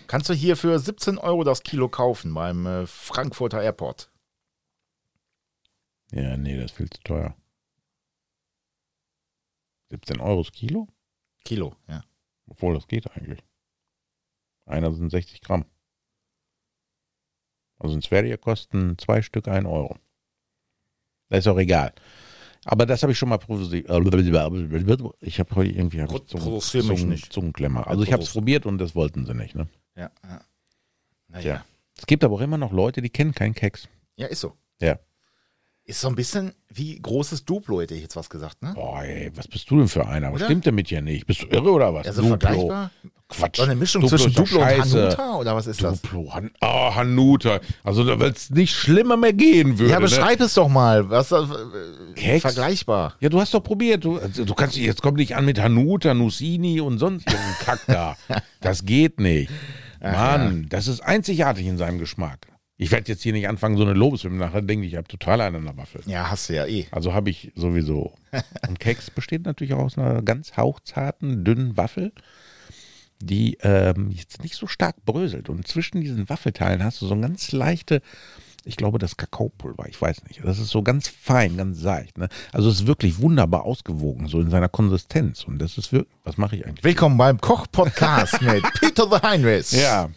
Kannst 0.06 0.28
du 0.28 0.34
hier 0.34 0.56
für 0.56 0.78
17 0.78 1.18
Euro 1.18 1.44
das 1.44 1.62
Kilo 1.62 1.88
kaufen 1.88 2.34
beim 2.34 2.66
äh, 2.66 2.86
Frankfurter 2.86 3.62
Airport. 3.62 4.10
Ja, 6.12 6.36
nee, 6.36 6.56
das 6.56 6.66
ist 6.66 6.76
viel 6.76 6.90
zu 6.90 7.00
teuer. 7.02 7.34
17 9.90 10.20
Euro 10.20 10.42
das 10.42 10.52
Kilo? 10.52 10.88
Kilo, 11.44 11.74
ja. 11.88 12.04
Obwohl, 12.46 12.74
das 12.74 12.86
geht 12.86 13.10
eigentlich. 13.10 13.40
Einer 14.66 14.92
sind 14.92 15.10
60 15.10 15.40
Gramm. 15.40 15.64
Also 17.78 17.94
in 17.94 18.02
Sverige 18.02 18.38
kosten 18.38 18.96
zwei 18.98 19.22
Stück 19.22 19.48
1 19.48 19.66
Euro. 19.66 19.98
Das 21.28 21.40
ist 21.40 21.48
auch 21.48 21.58
egal. 21.58 21.92
Aber 22.64 22.86
das 22.86 23.02
habe 23.02 23.12
ich 23.12 23.18
schon 23.18 23.28
mal 23.28 23.38
probiert. 23.38 23.72
Ich 23.72 23.88
habe 25.40 25.56
heute 25.56 25.70
irgendwie 25.70 26.00
hab 26.00 26.10
ich 26.10 26.34
mich 26.34 26.66
Zungen, 26.70 27.08
nicht. 27.08 27.32
Zungenklemmer. 27.32 27.86
Also 27.86 28.04
ich 28.04 28.12
habe 28.12 28.22
es 28.22 28.32
probiert 28.32 28.66
und 28.66 28.78
das 28.78 28.94
wollten 28.94 29.26
sie 29.26 29.34
nicht. 29.34 29.54
Ne? 29.56 29.66
Ja, 29.96 30.10
ja. 30.22 31.40
Tja. 31.40 31.64
Es 31.98 32.06
gibt 32.06 32.22
aber 32.22 32.36
auch 32.36 32.40
immer 32.40 32.58
noch 32.58 32.72
Leute, 32.72 33.02
die 33.02 33.10
kennen 33.10 33.34
keinen 33.34 33.54
Keks. 33.54 33.88
Ja, 34.16 34.26
ist 34.28 34.40
so. 34.40 34.56
Ja. 34.80 34.98
Ist 35.84 36.00
so 36.00 36.08
ein 36.08 36.14
bisschen 36.14 36.52
wie 36.68 36.96
großes 37.00 37.44
Duplo, 37.44 37.80
hätte 37.80 37.94
ich 37.94 38.02
jetzt 38.02 38.14
was 38.14 38.30
gesagt, 38.30 38.62
ne? 38.62 38.72
Boah, 38.74 39.02
ey, 39.02 39.32
was 39.34 39.48
bist 39.48 39.68
du 39.68 39.78
denn 39.78 39.88
für 39.88 40.06
einer? 40.06 40.28
Was 40.28 40.36
Oder? 40.36 40.44
stimmt 40.44 40.64
denn 40.64 40.76
mit 40.76 40.90
dir 40.90 41.02
nicht? 41.02 41.26
Bist 41.26 41.42
du 41.42 41.46
irre 41.46 41.72
oder 41.72 41.92
was? 41.92 42.06
Also 42.06 42.22
Duplo. 42.22 42.38
vergleichbar? 42.38 42.90
Quatsch. 43.28 43.56
So 43.56 43.62
eine 43.64 43.74
Mischung 43.74 44.02
Duplo 44.02 44.16
zwischen 44.16 44.34
Duplo 44.34 44.60
und 44.60 44.64
scheiße. 44.64 45.02
Hanuta 45.02 45.34
oder 45.34 45.56
was 45.56 45.66
ist 45.66 45.82
das? 45.82 46.00
Duplo, 46.00 46.32
Han 46.32 46.50
oh, 46.60 46.94
Hanuta. 46.94 47.60
Also, 47.82 48.06
weil 48.06 48.30
es 48.30 48.50
nicht 48.50 48.72
schlimmer 48.72 49.16
mehr 49.16 49.32
gehen 49.32 49.78
würde. 49.78 49.90
Ja, 49.90 49.98
ne? 49.98 50.04
beschreib 50.04 50.40
es 50.40 50.54
doch 50.54 50.68
mal. 50.68 51.10
Was 51.10 51.32
äh, 51.32 52.38
vergleichbar? 52.38 53.16
Ja, 53.18 53.28
du 53.28 53.40
hast 53.40 53.52
doch 53.52 53.62
probiert. 53.62 54.04
Du, 54.04 54.18
also, 54.18 54.44
du 54.44 54.54
kannst 54.54 54.76
jetzt 54.76 55.02
komm 55.02 55.14
nicht 55.14 55.34
an 55.34 55.44
mit 55.44 55.60
Hanuta, 55.60 56.14
Nussini 56.14 56.80
und 56.80 56.98
sonst 56.98 57.26
irgendeinen 57.26 57.58
Kack 57.58 57.80
da. 57.88 58.16
Das 58.60 58.84
geht 58.84 59.18
nicht. 59.18 59.50
Mann, 60.00 60.66
das 60.68 60.86
ist 60.86 61.00
einzigartig 61.00 61.66
in 61.66 61.78
seinem 61.78 61.98
Geschmack. 61.98 62.51
Ich 62.82 62.90
werde 62.90 63.12
jetzt 63.12 63.22
hier 63.22 63.32
nicht 63.32 63.48
anfangen, 63.48 63.76
so 63.76 63.84
eine 63.84 63.92
Lobeshymne 63.92 64.38
nachher 64.38 64.60
denke 64.60 64.84
ich, 64.84 64.92
ich 64.92 64.98
habe 64.98 65.06
total 65.06 65.40
einen 65.40 65.54
an 65.54 65.64
der 65.66 65.76
Waffel. 65.76 66.00
Ja, 66.06 66.28
hast 66.28 66.48
du 66.48 66.54
ja 66.54 66.66
eh. 66.66 66.88
Also 66.90 67.14
habe 67.14 67.30
ich 67.30 67.52
sowieso. 67.54 68.12
Und 68.68 68.80
Keks 68.80 69.08
besteht 69.08 69.44
natürlich 69.44 69.74
auch 69.74 69.84
aus 69.84 69.96
einer 69.96 70.20
ganz 70.22 70.56
hauchzarten, 70.56 71.44
dünnen 71.44 71.76
Waffel, 71.76 72.10
die 73.20 73.56
ähm, 73.62 74.10
jetzt 74.10 74.42
nicht 74.42 74.56
so 74.56 74.66
stark 74.66 74.96
bröselt. 75.04 75.48
Und 75.48 75.68
zwischen 75.68 76.00
diesen 76.00 76.28
Waffelteilen 76.28 76.82
hast 76.82 77.00
du 77.00 77.06
so 77.06 77.14
eine 77.14 77.22
ganz 77.22 77.52
leichte, 77.52 78.02
ich 78.64 78.76
glaube, 78.76 78.98
das 78.98 79.16
Kakaopulver, 79.16 79.86
ich 79.88 80.00
weiß 80.00 80.24
nicht. 80.24 80.40
Das 80.44 80.58
ist 80.58 80.70
so 80.70 80.82
ganz 80.82 81.06
fein, 81.06 81.56
ganz 81.56 81.78
seicht. 81.78 82.18
Ne? 82.18 82.28
Also 82.50 82.68
es 82.68 82.80
ist 82.80 82.86
wirklich 82.88 83.20
wunderbar 83.20 83.62
ausgewogen, 83.62 84.26
so 84.26 84.40
in 84.40 84.50
seiner 84.50 84.68
Konsistenz. 84.68 85.44
Und 85.44 85.60
das 85.60 85.78
ist 85.78 85.92
wirklich, 85.92 86.18
was 86.24 86.36
mache 86.36 86.56
ich 86.56 86.66
eigentlich? 86.66 86.82
Willkommen 86.82 87.16
beim 87.16 87.40
Koch-Podcast 87.40 88.42
mit 88.42 88.64
Peter 88.80 89.08
the 89.08 89.24
Heinrichs. 89.24 89.70
Ja. 89.70 90.10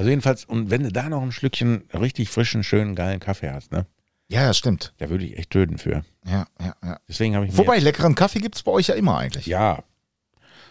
Also 0.00 0.08
jedenfalls, 0.08 0.46
und 0.46 0.70
wenn 0.70 0.82
du 0.82 0.90
da 0.90 1.10
noch 1.10 1.20
ein 1.20 1.30
Schlückchen 1.30 1.82
richtig 1.92 2.30
frischen, 2.30 2.64
schönen, 2.64 2.94
geilen 2.94 3.20
Kaffee 3.20 3.50
hast, 3.50 3.70
ne? 3.70 3.84
Ja, 4.28 4.46
das 4.46 4.56
stimmt. 4.56 4.94
Da 4.96 5.10
würde 5.10 5.26
ich 5.26 5.36
echt 5.36 5.50
töten 5.50 5.76
für. 5.76 6.04
Ja, 6.26 6.46
ja, 6.58 6.74
ja. 6.82 6.98
Deswegen 7.06 7.36
habe 7.36 7.44
ich 7.44 7.54
Wobei, 7.58 7.78
leckeren 7.80 8.14
Kaffee 8.14 8.38
gibt 8.38 8.54
es 8.56 8.62
bei 8.62 8.72
euch 8.72 8.86
ja 8.86 8.94
immer 8.94 9.18
eigentlich. 9.18 9.44
Ja. 9.44 9.84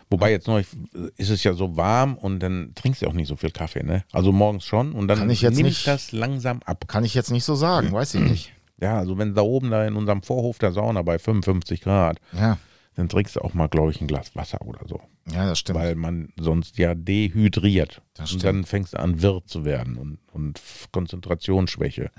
Wobei 0.09 0.31
jetzt 0.31 0.47
noch 0.47 0.57
ist 1.17 1.29
es 1.29 1.43
ja 1.43 1.53
so 1.53 1.77
warm 1.77 2.17
und 2.17 2.39
dann 2.39 2.71
trinkst 2.73 3.03
du 3.03 3.05
auch 3.07 3.13
nicht 3.13 3.27
so 3.27 3.35
viel 3.35 3.51
Kaffee, 3.51 3.83
ne? 3.83 4.03
Also 4.11 4.31
morgens 4.31 4.65
schon 4.65 4.93
und 4.93 5.07
dann 5.07 5.19
Kann 5.19 5.29
ich 5.29 5.41
jetzt 5.43 5.57
nimmt 5.57 5.69
nicht- 5.69 5.85
das 5.85 6.11
langsam 6.11 6.61
ab. 6.65 6.87
Kann 6.87 7.05
ich 7.05 7.13
jetzt 7.13 7.29
nicht 7.29 7.43
so 7.43 7.53
sagen, 7.53 7.91
weiß 7.91 8.15
ich 8.15 8.21
nicht. 8.21 8.53
Ja, 8.81 8.97
also 8.97 9.15
wenn 9.19 9.35
da 9.35 9.43
oben 9.43 9.69
da 9.69 9.85
in 9.85 9.95
unserem 9.95 10.23
Vorhof 10.23 10.57
der 10.57 10.71
Sauna 10.71 11.03
bei 11.03 11.19
55 11.19 11.81
Grad, 11.81 12.17
Ja, 12.33 12.57
dann 12.99 13.07
trinkst 13.07 13.37
du 13.37 13.39
auch 13.39 13.53
mal, 13.53 13.69
glaube 13.69 13.91
ich, 13.91 14.01
ein 14.01 14.07
Glas 14.07 14.35
Wasser 14.35 14.61
oder 14.61 14.81
so. 14.85 14.99
ja, 15.31 15.47
das 15.47 15.59
stimmt. 15.59 15.79
Weil 15.79 15.95
man 15.95 16.33
sonst 16.37 16.77
ja 16.77 16.95
dehydriert. 16.95 18.01
Das 18.13 18.33
und 18.33 18.39
stimmt. 18.39 18.43
dann 18.43 18.63
fängst 18.65 18.93
du 18.93 18.99
an, 18.99 19.21
wirr 19.21 19.41
zu 19.45 19.63
werden 19.63 19.95
und, 19.95 20.19
und 20.33 20.59
Konzentrationsschwäche. 20.91 22.11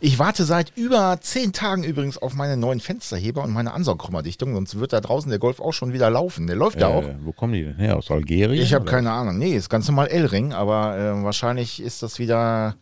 Ich 0.00 0.20
warte 0.20 0.44
seit 0.44 0.76
über 0.76 1.18
zehn 1.20 1.52
Tagen 1.52 1.82
übrigens 1.82 2.16
auf 2.16 2.34
meine 2.34 2.56
neuen 2.56 2.78
Fensterheber 2.78 3.42
und 3.42 3.52
meine 3.52 3.72
Ansaugkrümmerdichtung, 3.72 4.54
sonst 4.54 4.78
wird 4.78 4.92
da 4.92 5.00
draußen 5.00 5.30
der 5.30 5.40
Golf 5.40 5.58
auch 5.58 5.72
schon 5.72 5.92
wieder 5.92 6.08
laufen. 6.10 6.46
Der 6.46 6.54
läuft 6.54 6.80
ja 6.80 6.86
auch. 6.86 7.02
Äh, 7.02 7.16
wo 7.24 7.32
kommen 7.32 7.52
die 7.52 7.64
denn 7.64 7.76
her? 7.76 7.96
Aus 7.96 8.08
Algerien? 8.08 8.62
Ich 8.62 8.72
habe 8.72 8.84
keine 8.84 9.10
Ahnung. 9.10 9.36
Nee, 9.36 9.56
ist 9.56 9.68
ganz 9.68 9.88
normal 9.88 10.06
L-Ring, 10.06 10.52
aber 10.52 10.96
äh, 10.96 11.24
wahrscheinlich 11.24 11.82
ist 11.82 12.04
das 12.04 12.20
wieder, 12.20 12.76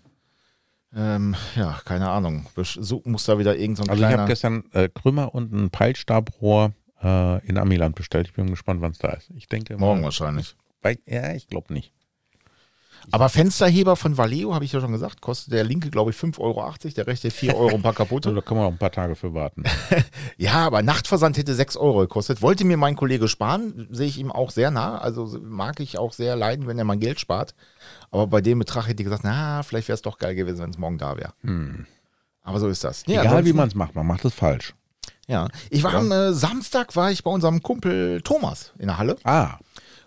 ähm, 0.94 1.34
ja, 1.56 1.80
keine 1.86 2.10
Ahnung. 2.10 2.44
So, 2.62 3.00
muss 3.06 3.24
da 3.24 3.38
wieder 3.38 3.56
irgend 3.56 3.78
so 3.78 3.84
ein 3.84 3.88
Also 3.88 4.04
ich 4.04 4.12
habe 4.12 4.26
gestern 4.26 4.64
äh, 4.72 4.90
Krümmer 4.90 5.34
und 5.34 5.50
ein 5.54 5.70
Peilstabrohr 5.70 6.72
äh, 7.02 7.46
in 7.46 7.58
Amiland 7.58 7.94
bestellt. 7.94 8.28
Ich 8.28 8.34
bin 8.34 8.50
gespannt, 8.50 8.80
wann 8.80 8.92
es 8.92 8.98
da 8.98 9.08
ist. 9.10 9.30
Ich 9.36 9.48
denke 9.48 9.76
Morgen 9.76 10.00
mal, 10.00 10.06
wahrscheinlich. 10.06 10.56
Weil, 10.82 10.98
ja, 11.06 11.32
ich 11.34 11.48
glaube 11.48 11.72
nicht. 11.72 11.92
Aber 13.12 13.28
Fensterheber 13.28 13.94
von 13.96 14.18
Valeo, 14.18 14.54
habe 14.54 14.64
ich 14.64 14.72
ja 14.72 14.80
schon 14.80 14.90
gesagt, 14.92 15.20
kostet 15.20 15.52
der 15.54 15.62
linke, 15.64 15.88
glaube 15.88 16.10
ich, 16.10 16.16
5,80 16.16 16.38
Euro, 16.40 16.74
der 16.96 17.06
rechte 17.06 17.30
4 17.30 17.54
Euro 17.56 17.76
ein 17.76 17.80
paar 17.82 17.92
Also, 17.92 18.04
kaputte. 18.04 18.34
da 18.34 18.40
können 18.40 18.60
wir 18.60 18.64
noch 18.64 18.72
ein 18.72 18.78
paar 18.78 18.90
Tage 18.90 19.14
für 19.14 19.32
warten. 19.34 19.62
Ja, 20.36 20.66
aber 20.66 20.82
Nachtversand 20.82 21.36
hätte 21.38 21.54
6 21.54 21.76
Euro 21.76 22.00
gekostet. 22.00 22.42
Wollte 22.42 22.64
mir 22.64 22.76
mein 22.76 22.96
Kollege 22.96 23.26
sparen, 23.28 23.88
sehe 23.90 24.06
ich 24.08 24.18
ihm 24.18 24.30
auch 24.30 24.50
sehr 24.50 24.70
nah. 24.70 24.98
Also 24.98 25.38
mag 25.42 25.80
ich 25.80 25.96
auch 25.98 26.12
sehr 26.12 26.36
leiden, 26.36 26.66
wenn 26.66 26.78
er 26.78 26.84
mein 26.84 27.00
Geld 27.00 27.18
spart. 27.18 27.54
Aber 28.10 28.26
bei 28.26 28.40
dem 28.40 28.58
Betrag 28.58 28.86
hätte 28.88 29.02
ich 29.02 29.04
gesagt, 29.04 29.24
na, 29.24 29.62
vielleicht 29.62 29.88
wäre 29.88 29.94
es 29.94 30.02
doch 30.02 30.18
geil 30.18 30.34
gewesen, 30.34 30.58
wenn 30.62 30.70
es 30.70 30.78
morgen 30.78 30.98
da 30.98 31.16
wäre. 31.16 31.32
Aber 32.42 32.60
so 32.60 32.68
ist 32.68 32.84
das. 32.84 33.04
Ja, 33.06 33.22
Egal 33.22 33.44
wie 33.46 33.52
man 33.52 33.68
es 33.68 33.74
macht, 33.74 33.94
man 33.94 34.06
macht 34.06 34.24
es 34.24 34.34
falsch. 34.34 34.74
Ja, 35.28 35.48
ich 35.70 35.82
war 35.82 35.94
am 35.94 36.10
äh, 36.10 36.32
Samstag 36.32 36.96
war 36.96 37.10
ich 37.12 37.22
bei 37.22 37.30
unserem 37.30 37.62
Kumpel 37.62 38.22
Thomas 38.22 38.72
in 38.78 38.86
der 38.86 38.98
Halle 38.98 39.16
Ah, 39.24 39.58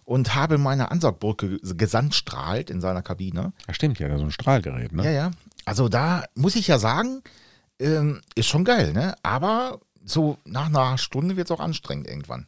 und 0.03 0.36
habe 0.36 0.57
meine 0.57 0.91
Ansaugbrücke 0.91 1.60
gesandstrahlt 1.60 2.69
in 2.69 2.81
seiner 2.81 3.01
Kabine. 3.03 3.53
das 3.67 3.75
stimmt 3.75 3.99
ja, 3.99 4.07
da 4.07 4.17
so 4.17 4.23
ein 4.25 4.31
Strahlgerät, 4.31 4.91
ne? 4.91 5.03
Ja, 5.05 5.12
ja. 5.12 5.31
Also 5.63 5.88
da 5.89 6.25
muss 6.36 6.55
ich 6.55 6.67
ja 6.67 6.79
sagen, 6.79 7.21
ähm, 7.79 8.21
ist 8.36 8.47
schon 8.47 8.65
geil, 8.65 8.93
ne? 8.93 9.15
Aber 9.23 9.79
so 10.03 10.38
nach 10.43 10.65
einer 10.67 10.97
Stunde 10.97 11.38
wird 11.38 11.47
es 11.47 11.51
auch 11.51 11.60
anstrengend 11.60 12.07
irgendwann. 12.07 12.47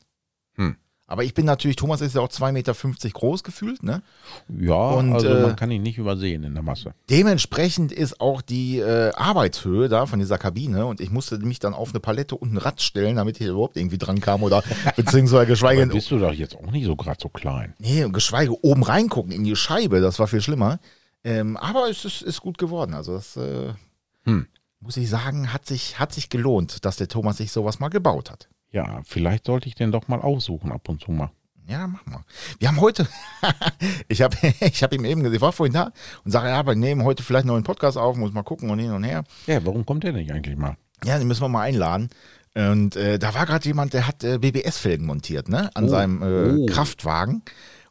Hm. 0.55 0.75
Aber 1.13 1.23
ich 1.23 1.35
bin 1.35 1.45
natürlich, 1.45 1.75
Thomas 1.75 2.01
ist 2.01 2.15
ja 2.15 2.21
auch 2.21 2.27
2,50 2.27 2.51
Meter 2.53 2.73
groß 3.11 3.43
gefühlt, 3.43 3.83
ne? 3.83 4.01
Ja, 4.49 4.73
Und, 4.73 5.13
also 5.13 5.27
äh, 5.27 5.43
man 5.43 5.55
kann 5.55 5.69
ihn 5.69 5.83
nicht 5.83 5.99
übersehen 5.99 6.43
in 6.43 6.55
der 6.55 6.63
Masse. 6.63 6.95
Dementsprechend 7.11 7.91
ist 7.91 8.19
auch 8.19 8.41
die 8.41 8.79
äh, 8.79 9.11
Arbeitshöhe 9.13 9.89
da 9.89 10.07
von 10.07 10.17
dieser 10.17 10.39
Kabine 10.39 10.87
und 10.87 10.99
ich 11.01 11.11
musste 11.11 11.37
mich 11.37 11.59
dann 11.59 11.75
auf 11.75 11.91
eine 11.91 11.99
Palette 11.99 12.35
und 12.35 12.51
ein 12.51 12.57
Rad 12.57 12.81
stellen, 12.81 13.17
damit 13.17 13.39
ich 13.39 13.45
überhaupt 13.45 13.77
irgendwie 13.77 13.99
dran 13.99 14.21
kam 14.21 14.41
oder 14.41 14.63
beziehungsweise 14.95 15.45
geschweige, 15.45 15.83
Aber 15.83 15.93
bist 15.93 16.09
du 16.09 16.17
doch 16.17 16.33
jetzt 16.33 16.55
auch 16.55 16.71
nicht 16.71 16.85
so 16.85 16.95
gerade 16.95 17.19
so 17.21 17.29
klein. 17.29 17.75
nee, 17.77 18.03
geschweige 18.09 18.65
oben 18.65 18.81
reingucken 18.81 19.31
in 19.31 19.43
die 19.43 19.55
Scheibe, 19.55 20.01
das 20.01 20.17
war 20.17 20.25
viel 20.25 20.41
schlimmer. 20.41 20.79
Ähm, 21.23 21.57
aber 21.57 21.91
es 21.91 22.05
ist, 22.05 22.23
ist 22.23 22.41
gut 22.41 22.57
geworden. 22.57 22.95
Also 22.95 23.13
das 23.13 23.37
äh, 23.37 23.71
Hm. 24.25 24.47
muss 24.79 24.97
ich 24.97 25.11
sagen, 25.11 25.53
hat 25.53 25.67
sich, 25.67 25.99
hat 25.99 26.11
sich 26.11 26.29
gelohnt, 26.29 26.85
dass 26.85 26.95
der 26.95 27.07
Thomas 27.07 27.37
sich 27.37 27.51
sowas 27.51 27.79
mal 27.79 27.89
gebaut 27.89 28.31
hat. 28.31 28.49
Ja, 28.73 29.01
vielleicht 29.05 29.45
sollte 29.45 29.67
ich 29.69 29.75
den 29.75 29.91
doch 29.91 30.07
mal 30.09 30.19
aussuchen 30.19 30.71
ab 30.71 30.89
und 30.89 30.99
zu 31.01 31.11
mal. 31.11 31.31
Ja, 31.67 31.87
mach 31.87 32.05
mal. 32.05 32.23
Wir 32.59 32.67
haben 32.67 32.81
heute, 32.81 33.07
ich 34.09 34.21
habe 34.23 34.35
ich 34.59 34.83
hab 34.83 34.93
ihm 34.93 35.05
eben 35.05 35.21
gesagt, 35.21 35.35
ich 35.35 35.41
war 35.41 35.53
vorhin 35.53 35.73
da 35.73 35.91
und 36.25 36.31
sage, 36.31 36.49
ja, 36.49 36.65
wir 36.65 36.75
nehmen 36.75 37.03
heute 37.03 37.23
vielleicht 37.23 37.45
noch 37.45 37.55
einen 37.55 37.63
Podcast 37.63 37.97
auf, 37.97 38.17
muss 38.17 38.33
mal 38.33 38.43
gucken 38.43 38.69
und 38.69 38.79
hin 38.79 38.91
und 38.91 39.03
her. 39.05 39.23
Ja, 39.47 39.65
warum 39.65 39.85
kommt 39.85 40.03
der 40.03 40.11
nicht 40.11 40.31
eigentlich 40.31 40.57
mal? 40.57 40.75
Ja, 41.05 41.17
den 41.17 41.27
müssen 41.27 41.41
wir 41.41 41.49
mal 41.49 41.61
einladen. 41.61 42.09
Und 42.55 42.95
äh, 42.97 43.17
da 43.17 43.33
war 43.33 43.45
gerade 43.45 43.65
jemand, 43.65 43.93
der 43.93 44.07
hat 44.07 44.23
äh, 44.23 44.37
BBS-Felgen 44.37 45.05
montiert, 45.07 45.49
ne? 45.49 45.69
An 45.75 45.85
Oh. 45.85 45.87
seinem 45.87 46.21
äh, 46.21 46.61
Oh. 46.61 46.65
Kraftwagen. 46.67 47.41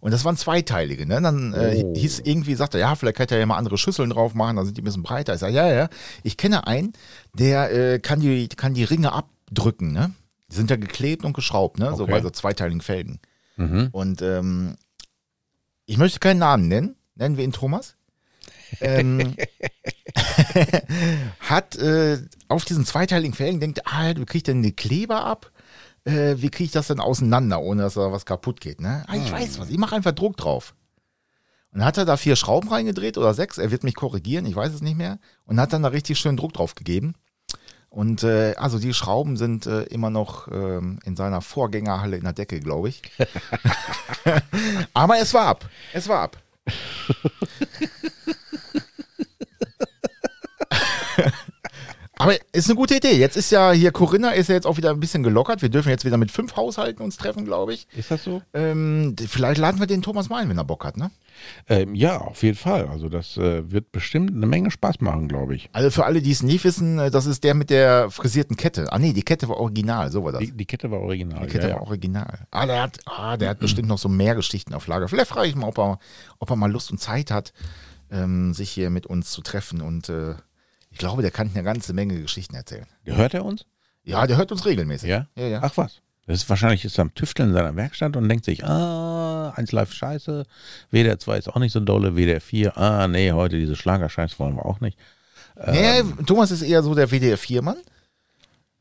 Und 0.01 0.11
das 0.12 0.25
waren 0.25 0.37
zweiteilige, 0.37 1.07
ne? 1.07 1.21
Dann 1.23 1.53
äh, 1.53 1.83
Oh. 1.85 1.95
hieß 1.97 2.21
irgendwie, 2.21 2.55
sagte 2.55 2.79
er, 2.79 2.88
ja, 2.88 2.95
vielleicht 2.95 3.16
kann 3.16 3.27
er 3.31 3.38
ja 3.38 3.47
mal 3.47 3.57
andere 3.57 3.79
Schüsseln 3.79 4.11
drauf 4.11 4.35
machen, 4.35 4.57
dann 4.57 4.64
sind 4.66 4.77
die 4.77 4.83
ein 4.83 4.85
bisschen 4.85 5.03
breiter. 5.03 5.35
Ich 5.35 5.40
sage, 5.40 5.55
ja, 5.55 5.73
ja, 5.73 5.88
ich 6.23 6.37
kenne 6.37 6.66
einen, 6.66 6.92
der 7.35 7.73
äh, 7.95 7.99
kann, 7.99 8.21
die, 8.21 8.49
kann 8.49 8.75
die 8.75 8.85
Ringe 8.85 9.12
abdrücken, 9.12 9.92
ne? 9.92 10.12
Die 10.53 10.57
sind 10.59 10.69
ja 10.71 10.77
geklebt 10.77 11.25
und 11.25 11.33
geschraubt, 11.33 11.79
ne? 11.79 11.95
So 11.97 12.03
Okay. 12.03 12.12
bei 12.12 12.21
so 12.21 12.29
zweiteiligen 12.29 12.83
Felgen. 12.83 13.21
Mhm. 13.57 13.88
Und 13.91 14.21
ähm, 14.21 14.77
ich 15.87 15.97
möchte 15.97 16.19
keinen 16.19 16.38
Namen 16.41 16.69
nennen, 16.69 16.97
nennen 17.15 17.38
wir 17.38 17.45
ihn 17.45 17.53
Thomas. 17.53 17.97
ähm, 18.83 19.35
hat 21.41 21.77
äh, 21.77 22.19
auf 22.49 22.67
diesen 22.67 22.85
zweiteiligen 22.85 23.35
Felgen 23.35 23.61
denkt, 23.61 23.87
ah, 23.87 24.11
wie 24.11 24.25
kriege 24.27 24.37
ich 24.38 24.43
denn 24.43 24.62
die 24.62 24.77
Kleber 24.77 25.25
ab? 25.25 25.51
Äh, 26.05 26.37
wie 26.38 26.51
kriege 26.51 26.65
ich 26.67 26.73
das 26.73 26.88
denn 26.88 27.01
auseinander, 27.01 27.61
ohne 27.62 27.83
dass 27.83 27.95
da 27.95 28.12
was 28.12 28.27
kaputt 28.27 28.61
geht? 28.61 28.81
Ne? 28.81 29.05
Ah, 29.07 29.17
ich 29.17 29.33
weiß 29.33 29.59
was, 29.59 29.71
ich 29.71 29.79
mache 29.79 29.95
einfach 29.97 30.12
Druck 30.12 30.37
drauf. 30.37 30.75
Und 31.73 31.79
dann 31.79 31.87
hat 31.87 31.97
er 31.97 32.05
da 32.05 32.19
vier 32.19 32.37
Schrauben 32.37 32.69
reingedreht 32.69 33.17
oder 33.17 33.33
sechs, 33.33 33.57
er 33.57 33.71
wird 33.71 33.85
mich 33.85 33.95
korrigieren, 33.95 34.45
ich 34.45 34.55
weiß 34.55 34.75
es 34.75 34.83
nicht 34.83 34.99
mehr. 34.99 35.19
Und 35.47 35.59
hat 35.59 35.73
dann 35.73 35.83
da 35.83 35.88
richtig 35.88 36.19
schön 36.19 36.37
Druck 36.37 36.53
drauf 36.53 36.75
gegeben. 36.75 37.15
Und 37.92 38.24
äh, 38.24 38.55
also 38.57 38.78
die 38.78 38.94
Schrauben 38.94 39.37
sind 39.37 39.66
äh, 39.66 39.83
immer 39.83 40.09
noch 40.09 40.48
ähm, 40.48 40.98
in 41.05 41.14
seiner 41.14 41.42
Vorgängerhalle 41.42 42.16
in 42.16 42.24
der 42.24 42.33
Decke, 42.33 42.59
glaube 42.59 42.88
ich. 42.88 43.02
Aber 44.94 45.18
es 45.18 45.35
war 45.35 45.46
ab. 45.46 45.68
Es 45.92 46.09
war 46.09 46.20
ab. 46.22 46.38
Aber 52.23 52.37
ist 52.53 52.68
eine 52.68 52.77
gute 52.77 52.97
Idee. 52.97 53.16
Jetzt 53.16 53.37
ist 53.37 53.51
ja 53.51 53.73
hier 53.73 53.91
Corinna 53.91 54.31
ist 54.31 54.49
ja 54.49 54.55
jetzt 54.55 54.66
auch 54.66 54.77
wieder 54.77 54.91
ein 54.91 55.01
bisschen 55.01 55.25
gelockert. 55.25 55.61
Wir 55.61 55.70
dürfen 55.70 55.89
jetzt 55.89 56.05
wieder 56.05 56.16
mit 56.18 56.31
fünf 56.31 56.55
Haushalten 56.55 57.03
uns 57.03 57.16
treffen, 57.16 57.45
glaube 57.45 57.75
ich. 57.75 57.89
Ist 57.97 58.12
das 58.12 58.23
so? 58.23 58.43
Ähm, 58.55 59.16
vielleicht 59.27 59.59
laden 59.59 59.81
wir 59.81 59.89
den 59.89 60.03
Thomas 60.03 60.29
mal 60.29 60.41
ein, 60.41 60.49
wenn 60.49 60.57
er 60.57 60.64
Bock 60.64 60.85
hat, 60.85 60.97
ne? 60.97 61.11
Ähm, 61.68 61.97
ja, 61.97 62.18
auf 62.18 62.45
jeden 62.45 62.57
Fall. 62.57 62.87
Also 62.87 63.09
das 63.09 63.37
äh, 63.39 63.68
wird 63.73 63.91
bestimmt 63.91 64.31
eine 64.31 64.47
Menge 64.47 64.70
Spaß 64.70 65.01
machen, 65.01 65.27
glaube 65.27 65.57
ich. 65.57 65.68
Also 65.73 65.91
für 65.91 66.05
alle, 66.05 66.23
die 66.23 66.31
es 66.31 66.45
nicht 66.45 66.62
wissen, 66.62 67.01
äh, 67.01 67.11
das 67.11 67.27
ist 67.27 67.43
der 67.43 67.55
mit 67.55 67.70
der 67.70 68.09
frisierten 68.11 68.57
Kette. 68.57 68.93
Ah 68.93 69.01
nee, 69.01 69.12
die 69.12 69.25
Kette 69.25 69.49
war 69.49 69.57
original, 69.57 70.12
so 70.12 70.23
war 70.23 70.31
das. 70.31 70.43
Die, 70.43 70.53
die 70.53 70.66
Kette 70.66 70.93
war 70.93 71.01
original. 71.01 71.41
Die 71.41 71.51
Kette 71.51 71.68
ja, 71.68 71.75
war 71.75 71.83
ja. 71.83 71.89
original. 71.89 72.39
Ah, 72.53 72.66
der 72.66 72.83
hat, 72.83 72.99
ah, 73.07 73.37
der 73.37 73.49
hat 73.51 73.59
bestimmt 73.59 73.89
noch 73.89 73.99
so 73.99 74.09
mehr 74.09 74.37
Geschichten 74.37 74.75
auf 74.75 74.87
Lager. 74.87 75.09
Vielleicht 75.09 75.31
frage 75.31 75.49
ich 75.49 75.57
mal, 75.57 75.66
ob 75.66 75.79
er, 75.79 75.99
ob 76.39 76.51
er 76.51 76.57
mal 76.57 76.70
Lust 76.70 76.93
und 76.93 76.99
Zeit 76.99 77.33
hat, 77.33 77.53
ähm, 78.12 78.55
sich 78.55 78.70
hier 78.70 78.91
mit 78.91 79.07
uns 79.07 79.33
zu 79.33 79.43
treffen. 79.43 79.81
Und 79.81 80.09
äh, 80.09 80.35
ich 80.93 80.99
glaube, 80.99 81.22
der 81.22 81.30
kann 81.30 81.51
eine 81.53 81.64
ganze 81.64 81.93
Menge 81.93 82.20
Geschichten 82.20 82.55
erzählen. 82.55 82.86
Hört 83.05 83.34
er 83.34 83.45
uns? 83.45 83.64
Ja, 84.05 84.26
der 84.26 84.36
hört 84.36 84.53
uns 84.53 84.64
regelmäßig. 84.64 85.09
Ja? 85.09 85.28
Ja, 85.36 85.47
ja. 85.47 85.61
Ach 85.62 85.76
was. 85.76 86.01
Das 86.26 86.43
ist 86.43 86.49
wahrscheinlich 86.49 86.84
ist 86.84 86.99
er 86.99 87.03
am 87.03 87.14
Tüfteln 87.14 87.49
in 87.49 87.55
seiner 87.55 87.74
Werkstatt 87.74 88.16
und 88.16 88.28
denkt 88.28 88.45
sich, 88.45 88.64
ah, 88.64 89.51
1 89.57 89.72
Live 89.72 89.93
scheiße, 89.93 90.45
WDR 90.90 91.18
2 91.18 91.38
ist 91.38 91.49
auch 91.49 91.59
nicht 91.59 91.72
so 91.72 91.80
dolle, 91.80 92.14
WDR 92.14 92.40
4, 92.40 92.78
ah, 92.78 93.09
nee, 93.09 93.32
heute 93.32 93.59
diese 93.59 93.74
Schlagerscheiß 93.74 94.38
wollen 94.38 94.55
wir 94.55 94.64
auch 94.64 94.80
nicht. 94.80 94.99
Nee, 95.66 96.03
Thomas 96.26 96.51
ist 96.51 96.62
eher 96.62 96.82
so 96.82 96.95
der 96.95 97.11
WDR-4-Mann. 97.11 97.76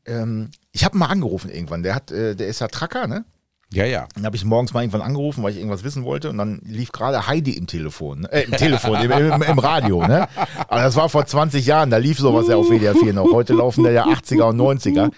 Ähm, 0.06 0.50
ich 0.72 0.84
habe 0.84 0.96
mal 0.96 1.06
angerufen 1.06 1.50
irgendwann. 1.50 1.82
Der 1.82 1.94
hat, 1.94 2.10
äh, 2.10 2.34
der 2.34 2.48
ist 2.48 2.60
ja 2.60 2.68
Tracker, 2.68 3.06
ne? 3.06 3.24
Ja, 3.72 3.86
ja. 3.86 4.06
Dann 4.14 4.26
habe 4.26 4.36
ich 4.36 4.44
morgens 4.44 4.74
mal 4.74 4.82
irgendwann 4.82 5.00
angerufen, 5.00 5.42
weil 5.42 5.52
ich 5.52 5.56
irgendwas 5.56 5.82
wissen 5.82 6.04
wollte 6.04 6.28
und 6.28 6.38
dann 6.38 6.60
lief 6.64 6.92
gerade 6.92 7.26
Heidi 7.26 7.52
im 7.52 7.66
Telefon, 7.66 8.20
ne? 8.20 8.32
äh, 8.32 8.42
im 8.42 8.52
Telefon, 8.52 9.00
im, 9.00 9.10
im, 9.10 9.42
im 9.42 9.58
Radio, 9.58 10.06
ne? 10.06 10.28
Aber 10.68 10.82
das 10.82 10.94
war 10.96 11.08
vor 11.08 11.24
20 11.24 11.64
Jahren, 11.64 11.90
da 11.90 11.96
lief 11.96 12.18
sowas 12.18 12.48
ja 12.48 12.56
auf 12.56 12.68
WDR 12.68 12.94
4 12.94 13.14
noch. 13.14 13.32
Heute 13.32 13.54
laufen 13.54 13.84
da 13.84 13.90
ja 13.90 14.06
80er 14.06 14.50
und 14.50 14.60
90er. 14.60 15.10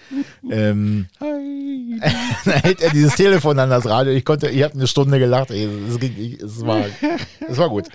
Ähm, 0.49 1.07
dann 2.45 2.53
hält 2.61 2.81
er 2.81 2.91
dieses 2.91 3.15
Telefon 3.15 3.59
an 3.59 3.69
das 3.69 3.85
Radio. 3.85 4.13
Ich 4.13 4.23
konnte, 4.23 4.47
ich 4.47 4.63
habe 4.63 4.73
eine 4.73 4.87
Stunde 4.87 5.19
gelacht. 5.19 5.51
Ey, 5.51 5.67
es, 5.89 5.99
ging, 5.99 6.37
es, 6.41 6.65
war, 6.65 6.85
es 7.49 7.57
war 7.57 7.69
gut. 7.69 7.87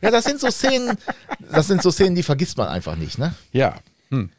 Ja, 0.00 0.10
das 0.10 0.24
sind 0.24 0.40
so 0.40 0.50
Szenen, 0.50 0.96
das 1.50 1.66
sind 1.66 1.82
so 1.82 1.90
Szenen, 1.90 2.14
die 2.14 2.22
vergisst 2.22 2.56
man 2.56 2.68
einfach 2.68 2.96
nicht, 2.96 3.18
ne? 3.18 3.34
Ja. 3.52 3.74
Hm. 4.10 4.30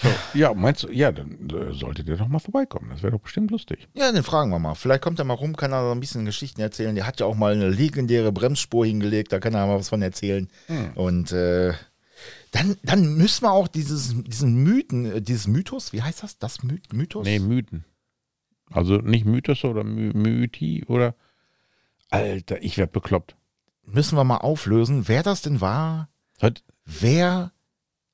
So, 0.00 0.08
ja, 0.34 0.54
meinst 0.54 0.84
du, 0.84 0.90
ja, 0.90 1.10
dann 1.10 1.50
äh, 1.50 1.74
solltet 1.74 2.06
ihr 2.08 2.16
doch 2.16 2.28
mal 2.28 2.38
vorbeikommen. 2.38 2.90
Das 2.90 3.02
wäre 3.02 3.12
doch 3.12 3.20
bestimmt 3.20 3.50
lustig. 3.50 3.88
Ja, 3.94 4.12
den 4.12 4.22
fragen 4.22 4.50
wir 4.50 4.60
mal. 4.60 4.74
Vielleicht 4.74 5.02
kommt 5.02 5.18
er 5.18 5.24
mal 5.24 5.34
rum, 5.34 5.56
kann 5.56 5.72
er 5.72 5.82
so 5.82 5.90
ein 5.90 5.98
bisschen 5.98 6.24
Geschichten 6.24 6.60
erzählen. 6.60 6.94
Der 6.94 7.06
hat 7.06 7.18
ja 7.18 7.26
auch 7.26 7.34
mal 7.34 7.52
eine 7.52 7.68
legendäre 7.68 8.30
Bremsspur 8.30 8.86
hingelegt, 8.86 9.32
da 9.32 9.40
kann 9.40 9.54
er 9.54 9.66
mal 9.66 9.78
was 9.78 9.88
von 9.88 10.00
erzählen. 10.00 10.48
Und 10.94 11.32
äh, 11.32 11.72
dann, 12.52 12.76
dann 12.82 13.14
müssen 13.16 13.42
wir 13.42 13.52
auch 13.52 13.66
dieses, 13.68 14.14
diesen 14.22 14.62
Mythen, 14.62 15.16
äh, 15.16 15.20
dieses 15.20 15.48
Mythos, 15.48 15.92
wie 15.92 16.02
heißt 16.02 16.22
das? 16.22 16.38
Das 16.38 16.62
My 16.62 16.80
Mythos? 16.92 17.24
Nee, 17.24 17.40
Mythen. 17.40 17.84
Also 18.70 18.98
nicht 18.98 19.24
Mythos 19.24 19.64
oder 19.64 19.82
My 19.82 20.12
Mythi 20.14 20.84
oder. 20.86 21.14
Alter, 22.10 22.62
ich 22.62 22.78
werd 22.78 22.92
bekloppt. 22.92 23.36
Müssen 23.84 24.16
wir 24.16 24.24
mal 24.24 24.38
auflösen, 24.38 25.08
wer 25.08 25.22
das 25.22 25.42
denn 25.42 25.60
war, 25.60 26.08
Heute, 26.40 26.62
wer 26.84 27.52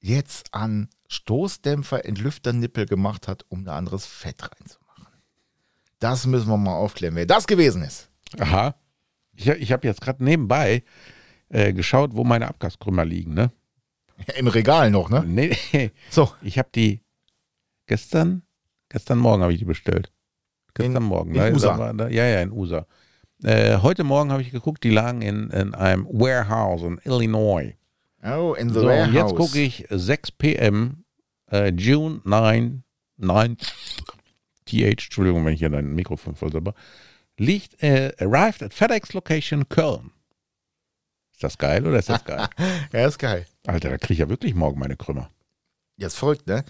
jetzt 0.04 0.52
an 0.52 0.88
Stoßdämpfer 1.08 2.04
Entlüfternippel 2.04 2.86
gemacht 2.86 3.26
hat, 3.28 3.44
um 3.48 3.64
da 3.64 3.76
anderes 3.76 4.04
Fett 4.06 4.42
reinzumachen. 4.42 5.06
Das 5.98 6.26
müssen 6.26 6.48
wir 6.48 6.56
mal 6.58 6.74
aufklären, 6.74 7.14
wer 7.14 7.24
das 7.26 7.46
gewesen 7.46 7.82
ist. 7.82 8.10
aha. 8.38 8.74
Ich, 9.36 9.48
ich 9.48 9.72
habe 9.72 9.86
jetzt 9.86 10.00
gerade 10.00 10.22
nebenbei 10.22 10.84
äh, 11.48 11.72
geschaut, 11.72 12.14
wo 12.14 12.22
meine 12.22 12.46
Abgaskrümmer 12.48 13.04
liegen, 13.04 13.34
ne? 13.34 13.50
Im 14.36 14.46
Regal 14.46 14.90
noch, 14.92 15.08
ne? 15.10 15.24
Nee. 15.26 15.90
So, 16.10 16.30
Ich 16.42 16.58
habe 16.58 16.68
die 16.74 17.00
gestern, 17.86 18.42
gestern 18.90 19.18
Morgen 19.18 19.42
habe 19.42 19.52
ich 19.52 19.58
die 19.58 19.64
bestellt. 19.64 20.12
Gestern 20.74 20.96
In- 20.96 21.02
Morgen. 21.02 21.30
in 21.34 21.36
da, 21.40 21.48
USA? 21.50 21.72
Da 21.72 21.78
war, 21.78 21.94
da, 21.94 22.08
ja, 22.08 22.24
ja, 22.26 22.42
in 22.42 22.52
USA. 22.52 22.86
Äh, 23.42 23.78
heute 23.78 24.04
Morgen 24.04 24.30
habe 24.30 24.42
ich 24.42 24.50
geguckt, 24.52 24.84
die 24.84 24.90
lagen 24.90 25.22
in, 25.22 25.50
in 25.50 25.74
einem 25.74 26.06
Warehouse 26.06 26.82
in 26.82 26.98
Illinois. 27.04 27.74
Oh, 28.24 28.54
in 28.54 28.68
the 28.70 28.74
So, 28.80 28.86
warehouse. 28.86 29.08
und 29.08 29.14
jetzt 29.14 29.34
gucke 29.36 29.60
ich 29.60 29.86
6 29.90 30.32
p.m. 30.32 31.04
Äh, 31.50 31.70
June 31.76 32.20
9, 32.24 32.82
9 33.18 33.56
TH, 34.66 34.82
Entschuldigung, 35.04 35.44
wenn 35.44 35.52
ich 35.54 35.60
hier 35.60 35.68
dein 35.70 35.94
Mikrofon 35.94 36.34
voll 36.34 36.50
sabber, 36.52 36.74
liegt, 37.36 37.82
äh, 37.82 38.12
arrived 38.18 38.62
at 38.62 38.72
FedEx 38.74 39.12
Location 39.12 39.68
Köln. 39.68 40.10
Ist 41.32 41.42
das 41.42 41.58
geil 41.58 41.86
oder 41.86 41.98
ist 41.98 42.08
das 42.08 42.24
geil? 42.24 42.46
Ja, 42.92 43.06
ist 43.06 43.18
geil. 43.18 43.46
Alter, 43.66 43.90
da 43.90 43.98
kriege 43.98 44.14
ich 44.14 44.18
ja 44.20 44.28
wirklich 44.28 44.54
morgen 44.54 44.78
meine 44.78 44.96
Krümmer. 44.96 45.30
Ist 45.96 46.16
verrückt, 46.16 46.46
ne? 46.46 46.64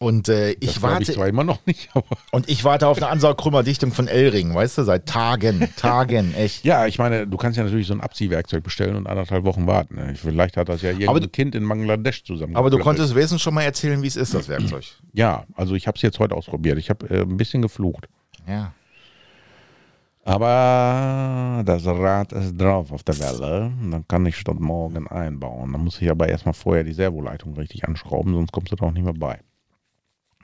Und 0.00 0.28
äh, 0.28 0.54
Das 0.54 0.56
ich 0.60 0.78
glaub 0.78 0.92
warte 0.92 1.02
ich 1.02 1.12
zwar 1.12 1.26
immer 1.26 1.42
noch 1.42 1.66
nicht, 1.66 1.90
aber. 1.94 2.16
und 2.30 2.48
ich 2.48 2.62
warte 2.64 2.86
auf 2.86 2.98
eine 2.98 3.08
Ansaugkrümmerdichtung 3.08 3.90
von 3.92 4.06
L-Ring, 4.06 4.54
weißt 4.54 4.78
du, 4.78 4.82
seit 4.84 5.06
Tagen, 5.06 5.68
Tagen, 5.76 6.34
echt. 6.34 6.64
Ja, 6.64 6.86
ich 6.86 6.98
meine, 6.98 7.26
du 7.26 7.36
kannst 7.36 7.56
ja 7.58 7.64
natürlich 7.64 7.88
so 7.88 7.94
ein 7.94 8.00
Abziehwerkzeug 8.00 8.62
bestellen 8.62 8.94
und 8.94 9.08
anderthalb 9.08 9.44
Wochen 9.44 9.66
warten. 9.66 9.96
Ne? 9.96 10.14
Vielleicht 10.14 10.56
hat 10.56 10.68
das 10.68 10.82
ja 10.82 10.90
irgendein 10.90 11.08
Aber 11.16 11.26
Kind 11.28 11.54
in 11.56 11.68
Bangladesch 11.68 12.22
zusammen. 12.24 12.54
Aber 12.54 12.70
du 12.70 12.78
konntest 12.78 13.14
Wesen 13.14 13.38
schon 13.38 13.54
mal 13.54 13.62
erzählen, 13.62 14.00
wie 14.02 14.06
es 14.06 14.16
ist, 14.16 14.34
das 14.34 14.48
Werkzeug. 14.48 14.84
Ja, 15.12 15.44
also 15.54 15.74
ich 15.74 15.86
habe 15.88 15.96
es 15.96 16.02
jetzt 16.02 16.18
heute 16.20 16.34
ausprobiert. 16.36 16.78
Ich 16.78 16.90
habe 16.90 17.08
äh, 17.10 17.22
ein 17.22 17.36
bisschen 17.36 17.62
geflucht. 17.62 18.08
Ja. 18.46 18.72
Aber 20.24 21.62
das 21.64 21.86
Rad 21.86 22.32
ist 22.34 22.56
drauf 22.60 22.92
auf 22.92 23.02
der 23.02 23.18
Welle. 23.18 23.72
Dann 23.90 24.06
kann 24.06 24.26
ich 24.26 24.36
statt 24.36 24.60
morgen 24.60 25.08
einbauen. 25.08 25.72
Dann 25.72 25.82
muss 25.82 26.00
ich 26.02 26.10
aber 26.10 26.28
erstmal 26.28 26.52
vorher 26.52 26.84
die 26.84 26.92
Servoleitung 26.92 27.54
richtig 27.54 27.88
anschrauben, 27.88 28.34
sonst 28.34 28.52
kommst 28.52 28.70
du 28.70 28.76
da 28.76 28.86
auch 28.86 28.92
nicht 28.92 29.04
mehr 29.04 29.14
bei. 29.14 29.40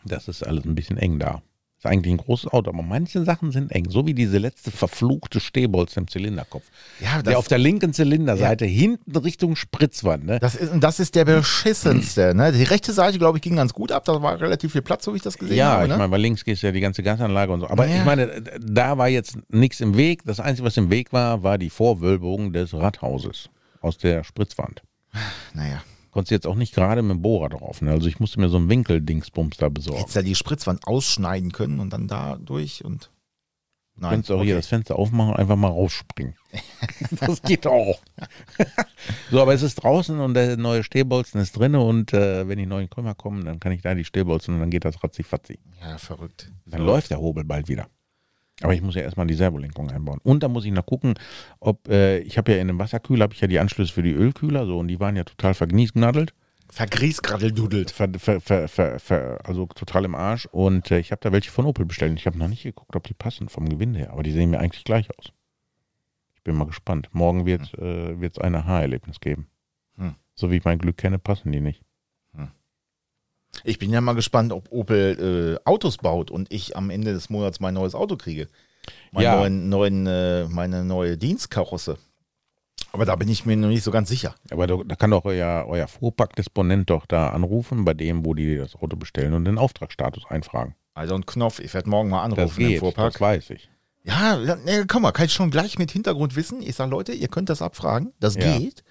Das 0.05 0.29
ist 0.29 0.47
alles 0.47 0.65
ein 0.65 0.75
bisschen 0.75 0.97
eng 0.99 1.19
da. 1.19 1.43
Ist 1.79 1.87
eigentlich 1.87 2.15
ein 2.15 2.19
großes 2.19 2.51
Auto, 2.53 2.71
aber 2.71 2.83
manche 2.83 3.25
Sachen 3.25 3.51
sind 3.53 3.71
eng. 3.73 3.91
So 3.91 4.07
wie 4.07 4.15
diese 4.15 4.39
letzte 4.39 4.71
verfluchte 4.71 5.41
Stehbolz 5.41 5.97
im 5.97 6.09
Zylinderkopf. 6.09 6.63
Ja, 7.01 7.15
der 7.17 7.23
das, 7.25 7.35
auf 7.37 7.49
der 7.49 7.59
linken 7.59 7.93
Zylinderseite 7.93 8.65
hinten 8.65 9.15
Richtung 9.17 9.55
Spritzwand, 9.57 10.25
ne? 10.25 10.39
das, 10.39 10.55
ist, 10.55 10.73
das 10.81 11.01
ist 11.01 11.15
der 11.15 11.25
beschissenste. 11.27 12.35
Ne? 12.35 12.53
Die 12.53 12.63
rechte 12.63 12.93
Seite, 12.93 13.19
glaube 13.19 13.39
ich, 13.39 13.43
ging 13.43 13.57
ganz 13.57 13.75
gut 13.75 13.93
ab. 13.93 14.05
Da 14.05 14.23
war 14.23 14.41
relativ 14.41 14.73
viel 14.73 14.83
Platz, 14.83 15.05
so 15.05 15.13
wie 15.13 15.17
ich 15.17 15.23
das 15.23 15.37
gesehen 15.37 15.57
Ja, 15.57 15.73
habe. 15.73 15.85
ich 15.85 15.91
Ne? 15.91 15.99
meine, 15.99 16.11
weil 16.11 16.21
links 16.23 16.43
ist 16.43 16.63
ja 16.63 16.73
die 16.73 16.81
ganze 16.81 17.03
Gasanlage 17.03 17.53
und 17.53 17.61
so. 17.61 17.69
Aber 17.69 17.87
Ja. 17.87 17.97
ich 17.99 18.05
meine, 18.05 18.41
da 18.61 18.97
war 18.97 19.09
jetzt 19.09 19.37
nichts 19.51 19.81
im 19.81 19.97
Weg. 19.97 20.25
Das 20.25 20.41
Einzige, 20.41 20.67
was 20.67 20.77
im 20.77 20.91
Weg 20.91 21.13
war, 21.13 21.43
war 21.43 21.59
die 21.59 21.71
Vorwölbung 21.71 22.53
des 22.53 22.73
Radhauses 22.73 23.51
aus 23.83 23.99
der 23.99 24.25
Spritzwand. 24.25 24.83
naja. 25.53 25.83
Konntest 26.15 26.31
jetzt 26.31 26.47
auch 26.47 26.55
nicht 26.55 26.73
gerade 26.77 27.03
mit 27.03 27.11
dem 27.11 27.23
Bohrer 27.23 27.49
drauf. 27.49 27.83
Ne? 27.83 27.91
Also 27.91 28.07
ich 28.07 28.21
musste 28.21 28.39
mir 28.39 28.49
so 28.49 28.57
einen 28.57 28.69
Winkeldingsbums 28.69 29.57
da 29.57 29.69
besorgen. 29.69 29.99
Hättest 29.99 30.15
ja 30.15 30.23
die 30.23 30.37
Spritzwand 30.37 30.87
ausschneiden 30.87 31.51
können 31.51 31.81
und 31.81 31.93
dann 31.93 32.07
da 32.07 32.37
durch 32.37 32.85
und. 32.85 33.11
Du 33.97 34.03
Nein, 34.03 34.11
könntest 34.11 34.31
auch 34.31 34.43
hier 34.43 34.55
okay. 34.55 34.61
das 34.61 34.69
Fenster 34.69 34.97
aufmachen 34.97 35.33
und 35.33 35.37
einfach 35.41 35.57
mal 35.57 35.73
rausspringen. 35.73 36.37
das 37.21 37.43
geht 37.43 37.67
auch. 37.67 38.01
so, 39.33 39.43
aber 39.43 39.55
es 39.55 39.63
ist 39.63 39.75
draußen 39.75 40.21
und 40.21 40.35
der 40.35 40.57
neue 40.57 40.85
Stehbolzen 40.85 41.41
ist 41.41 41.59
drin 41.59 41.75
und 41.75 42.13
äh, 42.13 42.47
wenn 42.47 42.59
die 42.59 42.67
neuen 42.67 42.89
Krümmer 42.89 43.17
kommen, 43.17 43.45
dann 43.45 43.59
kann 43.59 43.73
ich 43.73 43.83
da 43.83 43.93
die 43.95 44.05
Stehbolzen 44.05 44.55
und 44.55 44.61
dann 44.61 44.71
geht 44.71 44.85
das 44.85 45.03
ratzi-fatzi. 45.03 45.59
Ja, 45.81 45.99
verrückt. 45.99 46.53
Dann 46.65 46.83
läuft 46.83 47.11
der 47.11 47.19
Hobel 47.19 47.43
bald 47.43 47.67
wieder. 47.67 47.89
Aber 48.63 48.73
ich 48.73 48.83
muss 48.83 48.95
ja 48.95 49.03
erstmal 49.03 49.27
die 49.27 49.35
Servolenkung 49.35 49.91
einbauen. 49.91 50.21
Und 50.23 50.43
da 50.43 50.49
muss 50.49 50.65
ich 50.65 50.73
noch 50.73 50.87
gucken, 50.87 51.15
ob, 51.61 51.89
äh, 51.89 52.21
ich 52.21 52.39
habe 52.39 52.53
ja 52.53 52.59
in 52.59 52.69
dem 52.69 52.79
Wasserkühler, 52.79 53.25
habe 53.25 53.35
ich 53.35 53.41
ja 53.41 53.49
die 53.49 53.59
Anschlüsse 53.59 53.93
für 53.93 54.03
die 54.03 54.13
Ölkühler, 54.13 54.67
so, 54.67 54.79
und 54.79 54.89
die 54.89 55.01
waren 55.01 55.17
ja 55.17 55.25
total 55.25 55.55
vergniesgnadelt. 55.55 56.35
Vergriesgradeldudelt. 56.71 57.91
Ver, 57.91 58.09
ver, 58.17 58.41
ver, 58.41 58.69
ver, 58.69 58.99
ver, 58.99 59.39
also 59.45 59.67
total 59.67 60.05
im 60.05 60.15
Arsch. 60.15 60.47
Und 60.47 60.91
äh, 60.91 60.99
ich 60.99 61.13
habe 61.13 61.21
da 61.21 61.33
welche 61.33 61.51
von 61.51 61.67
Opel 61.67 61.85
bestellt. 61.85 62.19
Ich 62.19 62.27
habe 62.27 62.39
noch 62.39 62.49
nicht 62.49 62.63
geguckt, 62.63 62.97
ob 62.97 63.07
die 63.07 63.15
passen 63.15 63.49
vom 63.49 63.69
Gewinde 63.69 63.99
her. 63.99 64.13
Aber 64.13 64.23
die 64.23 64.33
sehen 64.33 64.51
mir 64.51 64.61
eigentlich 64.61 64.85
gleich 64.85 65.09
aus. 65.19 65.33
Ich 66.35 66.43
bin 66.43 66.57
mal 66.57 66.65
gespannt. 66.65 67.09
Morgen 67.13 67.47
wird 67.47 67.71
es 67.73 68.39
ein 68.39 68.55
Aha-Erlebnis 68.55 69.21
geben. 69.21 69.49
Hm. 69.97 70.15
So 70.35 70.51
wie 70.51 70.57
ich 70.57 70.65
mein 70.65 70.79
Glück 70.79 70.97
kenne, 70.97 71.19
passen 71.19 71.53
die 71.53 71.61
nicht. 71.61 71.83
Ich 73.63 73.79
bin 73.79 73.91
ja 73.93 74.01
mal 74.01 74.15
gespannt, 74.15 74.53
ob 74.53 74.71
Opel 74.73 75.59
äh, 75.65 75.69
Autos 75.69 75.99
baut 75.99 76.31
und 76.31 76.53
ich 76.53 76.77
am 76.77 76.91
Ende 76.91 77.13
des 77.13 77.31
Monats 77.31 77.61
mein 77.61 77.75
neues 77.75 77.95
Auto 77.95 78.17
kriege. 78.17 78.49
Meinen 79.13 79.25
Ja. 79.25 79.37
neuen, 79.37 79.69
neuen, 79.69 80.07
äh, 80.07 80.45
meine 80.49 80.85
neue 80.85 81.17
Dienstkarosse. 81.17 81.99
Aber 82.93 83.05
da 83.07 83.17
bin 83.17 83.29
ich 83.29 83.45
mir 83.45 83.57
noch 83.57 83.69
nicht 83.69 83.83
so 83.83 83.91
ganz 83.91 84.09
sicher. 84.09 84.35
Aber 84.51 84.67
da, 84.67 84.77
kann 84.97 85.11
doch 85.11 85.25
euer, 85.25 85.65
euer 85.69 85.89
Fuhrparkdisponent 85.89 86.91
doch 86.91 87.07
da 87.07 87.31
anrufen, 87.31 87.85
bei 87.85 87.95
dem, 87.95 88.25
wo 88.25 88.35
die 88.35 88.57
das 88.57 88.77
Auto 88.77 88.97
bestellen 88.97 89.35
und 89.35 89.45
den 89.47 89.59
Auftragsstatus 89.59 90.25
einfragen. 90.29 90.75
Also 90.95 91.15
ein 91.17 91.27
Knopf, 91.27 91.59
ich 91.59 91.75
werde 91.75 91.91
morgen 91.91 92.09
mal 92.11 92.29
Das 92.29 92.39
anrufen 92.39 92.61
im 92.61 92.69
geht, 92.69 92.79
Fuhrpark. 92.81 93.13
das 93.15 93.21
weiß 93.21 93.51
ich. 93.51 93.69
Ja, 94.05 94.37
nee, 94.65 94.85
komm 94.87 95.03
mal, 95.03 95.13
kann 95.13 95.27
ich 95.27 95.33
schon 95.33 95.51
gleich 95.51 95.79
mit 95.79 95.91
Hintergrund 95.91 96.37
wissen. 96.37 96.61
Ich 96.63 96.77
sage, 96.77 96.91
Leute, 96.91 97.13
ihr 97.13 97.29
könnt 97.29 97.49
das 97.49 97.63
abfragen. 97.63 98.13
Das 98.21 98.35
Ja. 98.37 98.59
geht. 98.59 98.85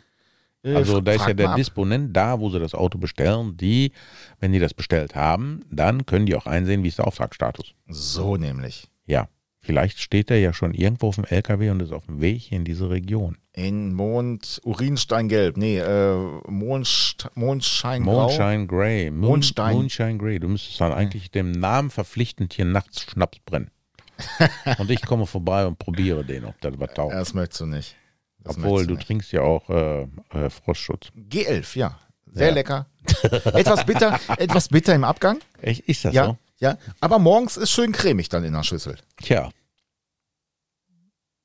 Also 0.64 1.02
da 1.02 1.12
ist 1.14 1.28
ja 1.28 1.34
der 1.34 1.50
ab. 1.50 1.56
Disponent 1.58 2.16
da, 2.16 2.40
wo 2.40 2.50
sie 2.50 2.60
das 2.60 2.74
Auto 2.74 2.98
bestellen. 2.98 3.58
Die, 3.58 3.92
wenn 4.40 4.54
die 4.54 4.60
das 4.60 4.74
bestellt 4.74 5.16
haben, 5.16 5.66
dann 5.70 6.06
können 6.06 6.26
die 6.26 6.36
auch 6.36 6.46
einsehen, 6.46 6.84
wie 6.84 6.88
ist 6.88 7.00
der 7.00 7.08
Auftragsstatus. 7.08 7.74
So 7.88 8.38
nämlich. 8.38 8.88
Ja, 9.06 9.28
vielleicht 9.60 10.00
steht 10.00 10.32
er 10.32 10.40
ja 10.40 10.54
schon 10.54 10.74
irgendwo 10.74 11.08
auf 11.08 11.16
dem 11.16 11.26
LKW 11.26 11.70
und 11.70 11.82
ist 11.82 11.92
auf 11.92 12.06
dem 12.06 12.22
Weg 12.22 12.44
hier 12.44 12.58
in 12.58 12.66
diese 12.66 12.90
Region. 12.90 13.38
In 13.52 13.94
Mond, 13.94 14.62
Urinsteingelb. 14.64 15.58
Nee, 15.58 15.80
äh, 15.80 16.16
Mondst, 16.48 17.30
Mondscheingrau. 17.36 18.28
Mondshine 18.28 18.66
Grey. 18.66 19.12
Moon, 19.12 19.32
Mondstein. 19.32 19.76
Moonshine 19.76 20.18
Grey. 20.18 20.40
Du 20.40 20.48
müsstest 20.48 20.80
dann 20.80 20.94
eigentlich 20.94 21.30
dem 21.30 21.52
Namen 21.52 21.90
verpflichtend 21.90 22.54
hier 22.54 22.66
nachts 22.66 23.02
Schnaps 23.02 23.40
brennen. 23.46 23.70
und 24.80 24.90
ich 24.90 25.02
komme 25.02 25.26
vorbei 25.26 25.66
und 25.66 25.78
probiere 25.78 26.24
den, 26.24 26.46
ob 26.46 26.60
das 26.62 26.80
was 26.80 26.94
taugt. 26.94 27.14
Das 27.14 27.34
möchtest 27.34 27.62
du 27.62 27.66
nicht. 27.66 27.96
Das 28.44 28.58
Obwohl, 28.58 28.86
du 28.86 28.96
nicht. 28.96 29.08
trinkst 29.08 29.32
ja 29.32 29.42
auch 29.42 29.70
äh, 29.70 30.04
äh, 30.32 30.50
Frostschutz. 30.50 31.08
G11, 31.16 31.78
ja. 31.78 32.00
Sehr 32.32 32.48
Ja. 32.50 32.54
lecker. 32.54 32.88
etwas 33.46 33.86
bitter, 33.86 34.20
etwas 34.38 34.68
bitter 34.70 34.94
im 34.96 35.04
Abgang. 35.04 35.40
Echt, 35.62 35.82
ist 35.82 36.04
das 36.06 36.14
Ja, 36.14 36.26
so? 36.26 36.38
ja. 36.60 36.78
Aber 37.00 37.20
morgens 37.20 37.58
ist 37.58 37.72
schön 37.72 37.92
cremig 37.92 38.30
dann 38.30 38.44
in 38.44 38.54
der 38.54 38.64
Schüssel. 38.64 38.98
Tja. 39.22 39.50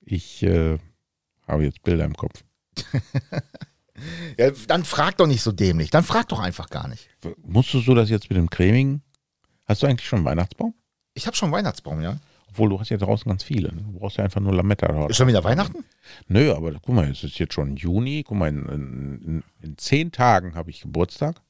Ich 0.01 0.43
äh, 0.43 0.79
habe 1.47 1.65
jetzt 1.65 1.83
Bilder 1.83 2.05
im 2.05 2.15
Kopf. 2.17 2.43
Ja, 4.39 4.53
dann 4.69 4.85
frag 4.85 5.17
doch 5.17 5.27
nicht 5.27 5.43
so 5.43 5.51
dämlich. 5.51 5.91
Dann 5.91 6.05
frag 6.05 6.29
doch 6.29 6.39
einfach 6.39 6.71
gar 6.71 6.87
nicht. 6.87 7.09
Musstest 7.43 7.89
du 7.89 7.97
das 7.97 8.09
jetzt 8.11 8.31
mit 8.31 8.37
dem 8.37 8.49
Cremigen? 8.49 9.03
Hast 9.67 9.83
du 9.83 9.89
eigentlich 9.89 10.07
schon 10.09 10.19
einen 10.19 10.27
Weihnachtsbaum? 10.27 10.73
Ich 11.15 11.27
habe 11.27 11.37
schon 11.37 11.47
einen 11.49 11.55
Weihnachtsbaum, 11.55 12.01
ja. 12.01 12.17
Obwohl, 12.49 12.69
du 12.69 12.79
hast 12.79 12.91
ja 12.91 12.97
draußen 12.97 13.29
ganz 13.29 13.43
viele. 13.43 13.75
ne? 13.75 13.83
Du 13.83 13.99
brauchst 13.99 14.17
ja 14.19 14.23
einfach 14.23 14.41
nur 14.41 14.55
Lametta. 14.55 15.07
Ist 15.09 15.17
schon 15.17 15.27
wieder 15.27 15.43
Weihnachten? 15.43 15.85
Nö, 16.29 16.53
aber 16.55 16.73
guck 16.73 16.95
mal, 16.95 17.11
es 17.11 17.25
ist 17.25 17.39
jetzt 17.39 17.55
schon 17.55 17.77
Juni. 17.77 18.25
Guck 18.27 18.39
mal, 18.39 18.49
in, 18.49 18.67
in, 18.67 19.43
in 19.63 19.79
zehn 19.79 20.13
Tagen 20.13 20.55
habe 20.55 20.71
ich 20.71 20.81
Geburtstag. 20.81 21.41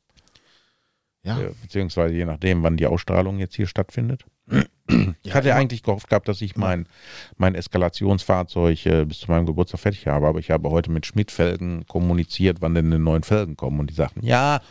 Ja. 1.23 1.39
Äh, 1.41 1.53
beziehungsweise 1.63 2.15
je 2.15 2.25
nachdem, 2.25 2.63
wann 2.63 2.77
die 2.77 2.87
Ausstrahlung 2.87 3.39
jetzt 3.39 3.57
hier 3.57 3.67
stattfindet. 3.67 4.25
Ich 5.23 5.35
hatte 5.35 5.49
ja 5.49 5.57
eigentlich 5.57 5.83
gehofft 5.83 6.09
gehabt, 6.09 6.29
dass 6.29 6.41
ich 6.41 6.57
mein, 6.57 6.89
mein 7.37 7.55
Eskalationsfahrzeug 7.55 8.87
äh, 8.87 9.05
bis 9.05 9.19
zu 9.19 9.31
meinem 9.31 9.45
Geburtstag 9.45 9.81
fertig 9.81 10.07
habe, 10.07 10.27
aber 10.27 10.39
ich 10.39 10.51
habe 10.51 10.71
heute 10.71 10.91
mit 10.91 11.05
Schmidt-Felgen 11.05 11.87
kommuniziert, 11.87 12.63
wann 12.63 12.75
denn 12.75 12.91
die 12.91 12.99
neuen 12.99 13.23
Felgen 13.23 13.55
kommen 13.55 13.81
und 13.81 13.91
die 13.91 13.95
sagten, 13.95 14.25
ja, 14.25 14.63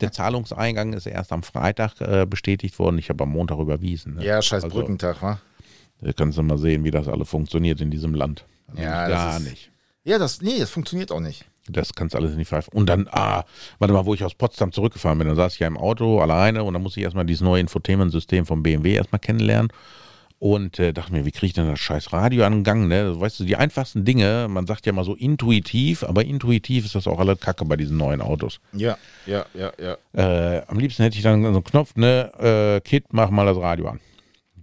der 0.00 0.12
Zahlungseingang 0.12 0.92
ist 0.92 1.06
erst 1.06 1.32
am 1.32 1.42
Freitag 1.42 2.00
äh, 2.00 2.24
bestätigt 2.24 2.78
worden, 2.78 2.98
ich 2.98 3.08
habe 3.08 3.24
am 3.24 3.30
Montag 3.30 3.58
überwiesen. 3.58 4.14
Ne? 4.14 4.24
Ja, 4.24 4.40
scheiß 4.40 4.62
Also, 4.62 4.76
Brückentag, 4.76 5.20
wa? 5.22 5.40
Da 6.00 6.12
kannst 6.12 6.38
du 6.38 6.44
mal 6.44 6.58
sehen, 6.58 6.84
wie 6.84 6.92
das 6.92 7.08
alles 7.08 7.28
funktioniert 7.28 7.80
in 7.80 7.90
diesem 7.90 8.14
Land. 8.14 8.46
Ja, 8.82 9.08
das 9.08 9.16
gar 9.18 9.36
ist- 9.38 9.50
nicht. 9.50 9.70
Ja, 10.04 10.18
das, 10.18 10.42
nee, 10.42 10.58
das 10.58 10.70
funktioniert 10.70 11.10
auch 11.12 11.20
nicht. 11.20 11.44
Das 11.66 11.94
kannst 11.94 12.12
du 12.14 12.18
alles 12.18 12.34
nicht 12.36 12.48
pfeifen. 12.48 12.72
Und 12.74 12.86
dann, 12.90 13.08
ah, 13.10 13.44
warte 13.78 13.94
mal, 13.94 14.04
wo 14.04 14.12
ich 14.12 14.22
aus 14.22 14.34
Potsdam 14.34 14.70
zurückgefahren 14.70 15.16
bin, 15.18 15.28
dann 15.28 15.36
saß 15.36 15.54
ich 15.54 15.60
ja 15.60 15.66
im 15.66 15.78
Auto 15.78 16.20
alleine 16.20 16.62
und 16.62 16.74
dann 16.74 16.82
musste 16.82 17.00
ich 17.00 17.04
erstmal 17.04 17.24
dieses 17.24 17.40
neue 17.40 17.60
Infotainment-System 17.62 18.44
vom 18.44 18.62
BMW 18.62 18.94
erstmal 18.96 19.18
kennenlernen. 19.20 19.68
Und 20.38 20.78
äh, 20.78 20.92
dachte 20.92 21.12
mir, 21.12 21.24
wie 21.24 21.30
kriege 21.30 21.46
ich 21.46 21.52
denn 21.54 21.66
das 21.68 21.78
scheiß 21.80 22.12
Radio 22.12 22.44
an 22.44 22.52
den 22.52 22.64
Gang? 22.64 22.86
Ne? 22.88 23.18
Weißt 23.18 23.40
du, 23.40 23.44
die 23.44 23.56
einfachsten 23.56 24.04
Dinge, 24.04 24.46
man 24.50 24.66
sagt 24.66 24.84
ja 24.84 24.92
mal 24.92 25.04
so 25.04 25.14
intuitiv, 25.14 26.02
aber 26.04 26.22
intuitiv 26.26 26.84
ist 26.84 26.94
das 26.94 27.06
auch 27.06 27.18
alle 27.18 27.34
Kacke 27.36 27.64
bei 27.64 27.76
diesen 27.76 27.96
neuen 27.96 28.20
Autos. 28.20 28.60
Ja, 28.74 28.98
ja, 29.24 29.46
ja, 29.54 29.72
ja. 29.80 29.96
Äh, 30.58 30.62
am 30.66 30.78
liebsten 30.78 31.02
hätte 31.02 31.16
ich 31.16 31.22
dann 31.22 31.40
so 31.42 31.48
einen 31.48 31.64
Knopf, 31.64 31.96
ne, 31.96 32.30
äh, 32.38 32.80
Kid, 32.86 33.04
mach 33.12 33.30
mal 33.30 33.46
das 33.46 33.56
Radio 33.56 33.88
an. 33.88 34.00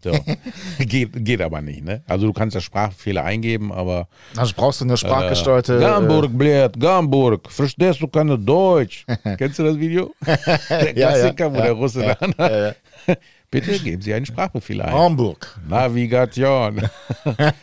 So. 0.03 0.11
geht, 0.79 1.09
geht 1.25 1.41
aber 1.41 1.61
nicht, 1.61 1.83
ne? 1.83 2.01
Also 2.07 2.27
du 2.27 2.33
kannst 2.33 2.55
ja 2.55 2.61
Sprachfehler 2.61 3.23
eingeben, 3.23 3.71
aber 3.71 4.07
Also 4.35 4.53
brauchst 4.55 4.81
du 4.81 4.85
eine 4.85 4.97
sprachgesteuerte. 4.97 5.77
äh, 5.77 5.79
Gamburg, 5.79 6.35
blöd, 6.37 6.79
Gamburg. 6.79 7.51
Verstehst 7.51 8.01
du 8.01 8.07
keine 8.07 8.37
Deutsch? 8.37 9.05
Kennst 9.37 9.59
du 9.59 9.63
das 9.63 9.77
Video? 9.77 10.13
Der 10.25 10.95
Ja, 10.97 11.09
ja, 11.09 11.09
Klassiker, 11.09 11.51
wo 11.53 11.57
ja, 11.57 11.63
der 11.63 11.71
Russe 11.73 12.03
ja, 12.05 12.15
dann. 12.15 12.33
ja, 12.37 12.67
ja. 12.67 13.15
Bitte 13.51 13.77
geben 13.79 14.01
Sie 14.01 14.13
einen 14.13 14.25
Sprachbefehl 14.25 14.81
ein. 14.81 14.93
Hamburg. 14.93 15.59
Navigation. 15.67 16.81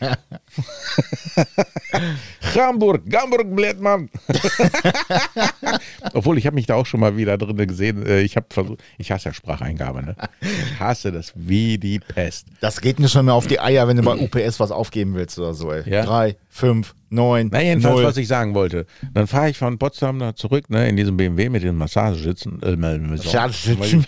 Hamburg, 2.55 3.01
Hamburg, 3.13 3.55
blöd, 3.55 3.79
Mann. 3.81 4.09
Obwohl, 6.13 6.37
ich 6.37 6.45
habe 6.45 6.55
mich 6.55 6.67
da 6.67 6.75
auch 6.75 6.85
schon 6.85 6.99
mal 6.99 7.17
wieder 7.17 7.37
drin 7.37 7.57
gesehen. 7.67 8.05
Äh, 8.05 8.21
Ich 8.21 8.35
habe 8.35 8.45
versucht, 8.49 8.83
ich 8.97 9.11
hasse 9.11 9.29
ja 9.29 9.33
Spracheingabe, 9.33 10.03
ne? 10.03 10.15
Ich 10.41 10.79
hasse 10.79 11.11
das 11.11 11.33
wie 11.35 11.77
die 11.77 11.99
Pest. 11.99 12.47
Das 12.61 12.81
geht 12.81 12.99
mir 12.99 13.09
schon 13.09 13.25
mehr 13.25 13.33
auf 13.33 13.47
die 13.47 13.59
Eier, 13.59 13.87
wenn 13.87 13.97
du 13.97 14.03
bei 14.03 14.13
UPS 14.15 14.59
was 14.59 14.71
aufgeben 14.71 15.15
willst 15.15 15.39
oder 15.39 15.53
so, 15.53 15.71
ey. 15.71 15.89
Ja. 15.89 16.05
Drei, 16.05 16.35
fünf, 16.49 16.93
neun, 17.09 17.49
Na, 17.51 17.61
jedenfalls, 17.61 17.95
null. 17.95 18.03
was 18.03 18.17
ich 18.17 18.27
sagen 18.27 18.53
wollte. 18.53 18.85
Dann 19.13 19.27
fahre 19.27 19.49
ich 19.49 19.57
von 19.57 19.77
Potsdam 19.77 20.19
da 20.19 20.35
zurück, 20.35 20.69
ne, 20.69 20.87
in 20.89 20.97
diesem 20.97 21.17
BMW 21.17 21.49
mit 21.49 21.63
den 21.63 21.75
Massagesitzen. 21.75 22.61
Äh, 22.61 22.75
Massagesitzen. 22.75 24.05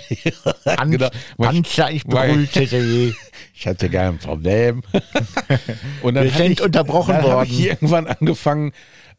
Pan 0.63 0.91
genau. 0.91 1.09
Panzer, 1.37 1.91
ich 1.91 2.03
hatte 3.65 3.89
gar 3.89 4.09
ein 4.09 4.17
Problem. 4.17 4.83
und 6.01 6.15
dann 6.15 6.25
Wir 6.25 6.31
hatte 6.31 6.43
sind 6.43 6.51
ich, 6.59 6.61
unterbrochen 6.61 7.15
dann 7.15 7.23
worden. 7.23 7.49
ich 7.49 7.65
irgendwann 7.65 8.07
angefangen, 8.07 8.71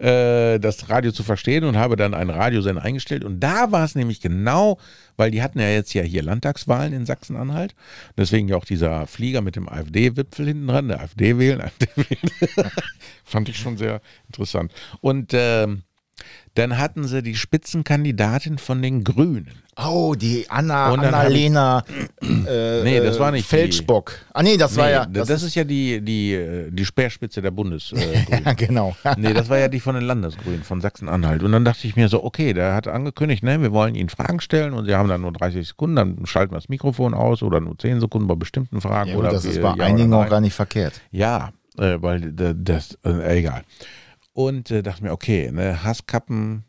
äh, 0.03 0.59
das 0.59 0.91
Radio 0.91 1.13
zu 1.13 1.23
verstehen 1.23 1.65
und 1.65 1.77
habe 1.77 1.97
dann 1.97 2.15
einen 2.15 2.31
Radiosender 2.31 2.83
eingestellt. 2.83 3.25
Und 3.25 3.41
da 3.41 3.71
war 3.71 3.85
es 3.85 3.95
nämlich 3.95 4.21
genau, 4.21 4.79
weil 5.17 5.31
die 5.31 5.43
hatten 5.43 5.61
ja 5.61 5.69
jetzt 5.69 5.95
ja 5.95 6.03
hier 6.03 6.23
Landtagswahlen 6.23 6.93
in 6.93 7.07
Sachsen-Anhalt. 7.07 7.75
Deswegen 8.17 8.49
ja 8.49 8.57
auch 8.57 8.65
dieser 8.65 9.07
Flieger 9.07 9.43
mit 9.43 9.55
dem 9.55 9.69
AfD-Wipfel 9.69 10.47
hinten 10.47 10.67
dran, 10.67 10.89
der 10.89 11.01
AfD 11.01 11.39
wählen, 11.39 11.61
AfD 11.61 11.87
wählen. 11.95 12.71
Fand 13.33 13.49
ich 13.49 13.57
schon 13.57 13.79
sehr 13.79 14.01
interessant. 14.29 14.73
Und 15.01 15.33
ähm, 15.33 15.83
dann 16.55 16.77
hatten 16.77 17.05
sie 17.05 17.23
die 17.23 17.35
Spitzenkandidatin 17.35 18.59
von 18.59 18.83
den 18.83 19.05
Grünen. 19.05 19.51
Oh, 19.83 20.15
die 20.15 20.45
Anna, 20.51 20.93
Annalena 20.93 21.83
äh, 22.21 22.83
Nee, 22.83 23.01
das 23.01 23.19
war 23.19 23.31
äh, 23.31 23.33
nicht 23.33 23.51
die- 23.51 23.57
Feldstock. 23.57 24.13
Ah, 24.35 24.43
nee, 24.43 24.59
das 24.59 24.77
war 24.77 24.85
Nee, 24.85 24.93
ja. 24.93 25.07
das, 25.07 25.43
ist 25.43 25.55
ja 25.55 25.65
die, 25.65 26.03
die, 26.03 26.35
äh, 26.35 26.71
die 26.71 26.85
Speerspitze 26.85 27.41
der 27.41 27.53
Bundesgrünen. 27.53 28.27
ja, 28.45 28.53
genau. 28.53 28.95
Nee, 29.17 29.33
das 29.33 29.49
war 29.49 29.59
ja 29.59 29.69
die 29.69 29.81
von 29.81 29.95
den 29.95 30.05
Landesgrünen, 30.05 30.63
von 30.63 30.83
Sachsen-Anhalt. 30.83 31.43
Und 31.43 31.53
dann 31.53 31.65
dachte 31.65 31.87
ich 31.87 31.97
mir 31.97 32.09
so, 32.09 32.23
okay, 32.23 32.53
der 32.53 32.75
hat 32.75 32.87
angekündigt, 32.87 33.43
ne, 33.43 33.63
wir 33.63 33.73
wollen 33.73 33.95
Ihnen 33.95 34.11
Fragen 34.11 34.41
stellen 34.41 34.75
und 34.75 34.85
Sie 34.85 34.95
haben 34.95 35.09
dann 35.09 35.23
nur 35.23 35.33
30 35.33 35.67
Sekunden, 35.67 35.97
dann 35.97 36.27
schalten 36.27 36.53
wir 36.53 36.59
das 36.59 36.69
Mikrofon 36.69 37.15
aus 37.15 37.43
oder 37.43 37.61
nur 37.61 37.79
10 37.79 38.01
Sekunden 38.01 38.29
bei 38.29 38.35
bestimmten 38.35 38.83
Fragen. 38.83 39.09
Ja, 39.09 39.15
gut, 39.17 39.25
oder 39.25 39.33
das 39.33 39.47
ist 39.47 39.63
bei 39.63 39.73
einigen 39.81 40.13
auch 40.13 40.29
gar 40.29 40.43
nicht 40.43 40.55
verkehrt. 40.55 41.01
Ja, 41.11 41.51
äh, 41.79 42.01
weil 42.01 42.33
das, 42.33 42.99
äh, 43.05 43.39
egal. 43.39 43.63
Und 44.33 44.71
äh, 44.71 44.83
dachte 44.83 45.03
mir, 45.03 45.13
okay, 45.13 45.51
ne, 45.53 45.83
Hasskappen, 45.85 46.65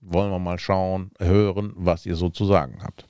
wollen 0.00 0.30
wir 0.30 0.38
mal 0.38 0.58
schauen, 0.58 1.10
hören, 1.18 1.72
was 1.76 2.06
ihr 2.06 2.16
so 2.16 2.28
zu 2.30 2.44
sagen 2.44 2.82
habt. 2.82 3.06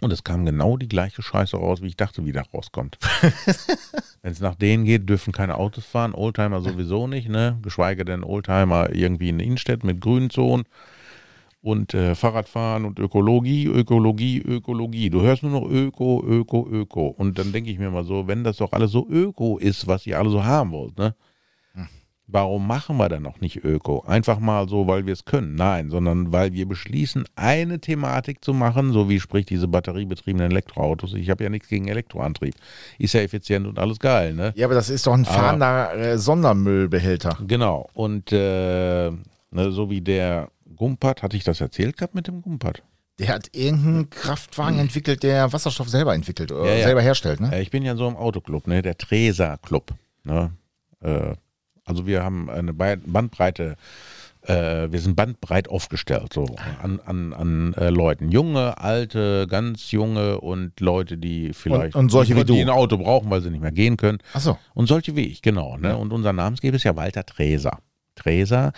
Und 0.00 0.12
es 0.12 0.24
kam 0.24 0.46
genau 0.46 0.78
die 0.78 0.88
gleiche 0.88 1.22
Scheiße 1.22 1.56
raus, 1.58 1.82
wie 1.82 1.88
ich 1.88 1.96
dachte, 1.96 2.24
wie 2.24 2.32
da 2.32 2.42
rauskommt. 2.54 2.96
Wenn 4.22 4.32
es 4.32 4.40
nach 4.40 4.54
denen 4.54 4.84
geht, 4.84 5.08
dürfen 5.08 5.32
keine 5.32 5.56
Autos 5.56 5.84
fahren, 5.84 6.14
Oldtimer 6.14 6.62
sowieso 6.62 7.06
nicht, 7.06 7.28
ne? 7.28 7.58
Geschweige 7.62 8.06
denn 8.06 8.24
Oldtimer 8.24 8.94
irgendwie 8.94 9.28
in 9.28 9.40
Innenstädten 9.40 9.86
mit 9.86 10.00
grünen 10.00 10.30
Zonen 10.30 10.64
und 11.62 11.92
äh, 11.94 12.14
Fahrradfahren 12.14 12.84
und 12.84 12.98
Ökologie, 12.98 13.66
Ökologie, 13.66 14.40
Ökologie. 14.40 15.10
Du 15.10 15.20
hörst 15.20 15.42
nur 15.42 15.52
noch 15.52 15.68
Öko, 15.68 16.24
Öko, 16.26 16.66
Öko. 16.70 17.08
Und 17.08 17.38
dann 17.38 17.52
denke 17.52 17.70
ich 17.70 17.78
mir 17.78 17.90
mal 17.90 18.04
so, 18.04 18.26
wenn 18.26 18.44
das 18.44 18.56
doch 18.58 18.72
alles 18.72 18.90
so 18.90 19.06
Öko 19.08 19.58
ist, 19.58 19.86
was 19.86 20.06
ihr 20.06 20.18
alle 20.18 20.30
so 20.30 20.44
haben 20.44 20.72
wollt, 20.72 20.98
ne? 20.98 21.14
Warum 22.32 22.64
machen 22.64 22.96
wir 22.96 23.08
dann 23.08 23.22
noch 23.22 23.40
nicht 23.40 23.64
Öko? 23.64 24.04
Einfach 24.06 24.38
mal 24.38 24.68
so, 24.68 24.86
weil 24.86 25.04
wir 25.04 25.12
es 25.12 25.24
können. 25.24 25.56
Nein, 25.56 25.90
sondern 25.90 26.32
weil 26.32 26.52
wir 26.52 26.66
beschließen, 26.66 27.24
eine 27.34 27.80
Thematik 27.80 28.44
zu 28.44 28.54
machen, 28.54 28.92
so 28.92 29.08
wie 29.08 29.18
sprich 29.18 29.46
diese 29.46 29.66
batteriebetriebenen 29.66 30.50
Elektroautos. 30.50 31.14
Ich 31.14 31.28
habe 31.28 31.42
ja 31.42 31.50
nichts 31.50 31.68
gegen 31.68 31.88
Elektroantrieb. 31.88 32.54
Ist 32.98 33.14
ja 33.14 33.20
effizient 33.20 33.66
und 33.66 33.80
alles 33.80 33.98
geil, 33.98 34.34
ne? 34.34 34.52
Ja, 34.54 34.66
aber 34.66 34.74
das 34.74 34.90
ist 34.90 35.08
doch 35.08 35.14
ein 35.14 35.24
fahrender 35.24 35.92
äh, 35.96 36.18
Sondermüllbehälter. 36.18 37.36
Genau. 37.48 37.88
Und 37.94 38.30
äh, 38.30 39.10
ne, 39.10 39.72
so 39.72 39.90
wie 39.90 40.00
der 40.00 40.50
Gumpert, 40.76 41.22
hatte 41.22 41.36
ich 41.36 41.44
das 41.44 41.60
erzählt 41.60 41.96
gehabt 41.96 42.14
mit 42.14 42.26
dem 42.26 42.42
Gumpert? 42.42 42.82
Der 43.18 43.28
hat 43.28 43.50
irgendeinen 43.54 44.08
Kraftwagen 44.08 44.78
entwickelt, 44.78 45.22
der 45.22 45.52
Wasserstoff 45.52 45.88
selber 45.90 46.14
entwickelt 46.14 46.52
oder 46.52 46.70
Ja, 46.70 46.76
ja. 46.76 46.84
selber 46.84 47.02
herstellt, 47.02 47.40
ne? 47.40 47.54
Äh, 47.54 47.60
ich 47.62 47.70
bin 47.70 47.82
ja 47.82 47.94
so 47.94 48.08
im 48.08 48.16
Autoclub, 48.16 48.66
ne, 48.66 48.80
der 48.80 48.96
Tresa 48.96 49.58
Club. 49.58 49.92
Ne? 50.24 50.52
Äh, 51.02 51.34
also 51.84 52.06
wir 52.06 52.22
haben 52.22 52.48
eine 52.48 52.72
Bandbreite, 52.72 53.76
äh, 54.42 54.90
wir 54.90 55.00
sind 55.00 55.16
bandbreit 55.16 55.68
aufgestellt, 55.68 56.32
so 56.32 56.46
an, 56.82 57.00
an, 57.04 57.34
an 57.34 57.74
äh, 57.74 57.90
Leuten. 57.90 58.30
Junge, 58.30 58.78
alte, 58.78 59.46
ganz 59.48 59.90
junge 59.90 60.40
und 60.40 60.80
Leute, 60.80 61.18
die 61.18 61.52
vielleicht 61.52 61.96
und 61.96 62.10
solche 62.10 62.36
wie 62.36 62.44
die 62.44 62.54
du. 62.54 62.60
ein 62.60 62.70
Auto 62.70 62.96
brauchen, 62.96 63.28
weil 63.28 63.42
sie 63.42 63.50
nicht 63.50 63.60
mehr 63.60 63.72
gehen 63.72 63.96
können. 63.98 64.18
Ach 64.32 64.40
so. 64.40 64.56
Und 64.72 64.86
solche 64.86 65.14
wie 65.14 65.26
ich, 65.26 65.42
genau. 65.42 65.76
Ne? 65.76 65.96
Und 65.96 66.12
unser 66.12 66.32
Namensgeber 66.32 66.76
ist 66.76 66.84
ja 66.84 66.96
Walter 66.96 67.26
Treser. 67.26 67.80
Treser 68.14 68.72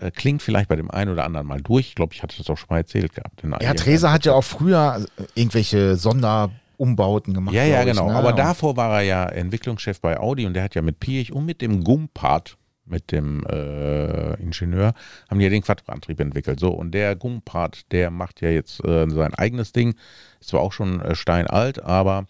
äh, 0.00 0.10
klingt 0.10 0.42
vielleicht 0.42 0.68
bei 0.68 0.76
dem 0.76 0.90
einen 0.90 1.10
oder 1.10 1.24
anderen 1.24 1.46
mal 1.46 1.60
durch. 1.60 1.88
Ich 1.88 1.94
glaube, 1.94 2.14
ich 2.14 2.22
hatte 2.22 2.36
das 2.36 2.48
auch 2.48 2.56
schon 2.56 2.68
mal 2.70 2.78
erzählt 2.78 3.14
gehabt. 3.14 3.42
Ja, 3.60 3.74
Treser 3.74 4.12
hat 4.12 4.24
ja 4.24 4.32
auch 4.32 4.44
früher 4.44 5.04
irgendwelche 5.34 5.96
Sonderumbauten 5.96 7.34
gemacht. 7.34 7.54
Ja, 7.54 7.64
ja, 7.64 7.82
glaub 7.82 7.94
ich, 7.94 8.00
genau. 8.00 8.12
ne? 8.12 8.16
Aber 8.16 8.32
davor 8.32 8.76
war 8.76 9.00
er 9.00 9.02
ja 9.02 9.24
Entwicklungschef 9.26 10.00
bei 10.00 10.18
Audi 10.18 10.46
und 10.46 10.54
der 10.54 10.64
hat 10.64 10.74
ja 10.74 10.82
mit 10.82 11.00
Piech 11.00 11.32
und 11.32 11.44
mit 11.44 11.60
dem 11.60 11.84
Gumpart, 11.84 12.56
mit 12.84 13.12
dem 13.12 13.44
äh, 13.46 14.34
Ingenieur, 14.34 14.94
haben 15.28 15.38
die 15.38 15.44
ja 15.44 15.50
den 15.50 15.62
Quadrantrieb 15.62 16.20
entwickelt. 16.20 16.60
So, 16.60 16.70
und 16.70 16.92
der 16.92 17.16
Gumpart, 17.16 17.90
der 17.92 18.10
macht 18.10 18.40
ja 18.40 18.50
jetzt 18.50 18.84
äh, 18.84 19.08
sein 19.08 19.34
eigenes 19.34 19.72
Ding. 19.72 19.94
Ist 20.40 20.50
zwar 20.50 20.60
auch 20.60 20.72
schon 20.72 21.00
äh, 21.00 21.14
steinalt, 21.14 21.82
aber 21.82 22.26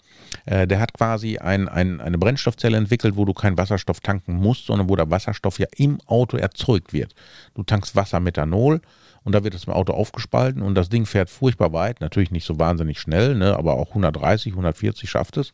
äh, 0.46 0.66
der 0.66 0.80
hat 0.80 0.92
quasi 0.92 1.38
ein, 1.38 1.68
ein, 1.68 2.01
eine 2.01 2.18
Brennstoffzelle 2.18 2.76
entwickelt, 2.76 3.16
wo 3.16 3.24
du 3.24 3.32
keinen 3.32 3.57
Wasserstoff 3.57 4.01
tanken 4.01 4.34
musst, 4.34 4.66
sondern 4.66 4.88
wo 4.88 4.96
der 4.96 5.11
Wasserstoff 5.11 5.59
ja 5.59 5.66
im 5.76 5.98
Auto 6.07 6.36
erzeugt 6.36 6.92
wird. 6.92 7.14
Du 7.55 7.62
tankst 7.62 7.96
Wasser 7.96 8.20
Methanol 8.20 8.80
und 9.22 9.34
da 9.34 9.44
wird 9.44 9.55
das 9.55 9.64
im 9.64 9.72
Auto 9.72 9.92
aufgespalten 9.92 10.62
und 10.62 10.74
das 10.74 10.88
Ding 10.88 11.07
fährt 11.07 11.30
furchtbar 11.30 11.72
weit, 11.72 12.01
natürlich 12.01 12.30
nicht 12.30 12.44
so 12.44 12.59
wahnsinnig 12.59 12.98
schnell, 12.98 13.34
ne, 13.34 13.57
aber 13.57 13.74
auch 13.74 13.90
130, 13.90 14.53
140 14.53 15.09
schafft 15.09 15.36
es. 15.36 15.53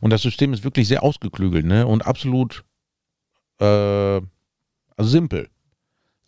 Und 0.00 0.10
das 0.10 0.22
System 0.22 0.52
ist 0.52 0.64
wirklich 0.64 0.88
sehr 0.88 1.02
ausgeklügelt 1.02 1.64
ne, 1.64 1.86
und 1.86 2.06
absolut 2.06 2.64
äh, 3.62 4.20
also 4.96 5.10
simpel. 5.10 5.48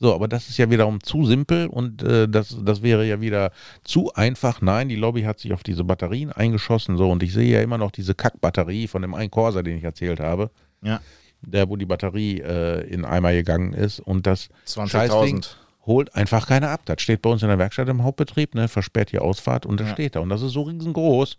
So, 0.01 0.15
aber 0.15 0.27
das 0.29 0.49
ist 0.49 0.59
ja 0.59 0.69
wiederum 0.71 1.03
zu 1.03 1.25
simpel 1.25 1.67
und 1.69 2.03
äh, 2.03 2.29
das, 2.29 2.57
das 2.63 2.83
wäre 2.83 3.07
ja 3.07 3.21
wieder 3.21 3.53
zu 3.85 4.13
einfach. 4.15 4.61
Nein, 4.61 4.89
die 4.89 4.97
Lobby 4.97 5.23
hat 5.23 5.39
sich 5.39 5.53
auf 5.53 5.63
diese 5.63 5.85
Batterien 5.85 6.33
eingeschossen. 6.33 6.97
So, 6.97 7.11
und 7.11 7.23
ich 7.23 7.33
sehe 7.33 7.51
ja 7.51 7.63
immer 7.63 7.79
noch 7.79 7.91
diese 7.93 8.15
Kackbatterie 8.15 8.89
von 8.89 9.03
dem 9.03 9.15
einen 9.15 9.31
Corsa, 9.31 9.63
den 9.63 9.79
ich 9.79 9.85
erzählt 9.85 10.21
habe, 10.21 10.51
Ja, 10.83 11.01
der, 11.41 11.69
wo 11.69 11.77
die 11.77 11.87
Batterie 11.87 12.41
äh, 12.41 12.87
in 12.89 13.05
Eimer 13.05 13.33
gegangen 13.33 13.73
ist. 13.73 14.01
Und 14.01 14.27
das 14.27 14.49
20.000. 14.67 14.89
Scheißding 14.89 15.45
holt 15.87 16.15
einfach 16.15 16.49
keiner 16.49 16.71
ab. 16.71 16.81
Das 16.87 17.01
steht 17.01 17.23
bei 17.23 17.31
uns 17.31 17.43
in 17.43 17.49
der 17.49 17.59
Werkstatt 17.59 17.89
im 17.89 18.03
Hauptbetrieb, 18.03 18.55
ne, 18.55 18.67
versperrt 18.69 19.13
die 19.13 19.19
Ausfahrt 19.21 19.65
und 19.65 19.79
das 19.79 19.89
Ja. 19.89 19.93
steht 19.95 20.17
da. 20.17 20.21
Und 20.21 20.29
das 20.31 20.43
ist 20.43 20.53
so 20.53 20.63
riesengroß. 20.63 21.39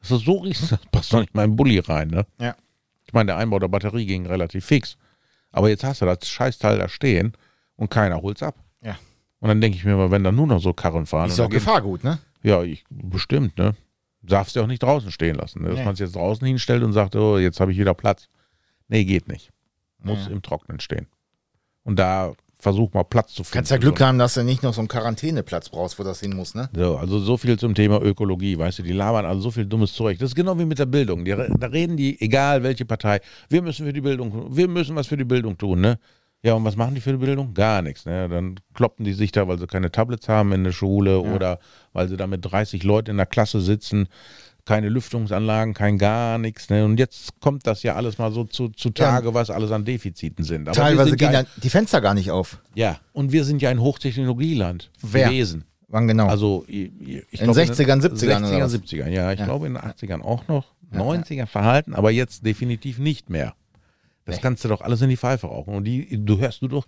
Das 0.00 0.10
ist 0.10 0.24
so 0.24 0.38
riesig, 0.38 0.70
das 0.70 0.80
passt 0.92 1.12
doch 1.12 1.20
nicht 1.20 1.34
mal 1.34 1.44
in 1.44 1.52
den 1.52 1.56
Bulli 1.56 1.78
rein, 1.78 2.08
ne? 2.08 2.26
Ja. 2.40 2.56
Ich 3.06 3.12
meine, 3.12 3.26
der 3.28 3.36
Einbau 3.36 3.58
der 3.60 3.68
Batterie 3.68 4.04
ging 4.06 4.26
relativ 4.26 4.64
fix. 4.64 4.96
Aber 5.54 5.68
jetzt 5.68 5.84
hast 5.84 6.00
du 6.02 6.06
das 6.06 6.28
Scheißteil 6.28 6.78
da 6.78 6.88
stehen 6.88 7.32
und 7.76 7.90
keiner 7.90 8.20
holt's 8.20 8.42
ab. 8.42 8.56
Ja. 8.82 8.96
Und 9.40 9.48
dann 9.48 9.60
denke 9.60 9.76
ich 9.78 9.84
mir 9.84 9.94
mal, 9.96 10.10
wenn 10.10 10.24
da 10.24 10.32
nur 10.32 10.46
noch 10.46 10.60
so 10.60 10.72
Karren 10.72 11.06
fahren. 11.06 11.28
Ist 11.28 11.38
auch 11.40 11.48
Gefahrgut, 11.48 12.02
ne? 12.02 12.18
Ja, 12.42 12.62
ich, 12.62 12.84
bestimmt, 12.90 13.56
ne? 13.56 13.74
Darfst 14.22 14.56
du 14.56 14.60
auch 14.62 14.66
nicht 14.66 14.82
draußen 14.82 15.10
stehen 15.12 15.36
lassen. 15.36 15.62
Ne? 15.62 15.68
Dass 15.68 15.78
Nee. 15.78 15.84
man 15.84 15.94
es 15.94 16.00
jetzt 16.00 16.16
draußen 16.16 16.46
hinstellt 16.46 16.82
und 16.82 16.92
sagt, 16.92 17.14
oh, 17.14 17.38
jetzt 17.38 17.60
habe 17.60 17.72
ich 17.72 17.78
wieder 17.78 17.94
Platz. 17.94 18.28
Nee, 18.88 19.04
geht 19.04 19.28
nicht. 19.28 19.50
Muss 20.02 20.26
Ja. 20.26 20.32
im 20.32 20.42
Trocknen 20.42 20.80
stehen. 20.80 21.06
Und 21.84 21.98
da 21.98 22.32
versuch 22.64 22.92
mal 22.94 23.04
Platz 23.04 23.34
zu 23.34 23.44
finden. 23.44 23.52
Kannst 23.52 23.70
ja 23.70 23.76
Glück 23.76 24.00
haben, 24.00 24.18
dass 24.18 24.34
du 24.34 24.42
nicht 24.42 24.62
noch 24.62 24.72
so 24.72 24.80
einen 24.80 24.88
Quarantäneplatz 24.88 25.68
brauchst, 25.68 25.98
wo 25.98 26.02
das 26.02 26.20
hin 26.20 26.34
muss, 26.34 26.54
ne? 26.54 26.70
So, 26.74 26.96
also 26.96 27.18
so 27.20 27.36
viel 27.36 27.58
zum 27.58 27.74
Thema 27.74 28.00
Ökologie, 28.00 28.58
weißt 28.58 28.78
du, 28.78 28.82
die 28.82 28.92
labern 28.92 29.26
also 29.26 29.42
so 29.42 29.50
viel 29.50 29.66
dummes 29.66 29.92
Zeug. 29.92 30.18
Das 30.18 30.30
ist 30.30 30.34
genau 30.34 30.58
wie 30.58 30.64
mit 30.64 30.78
der 30.78 30.86
Bildung. 30.86 31.24
Die, 31.26 31.30
da 31.30 31.66
reden 31.66 31.96
die, 31.96 32.18
egal 32.20 32.62
welche 32.62 32.86
Partei, 32.86 33.20
wir 33.50 33.60
müssen 33.60 33.84
für 33.86 33.92
die 33.92 34.00
Bildung, 34.00 34.56
wir 34.56 34.66
müssen 34.66 34.96
was 34.96 35.06
für 35.06 35.18
die 35.18 35.24
Bildung 35.24 35.58
tun, 35.58 35.82
ne? 35.82 35.98
Ja, 36.42 36.54
und 36.54 36.64
was 36.64 36.76
machen 36.76 36.94
die 36.94 37.00
für 37.00 37.12
die 37.12 37.24
Bildung? 37.24 37.54
Gar 37.54 37.82
nichts, 37.82 38.06
ne? 38.06 38.28
Dann 38.28 38.56
kloppen 38.72 39.04
die 39.04 39.12
sich 39.12 39.30
da, 39.30 39.46
weil 39.46 39.58
sie 39.58 39.66
keine 39.66 39.90
Tablets 39.90 40.28
haben 40.28 40.52
in 40.52 40.64
der 40.64 40.72
Schule 40.72 41.20
oder 41.20 41.58
weil 41.92 42.08
sie 42.08 42.16
da 42.16 42.26
mit 42.26 42.44
30 42.44 42.82
Leuten 42.82 43.10
in 43.12 43.16
der 43.18 43.26
Klasse 43.26 43.60
sitzen, 43.60 44.08
keine 44.64 44.88
Lüftungsanlagen, 44.88 45.74
kein 45.74 45.98
gar 45.98 46.38
nichts, 46.38 46.70
ne? 46.70 46.84
Und 46.84 46.98
jetzt 46.98 47.40
kommt 47.40 47.66
das 47.66 47.82
ja 47.82 47.94
alles 47.96 48.18
mal 48.18 48.32
so 48.32 48.44
zu, 48.44 48.68
zu 48.70 48.90
Tage, 48.90 49.34
was 49.34 49.50
alles 49.50 49.70
an 49.70 49.84
Defiziten 49.84 50.44
sind. 50.44 50.68
Aber 50.68 50.76
Teilweise 50.76 51.10
sind 51.10 51.18
gehen 51.18 51.32
ja, 51.32 51.40
ja 51.42 51.46
die 51.62 51.70
Fenster 51.70 52.00
gar 52.00 52.14
nicht 52.14 52.30
auf. 52.30 52.60
ja, 52.74 52.98
und 53.12 53.32
wir 53.32 53.44
sind 53.44 53.60
ja 53.62 53.70
ein 53.70 53.80
Hochtechnologieland 53.80 54.90
Wer? 55.02 55.28
gewesen. 55.28 55.64
Wann 55.88 56.08
genau? 56.08 56.26
Also 56.26 56.64
ich, 56.66 56.90
ich 57.30 57.40
In 57.40 57.44
glaub, 57.52 57.56
60ern, 57.56 58.00
70ern 58.02 58.38
oder 58.38 58.56
60ern, 58.56 58.60
was? 58.64 58.72
70ern, 58.74 59.08
ja. 59.08 59.32
Ich 59.32 59.38
Ja. 59.40 59.44
glaube 59.44 59.66
in 59.66 59.74
den 59.74 59.82
80ern 59.82 60.22
auch 60.22 60.48
noch. 60.48 60.66
90er 60.92 61.46
verhalten, 61.46 61.94
aber 61.94 62.10
jetzt 62.12 62.46
definitiv 62.46 62.98
nicht 62.98 63.28
mehr. 63.28 63.54
Das 64.24 64.36
Nee. 64.36 64.42
kannst 64.42 64.64
du 64.64 64.68
doch 64.68 64.80
alles 64.80 65.02
in 65.02 65.08
die 65.10 65.16
Pfeife 65.16 65.46
rauchen. 65.48 65.74
Und 65.74 65.84
die, 65.84 66.24
du 66.24 66.38
hörst 66.38 66.62
du 66.62 66.68
doch 66.68 66.86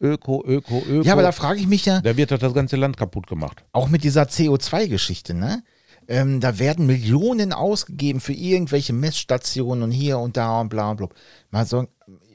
Öko, 0.00 0.42
Öko, 0.46 0.78
Öko. 0.88 1.02
ja, 1.02 1.12
aber 1.12 1.22
da 1.22 1.32
frage 1.32 1.58
ich 1.60 1.66
mich 1.66 1.84
ja, 1.84 2.00
da 2.00 2.16
wird 2.16 2.30
doch 2.30 2.38
das 2.38 2.54
ganze 2.54 2.76
Land 2.76 2.96
kaputt 2.96 3.26
gemacht. 3.26 3.64
auch 3.72 3.88
mit 3.88 4.04
dieser 4.04 4.22
CO2-Geschichte, 4.22 5.34
ne? 5.34 5.62
Ähm, 6.10 6.40
da 6.40 6.58
werden 6.58 6.86
Millionen 6.86 7.52
ausgegeben 7.52 8.20
für 8.20 8.32
irgendwelche 8.32 8.94
Messstationen 8.94 9.82
und 9.84 9.90
hier 9.90 10.18
und 10.18 10.36
da 10.38 10.60
und 10.62 10.70
bla 10.70 10.90
und 10.90 10.96
bla. 10.96 11.08
Mal 11.50 11.66
so, 11.66 11.86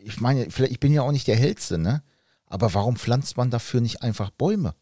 ich 0.03 0.21
meine, 0.21 0.49
vielleicht, 0.51 0.71
ich 0.73 0.79
bin 0.79 0.93
ja 0.93 1.01
auch 1.01 1.11
nicht 1.11 1.27
der 1.27 1.35
Hellste, 1.35 1.77
ne? 1.79 2.03
Aber 2.45 2.71
warum 2.75 2.97
pflanzt 2.97 3.35
man 3.35 3.49
dafür 3.49 3.81
nicht 3.81 4.03
einfach 4.03 4.29
Bäume, 4.29 4.75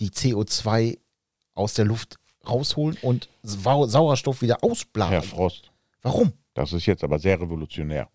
die 0.00 0.08
CO2 0.08 0.98
aus 1.54 1.74
der 1.74 1.84
Luft 1.84 2.16
rausholen 2.48 2.96
und 3.02 3.28
Sau 3.42 3.86
Sauerstoff 3.86 4.40
wieder 4.40 4.56
Herr 4.62 4.70
ausblasen? 4.70 5.22
Frost, 5.22 5.70
Warum? 6.00 6.32
das 6.54 6.72
ist 6.72 6.86
jetzt 6.86 7.04
aber 7.04 7.18
sehr 7.18 7.38
revolutionär. 7.38 8.08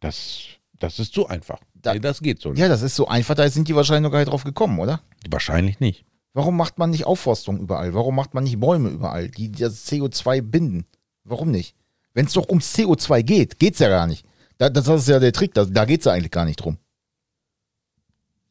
Das, 0.00 0.40
das 0.80 0.98
ist 0.98 1.12
zu 1.14 1.28
einfach. 1.28 1.60
Da- 1.74 1.94
nee, 1.94 2.00
das 2.00 2.20
geht 2.20 2.40
so 2.40 2.50
nicht. 2.50 2.58
Ja, 2.58 2.66
das 2.68 2.82
ist 2.82 2.96
so 2.96 3.06
einfach, 3.06 3.36
da 3.36 3.48
sind 3.48 3.68
die 3.68 3.76
wahrscheinlich 3.76 4.02
noch 4.02 4.10
gar 4.10 4.18
nicht 4.18 4.30
drauf 4.30 4.42
gekommen, 4.44 4.80
oder? 4.80 5.00
Wahrscheinlich 5.30 5.78
nicht. 5.78 6.04
Warum 6.34 6.56
macht 6.56 6.78
man 6.78 6.90
nicht 6.90 7.06
Aufforstung 7.06 7.60
überall? 7.60 7.94
Warum 7.94 8.16
macht 8.16 8.34
man 8.34 8.44
nicht 8.44 8.58
Bäume 8.58 8.88
überall, 8.88 9.28
die 9.28 9.52
das 9.52 9.86
CO2 9.86 10.40
binden? 10.40 10.86
Warum 11.24 11.50
nicht? 11.50 11.76
Wenn 12.14 12.26
es 12.26 12.32
doch 12.32 12.48
ums 12.48 12.74
CO2 12.74 13.22
geht, 13.22 13.58
geht's 13.58 13.78
ja 13.78 13.88
gar 13.88 14.06
nicht. 14.06 14.26
Da, 14.58 14.70
das 14.70 14.88
ist 14.88 15.08
ja 15.08 15.18
der 15.18 15.32
Trick, 15.32 15.54
da, 15.54 15.64
da 15.64 15.84
geht's 15.84 16.04
ja 16.06 16.12
eigentlich 16.12 16.30
gar 16.30 16.44
nicht 16.44 16.56
drum. 16.56 16.78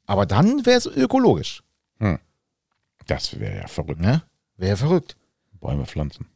Aber 0.06 0.26
dann 0.26 0.66
wäre 0.66 0.78
es 0.78 0.86
ökologisch. 0.86 1.64
Das 3.08 3.40
wäre 3.40 3.58
ja 3.58 3.68
verrückt. 3.68 4.00
Ne? 4.00 4.24
Wäre 4.58 4.78
verrückt. 4.78 5.18
Bäume 5.60 5.86
pflanzen. 5.86 6.28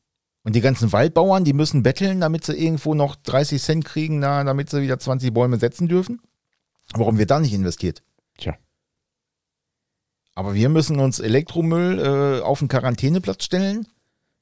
Und 0.43 0.55
die 0.55 0.61
ganzen 0.61 0.91
Waldbauern, 0.91 1.43
die 1.43 1.53
müssen 1.53 1.83
betteln, 1.83 2.21
damit 2.21 2.45
sie 2.45 2.53
irgendwo 2.53 2.93
noch 2.93 3.15
30 3.15 3.61
Cent 3.61 3.85
kriegen, 3.85 4.19
na, 4.19 4.43
damit 4.43 4.69
sie 4.69 4.81
wieder 4.81 4.99
20 4.99 5.33
Bäume 5.33 5.57
setzen 5.57 5.87
dürfen. 5.87 6.21
Warum 6.93 7.17
wird 7.17 7.31
da 7.31 7.39
nicht 7.39 7.53
investiert? 7.53 8.03
Tja. 8.37 8.55
Aber 10.35 10.53
wir 10.53 10.69
müssen 10.69 10.99
uns 10.99 11.19
Elektromüll 11.19 12.39
äh, 12.39 12.41
auf 12.43 12.61
einen 12.61 12.67
Quarantäneplatz 12.67 13.45
stellen, 13.45 13.87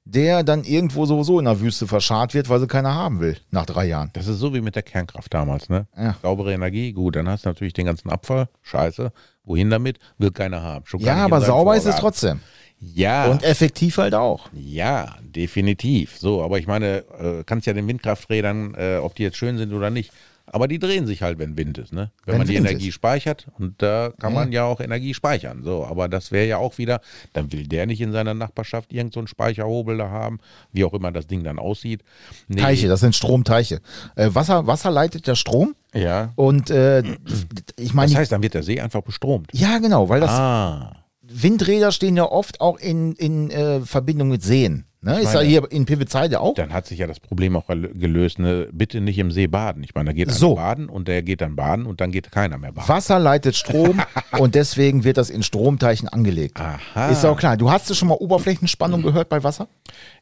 der 0.06 0.44
dann 0.44 0.64
irgendwo 0.64 1.06
sowieso 1.06 1.40
in 1.40 1.46
der 1.46 1.62
Wüste 1.62 1.88
verscharrt 1.88 2.34
wird, 2.34 2.50
weil 2.50 2.60
sie 2.60 2.68
keiner 2.68 2.94
haben 2.94 3.20
will, 3.22 3.38
nach 3.52 3.66
drei 3.66 3.86
Jahren. 3.86 4.10
Das 4.14 4.28
ist 4.28 4.40
so 4.40 4.54
wie 4.54 4.60
mit 4.62 4.76
der 4.76 4.84
Kernkraft 4.84 5.34
damals, 5.34 5.70
ne? 5.70 5.88
Ja. 5.96 6.16
Saubere 6.22 6.52
Energie, 6.54 6.92
gut, 6.92 7.16
dann 7.16 7.30
hast 7.30 7.46
du 7.46 7.50
natürlich 7.50 7.74
den 7.74 7.86
ganzen 7.86 8.10
Abfall, 8.10 8.50
scheiße. 8.64 9.12
Wohin 9.46 9.70
damit? 9.70 10.00
Will 10.18 10.32
keiner 10.32 10.62
haben. 10.62 10.84
Ja, 10.98 11.18
aber 11.24 11.42
sauber 11.42 11.76
ist 11.78 11.86
es 11.86 11.96
trotzdem. 11.96 12.42
Ja, 12.80 13.28
Und 13.28 13.44
effektiv 13.44 13.98
halt 13.98 14.14
auch. 14.14 14.50
ja, 14.52 15.16
definitiv. 15.22 16.18
So, 16.18 16.44
aber 16.44 16.60
ich 16.60 16.68
meine, 16.68 17.06
äh, 17.18 17.44
kannst 17.46 17.66
ja 17.66 17.72
den 17.74 17.88
Windkrafträdern, 17.88 18.76
äh, 18.76 18.98
ob 18.98 19.16
die 19.16 19.24
jetzt 19.24 19.38
schön 19.38 19.58
sind 19.58 19.72
oder 19.74 19.90
nicht, 19.90 20.12
aber 20.46 20.68
die 20.68 20.78
drehen 20.80 21.08
sich 21.08 21.22
halt, 21.22 21.40
wenn 21.40 21.58
Wind 21.58 21.78
ist, 21.78 21.94
ne? 21.94 22.12
Wenn, 22.26 22.34
Wenn 22.34 22.38
man 22.40 22.48
die 22.48 22.56
Energie 22.56 22.90
ist. 22.90 22.94
speichert 22.96 23.48
und 23.58 23.82
da 23.82 24.12
kann 24.20 24.34
Ja. 24.34 24.40
man 24.40 24.52
ja 24.52 24.64
auch 24.66 24.80
Energie 24.82 25.14
speichern. 25.14 25.64
So, 25.64 25.86
aber 25.86 26.10
das 26.10 26.32
wäre 26.32 26.46
ja 26.48 26.58
auch 26.58 26.78
wieder, 26.78 27.02
dann 27.34 27.52
will 27.52 27.66
der 27.68 27.86
nicht 27.86 28.02
in 28.02 28.12
seiner 28.12 28.34
Nachbarschaft 28.34 28.92
irgend 28.94 29.14
so 29.14 29.20
einen 29.20 29.28
Speicherhobel 29.28 29.98
da 29.98 30.10
haben, 30.10 30.40
wie 30.72 30.84
auch 30.84 30.94
immer 30.94 31.12
das 31.12 31.28
Ding 31.28 31.44
dann 31.44 31.60
aussieht. 31.60 32.04
Nee, 32.48 32.62
Teiche, 32.62 32.88
das 32.88 33.00
sind 33.00 33.16
Stromteiche. 33.16 33.80
Äh, 34.16 34.30
Wasser, 34.34 34.68
Wasser 34.68 34.92
leitet 34.92 35.26
ja 35.28 35.36
Strom 35.36 35.76
Ja. 35.94 36.32
und 36.36 36.70
äh, 36.70 37.04
ich 37.78 37.94
meine, 37.94 38.12
Das 38.12 38.20
heißt, 38.20 38.32
dann 38.32 38.44
wird 38.44 38.54
der 38.54 38.64
See 38.64 38.80
einfach 38.82 39.02
bestromt. 39.02 39.50
ja 39.54 39.80
genau, 39.80 40.10
weil 40.10 40.20
das 40.22 40.32
ah. 40.32 40.98
Windräder 41.22 41.92
stehen 41.92 42.18
ja 42.18 42.26
oft 42.30 42.62
auch 42.62 42.78
in, 42.78 43.14
in 43.14 43.50
äh, 43.50 43.80
Verbindung 43.82 44.28
mit 44.30 44.44
Seen. 44.44 44.86
Ne? 45.04 45.20
Ist 45.22 45.34
ja 45.34 45.42
hier 45.42 45.70
in 45.72 45.86
Pivitzheide 45.86 46.40
auch. 46.40 46.56
Dann 46.56 46.72
hat 46.74 46.88
sich 46.88 47.00
ja 47.00 47.08
das 47.08 47.20
Problem 47.20 47.56
auch 47.58 47.68
gel- 47.68 47.94
gelöst. 47.94 48.40
Ne? 48.40 48.70
Bitte 48.72 49.02
nicht 49.02 49.18
im 49.20 49.32
See 49.32 49.48
baden. 49.48 49.84
Ich 49.84 49.94
meine, 49.94 50.08
da 50.10 50.14
geht 50.14 50.30
einer 50.30 50.38
So. 50.38 50.56
baden 50.56 50.88
und 50.90 51.08
der 51.08 51.22
geht 51.24 51.42
dann 51.42 51.56
baden 51.56 51.86
und 51.86 52.00
dann 52.02 52.12
geht 52.12 52.32
keiner 52.32 52.58
mehr 52.58 52.72
baden. 52.72 52.88
Wasser 52.88 53.20
leitet 53.20 53.56
Strom 53.56 54.02
und 54.40 54.56
deswegen 54.56 55.04
wird 55.04 55.18
das 55.18 55.30
in 55.30 55.44
Stromteichen 55.44 56.08
angelegt. 56.08 56.60
Aha. 56.60 57.10
Ist 57.10 57.26
auch 57.26 57.38
klar. 57.38 57.58
Du 57.58 57.70
hast 57.70 57.90
du 57.90 57.94
schon 57.94 58.08
mal 58.08 58.16
Oberflächenspannung 58.16 59.02
gehört 59.02 59.30
bei 59.30 59.44
Wasser? 59.44 59.68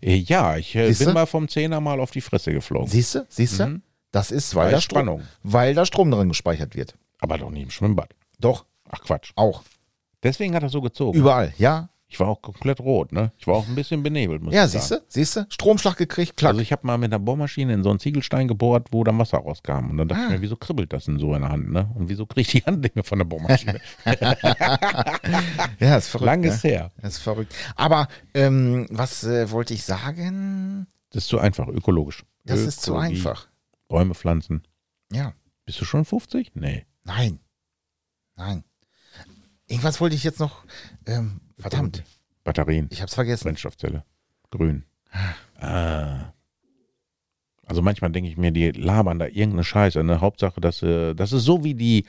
Äh, 0.01 0.15
Ja, 0.15 0.57
ich 0.57 0.75
äh, 0.75 0.91
bin 0.91 1.13
mal 1.13 1.25
vom 1.27 1.47
Zehner 1.47 1.79
mal 1.79 1.99
auf 1.99 2.11
die 2.11 2.21
Fresse 2.21 2.51
geflogen. 2.51 2.87
Siehst 2.87 3.15
du? 3.15 3.25
Siehst 3.29 3.59
du? 3.59 3.81
Das 4.11 4.29
ist, 4.31 4.55
weil 4.55 4.65
Bei 4.67 4.71
da, 4.71 4.81
Strom, 4.81 4.97
Spannung. 4.97 5.21
weil 5.43 5.73
da 5.73 5.85
Strom 5.85 6.11
drin 6.11 6.27
gespeichert 6.29 6.75
wird. 6.75 6.95
Aber 7.19 7.37
doch 7.37 7.49
nicht 7.49 7.63
im 7.63 7.69
Schwimmbad. 7.69 8.09
Doch, 8.39 8.65
Ach 8.89 8.99
Quatsch. 9.01 9.31
auch. 9.35 9.63
Deswegen 10.23 10.53
hat 10.53 10.63
er 10.63 10.69
so 10.69 10.81
gezogen. 10.81 11.17
Überall, 11.17 11.53
ja. 11.57 11.89
Ich 12.13 12.19
war 12.19 12.27
auch 12.27 12.41
komplett 12.41 12.81
rot, 12.81 13.13
ne? 13.13 13.31
Ich 13.37 13.47
war 13.47 13.55
auch 13.55 13.65
ein 13.67 13.73
bisschen 13.73 14.03
benebelt, 14.03 14.41
muss 14.43 14.53
Ja, 14.53 14.65
ich 14.65 14.71
sagen. 14.71 14.81
siehst 14.81 14.91
du? 14.91 15.05
Siehst 15.07 15.35
du? 15.37 15.45
Stromschlag 15.47 15.95
gekriegt, 15.95 16.35
klack. 16.35 16.49
Also 16.49 16.61
ich 16.61 16.73
habe 16.73 16.85
mal 16.85 16.97
mit 16.97 17.13
einer 17.13 17.19
Bohrmaschine 17.19 17.73
in 17.73 17.83
so 17.83 17.89
einen 17.89 17.99
Ziegelstein 17.99 18.49
gebohrt, 18.49 18.89
wo 18.91 19.05
dann 19.05 19.17
Wasser 19.17 19.37
rauskam. 19.37 19.89
Und 19.91 19.97
dann 19.97 20.09
dachte 20.09 20.21
Ah. 20.21 20.25
ich 20.25 20.31
mir, 20.31 20.41
wieso 20.41 20.57
kribbelt 20.57 20.91
das 20.91 21.05
denn 21.05 21.19
so 21.19 21.33
in 21.33 21.41
der 21.41 21.51
Hand, 21.51 21.71
ne? 21.71 21.89
Und 21.95 22.09
wieso 22.09 22.25
kriege 22.25 22.41
ich 22.41 22.47
die 22.51 22.59
Handdinge 22.65 23.03
von 23.03 23.17
der 23.19 23.25
Bohrmaschine? 23.25 23.79
ja, 25.79 25.97
ist 25.97 26.09
verrückt. 26.09 26.25
Lang 26.25 26.41
ne? 26.41 26.47
ist 26.47 26.63
her. 26.63 26.91
Das 27.01 27.13
ist 27.13 27.19
verrückt. 27.23 27.55
Aber 27.75 28.07
ähm, 28.33 28.87
was 28.89 29.23
äh, 29.23 29.49
wollte 29.51 29.73
ich 29.73 29.83
sagen? 29.85 30.87
Das 31.11 31.23
ist 31.23 31.29
zu 31.29 31.39
einfach, 31.39 31.67
ökologisch. 31.67 32.25
Das 32.43 32.59
ist 32.59 32.81
zu 32.81 32.91
Ökologie, 32.91 33.15
einfach. 33.15 33.47
Bäume 33.87 34.13
pflanzen. 34.15 34.63
Ja. 35.11 35.33
Bist 35.65 35.79
du 35.79 35.85
schon 35.85 36.05
50? 36.05 36.51
Nee. 36.55 36.85
Nein. 37.03 37.39
Nein. 38.35 38.63
Irgendwas 39.67 40.01
wollte 40.01 40.15
ich 40.15 40.23
jetzt 40.23 40.39
noch. 40.39 40.65
Ähm, 41.05 41.39
verdammt, 41.61 42.03
Batterien, 42.43 42.87
ich 42.91 43.01
hab's 43.01 43.13
vergessen. 43.15 43.45
Brennstoffzelle, 43.45 44.03
grün. 44.49 44.83
Ah. 45.59 46.33
Also 47.65 47.81
manchmal 47.81 48.11
denke 48.11 48.29
ich 48.29 48.37
mir, 48.37 48.51
die 48.51 48.71
labern 48.71 49.19
da 49.19 49.27
irgendeine 49.27 49.63
Scheiße. 49.63 50.03
Ne? 50.03 50.19
Hauptsache, 50.21 50.59
dass, 50.59 50.81
äh, 50.81 51.13
das 51.13 51.31
ist 51.31 51.43
so 51.43 51.63
wie 51.63 51.73
die, 51.73 52.05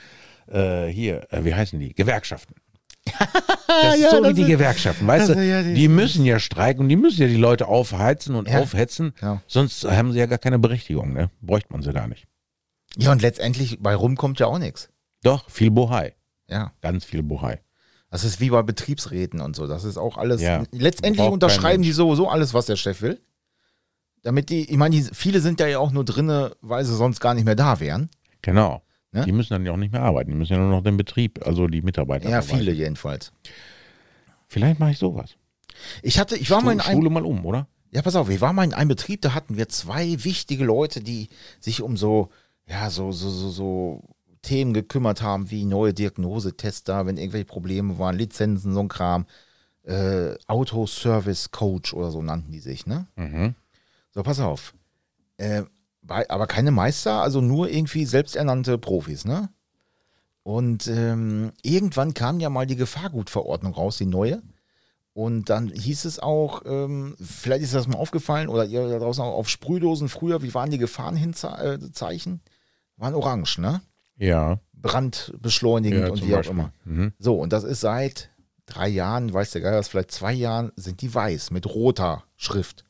äh, 0.49 0.87
hier, 0.89 1.31
äh, 1.33 1.45
wie 1.45 1.55
heißen 1.55 1.79
die? 1.79 1.95
Gewerkschaften. 1.95 2.55
Das 3.69 3.95
ist 3.95 4.03
Ja, 4.03 4.11
so 4.11 4.23
wie 4.23 4.35
die 4.35 4.43
ist- 4.43 4.49
Gewerkschaften, 4.49 5.07
weißt 5.07 5.31
du? 5.31 5.33
ist- 5.33 5.39
ja, 5.49 5.63
die- 5.63 5.73
die 5.75 5.89
müssen 5.89 6.25
ja 6.27 6.39
streiken 6.39 6.83
und 6.83 6.89
die 6.91 6.97
müssen 6.97 7.23
ja 7.23 7.27
die 7.27 7.37
Leute 7.37 7.69
aufheizen 7.69 8.35
und 8.35 8.49
Ja. 8.49 8.59
aufhetzen. 8.61 9.15
Sonst 9.47 9.85
haben 9.85 10.13
sie 10.13 10.19
ja 10.19 10.27
gar 10.27 10.39
keine 10.39 10.59
Berechtigung, 10.59 11.13
ne? 11.15 11.31
Bräuchte 11.41 11.73
man 11.73 11.81
sie 11.83 11.93
gar 11.93 12.07
nicht. 12.07 12.27
Ja, 12.99 13.13
und 13.13 13.23
letztendlich 13.23 13.79
bei 13.81 13.95
rum 13.95 14.17
kommt 14.17 14.41
ja 14.41 14.47
auch 14.47 14.59
nichts. 14.59 14.91
Doch, 15.23 15.49
viel 15.49 15.71
Bohai. 15.71 16.15
Ja. 16.49 16.73
Ganz 16.83 17.05
viel 17.07 17.23
Bohai. 17.23 17.61
Das 18.13 18.23
ist 18.23 18.41
wie 18.41 18.51
bei 18.51 18.63
Betriebsräten 18.63 19.41
und 19.41 19.57
so. 19.57 19.67
Das 19.67 19.83
ist 19.83 19.97
auch 19.97 20.19
alles. 20.19 20.41
Ja. 20.41 20.63
Letztendlich 20.71 21.27
unterschreiben 21.27 21.83
die 21.83 21.93
sowieso 21.93 22.29
alles, 22.29 22.55
was 22.55 22.67
der 22.67 22.77
Chef 22.77 23.03
will. 23.03 23.21
Damit 24.23 24.51
die, 24.51 24.71
ich 24.71 24.77
meine, 24.77 24.95
die, 24.95 25.03
viele 25.13 25.41
sind 25.41 25.59
ja 25.59 25.79
auch 25.79 25.91
nur 25.91 26.05
drinne, 26.05 26.55
weil 26.61 26.85
sie 26.85 26.95
sonst 26.95 27.19
gar 27.19 27.35
nicht 27.35 27.45
mehr 27.45 27.57
da 27.57 27.81
wären. 27.81 28.11
Genau. 28.43 28.83
Ne? 29.11 29.25
Die 29.25 29.33
müssen 29.33 29.55
dann 29.55 29.67
ja 29.67 29.73
auch 29.73 29.77
nicht 29.77 29.93
mehr 29.93 30.03
arbeiten. 30.03 30.31
Die 30.31 30.37
müssen 30.37 30.53
ja 30.53 30.59
nur 30.61 30.71
noch 30.71 30.83
den 30.83 30.97
Betrieb, 30.97 31.45
also 31.45 31.67
die 31.67 31.83
Mitarbeiter. 31.83 32.29
Ja, 32.29 32.43
verwalten. 32.43 32.67
viele 32.67 32.77
jedenfalls. 32.77 33.33
Vielleicht 34.47 34.79
mache 34.79 34.93
ich 34.93 34.99
sowas. 34.99 35.35
Ich 36.03 36.21
hatte, 36.21 36.37
ich 36.37 36.51
war 36.51 36.63
mal 36.63 36.73
in 36.73 36.81
einem, 36.81 36.99
Schule 36.99 37.11
mal 37.11 37.25
um, 37.25 37.45
oder? 37.45 37.67
ja, 37.93 38.01
pass 38.01 38.17
auf, 38.17 38.29
wir 38.29 38.41
waren 38.41 38.57
mal 38.57 38.65
in 38.65 38.75
einem 38.75 38.89
Betrieb, 38.89 39.21
da 39.21 39.35
hatten 39.35 39.57
wir 39.57 39.69
zwei 39.69 40.25
wichtige 40.25 40.65
Leute, 40.65 41.01
die 41.01 41.29
sich 41.61 41.83
um 41.83 41.97
so, 41.97 42.31
ja, 42.67 42.89
so, 42.89 43.13
so, 43.13 43.29
so, 43.29 43.51
so 43.51 44.03
Themen 44.43 44.75
gekümmert 44.75 45.23
haben, 45.23 45.51
wie 45.51 45.65
neue 45.65 45.95
Diagnosetester, 45.95 47.07
wenn 47.07 47.17
irgendwelche 47.17 47.47
Probleme 47.47 47.99
waren, 47.99 48.17
Lizenzen, 48.17 48.75
so 48.75 48.81
ein 48.81 48.89
Kram, 48.89 49.27
äh, 49.85 50.35
Autoservice 50.47 51.51
Coach 51.51 51.95
oder 51.95 52.11
so 52.11 52.23
nannten 52.23 52.53
die 52.53 52.61
sich, 52.61 52.87
ne? 52.87 53.07
Mhm. 53.17 53.55
So, 54.11 54.23
pass 54.23 54.41
auf. 54.41 54.75
Äh, 55.39 55.63
bei, 56.03 56.29
aber 56.29 56.47
keine 56.47 56.73
Meister, 56.73 57.23
also 57.23 57.41
nur 57.41 57.71
irgendwie 57.71 58.05
selbsternannte 58.05 58.79
Profis, 58.79 59.25
ne? 59.25 59.49
Und 60.43 60.89
ähm, 60.89 61.53
irgendwann 61.63 62.15
kam 62.15 62.41
ja 62.41 62.51
mal 62.51 62.67
die 62.67 62.77
Gefahrgutverordnung 62.77 63.75
raus, 63.75 63.99
die 63.99 64.07
neue. 64.07 64.43
Und 65.15 65.51
dann 65.51 65.69
hieß 65.69 66.05
es 66.05 66.19
auch, 66.19 66.63
ähm, 66.65 67.15
vielleicht 67.21 67.63
ist 67.63 67.75
das 67.75 67.87
mal 67.87 67.99
aufgefallen, 67.99 68.49
oder 68.49 68.65
ihr 68.65 68.89
da 68.89 68.99
draußen 68.99 69.23
auch 69.23 69.35
auf 69.35 69.49
Sprühdosen 69.49 70.09
früher, 70.09 70.43
wie 70.43 70.55
waren 70.55 70.71
die 70.71 70.79
Gefahrenhinzeichen? 70.79 72.41
Waren 72.97 73.15
orange, 73.15 73.59
ne? 73.59 73.83
Ja. 74.19 74.61
Brandbeschleunigend 74.75 76.01
ja 76.07 76.11
und 76.11 76.27
wie 76.27 76.33
auch 76.33 76.39
Beispiel. 76.39 76.53
immer. 76.53 76.73
Mhm. 76.85 77.13
So, 77.19 77.35
und 77.37 77.53
das 77.53 77.65
ist 77.65 77.81
seit 77.81 78.31
drei 78.67 78.89
Jahren, 78.89 79.33
weiß 79.33 79.51
der 79.53 79.61
Geier 79.61 79.79
was, 79.79 79.89
vielleicht 79.89 80.11
zwei 80.11 80.33
Jahren, 80.33 80.73
sind 80.77 81.03
die 81.03 81.15
weiß 81.15 81.51
mit 81.51 81.67
roter 81.67 82.25
Schrift. 82.37 82.85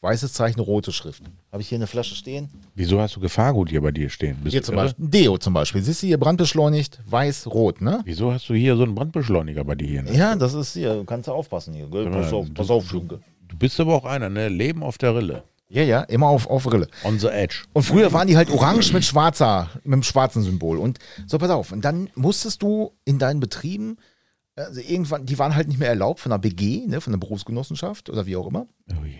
Weißes 0.00 0.34
Zeichen, 0.34 0.60
rote 0.60 0.92
Schrift. 0.92 1.22
Habe 1.50 1.62
ich 1.62 1.68
hier 1.70 1.76
eine 1.78 1.86
Flasche 1.86 2.14
stehen? 2.14 2.50
Wieso 2.74 3.00
hast 3.00 3.16
du 3.16 3.20
Gefahrgut 3.20 3.70
hier 3.70 3.80
bei 3.80 3.90
dir 3.90 4.10
stehen? 4.10 4.36
Bist 4.42 4.52
Hier 4.52 4.62
zum 4.62 4.74
irre? 4.74 4.84
Beispiel. 4.84 5.08
Deo 5.08 5.38
zum 5.38 5.54
Beispiel. 5.54 5.82
Siehst 5.82 6.02
du 6.02 6.06
hier 6.06 6.18
brandbeschleunigt, 6.18 7.00
weiß, 7.06 7.46
rot, 7.46 7.80
ne? 7.80 8.02
Wieso 8.04 8.30
hast 8.30 8.46
du 8.50 8.54
hier 8.54 8.76
so 8.76 8.82
einen 8.82 8.94
Brandbeschleuniger 8.94 9.64
bei 9.64 9.76
dir? 9.76 9.88
hier, 9.88 10.02
Ne? 10.02 10.14
Ja, 10.14 10.36
das 10.36 10.52
ist 10.52 10.74
hier. 10.74 11.04
Kannst 11.06 11.28
du 11.28 11.32
aufpassen 11.32 11.72
hier. 11.72 11.86
Gell? 11.88 12.10
Pass 12.10 12.34
auf, 12.34 12.52
pass 12.52 12.68
auf, 12.68 12.92
Junge. 12.92 13.20
Du 13.48 13.56
bist 13.56 13.80
aber 13.80 13.94
auch 13.94 14.04
einer, 14.04 14.28
ne? 14.28 14.48
Leben 14.50 14.82
auf 14.82 14.98
der 14.98 15.14
Rille. 15.14 15.42
Ja, 15.74 15.82
ja, 15.82 16.02
immer 16.02 16.28
auf, 16.28 16.46
auf 16.46 16.70
Rille. 16.72 16.86
On 17.02 17.18
the 17.18 17.26
edge. 17.26 17.64
Und 17.72 17.82
früher 17.82 18.12
waren 18.12 18.28
die 18.28 18.36
halt 18.36 18.48
orange 18.48 18.92
mit 18.92 19.04
schwarzer, 19.04 19.70
mit 19.82 19.92
dem 19.92 20.02
schwarzen 20.04 20.44
Symbol. 20.44 20.78
Und 20.78 21.00
so, 21.26 21.36
pass 21.36 21.50
auf. 21.50 21.72
Und 21.72 21.84
dann 21.84 22.08
musstest 22.14 22.62
du 22.62 22.92
in 23.04 23.18
deinen 23.18 23.40
Betrieben, 23.40 23.96
also 24.54 24.80
irgendwann, 24.80 25.26
die 25.26 25.36
waren 25.36 25.56
halt 25.56 25.66
nicht 25.66 25.80
mehr 25.80 25.88
erlaubt 25.88 26.20
von 26.20 26.30
der 26.30 26.38
BG, 26.38 26.86
ne, 26.86 27.00
von 27.00 27.12
der 27.12 27.18
Berufsgenossenschaft 27.18 28.08
oder 28.08 28.24
wie 28.24 28.36
auch 28.36 28.46
immer. 28.46 28.68
Oh 28.88 29.04
je. 29.04 29.16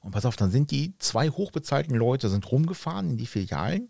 Und 0.00 0.10
pass 0.10 0.26
auf, 0.26 0.34
dann 0.34 0.50
sind 0.50 0.72
die 0.72 0.98
zwei 0.98 1.30
hochbezahlten 1.30 1.94
Leute 1.94 2.28
sind 2.28 2.50
rumgefahren 2.50 3.10
in 3.10 3.16
die 3.16 3.26
Filialen 3.26 3.88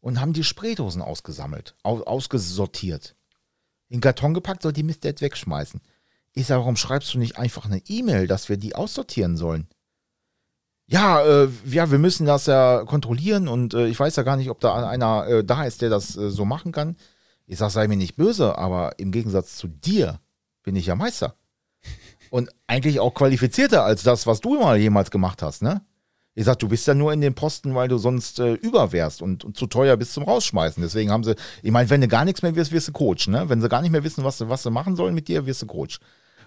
und 0.00 0.20
haben 0.20 0.34
die 0.34 0.44
Spraydosen 0.44 1.00
ausgesammelt, 1.00 1.74
au, 1.82 2.02
ausgesortiert. 2.02 3.16
In 3.88 4.02
Karton 4.02 4.34
gepackt, 4.34 4.60
soll 4.62 4.74
die 4.74 4.82
Mist 4.82 5.04
jetzt 5.04 5.22
wegschmeißen. 5.22 5.80
Ich 6.34 6.46
sage, 6.48 6.60
warum 6.60 6.76
schreibst 6.76 7.14
du 7.14 7.18
nicht 7.18 7.38
einfach 7.38 7.64
eine 7.64 7.80
E-Mail, 7.88 8.26
dass 8.26 8.50
wir 8.50 8.58
die 8.58 8.74
aussortieren 8.74 9.38
sollen? 9.38 9.68
Ja, 10.88 11.20
äh, 11.24 11.48
ja, 11.64 11.90
wir 11.90 11.98
müssen 11.98 12.26
das 12.26 12.46
ja 12.46 12.84
kontrollieren 12.84 13.48
und 13.48 13.74
äh, 13.74 13.88
ich 13.88 13.98
weiß 13.98 14.14
ja 14.16 14.22
gar 14.22 14.36
nicht, 14.36 14.50
ob 14.50 14.60
da 14.60 14.88
einer 14.88 15.26
äh, 15.26 15.44
da 15.44 15.64
ist, 15.64 15.82
der 15.82 15.90
das 15.90 16.16
äh, 16.16 16.30
so 16.30 16.44
machen 16.44 16.70
kann. 16.70 16.96
Ich 17.46 17.58
sag, 17.58 17.70
sei 17.70 17.88
mir 17.88 17.96
nicht 17.96 18.16
böse, 18.16 18.56
aber 18.56 18.98
im 18.98 19.10
Gegensatz 19.10 19.56
zu 19.56 19.66
dir 19.66 20.20
bin 20.62 20.76
ich 20.76 20.86
ja 20.86 20.94
Meister. 20.94 21.34
Und 22.30 22.50
eigentlich 22.68 23.00
auch 23.00 23.14
qualifizierter 23.14 23.84
als 23.84 24.04
das, 24.04 24.26
was 24.26 24.40
du 24.40 24.60
mal 24.60 24.76
jemals 24.78 25.10
gemacht 25.10 25.42
hast, 25.42 25.62
ne? 25.62 25.82
Ich 26.38 26.44
sag, 26.44 26.58
du 26.58 26.68
bist 26.68 26.86
ja 26.86 26.92
nur 26.92 27.14
in 27.14 27.22
den 27.22 27.34
Posten, 27.34 27.74
weil 27.74 27.88
du 27.88 27.96
sonst 27.96 28.38
äh, 28.40 28.52
über 28.52 28.92
wärst 28.92 29.22
und, 29.22 29.42
und 29.42 29.56
zu 29.56 29.66
teuer 29.66 29.96
bist 29.96 30.12
zum 30.12 30.24
Rausschmeißen. 30.24 30.82
Deswegen 30.82 31.10
haben 31.10 31.24
sie, 31.24 31.34
ich 31.62 31.70
meine, 31.70 31.88
wenn 31.88 32.02
du 32.02 32.08
gar 32.08 32.26
nichts 32.26 32.42
mehr 32.42 32.54
wirst, 32.54 32.72
wirst 32.72 32.88
du 32.88 32.92
Coach, 32.92 33.26
ne? 33.26 33.48
Wenn 33.48 33.60
sie 33.60 33.68
gar 33.68 33.80
nicht 33.80 33.90
mehr 33.90 34.04
wissen, 34.04 34.22
was 34.22 34.38
sie, 34.38 34.48
was 34.48 34.62
sie 34.62 34.70
machen 34.70 34.96
sollen 34.96 35.14
mit 35.14 35.28
dir, 35.28 35.46
wirst 35.46 35.62
du 35.62 35.66
Coach. 35.66 35.98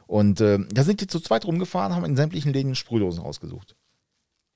Und 0.05 0.41
äh, 0.41 0.59
da 0.71 0.83
sind 0.83 1.01
die 1.01 1.07
zu 1.07 1.19
zweit 1.19 1.45
rumgefahren, 1.45 1.95
haben 1.95 2.05
in 2.05 2.15
sämtlichen 2.15 2.53
Läden 2.53 2.75
Sprühdosen 2.75 3.21
rausgesucht. 3.23 3.75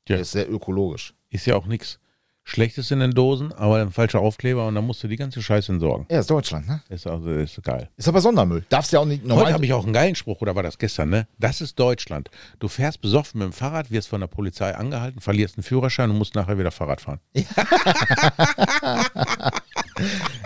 Ja. 0.07 0.17
Das 0.17 0.27
ist 0.27 0.31
sehr 0.33 0.51
ökologisch. 0.51 1.13
Ist 1.29 1.45
ja 1.45 1.55
auch 1.55 1.65
nichts 1.65 1.99
Schlechtes 2.45 2.91
in 2.91 2.99
den 2.99 3.11
Dosen, 3.11 3.53
aber 3.53 3.79
ein 3.79 3.91
falscher 3.91 4.19
Aufkleber 4.19 4.67
und 4.67 4.75
dann 4.75 4.85
musst 4.85 5.01
du 5.01 5.07
die 5.07 5.15
ganze 5.15 5.41
Scheiße 5.41 5.71
entsorgen. 5.71 6.05
Ja, 6.11 6.19
ist 6.19 6.29
Deutschland, 6.29 6.67
ne? 6.67 6.81
Ist 6.89 7.07
also 7.07 7.29
ist 7.29 7.63
geil. 7.63 7.89
Ist 7.95 8.09
aber 8.09 8.19
Sondermüll. 8.19 8.65
Darfst 8.67 8.91
ja 8.91 8.99
auch 8.99 9.05
nicht 9.05 9.23
normal. 9.23 9.45
Heute 9.45 9.53
habe 9.53 9.65
ich 9.65 9.71
auch 9.71 9.85
einen 9.85 9.93
geilen 9.93 10.15
Spruch, 10.15 10.41
oder 10.41 10.53
war 10.53 10.61
das 10.61 10.77
gestern, 10.77 11.09
ne? 11.09 11.25
Das 11.39 11.61
ist 11.61 11.79
Deutschland. 11.79 12.29
Du 12.59 12.67
fährst 12.67 12.99
besoffen 12.99 13.39
mit 13.39 13.45
dem 13.47 13.53
Fahrrad, 13.53 13.91
wirst 13.91 14.09
von 14.09 14.19
der 14.19 14.27
Polizei 14.27 14.75
angehalten, 14.75 15.21
verlierst 15.21 15.57
einen 15.57 15.63
Führerschein 15.63 16.09
und 16.09 16.17
musst 16.17 16.35
nachher 16.35 16.59
wieder 16.59 16.71
Fahrrad 16.71 16.99
fahren. 16.99 17.21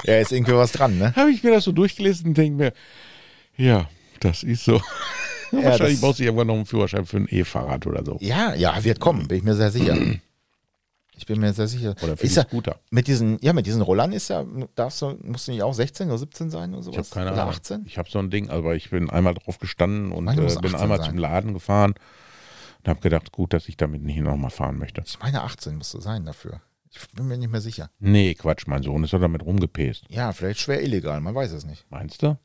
ja, 0.03 0.19
ist 0.19 0.31
irgendwie 0.31 0.53
was 0.53 0.73
dran, 0.73 0.99
ne? 0.99 1.15
Habe 1.15 1.31
ich 1.31 1.41
mir 1.43 1.51
das 1.51 1.63
so 1.63 1.71
durchgelesen 1.71 2.27
und 2.27 2.37
denke 2.37 2.57
mir, 2.57 2.73
ja, 3.57 3.89
das 4.19 4.43
ist 4.43 4.65
so. 4.65 4.79
Wahrscheinlich 5.51 5.95
das- 5.95 6.01
brauchst 6.01 6.19
du 6.19 6.23
irgendwann 6.23 6.47
noch 6.47 6.55
einen 6.55 6.65
Führerschein 6.65 7.05
für 7.05 7.17
ein 7.17 7.27
E-Fahrrad 7.29 7.85
oder 7.87 8.03
so. 8.05 8.17
Ja, 8.21 8.53
ja, 8.55 8.83
wird 8.83 8.99
kommen, 8.99 9.27
bin 9.27 9.37
ich 9.39 9.43
mir 9.43 9.55
sehr 9.55 9.71
sicher. 9.71 9.97
Ich 11.19 11.25
bin 11.25 11.39
mir 11.39 11.51
sehr 11.51 11.67
sicher. 11.67 11.95
Oder 12.03 12.15
für 12.15 12.25
ist 12.27 12.35
ja, 12.35 12.43
Scooter. 12.43 12.79
mit 12.91 13.07
diesen, 13.07 13.39
ja, 13.41 13.51
mit 13.51 13.65
diesen 13.65 13.81
Rollern 13.81 14.11
ist 14.13 14.27
ja, 14.27 14.45
darfst 14.75 15.01
du, 15.01 15.17
musst 15.23 15.47
du 15.47 15.51
nicht 15.51 15.63
auch 15.63 15.73
16 15.73 16.09
oder 16.09 16.19
17 16.19 16.51
sein 16.51 16.73
oder 16.75 16.83
sowas? 16.83 16.93
Ich 16.93 16.99
habe 16.99 17.09
keine 17.21 17.31
oder 17.33 17.41
Ahnung. 17.43 17.55
18? 17.55 17.85
Ich 17.87 17.97
habe 17.97 18.07
so 18.09 18.19
ein 18.19 18.29
Ding, 18.29 18.49
aber 18.51 18.75
ich 18.75 18.91
bin 18.91 19.09
einmal 19.09 19.33
drauf 19.33 19.57
gestanden 19.57 20.11
und 20.11 20.25
meine, 20.25 20.41
äh, 20.41 20.43
muss 20.43 20.55
bin 20.57 20.65
18 20.75 20.79
einmal 20.79 20.97
sein. 20.99 21.09
zum 21.09 21.17
Laden 21.17 21.53
gefahren 21.55 21.95
und 22.83 22.87
habe 22.87 22.99
gedacht, 22.99 23.31
gut, 23.31 23.53
dass 23.53 23.67
ich 23.67 23.77
damit 23.77 24.03
nicht 24.03 24.19
nochmal 24.19 24.51
fahren 24.51 24.77
möchte. 24.77 25.01
Ich 25.07 25.17
meine 25.19 25.41
18 25.41 25.75
musst 25.75 25.91
du 25.95 25.99
sein 25.99 26.23
dafür. 26.23 26.61
Ich 26.91 26.99
bin 27.11 27.27
mir 27.27 27.37
nicht 27.37 27.51
mehr 27.51 27.61
sicher. 27.61 27.89
Nee, 27.99 28.35
Quatsch, 28.35 28.67
mein 28.67 28.83
Sohn 28.83 29.03
ist 29.03 29.11
doch 29.11 29.19
damit 29.19 29.43
rumgepäst. 29.43 30.05
Ja, 30.09 30.31
vielleicht 30.33 30.59
schwer 30.59 30.83
illegal, 30.83 31.19
man 31.19 31.33
weiß 31.33 31.51
es 31.51 31.65
nicht. 31.65 31.85
Meinst 31.89 32.21
du? 32.21 32.37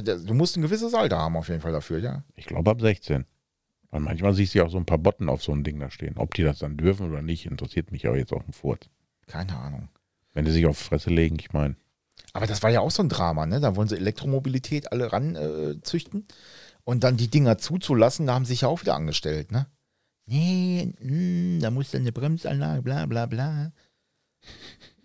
Du 0.00 0.34
musst 0.34 0.56
ein 0.56 0.62
gewisses 0.62 0.94
Alter 0.94 1.18
haben 1.18 1.36
auf 1.36 1.48
jeden 1.48 1.60
Fall 1.60 1.72
dafür, 1.72 1.98
ja. 1.98 2.24
Ich 2.34 2.46
glaube 2.46 2.70
ab 2.70 2.80
16. 2.80 3.26
Weil 3.90 4.00
manchmal 4.00 4.32
siehst 4.32 4.54
du 4.54 4.58
ja 4.58 4.64
auch 4.64 4.70
so 4.70 4.78
ein 4.78 4.86
paar 4.86 4.98
Botten 4.98 5.28
auf 5.28 5.42
so 5.42 5.52
ein 5.52 5.64
Ding 5.64 5.78
da 5.78 5.90
stehen. 5.90 6.16
Ob 6.16 6.34
die 6.34 6.42
das 6.42 6.60
dann 6.60 6.78
dürfen 6.78 7.10
oder 7.10 7.20
nicht, 7.20 7.44
interessiert 7.44 7.92
mich 7.92 8.06
aber 8.06 8.16
jetzt 8.16 8.32
auch 8.32 8.44
ein 8.46 8.52
Furz. 8.52 8.88
Keine 9.26 9.56
Ahnung. 9.56 9.88
Wenn 10.32 10.46
die 10.46 10.50
sich 10.50 10.66
auf 10.66 10.78
die 10.78 10.84
Fresse 10.84 11.10
legen, 11.10 11.36
ich 11.38 11.52
meine. 11.52 11.76
Aber 12.32 12.46
das 12.46 12.62
war 12.62 12.70
ja 12.70 12.80
auch 12.80 12.90
so 12.90 13.02
ein 13.02 13.10
Drama, 13.10 13.44
ne? 13.44 13.60
Da 13.60 13.76
wollen 13.76 13.88
sie 13.88 13.96
Elektromobilität 13.96 14.90
alle 14.92 15.12
ran 15.12 15.36
äh. 15.36 15.76
Und 16.84 17.04
dann 17.04 17.16
die 17.16 17.28
Dinger 17.28 17.58
zuzulassen, 17.58 18.26
da 18.26 18.34
haben 18.34 18.44
sie 18.44 18.54
sich 18.54 18.62
ja 18.62 18.68
auch 18.68 18.80
wieder 18.80 18.94
angestellt, 18.94 19.52
ne? 19.52 19.66
Nee, 20.26 20.94
mm, 21.00 21.60
da 21.60 21.70
muss 21.70 21.90
dann 21.90 22.00
eine 22.00 22.12
Bremsanlage, 22.12 22.82
bla 22.82 23.06
bla 23.06 23.26
bla. 23.26 23.72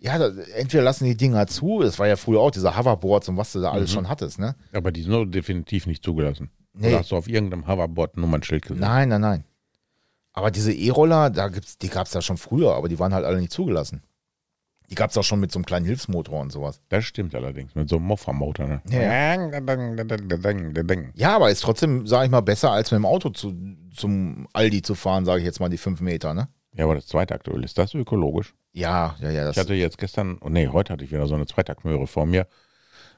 Ja, 0.00 0.16
da, 0.16 0.28
entweder 0.54 0.84
lassen 0.84 1.04
die 1.04 1.16
Dinger 1.16 1.46
zu, 1.48 1.80
das 1.80 1.98
war 1.98 2.06
ja 2.06 2.16
früher 2.16 2.40
auch 2.40 2.52
diese 2.52 2.76
Hoverboards 2.76 3.28
und 3.28 3.36
was 3.36 3.52
du 3.52 3.60
da 3.60 3.72
alles 3.72 3.92
schon 3.92 4.08
hattest, 4.08 4.38
ne? 4.38 4.54
Aber 4.72 4.92
die 4.92 5.02
sind 5.02 5.12
doch 5.12 5.24
definitiv 5.24 5.86
nicht 5.86 6.04
zugelassen. 6.04 6.50
Nee. 6.72 6.88
Oder 6.88 6.98
hast 7.00 7.10
du 7.10 7.16
auf 7.16 7.28
irgendeinem 7.28 7.66
Hoverboard 7.66 8.16
ein 8.16 8.20
Nummernschild 8.20 8.62
gesehen? 8.62 8.80
Nein, 8.80 9.08
nein, 9.08 9.20
nein. 9.20 9.44
Aber 10.32 10.52
diese 10.52 10.72
E-Roller, 10.72 11.30
da 11.30 11.48
gibt's, 11.48 11.78
die 11.78 11.88
gab 11.88 12.06
es 12.06 12.14
ja 12.14 12.22
schon 12.22 12.36
früher, 12.36 12.74
aber 12.74 12.88
die 12.88 13.00
waren 13.00 13.12
halt 13.12 13.24
alle 13.24 13.40
nicht 13.40 13.52
zugelassen. 13.52 14.02
Die 14.88 14.94
gab 14.94 15.10
es 15.10 15.18
auch 15.18 15.24
schon 15.24 15.40
mit 15.40 15.50
so 15.52 15.58
einem 15.58 15.66
kleinen 15.66 15.84
Hilfsmotor 15.84 16.40
und 16.40 16.50
sowas. 16.50 16.80
Das 16.88 17.04
stimmt 17.04 17.34
allerdings, 17.34 17.74
mit 17.74 17.88
so 17.88 17.96
einem 17.96 18.06
Moffa-Motor. 18.06 18.68
Ne? 18.68 18.82
Ja. 18.88 19.00
Ja, 21.14 21.34
aber 21.36 21.50
ist 21.50 21.60
trotzdem, 21.62 22.06
sage 22.06 22.26
ich 22.26 22.30
mal, 22.30 22.40
besser 22.40 22.70
als 22.70 22.92
mit 22.92 22.98
dem 22.98 23.04
Auto 23.04 23.30
zu, 23.30 23.52
zum 23.94 24.46
Aldi 24.52 24.82
zu 24.82 24.94
fahren, 24.94 25.24
sage 25.24 25.40
ich 25.40 25.44
jetzt 25.44 25.60
mal 25.60 25.68
die 25.68 25.76
fünf 25.76 26.00
Meter, 26.00 26.32
ne? 26.32 26.48
Ja, 26.74 26.84
aber 26.84 26.94
das 26.94 27.06
Zweitaktöl, 27.06 27.64
ist 27.64 27.76
das 27.76 27.92
ökologisch? 27.94 28.54
Ja, 28.72 29.16
ja, 29.20 29.30
ja. 29.30 29.44
Das, 29.44 29.56
Ich 29.56 29.60
hatte 29.60 29.74
jetzt 29.74 29.98
gestern, 29.98 30.38
oh 30.40 30.48
nee, 30.48 30.68
heute 30.68 30.92
hatte 30.92 31.04
ich 31.04 31.10
wieder 31.10 31.26
so 31.26 31.34
eine 31.34 31.46
Zweitaktmöhre 31.46 32.06
vor 32.06 32.26
mir. 32.26 32.46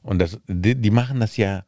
Und 0.03 0.19
das, 0.21 0.39
die, 0.47 0.75
die 0.75 0.91
machen 0.91 1.21
das 1.21 1.37
ja 1.37 1.65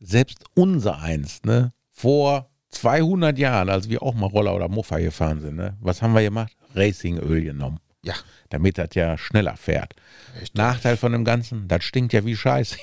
selbst 0.00 0.44
unser 0.54 0.98
eins, 1.00 1.42
ne? 1.44 1.72
Vor 1.90 2.50
200 2.70 3.38
Jahren, 3.38 3.68
als 3.68 3.88
wir 3.88 4.02
auch 4.02 4.14
mal 4.14 4.26
Roller 4.26 4.54
oder 4.54 4.68
Muffa 4.68 4.98
gefahren 4.98 5.40
sind, 5.40 5.56
ne? 5.56 5.76
Was 5.80 6.02
haben 6.02 6.14
wir 6.14 6.22
gemacht? 6.22 6.56
Racingöl 6.74 7.42
genommen. 7.42 7.78
ja, 8.02 8.14
damit 8.50 8.78
das 8.78 8.90
ja 8.94 9.16
schneller 9.18 9.56
fährt. 9.56 9.94
Nachteil 10.54 10.96
von 10.96 11.12
dem 11.12 11.24
Ganzen, 11.24 11.66
das 11.68 11.84
stinkt 11.84 12.12
ja 12.12 12.24
wie 12.24 12.36
Scheiße. 12.36 12.78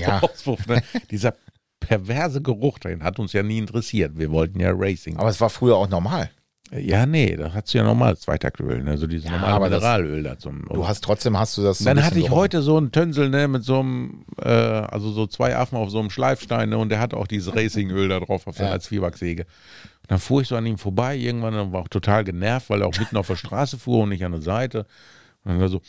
Ja. 0.00 0.20
Auspuff, 0.20 0.66
ne? 0.66 0.82
Dieser 1.10 1.34
perverse 1.80 2.42
Geruch 2.42 2.78
dahin 2.78 3.02
hat 3.02 3.18
uns 3.18 3.32
ja 3.32 3.42
nie 3.42 3.58
interessiert. 3.58 4.16
Wir 4.18 4.30
wollten 4.30 4.60
ja 4.60 4.70
Racing. 4.72 5.16
aber 5.16 5.30
es 5.30 5.40
war 5.40 5.50
früher 5.50 5.76
auch 5.76 5.88
normal. 5.88 6.30
Ja, 6.72 7.04
nee, 7.06 7.34
da 7.36 7.52
hast 7.52 7.72
du 7.74 7.78
ja 7.78 7.84
normal 7.84 8.16
Zweitaktöl, 8.16 8.82
ne? 8.84 8.96
so 8.96 9.06
dieses 9.06 9.24
Ja, 9.26 9.32
normale 9.32 9.52
aber 9.54 9.70
das- 9.70 9.80
Mineralöl 9.80 10.22
da 10.22 10.38
zum. 10.38 10.64
Du 10.72 10.86
hast 10.86 11.02
trotzdem 11.02 11.36
hast 11.38 11.56
du 11.58 11.62
das. 11.62 11.78
so 11.78 11.84
dann 11.84 12.04
hatte 12.04 12.18
ich 12.20 12.30
heute 12.30 12.62
so 12.62 12.76
einen 12.76 12.92
Tönsel, 12.92 13.28
ne, 13.28 13.48
mit 13.48 13.64
so 13.64 13.80
einem, 13.80 14.24
äh, 14.40 14.48
also 14.48 15.10
so 15.10 15.26
zwei 15.26 15.56
Affen 15.56 15.76
auf 15.76 15.90
so 15.90 15.98
einem 15.98 16.10
Schleifstein, 16.10 16.68
ne, 16.68 16.78
und 16.78 16.90
der 16.90 17.00
hat 17.00 17.12
auch 17.14 17.26
dieses 17.26 17.52
Racingöl 17.56 18.08
da 18.08 18.20
drauf 18.20 18.46
auf 18.46 18.58
Ja. 18.58 18.70
als 18.70 18.84
Zwiebacksäge. 18.84 19.42
Und 19.42 20.10
dann 20.10 20.18
fuhr 20.18 20.42
ich 20.42 20.48
so 20.48 20.56
an 20.56 20.66
ihm 20.66 20.78
vorbei, 20.78 21.16
irgendwann 21.16 21.72
war 21.72 21.80
auch 21.82 21.88
total 21.88 22.22
genervt, 22.24 22.70
weil 22.70 22.82
er 22.82 22.86
auch 22.88 22.98
mitten 22.98 23.16
auf 23.16 23.26
der 23.26 23.36
Straße 23.36 23.78
fuhr 23.78 24.04
und 24.04 24.10
nicht 24.10 24.24
an 24.24 24.32
der 24.32 24.42
Seite. 24.42 24.86
Und 25.44 25.52
dann 25.52 25.60
war 25.60 25.68
so, 25.68 25.80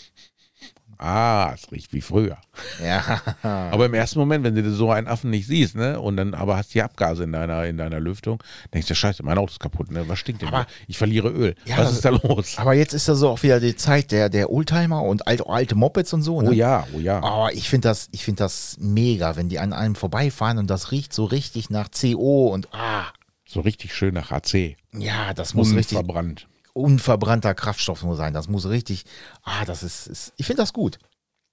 ah, 1.01 1.51
es 1.53 1.71
riecht 1.71 1.91
wie 1.93 2.01
früher. 2.01 2.37
Ja, 2.83 3.21
Aber 3.43 3.85
im 3.85 3.93
ersten 3.93 4.19
Moment, 4.19 4.43
wenn 4.43 4.55
du 4.55 4.71
so 4.71 4.91
einen 4.91 5.07
Affen 5.07 5.29
nicht 5.31 5.47
siehst, 5.47 5.75
ne, 5.75 5.99
und 5.99 6.17
dann 6.17 6.33
aber 6.33 6.57
hast 6.57 6.73
die 6.73 6.81
Abgase 6.81 7.23
in 7.23 7.31
deiner, 7.31 7.65
in 7.65 7.77
deiner 7.77 7.99
Lüftung, 7.99 8.41
denkst 8.73 8.87
du, 8.87 8.95
scheiße, 8.95 9.23
mein 9.23 9.37
Auto 9.37 9.51
ist 9.51 9.59
kaputt, 9.59 9.91
ne? 9.91 10.07
Was 10.07 10.19
stinkt 10.19 10.41
denn? 10.41 10.49
Aber- 10.49 10.67
ich 10.87 10.97
verliere 10.97 11.29
Öl. 11.29 11.55
Ja, 11.65 11.77
Was 11.79 11.91
ist 11.93 12.05
da 12.05 12.09
los? 12.09 12.57
aber 12.57 12.73
jetzt 12.73 12.93
ist 12.93 13.07
da 13.07 13.15
so 13.15 13.29
auch 13.29 13.41
wieder 13.43 13.59
die 13.59 13.75
Zeit 13.75 14.11
der, 14.11 14.29
der 14.29 14.51
Oldtimer 14.51 15.01
und 15.03 15.27
alte, 15.27 15.47
alte 15.47 15.75
Mopeds 15.75 16.13
und 16.13 16.21
so. 16.21 16.41
Ne? 16.41 16.49
Oh 16.49 16.53
ja, 16.53 16.85
oh 16.95 16.99
ja. 16.99 17.17
Aber 17.23 17.53
ich 17.53 17.69
finde 17.69 17.87
das, 17.89 18.07
ich 18.11 18.23
finde 18.23 18.43
das 18.43 18.77
mega, 18.79 19.35
wenn 19.35 19.49
die 19.49 19.59
an 19.59 19.73
einem 19.73 19.95
vorbeifahren 19.95 20.57
und 20.57 20.69
das 20.69 20.91
riecht 20.91 21.13
so 21.13 21.25
richtig 21.25 21.69
nach 21.69 21.89
CO 21.91 22.47
und 22.53 22.67
ah, 22.73 23.05
So 23.47 23.61
richtig 23.61 23.93
schön 23.95 24.13
nach 24.13 24.31
AC. 24.31 24.75
ja, 24.93 25.33
das 25.33 25.53
muss 25.53 25.73
richtig 25.75 25.97
Unverbrannt. 25.97 26.47
Unverbrannter 26.73 27.53
Kraftstoff 27.53 28.03
nur 28.03 28.15
sein. 28.15 28.33
Das 28.33 28.47
muss 28.47 28.67
richtig, 28.67 29.05
ah, 29.43 29.65
das 29.65 29.83
ist, 29.83 30.07
ist 30.07 30.33
ich 30.37 30.45
finde 30.45 30.61
das 30.61 30.73
gut. 30.73 30.99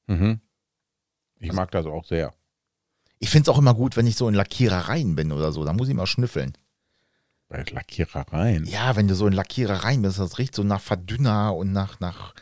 Mhm. 0.07 0.41
Ich 1.41 1.53
mag 1.53 1.71
das 1.71 1.87
auch 1.87 2.05
sehr. 2.05 2.35
Ich 3.19 3.31
finde 3.31 3.51
es 3.51 3.55
auch 3.55 3.59
immer 3.59 3.75
gut, 3.75 3.97
wenn 3.97 4.07
ich 4.07 4.17
so 4.17 4.29
in 4.29 4.35
Lackierereien 4.35 5.15
bin 5.15 5.33
oder 5.33 5.53
so. 5.53 5.65
Da 5.65 5.73
muss 5.73 5.89
ich 5.89 5.95
mal 5.95 6.07
schnüffeln. 6.07 6.57
Bei 7.49 7.65
Lackierereien. 7.65 8.67
Ja, 8.67 8.97
wenn 8.97 9.09
du 9.09 9.15
so 9.15 9.27
in 9.27 9.33
Lackierereien 9.33 10.03
bist, 10.03 10.19
das 10.19 10.39
riecht 10.39 10.55
so 10.55 10.63
nach 10.63 10.81
Verdünner 10.81 11.57
und 11.57 11.73
nach, 11.73 11.99
nach, 11.99 12.35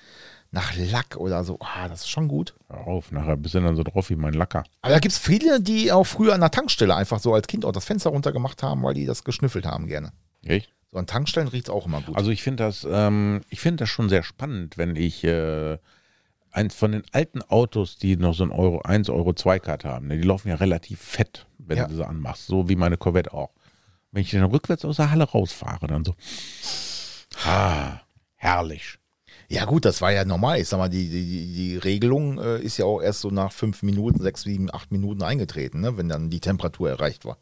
nach 0.50 0.74
Lack 0.76 1.16
oder 1.16 1.44
so. 1.44 1.58
Ah, 1.60 1.88
das 1.88 2.00
ist 2.00 2.10
schon 2.10 2.28
gut. 2.28 2.54
Hör 2.68 2.86
auf, 2.86 3.12
nachher 3.12 3.36
bist 3.36 3.54
du 3.54 3.60
dann 3.60 3.76
so 3.76 3.84
drauf 3.84 4.10
wie 4.10 4.16
mein 4.16 4.34
Lacker. 4.34 4.64
Aber 4.82 4.92
da 4.92 4.98
gibt 4.98 5.12
es 5.12 5.18
viele, 5.18 5.60
die 5.60 5.92
auch 5.92 6.04
früher 6.04 6.34
an 6.34 6.40
der 6.40 6.50
Tankstelle 6.50 6.94
einfach 6.94 7.20
so 7.20 7.34
als 7.34 7.46
Kind 7.46 7.64
auch 7.64 7.72
das 7.72 7.84
Fenster 7.84 8.10
runtergemacht 8.10 8.62
haben, 8.62 8.82
weil 8.82 8.94
die 8.94 9.06
das 9.06 9.22
geschnüffelt 9.22 9.64
haben 9.64 9.86
gerne. 9.86 10.12
Echt? 10.42 10.72
So 10.96 11.00
an 11.00 11.06
Tankstellen 11.06 11.48
riecht 11.48 11.66
es 11.68 11.70
auch 11.74 11.84
immer 11.84 12.00
gut. 12.00 12.16
Also 12.16 12.30
ich 12.30 12.42
finde 12.42 12.64
das, 12.64 12.86
ähm, 12.90 13.42
ich 13.50 13.60
finde 13.60 13.82
das 13.82 13.90
schon 13.90 14.08
sehr 14.08 14.22
spannend, 14.22 14.78
wenn 14.78 14.96
ich 14.96 15.22
äh, 15.24 15.76
eins 16.52 16.74
von 16.74 16.92
den 16.92 17.02
alten 17.12 17.42
Autos, 17.42 17.98
die 17.98 18.16
noch 18.16 18.32
so 18.32 18.44
ein 18.44 18.50
Euro 18.50 18.80
1, 18.80 19.10
Euro 19.10 19.34
2 19.34 19.58
Karte 19.58 19.90
haben, 19.90 20.06
ne, 20.06 20.16
die 20.16 20.22
laufen 20.26 20.48
ja 20.48 20.54
relativ 20.54 20.98
fett, 21.02 21.46
wenn 21.58 21.76
Ja. 21.76 21.86
du 21.86 21.96
sie 21.96 22.06
anmachst, 22.06 22.46
so 22.46 22.70
wie 22.70 22.76
meine 22.76 22.96
Corvette 22.96 23.34
auch. 23.34 23.50
Wenn 24.10 24.22
ich 24.22 24.30
dann 24.30 24.44
rückwärts 24.44 24.86
aus 24.86 24.96
der 24.96 25.10
Halle 25.10 25.24
rausfahre, 25.24 25.86
dann 25.86 26.02
so, 26.02 26.14
ah, 27.44 28.00
herrlich. 28.36 28.96
ja 29.50 29.66
gut, 29.66 29.84
das 29.84 30.00
war 30.00 30.12
ja 30.12 30.24
normal. 30.24 30.60
Ich 30.62 30.68
sag 30.68 30.78
mal, 30.78 30.88
die, 30.88 31.10
die, 31.10 31.26
die- 31.26 31.52
die 31.54 31.76
Regelung 31.76 32.38
äh, 32.38 32.58
ist 32.62 32.78
ja 32.78 32.86
auch 32.86 33.02
erst 33.02 33.20
so 33.20 33.28
nach 33.30 33.52
fünf 33.52 33.82
Minuten, 33.82 34.22
sechs, 34.22 34.44
sieben, 34.44 34.72
acht 34.74 34.90
Minuten 34.92 35.22
eingetreten, 35.22 35.82
ne? 35.82 35.98
wenn 35.98 36.08
dann 36.08 36.30
die 36.30 36.40
Temperatur 36.40 36.88
erreicht 36.88 37.26
war. 37.26 37.36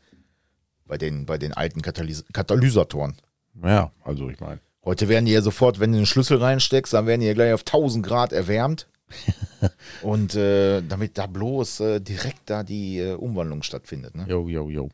Bei 0.87 0.99
den, 0.99 1.25
bei 1.25 1.39
den 1.39 1.53
alten 1.53 1.83
Katalys 1.83 2.25
Katalysatoren. 2.33 3.15
Ja, 3.63 3.93
also 4.03 4.29
ich 4.29 4.41
meine, 4.41 4.61
Heute 4.85 5.09
werden 5.09 5.25
die 5.25 5.33
ja 5.33 5.41
sofort, 5.41 5.81
wenn 5.81 5.93
du 5.93 5.99
den 5.99 6.07
Schlüssel 6.07 6.37
reinsteckst, 6.37 6.93
dann 6.93 7.07
werden 7.07 7.23
die 7.23 7.27
ja 7.27 7.33
gleich 7.33 7.55
auf 7.55 7.63
1000 7.63 8.05
Grad 8.05 8.33
erwärmt. 8.33 8.87
Und 10.03 10.35
äh, 10.35 10.83
damit 10.83 11.17
da 11.17 11.27
bloß 11.27 11.81
äh, 11.81 12.01
direkt 12.01 12.51
da 12.51 12.63
die 12.63 12.99
äh, 12.99 13.15
Umwandlung 13.15 13.63
stattfindet. 13.63 14.15
Ne? 14.15 14.27
jo, 14.29 14.49
jo, 14.49 14.69
jo. 14.69 14.91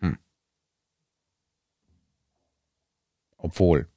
Hm. 0.00 0.16
Obwohl, 3.36 3.88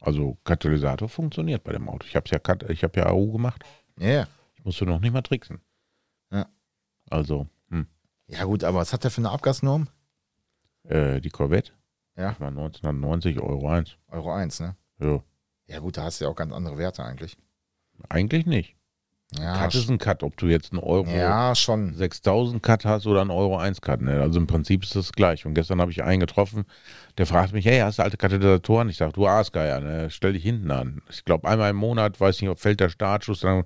also 0.00 0.38
Katalysator 0.44 1.08
funktioniert 1.08 1.64
bei 1.64 1.72
dem 1.72 1.88
Auto. 1.88 2.06
Ich 2.06 2.14
habe 2.14 2.28
ja, 2.30 2.68
ich 2.68 2.84
hab 2.84 2.96
ja 2.96 3.06
AU 3.06 3.32
gemacht. 3.32 3.64
Ja, 3.98 4.08
ja. 4.08 4.28
Ich 4.54 4.64
musste 4.64 4.84
noch 4.86 5.00
nicht 5.00 5.12
mal 5.12 5.22
tricksen. 5.22 5.60
Ja. 6.30 6.46
Also, 7.08 7.48
hm. 7.70 7.86
Ja 8.28 8.44
gut, 8.44 8.62
aber 8.62 8.78
was 8.78 8.92
hat 8.92 9.02
der 9.02 9.10
für 9.10 9.20
eine 9.20 9.30
Abgasnorm? 9.30 9.88
äh, 10.84 11.20
die 11.20 11.30
Corvette 11.30 11.72
Ja, 12.20 12.36
war 12.38 12.48
1990 12.48 13.40
Euro 13.40 13.68
1. 13.68 13.96
Euro 14.08 14.32
1, 14.32 14.60
ne? 14.60 14.76
Ja, 15.00 15.22
Ja 15.66 15.78
gut, 15.78 15.96
da 15.96 16.04
hast 16.04 16.20
du 16.20 16.26
ja 16.26 16.30
auch 16.30 16.36
ganz 16.36 16.52
andere 16.52 16.76
Werte 16.76 17.02
eigentlich. 17.02 17.38
eigentlich 18.08 18.44
nicht. 18.44 18.76
Ja, 19.38 19.56
Cut 19.56 19.74
ist 19.76 19.88
ein 19.88 19.98
Cut, 19.98 20.24
ob 20.24 20.36
du 20.36 20.46
jetzt 20.46 20.72
einen 20.72 20.82
Euro 20.82 21.08
ja 21.08 21.54
schon. 21.54 21.94
6000 21.94 22.60
Cut 22.62 22.84
hast 22.84 23.06
oder 23.06 23.20
einen 23.20 23.30
Euro 23.30 23.56
1 23.56 23.80
Cut. 23.80 24.00
Ne? 24.00 24.20
Also 24.20 24.40
im 24.40 24.48
Prinzip 24.48 24.82
ist 24.82 24.96
das 24.96 25.12
gleich. 25.12 25.46
Und 25.46 25.54
gestern 25.54 25.80
habe 25.80 25.92
ich 25.92 26.02
einen 26.02 26.18
getroffen, 26.18 26.64
der 27.16 27.26
fragt 27.26 27.52
mich, 27.52 27.64
hey, 27.64 27.78
hast 27.78 28.00
du 28.00 28.02
alte 28.02 28.16
Katalysatoren? 28.16 28.88
Ich 28.88 28.96
sage, 28.96 29.12
du 29.12 29.26
Aasgeier, 29.26 29.80
ne? 29.80 30.10
stell 30.10 30.32
dich 30.32 30.42
hinten 30.42 30.70
an. 30.72 31.00
Ich 31.10 31.24
glaube, 31.24 31.48
einmal 31.48 31.70
im 31.70 31.76
Monat, 31.76 32.20
weiß 32.20 32.40
nicht, 32.40 32.50
ob 32.50 32.58
fällt 32.58 32.80
der 32.80 32.88
Startschuss, 32.88 33.40
dann 33.40 33.64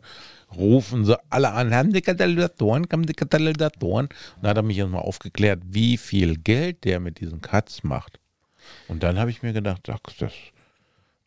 rufen 0.55 1.07
sie 1.07 1.19
alle 1.31 1.53
an, 1.53 1.75
haben 1.75 1.93
die 1.93 2.03
Katalysatoren, 2.03 2.87
haben 2.93 3.07
die 3.07 3.15
Katalysatoren. 3.15 4.07
Und 4.07 4.43
dann 4.43 4.51
hat 4.51 4.59
er 4.59 4.63
mich 4.63 4.77
erstmal 4.77 5.03
aufgeklärt, 5.03 5.63
wie 5.65 5.97
viel 5.97 6.37
Geld 6.37 6.85
der 6.85 7.01
mit 7.01 7.21
diesen 7.21 7.41
Cuts 7.41 7.83
macht. 7.83 8.21
Und 8.89 9.03
dann 9.03 9.19
habe 9.19 9.31
ich 9.31 9.43
mir 9.43 9.53
gedacht, 9.53 9.89
ach, 9.91 9.99
das 10.19 10.33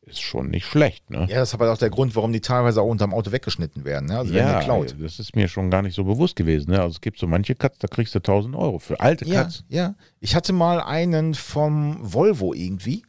ist 0.01 0.21
schon 0.21 0.49
nicht 0.49 0.65
schlecht. 0.65 1.09
Ne? 1.09 1.27
Ja, 1.29 1.39
das 1.39 1.49
ist 1.49 1.53
aber 1.55 1.71
auch 1.71 1.77
der 1.77 1.89
Grund, 1.89 2.15
warum 2.15 2.31
die 2.31 2.39
teilweise 2.39 2.81
auch 2.81 2.87
unterm 2.87 3.13
Auto 3.13 3.31
weggeschnitten 3.33 3.83
werden. 3.83 4.07
Ne? 4.07 4.17
Also 4.17 4.33
werden 4.33 4.47
Ja, 4.47 4.59
geklaut. 4.59 4.95
das 4.99 5.19
ist 5.19 5.35
mir 5.35 5.49
schon 5.49 5.69
gar 5.69 5.81
nicht 5.81 5.95
so 5.95 6.05
bewusst 6.05 6.35
gewesen. 6.37 6.71
Ne? 6.71 6.79
Also 6.79 6.93
es 6.95 7.01
gibt 7.01 7.19
so 7.19 7.27
manche 7.27 7.55
Cuts, 7.55 7.79
da 7.79 7.87
kriegst 7.87 8.15
du 8.15 8.19
1000 8.19 8.55
Euro 8.55 8.79
für 8.79 8.99
alte 9.01 9.25
Ja, 9.25 9.43
Cuts. 9.43 9.65
ja. 9.67 9.95
Ich 10.21 10.33
hatte 10.35 10.53
mal 10.53 10.79
einen 10.81 11.33
vom 11.35 11.97
Volvo 12.01 12.53
irgendwie. 12.53 13.03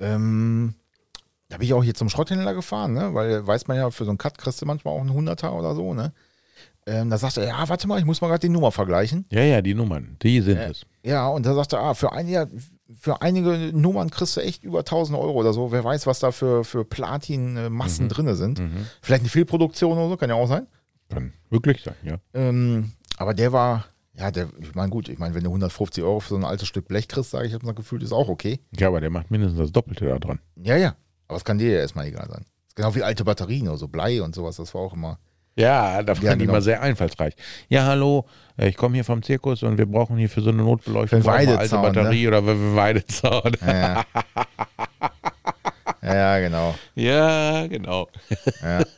Ähm, 0.00 0.74
da 1.48 1.58
bin 1.58 1.66
ich 1.66 1.74
auch 1.74 1.84
hier 1.84 1.94
zum 1.94 2.08
Schrotthändler 2.08 2.54
gefahren, 2.54 2.92
ne? 2.94 3.14
weil 3.14 3.46
weiß 3.46 3.68
man 3.68 3.76
ja, 3.76 3.90
für 3.92 4.04
so 4.04 4.10
einen 4.10 4.18
Cut 4.18 4.36
kriegst 4.38 4.60
du 4.60 4.66
manchmal 4.66 4.94
auch 4.94 5.00
einen 5.00 5.12
Hunderter 5.12 5.52
oder 5.54 5.74
so. 5.76 5.94
Ne? 5.94 6.12
Ähm, 6.86 7.10
da 7.10 7.18
sagte 7.18 7.42
er, 7.42 7.48
ja, 7.48 7.68
warte 7.68 7.86
mal, 7.86 7.98
ich 7.98 8.04
muss 8.04 8.20
mal 8.20 8.28
gerade 8.28 8.40
die 8.40 8.48
Nummer 8.48 8.72
vergleichen. 8.72 9.24
Ja, 9.30 9.42
ja, 9.42 9.62
die 9.62 9.74
Nummern, 9.74 10.16
die 10.22 10.40
sind 10.40 10.58
es. 10.58 10.84
Ja, 11.04 11.28
und 11.28 11.46
da 11.46 11.54
sagte 11.54 11.76
er, 11.76 11.82
ah, 11.82 11.94
für 11.94 12.12
einige, 12.12 12.48
für 12.92 13.22
einige 13.22 13.70
Nummern 13.72 14.10
kriegst 14.10 14.36
du 14.36 14.40
echt 14.40 14.64
über 14.64 14.80
1000 14.80 15.16
Euro 15.16 15.32
oder 15.32 15.52
so. 15.52 15.70
Wer 15.70 15.84
weiß, 15.84 16.06
was 16.06 16.18
da 16.18 16.32
für, 16.32 16.64
für 16.64 16.84
Platin-Massen 16.84 18.08
drinne 18.08 18.34
sind. 18.34 18.60
Vielleicht 19.00 19.22
eine 19.22 19.28
Fehlproduktion 19.30 19.96
oder 19.96 20.08
so, 20.08 20.16
kann 20.16 20.30
ja 20.30 20.36
auch 20.36 20.48
sein. 20.48 20.66
Kann 21.08 21.32
wirklich 21.50 21.82
sein, 21.82 21.94
ja. 22.02 22.16
Ähm, 22.34 22.92
aber 23.16 23.34
der 23.34 23.52
war, 23.52 23.84
ja, 24.14 24.30
der, 24.30 24.48
ich 24.60 24.74
meine, 24.74 24.90
gut, 24.90 25.08
ich 25.08 25.18
meine, 25.18 25.34
wenn 25.34 25.44
du 25.44 25.50
150 25.50 26.02
Euro 26.02 26.20
für 26.20 26.30
so 26.30 26.36
ein 26.36 26.44
altes 26.44 26.68
Stück 26.68 26.88
Blech 26.88 27.06
kriegst, 27.06 27.30
sage 27.30 27.46
ich, 27.46 27.54
habe 27.54 27.64
mal 27.64 27.74
gefühlt, 27.74 28.02
ist 28.02 28.12
auch 28.12 28.28
okay. 28.28 28.60
Ja, 28.76 28.88
aber 28.88 29.00
der 29.00 29.10
macht 29.10 29.30
mindestens 29.30 29.58
das 29.58 29.72
Doppelte 29.72 30.06
da 30.06 30.18
dran. 30.18 30.40
Ja, 30.56 30.76
ja. 30.76 30.96
Aber 31.28 31.36
es 31.36 31.44
kann 31.44 31.58
dir 31.58 31.72
ja 31.72 31.78
erstmal 31.78 32.06
egal 32.06 32.28
sein. 32.28 32.44
ist 32.66 32.76
genau 32.76 32.94
wie 32.94 33.02
alte 33.02 33.24
Batterien 33.24 33.68
oder 33.68 33.78
so 33.78 33.88
Blei 33.88 34.22
und 34.22 34.34
sowas, 34.34 34.56
das 34.56 34.74
war 34.74 34.82
auch 34.82 34.94
immer. 34.94 35.18
Ja, 35.54 36.02
da 36.02 36.16
waren 36.16 36.24
Ja, 36.24 36.34
genau. 36.34 36.52
immer 36.52 36.62
sehr 36.62 36.80
einfallsreich. 36.82 37.34
Ja, 37.68 37.84
hallo, 37.84 38.26
äh, 38.56 38.68
ich 38.68 38.76
komme 38.76 38.94
hier 38.94 39.04
vom 39.04 39.22
Zirkus 39.22 39.62
und 39.62 39.78
wir 39.78 39.86
brauchen 39.86 40.16
hier 40.16 40.28
für 40.28 40.40
so 40.40 40.50
eine 40.50 40.62
Notbeleuchtung 40.62 41.24
wir 41.24 41.32
alte 41.32 41.56
Weidezaun, 41.56 41.82
Batterie 41.82 42.28
oder 42.28 42.42
für 42.42 42.50
einen 42.50 42.76
Weidezaun. 42.76 43.56
Ja, 43.60 43.72
ja. 43.72 44.04
ja 46.14 46.38
genau. 46.40 46.74
Ja, 46.94 47.66
genau. 47.66 48.08
Ja. 48.62 48.82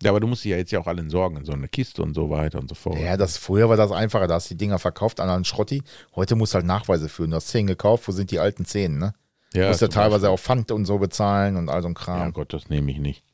Ja, 0.00 0.10
aber 0.10 0.20
du 0.20 0.28
musst 0.28 0.44
die 0.44 0.50
ja 0.50 0.56
jetzt 0.56 0.70
ja 0.70 0.78
auch 0.78 0.86
alle 0.86 1.00
entsorgen 1.00 1.38
in 1.38 1.44
so 1.44 1.50
eine 1.50 1.66
Kiste 1.66 2.02
und 2.02 2.14
so 2.14 2.30
weiter 2.30 2.60
und 2.60 2.68
so 2.68 2.76
fort. 2.76 3.00
ja, 3.00 3.16
das, 3.16 3.36
früher 3.36 3.68
war 3.68 3.76
das 3.76 3.90
einfacher, 3.90 4.28
da 4.28 4.34
hast 4.34 4.48
du 4.48 4.54
die 4.54 4.58
Dinger 4.58 4.78
verkauft 4.78 5.18
an 5.18 5.28
einen 5.28 5.44
Schrotti. 5.44 5.82
Heute 6.14 6.36
musst 6.36 6.54
du 6.54 6.58
halt 6.58 6.66
Nachweise 6.66 7.08
führen. 7.08 7.30
Du 7.30 7.36
hast 7.36 7.48
10 7.48 7.66
gekauft, 7.66 8.06
wo 8.06 8.12
sind 8.12 8.30
die 8.30 8.38
alten 8.38 8.64
10, 8.64 8.96
ne? 8.96 9.12
Du 9.52 9.66
musst 9.66 9.80
ja 9.80 9.88
teilweise 9.88 10.30
auch 10.30 10.38
Pfand 10.38 10.70
und 10.70 10.84
so 10.84 10.98
bezahlen 10.98 11.56
und 11.56 11.68
all 11.68 11.82
so 11.82 11.88
ein 11.88 11.94
Beispiel. 11.94 12.14
Ja, 12.14 12.20
Kram. 12.20 12.32
Gott, 12.32 12.52
das 12.52 12.68
nehme 12.68 12.92
ich 12.92 12.98
nicht. 12.98 13.24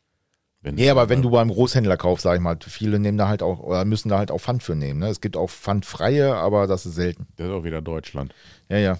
Wenn 0.65 0.75
Nee, 0.77 0.89
aber 0.89 1.11
wenn 1.11 1.21
du 1.23 1.31
beim 1.31 1.51
Großhändler 1.51 1.97
kaufst, 1.99 2.25
sag 2.25 2.35
ich 2.37 2.41
mal, 2.41 2.57
viele 2.67 2.99
nehmen 2.99 3.19
da 3.19 3.29
halt 3.29 3.43
auch, 3.43 3.61
oder 3.61 3.85
müssen 3.85 4.09
da 4.09 4.19
halt 4.19 4.31
auch 4.31 4.41
Pfand 4.41 4.63
für 4.63 4.75
nehmen. 4.75 5.01
Ne? 5.01 5.09
Es 5.09 5.21
gibt 5.21 5.37
auch 5.37 5.51
Pfandfreie, 5.51 6.35
aber 6.35 6.67
das 6.67 6.87
ist 6.87 6.95
selten. 6.95 7.27
Das 7.37 7.49
ist 7.49 7.53
auch 7.53 7.65
wieder 7.65 7.83
Deutschland. 7.83 8.35
Ja, 8.71 8.79
ja. 8.79 8.99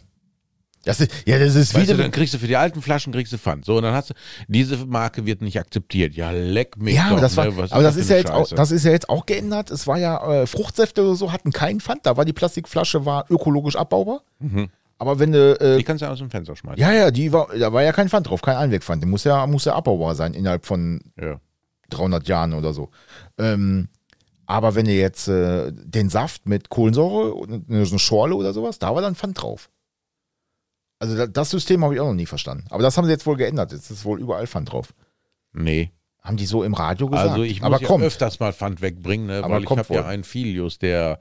Das 0.85 1.01
ist, 1.01 1.11
ja, 1.27 1.39
das 1.39 1.55
ist 1.55 1.75
Weißt 1.75 1.89
du, 1.89 1.95
wieder. 1.95 2.03
dann 2.03 2.13
kriegst 2.13 2.35
du 2.35 2.39
für 2.39 2.47
die 2.47 2.57
alten 2.57 2.83
Flaschen 2.83 3.13
kriegst 3.15 3.33
du 3.33 3.39
Pfand. 3.39 3.65
So, 3.65 3.79
und 3.79 3.85
dann 3.85 3.95
hast 3.95 4.11
du, 4.11 4.15
diese 4.49 4.77
Marke 4.85 5.25
wird 5.25 5.41
nicht 5.41 5.59
akzeptiert. 5.59 6.15
Ja, 6.15 6.31
leck 6.31 6.77
mich 6.77 6.97
ja, 6.97 7.05
doch, 7.05 7.13
aber 7.13 7.21
das, 7.23 7.37
war, 7.39 7.47
ne? 7.47 7.67
Aber 7.71 7.83
das 7.83 7.95
für 7.95 8.01
ist 8.03 8.11
ja 8.11 8.17
jetzt 8.19 8.31
auch, 8.31 8.47
das 8.51 8.71
ist 8.71 8.85
ja 8.85 8.91
jetzt 8.91 9.09
auch 9.09 9.25
geändert. 9.25 9.71
Es 9.71 9.87
war 9.87 9.97
ja 9.99 10.43
äh, 10.43 10.47
Fruchtsäfte 10.47 11.03
oder 11.03 11.15
so 11.15 11.33
hatten 11.33 11.53
keinen 11.53 11.81
Pfand. 11.81 12.05
Da 12.05 12.19
war 12.19 12.27
die 12.27 12.35
Plastikflasche 12.35 13.07
war 13.07 13.25
ökologisch 13.31 13.77
abbaubar. 13.77 14.21
Aber 14.99 15.19
wenn 15.19 15.33
du 15.33 15.59
äh, 15.59 15.79
Die 15.79 15.85
kannst 15.85 16.03
du 16.03 16.07
aus 16.07 16.19
dem 16.19 16.31
Fenster 16.31 16.55
schmeißen. 16.55 16.79
ja, 16.79 16.93
ja, 16.93 17.11
die 17.11 17.33
war, 17.33 17.49
da 17.59 17.73
war 17.73 17.83
ja 17.83 17.93
kein 17.93 18.11
Pfand 18.11 18.29
drauf, 18.29 18.43
kein 18.43 18.57
Einwegpfand. 18.57 19.03
Die 19.03 19.07
muss 19.09 19.25
ja, 19.25 19.47
muss 19.47 19.65
ja 19.65 19.75
abbaubar 19.75 20.15
sein 20.15 20.35
innerhalb 20.35 20.67
von 20.67 21.01
Ja. 21.19 21.41
300 21.97 22.29
Jahren 22.29 22.55
oder 22.55 22.73
so. 22.73 22.91
Ähm, 23.39 23.89
aber 24.47 24.75
wenn 24.75 24.87
du 24.87 24.93
jetzt 24.93 25.29
äh, 25.29 25.73
den 25.73 26.11
Saft 26.11 26.47
mit 26.47 26.69
Kohlensäure 26.69 27.35
und 27.35 27.71
eine, 27.71 27.87
so 27.87 27.93
eine 27.93 27.99
Schorle 27.99 28.35
oder 28.35 28.53
sowas, 28.53 28.79
da 28.79 28.95
war 28.95 29.03
dann 29.03 29.15
Pfand 29.15 29.41
drauf. 29.41 29.71
Also 30.99 31.17
da, 31.17 31.27
das 31.27 31.51
System 31.51 31.83
habe 31.85 31.95
ich 31.95 32.01
auch 32.01 32.07
noch 32.07 32.15
nie 32.15 32.27
verstanden. 32.27 32.67
Aber 32.71 32.83
das 32.83 32.97
haben 32.97 33.05
sie 33.05 33.11
jetzt 33.11 33.27
wohl 33.27 33.37
geändert. 33.37 33.73
Jetzt 33.73 33.91
ist 33.91 34.05
wohl 34.05 34.21
überall 34.21 34.47
Pfand 34.47 34.73
drauf. 34.73 34.95
Nee. 35.53 35.91
Haben 36.21 36.37
die 36.37 36.47
so 36.47 36.63
im 36.63 36.75
Radio 36.75 37.09
gesagt. 37.09 37.31
Also 37.31 37.43
ich 37.43 37.61
muss 37.61 37.67
aber 37.67 37.81
ja 37.81 37.87
kommt. 37.87 38.05
öfters 38.05 38.41
mal 38.41 38.53
Pfand 38.53 38.81
wegbringen, 38.81 39.27
ne? 39.27 39.45
Aber 39.45 39.57
weil 39.57 39.65
ich 39.65 39.71
habe 39.71 39.95
ja 39.95 40.07
einen 40.07 40.25
Filius, 40.25 40.79
der 40.79 41.19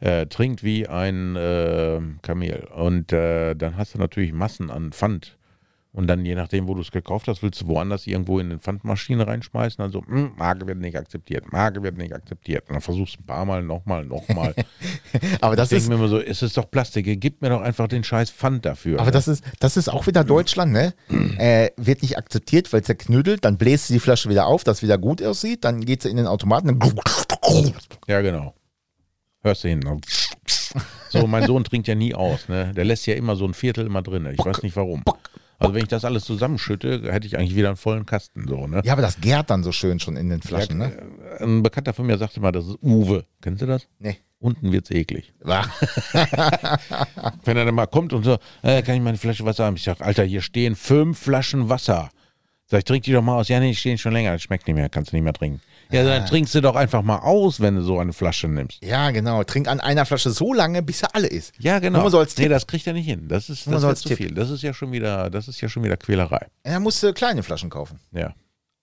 äh, 0.00 0.26
trinkt 0.26 0.64
wie 0.64 0.88
ein 0.88 1.36
äh, 1.36 2.00
Kamel. 2.22 2.68
Und 2.74 3.12
äh, 3.12 3.54
dann 3.54 3.76
hast 3.76 3.94
du 3.94 3.98
natürlich 3.98 4.32
Massen 4.32 4.70
an 4.70 4.92
Pfand. 4.92 5.38
Und 5.94 6.06
dann, 6.06 6.24
je 6.24 6.34
nachdem, 6.34 6.68
wo 6.68 6.74
du 6.74 6.80
es 6.80 6.90
gekauft 6.90 7.28
hast, 7.28 7.42
willst 7.42 7.60
du 7.60 7.66
woanders 7.66 8.06
irgendwo 8.06 8.38
in 8.38 8.46
eine 8.46 8.58
Pfandmaschine 8.58 9.26
reinschmeißen. 9.26 9.84
Also, 9.84 10.02
hm, 10.06 10.32
Marke 10.36 10.66
wird 10.66 10.78
nicht 10.78 10.96
akzeptiert, 10.96 11.52
Marke 11.52 11.82
wird 11.82 11.98
nicht 11.98 12.14
akzeptiert. 12.14 12.64
Und 12.68 12.72
dann 12.76 12.80
versuchst 12.80 13.16
du 13.16 13.20
ein 13.20 13.26
paar 13.26 13.44
Mal, 13.44 13.62
nochmal, 13.62 14.02
nochmal. 14.06 14.54
Aber 15.42 15.54
das 15.54 15.70
Ich 15.70 15.78
ist, 15.78 15.88
mir 15.90 15.96
immer 15.96 16.08
so, 16.08 16.18
es 16.18 16.40
ist 16.40 16.56
doch 16.56 16.70
Plastik, 16.70 17.04
gib 17.20 17.42
mir 17.42 17.50
doch 17.50 17.60
einfach 17.60 17.88
den 17.88 18.04
scheiß 18.04 18.30
Pfand 18.30 18.64
dafür. 18.64 19.00
aber 19.00 19.06
ne? 19.06 19.12
das 19.12 19.28
ist, 19.28 19.44
das 19.60 19.76
ist 19.76 19.90
auch 19.90 20.06
wieder 20.06 20.24
Deutschland, 20.24 20.72
ne? 20.72 20.94
äh, 21.38 21.68
wird 21.76 22.00
nicht 22.00 22.16
akzeptiert, 22.16 22.72
weil 22.72 22.80
es 22.80 22.86
zerknüttelt. 22.86 23.44
Dann 23.44 23.58
bläst 23.58 23.90
du 23.90 23.92
die 23.92 24.00
Flasche 24.00 24.30
wieder 24.30 24.46
auf, 24.46 24.64
dass 24.64 24.82
wieder 24.82 24.96
gut 24.96 25.22
aussieht. 25.22 25.62
Dann 25.62 25.82
geht 25.84 26.02
sie 26.02 26.08
in 26.08 26.16
den 26.16 26.26
Automaten. 26.26 26.78
Ja, 28.08 28.22
genau. 28.22 28.54
Hörst 29.42 29.64
du 29.64 29.68
hin. 29.68 29.80
ne? 29.80 30.00
So, 31.10 31.26
mein 31.26 31.46
Sohn 31.46 31.64
trinkt 31.64 31.86
ja 31.88 31.94
nie 31.94 32.14
aus, 32.14 32.48
ne? 32.48 32.72
Der 32.74 32.84
lässt 32.84 33.06
ja 33.06 33.14
immer 33.14 33.36
so 33.36 33.44
ein 33.44 33.52
Viertel 33.52 33.84
immer 33.84 34.00
drin. 34.00 34.26
Ich 34.32 34.42
weiß 34.44 34.62
nicht 34.62 34.74
warum. 34.76 35.02
Also 35.62 35.74
wenn 35.74 35.82
ich 35.82 35.88
das 35.88 36.04
alles 36.04 36.24
zusammenschütte, 36.24 37.12
hätte 37.12 37.26
ich 37.26 37.38
eigentlich 37.38 37.54
wieder 37.56 37.68
einen 37.68 37.76
vollen 37.76 38.06
Kasten 38.06 38.46
so, 38.48 38.66
ne? 38.66 38.82
ja, 38.84 38.92
aber 38.92 39.02
das 39.02 39.20
gärt 39.20 39.50
dann 39.50 39.62
so 39.62 39.72
schön 39.72 40.00
schon 40.00 40.16
in 40.16 40.28
den 40.28 40.42
Flaschen, 40.42 40.78
ne? 40.78 40.92
Ein 41.40 41.62
Bekannter 41.62 41.92
von 41.92 42.06
mir 42.06 42.18
sagte 42.18 42.40
mal, 42.40 42.52
das 42.52 42.66
ist 42.66 42.78
Uwe. 42.82 43.24
Kennst 43.40 43.62
du 43.62 43.66
das? 43.66 43.86
Nee. 43.98 44.18
Unten 44.38 44.72
wird's 44.72 44.90
eklig. 44.90 45.32
Wenn 45.44 45.56
er 47.56 47.64
dann 47.64 47.74
mal 47.74 47.86
kommt 47.86 48.12
und 48.12 48.24
so, 48.24 48.38
äh, 48.62 48.82
kann 48.82 48.96
ich 48.96 49.00
meine 49.00 49.16
Flasche 49.16 49.44
Wasser 49.44 49.66
haben? 49.66 49.76
Ich 49.76 49.84
sag, 49.84 50.00
Alter, 50.00 50.24
hier 50.24 50.40
stehen 50.40 50.74
fünf 50.74 51.18
Flaschen 51.18 51.68
Wasser. 51.68 52.10
Sag 52.66 52.78
ich, 52.78 52.84
trink 52.84 53.04
die 53.04 53.12
doch 53.12 53.22
mal 53.22 53.36
aus. 53.36 53.48
Ja, 53.48 53.60
nee, 53.60 53.68
die 53.68 53.76
stehen 53.76 53.98
schon 53.98 54.12
länger, 54.12 54.32
das 54.32 54.42
schmeckt 54.42 54.66
nicht 54.66 54.74
mehr, 54.74 54.88
kannst 54.88 55.12
du 55.12 55.16
nicht 55.16 55.22
mehr 55.22 55.32
trinken. 55.32 55.60
Ja, 55.92 56.04
dann 56.04 56.26
trinkst 56.26 56.54
du 56.54 56.60
doch 56.60 56.74
einfach 56.74 57.02
mal 57.02 57.18
aus, 57.18 57.60
wenn 57.60 57.76
du 57.76 57.82
so 57.82 57.98
eine 57.98 58.12
Flasche 58.12 58.48
nimmst. 58.48 58.82
Ja, 58.82 59.10
genau. 59.10 59.44
Trink 59.44 59.68
an 59.68 59.80
einer 59.80 60.06
Flasche 60.06 60.30
so 60.30 60.52
lange, 60.52 60.82
bis 60.82 61.00
sie 61.00 61.14
alle 61.14 61.26
ist. 61.26 61.52
Ja, 61.58 61.78
genau. 61.78 62.08
Nur 62.08 62.26
nee, 62.38 62.48
das 62.48 62.66
kriegt 62.66 62.86
er 62.86 62.92
nicht 62.92 63.06
hin. 63.06 63.28
Das 63.28 63.50
ist, 63.50 63.66
das 63.66 63.82
ist 63.82 64.00
zu 64.00 64.08
Tipp. 64.08 64.18
viel. 64.18 64.34
Das 64.34 64.50
ist 64.50 64.62
ja 64.62 64.72
schon 64.72 64.92
wieder, 64.92 65.30
das 65.30 65.48
ist 65.48 65.60
ja 65.60 65.68
schon 65.68 65.84
wieder 65.84 65.96
Quälerei. 65.96 66.46
Er 66.62 66.80
musste 66.80 67.12
kleine 67.12 67.42
Flaschen 67.42 67.70
kaufen. 67.70 68.00
Ja. 68.12 68.34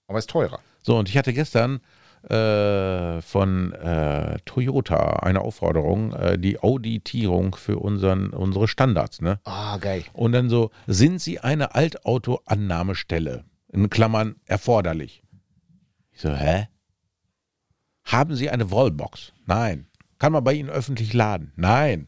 Aber 0.08 0.20
ist 0.20 0.30
teurer. 0.30 0.60
So, 0.82 0.98
und 0.98 1.10
ich 1.10 1.18
hatte 1.18 1.34
gestern 1.34 1.82
äh, 2.24 3.22
von 3.22 3.74
äh, 3.74 4.38
Toyota 4.46 5.20
eine 5.22 5.42
Aufforderung, 5.42 6.14
äh, 6.14 6.38
die 6.38 6.60
Auditierung 6.62 7.56
für 7.56 7.80
unseren, 7.80 8.32
unsere 8.32 8.68
Standards, 8.68 9.22
ne? 9.22 9.40
Ah, 9.46 9.78
geil. 9.78 10.04
Und 10.14 10.34
dann 10.34 10.50
so, 10.50 10.72
sind 10.88 11.22
Sie 11.22 11.40
eine 11.40 11.76
Altauto-Annahmestelle? 11.76 13.46
In 13.72 13.90
Klammern 13.90 14.36
erforderlich. 14.46 15.24
Ich 16.12 16.22
so, 16.22 16.34
hä? 16.34 16.68
Haben 18.12 18.36
Sie 18.36 18.50
eine 18.50 18.72
Wallbox? 18.72 19.34
Nein. 19.46 19.86
Kann 20.18 20.34
man 20.34 20.44
bei 20.44 20.54
Ihnen 20.54 20.70
öffentlich 20.70 21.14
laden? 21.14 21.54
Nein. 21.56 22.08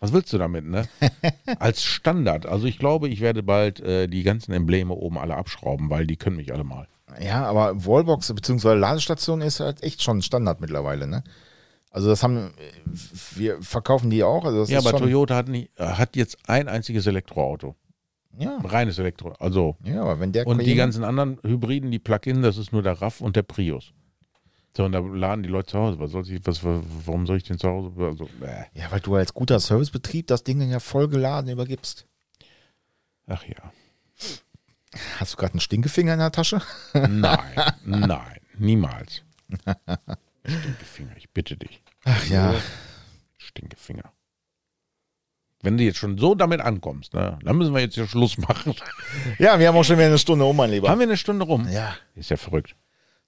Was 0.00 0.12
willst 0.12 0.32
du 0.32 0.38
damit, 0.38 0.64
ne? 0.64 0.88
Als 1.58 1.84
Standard. 1.84 2.46
Also 2.46 2.66
ich 2.66 2.78
glaube, 2.78 3.08
ich 3.08 3.20
werde 3.20 3.42
bald 3.42 3.80
äh, 3.80 4.08
die 4.08 4.24
ganzen 4.24 4.52
Embleme 4.52 4.94
oben 4.94 5.18
alle 5.18 5.36
abschrauben, 5.36 5.88
weil 5.88 6.06
die 6.06 6.16
können 6.16 6.36
mich 6.36 6.52
alle 6.52 6.64
mal. 6.64 6.88
Ja, 7.20 7.44
aber 7.44 7.84
Wallbox 7.86 8.32
bzw. 8.32 8.74
Ladestation 8.74 9.40
ist 9.40 9.60
halt 9.60 9.82
echt 9.82 10.02
schon 10.02 10.22
Standard 10.22 10.60
mittlerweile, 10.60 11.06
ne? 11.06 11.22
Also 11.92 12.08
das 12.08 12.22
haben 12.22 12.52
wir 13.34 13.60
verkaufen 13.62 14.10
die 14.10 14.22
auch. 14.22 14.44
Also 14.44 14.60
das 14.60 14.70
Ja, 14.70 14.78
aber 14.78 14.96
Toyota 14.96 15.34
hat, 15.34 15.48
nicht, 15.48 15.70
hat 15.78 16.16
jetzt 16.16 16.38
ein 16.48 16.68
einziges 16.68 17.06
Elektroauto. 17.06 17.74
Ja, 18.38 18.58
Ein 18.58 18.66
reines 18.66 18.98
Elektro. 18.98 19.34
Also. 19.38 19.76
ja, 19.84 20.02
aber 20.02 20.20
wenn 20.20 20.32
der 20.32 20.46
Und 20.46 20.62
die 20.62 20.76
ganzen 20.76 21.02
anderen 21.02 21.38
Hybriden, 21.42 21.90
die 21.90 21.98
Plug-in, 21.98 22.42
das 22.42 22.58
ist 22.58 22.72
nur 22.72 22.82
der 22.82 23.02
RAV 23.02 23.20
und 23.20 23.34
der 23.34 23.42
Prius. 23.42 23.92
So, 24.76 24.84
und 24.84 24.92
da 24.92 25.00
laden 25.00 25.42
die 25.42 25.48
Leute 25.48 25.70
zu 25.72 25.78
Hause. 25.78 25.98
Was 25.98 26.12
soll 26.12 26.28
ich, 26.28 26.46
was, 26.46 26.62
warum 26.62 27.26
soll 27.26 27.38
ich 27.38 27.44
denn 27.44 27.58
zu 27.58 27.68
Hause? 27.68 27.92
Also, 27.98 28.24
äh. 28.42 28.64
Ja, 28.74 28.90
weil 28.90 29.00
du 29.00 29.14
als 29.16 29.34
guter 29.34 29.58
Servicebetrieb 29.58 30.28
das 30.28 30.44
Ding 30.44 30.60
dann 30.60 30.70
ja 30.70 30.78
voll 30.80 31.08
geladen 31.08 31.50
übergibst. 31.50 32.06
Ach 33.26 33.44
ja. 33.44 33.72
Hast 35.18 35.32
du 35.32 35.36
gerade 35.36 35.54
einen 35.54 35.60
Stinkefinger 35.60 36.14
in 36.14 36.18
der 36.18 36.32
Tasche? 36.32 36.62
Nein, 36.94 37.40
nein, 37.84 38.40
niemals. 38.58 39.22
Stinkefinger, 40.44 41.16
ich 41.16 41.30
bitte 41.30 41.56
dich. 41.56 41.82
Ach 42.04 42.26
ja. 42.26 42.54
Stinkefinger. 43.38 44.12
Wenn 45.62 45.76
du 45.76 45.84
jetzt 45.84 45.98
schon 45.98 46.16
so 46.16 46.34
damit 46.34 46.60
ankommst, 46.60 47.12
ne, 47.12 47.38
dann 47.44 47.56
müssen 47.58 47.74
wir 47.74 47.80
jetzt 47.80 47.94
hier 47.94 48.06
Schluss 48.06 48.38
machen. 48.38 48.74
Ja, 49.38 49.58
wir 49.58 49.68
haben 49.68 49.76
auch 49.76 49.84
schon 49.84 49.96
wieder 49.96 50.06
eine 50.06 50.18
Stunde 50.18 50.44
um, 50.44 50.56
mein 50.56 50.70
Lieber. 50.70 50.88
Haben 50.88 51.00
wir 51.00 51.06
eine 51.06 51.18
Stunde 51.18 51.44
rum? 51.44 51.68
Ja, 51.70 51.94
Ist 52.14 52.30
ja 52.30 52.36
verrückt. 52.36 52.74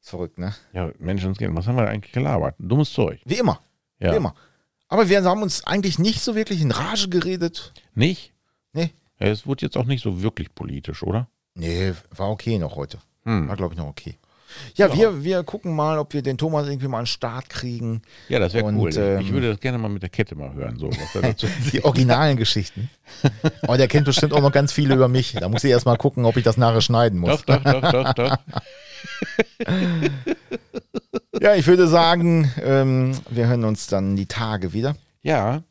Ist 0.03 0.11
verrückt, 0.11 0.38
ne? 0.38 0.55
Ja, 0.72 0.90
Menschenskind, 0.98 1.57
was 1.57 1.66
haben 1.66 1.76
wir 1.76 1.88
eigentlich 1.88 2.12
gelabert? 2.12 2.57
Dummes 2.59 2.92
Zeug. 2.92 3.20
Wie 3.24 3.38
immer. 3.38 3.61
Ja. 3.98 4.12
Wie 4.12 4.16
immer. 4.16 4.34
Aber 4.88 5.09
wir 5.09 5.24
haben 5.24 5.42
uns 5.42 5.64
eigentlich 5.64 5.98
nicht 5.98 6.20
so 6.20 6.34
wirklich 6.34 6.61
in 6.61 6.70
Rage 6.70 7.09
geredet. 7.09 7.72
Nicht? 7.94 8.34
Nee. 8.72 8.90
Ja, 9.18 9.28
es 9.28 9.46
wurde 9.46 9.64
jetzt 9.64 9.76
auch 9.76 9.84
nicht 9.84 10.03
so 10.03 10.22
wirklich 10.22 10.55
politisch, 10.55 11.03
oder? 11.03 11.28
Nee, 11.55 11.94
war 12.11 12.30
okay 12.30 12.59
noch 12.59 12.76
heute. 12.76 12.98
Hm. 13.24 13.48
War, 13.48 13.57
glaube 13.57 13.74
ich, 13.74 13.78
noch 13.78 13.86
okay. 13.86 14.18
Ja, 14.74 14.94
Wir, 14.94 15.22
wir 15.24 15.42
gucken 15.44 15.74
mal, 15.74 15.98
ob 15.98 16.12
wir 16.14 16.22
den 16.22 16.38
Thomas 16.38 16.66
irgendwie 16.66 16.88
mal 16.88 16.98
an 16.98 17.05
den 17.05 17.09
Start 17.09 17.48
kriegen. 17.48 18.03
Ja, 18.28 18.38
das 18.38 18.55
wäre 18.55 18.64
Und, 18.64 18.76
cool. 18.78 18.90
ähm, 18.96 19.20
ich 19.20 19.32
würde 19.32 19.50
das 19.50 19.61
gerne 19.61 19.78
mal 19.78 19.88
mit 19.88 20.03
der 20.03 20.11
Kette 20.11 20.34
mal 20.34 20.53
hören, 20.55 20.78
so 20.78 20.90
er 21.14 21.34
Die 21.72 21.84
originalen 21.84 22.36
Geschichten. 22.36 22.90
Oh, 23.66 23.76
der 23.76 23.88
kennt 23.88 24.07
bestimmt 24.07 24.32
auch 24.32 24.40
noch 24.40 24.53
ganz 24.53 24.72
viele 24.72 24.94
über 24.94 25.09
mich. 25.09 25.32
Da 25.32 25.48
muss 25.48 25.64
ich 25.64 25.70
erst 25.70 25.86
mal 25.86 25.96
gucken, 25.96 26.24
ob 26.24 26.36
ich 26.36 26.44
das 26.44 26.57
nachher 26.57 26.80
schneiden 26.80 27.18
muss. 27.18 27.42
Doch, 27.42 27.62
doch, 27.62 27.80
doch, 27.80 27.92
doch, 27.92 28.12
doch. 28.14 28.36
Ja, 31.40 31.55
ich 31.55 31.66
würde 31.66 31.88
sagen, 31.88 32.50
ähm, 32.62 33.12
wir 33.30 33.46
hören 33.48 33.64
uns 33.64 33.86
dann 33.86 34.16
die 34.16 34.26
Tage 34.26 34.72
wieder. 34.72 34.94
Ja, 35.22 35.62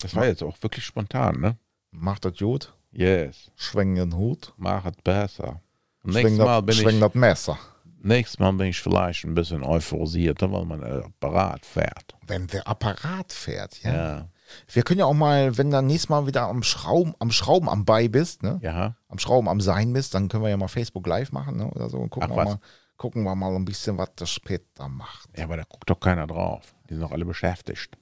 das 0.00 0.16
war 0.16 0.26
jetzt 0.26 0.42
auch 0.42 0.56
wirklich 0.62 0.84
spontan, 0.84 1.40
ne? 1.40 1.56
Macht 1.92 2.24
das 2.24 2.38
gut, 2.38 2.72
Yes, 2.94 3.50
schwenkt 3.56 3.98
den 3.98 4.14
Hut, 4.16 4.52
mach 4.58 4.84
es 4.84 4.96
besser. 5.02 5.60
Und 6.02 6.12
nächstes 6.12 6.22
schwenkt 6.22 6.38
Mal, 6.38 6.60
bin 6.62 6.74
schwenkt 6.74 6.94
ich, 6.94 7.00
das 7.00 7.14
Messer. 7.14 7.58
Nächstes 8.04 8.38
Mal 8.38 8.52
bin 8.52 8.68
ich 8.68 8.80
vielleicht 8.80 9.24
ein 9.24 9.34
bisschen 9.34 9.62
euphorisierter, 9.62 10.52
weil 10.52 10.64
man 10.64 10.82
äh, 10.82 11.02
Apparat 11.04 11.64
fährt. 11.64 12.14
Wenn 12.26 12.46
der 12.46 12.66
Apparat 12.66 13.32
fährt, 13.32 13.82
ja. 13.82 13.92
Ja. 13.92 14.28
Wir 14.70 14.82
können 14.82 15.00
ja 15.00 15.06
auch 15.06 15.14
mal, 15.14 15.56
wenn 15.56 15.70
du 15.70 15.80
nächstes 15.82 16.10
Mal 16.10 16.26
wieder 16.26 16.42
am 16.42 16.62
Schrauben, 16.62 17.14
am 17.18 17.30
Schrauben 17.30 17.68
am 17.68 17.84
Bei 17.84 18.08
bist, 18.08 18.42
ne? 18.42 18.58
Ja. 18.62 18.96
Am 19.08 19.18
Schrauben 19.18 19.48
am 19.48 19.60
Sein 19.60 19.92
bist, 19.92 20.14
dann 20.14 20.28
können 20.28 20.42
wir 20.42 20.50
ja 20.50 20.56
mal 20.56 20.68
Facebook 20.68 21.06
Live 21.06 21.32
machen, 21.32 21.56
ne? 21.56 21.70
Oder 21.70 21.88
so. 21.88 21.98
Und 21.98 22.10
gucken, 22.10 22.30
Ach, 22.32 22.36
wir 22.36 22.44
mal, 22.44 22.58
gucken 22.96 23.22
wir 23.24 23.34
mal 23.34 23.54
ein 23.54 23.64
bisschen, 23.64 23.96
was 23.98 24.14
der 24.14 24.26
später 24.26 24.88
macht. 24.88 25.30
Ja, 25.36 25.44
aber 25.44 25.56
da 25.56 25.64
guckt 25.64 25.88
doch 25.88 26.00
keiner 26.00 26.26
drauf. 26.26 26.74
Die 26.88 26.94
sind 26.94 27.02
doch 27.02 27.12
alle 27.12 27.24
beschäftigt. 27.24 27.96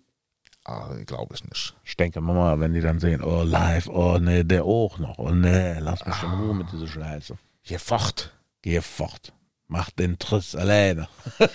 Ah, 0.65 0.95
glaube 1.07 1.35
ich 1.35 1.45
nicht. 1.45 1.77
Ich 1.85 1.97
denke 1.97 2.21
mal, 2.21 2.61
wenn 2.61 2.75
die 2.75 2.81
dann 2.81 2.99
sehen, 2.99 3.23
oh, 3.23 3.43
live, 3.43 3.89
oh, 3.89 4.19
nee, 4.21 4.45
der 4.45 4.65
auch 4.65 4.99
noch. 4.99 5.19
Oh, 5.19 5.31
nee, 5.31 5.79
lass 5.79 6.05
mich 6.05 6.23
in 6.23 6.31
Ruhe 6.31 6.55
mit 6.55 6.71
dieser 6.71 6.87
Scheiße. 6.87 7.39
Hier 7.63 7.81
fort. 7.81 8.33
Geh 8.63 8.81
fort. 8.81 9.33
Mach 9.73 9.89
den 9.93 10.19
Triss 10.19 10.57
alleine. 10.57 11.07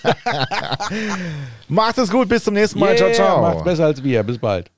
Macht 1.67 1.97
es 1.97 2.09
gut, 2.09 2.29
bis 2.29 2.45
zum 2.45 2.53
nächsten 2.53 2.79
Mal. 2.79 2.95
ciao, 2.95 3.09
Yeah, 3.09 3.15
ciao. 3.15 3.41
Macht's 3.41 3.63
besser 3.65 3.85
als 3.87 4.01
wir. 4.01 4.23
Bis 4.23 4.37
bald. 4.37 4.71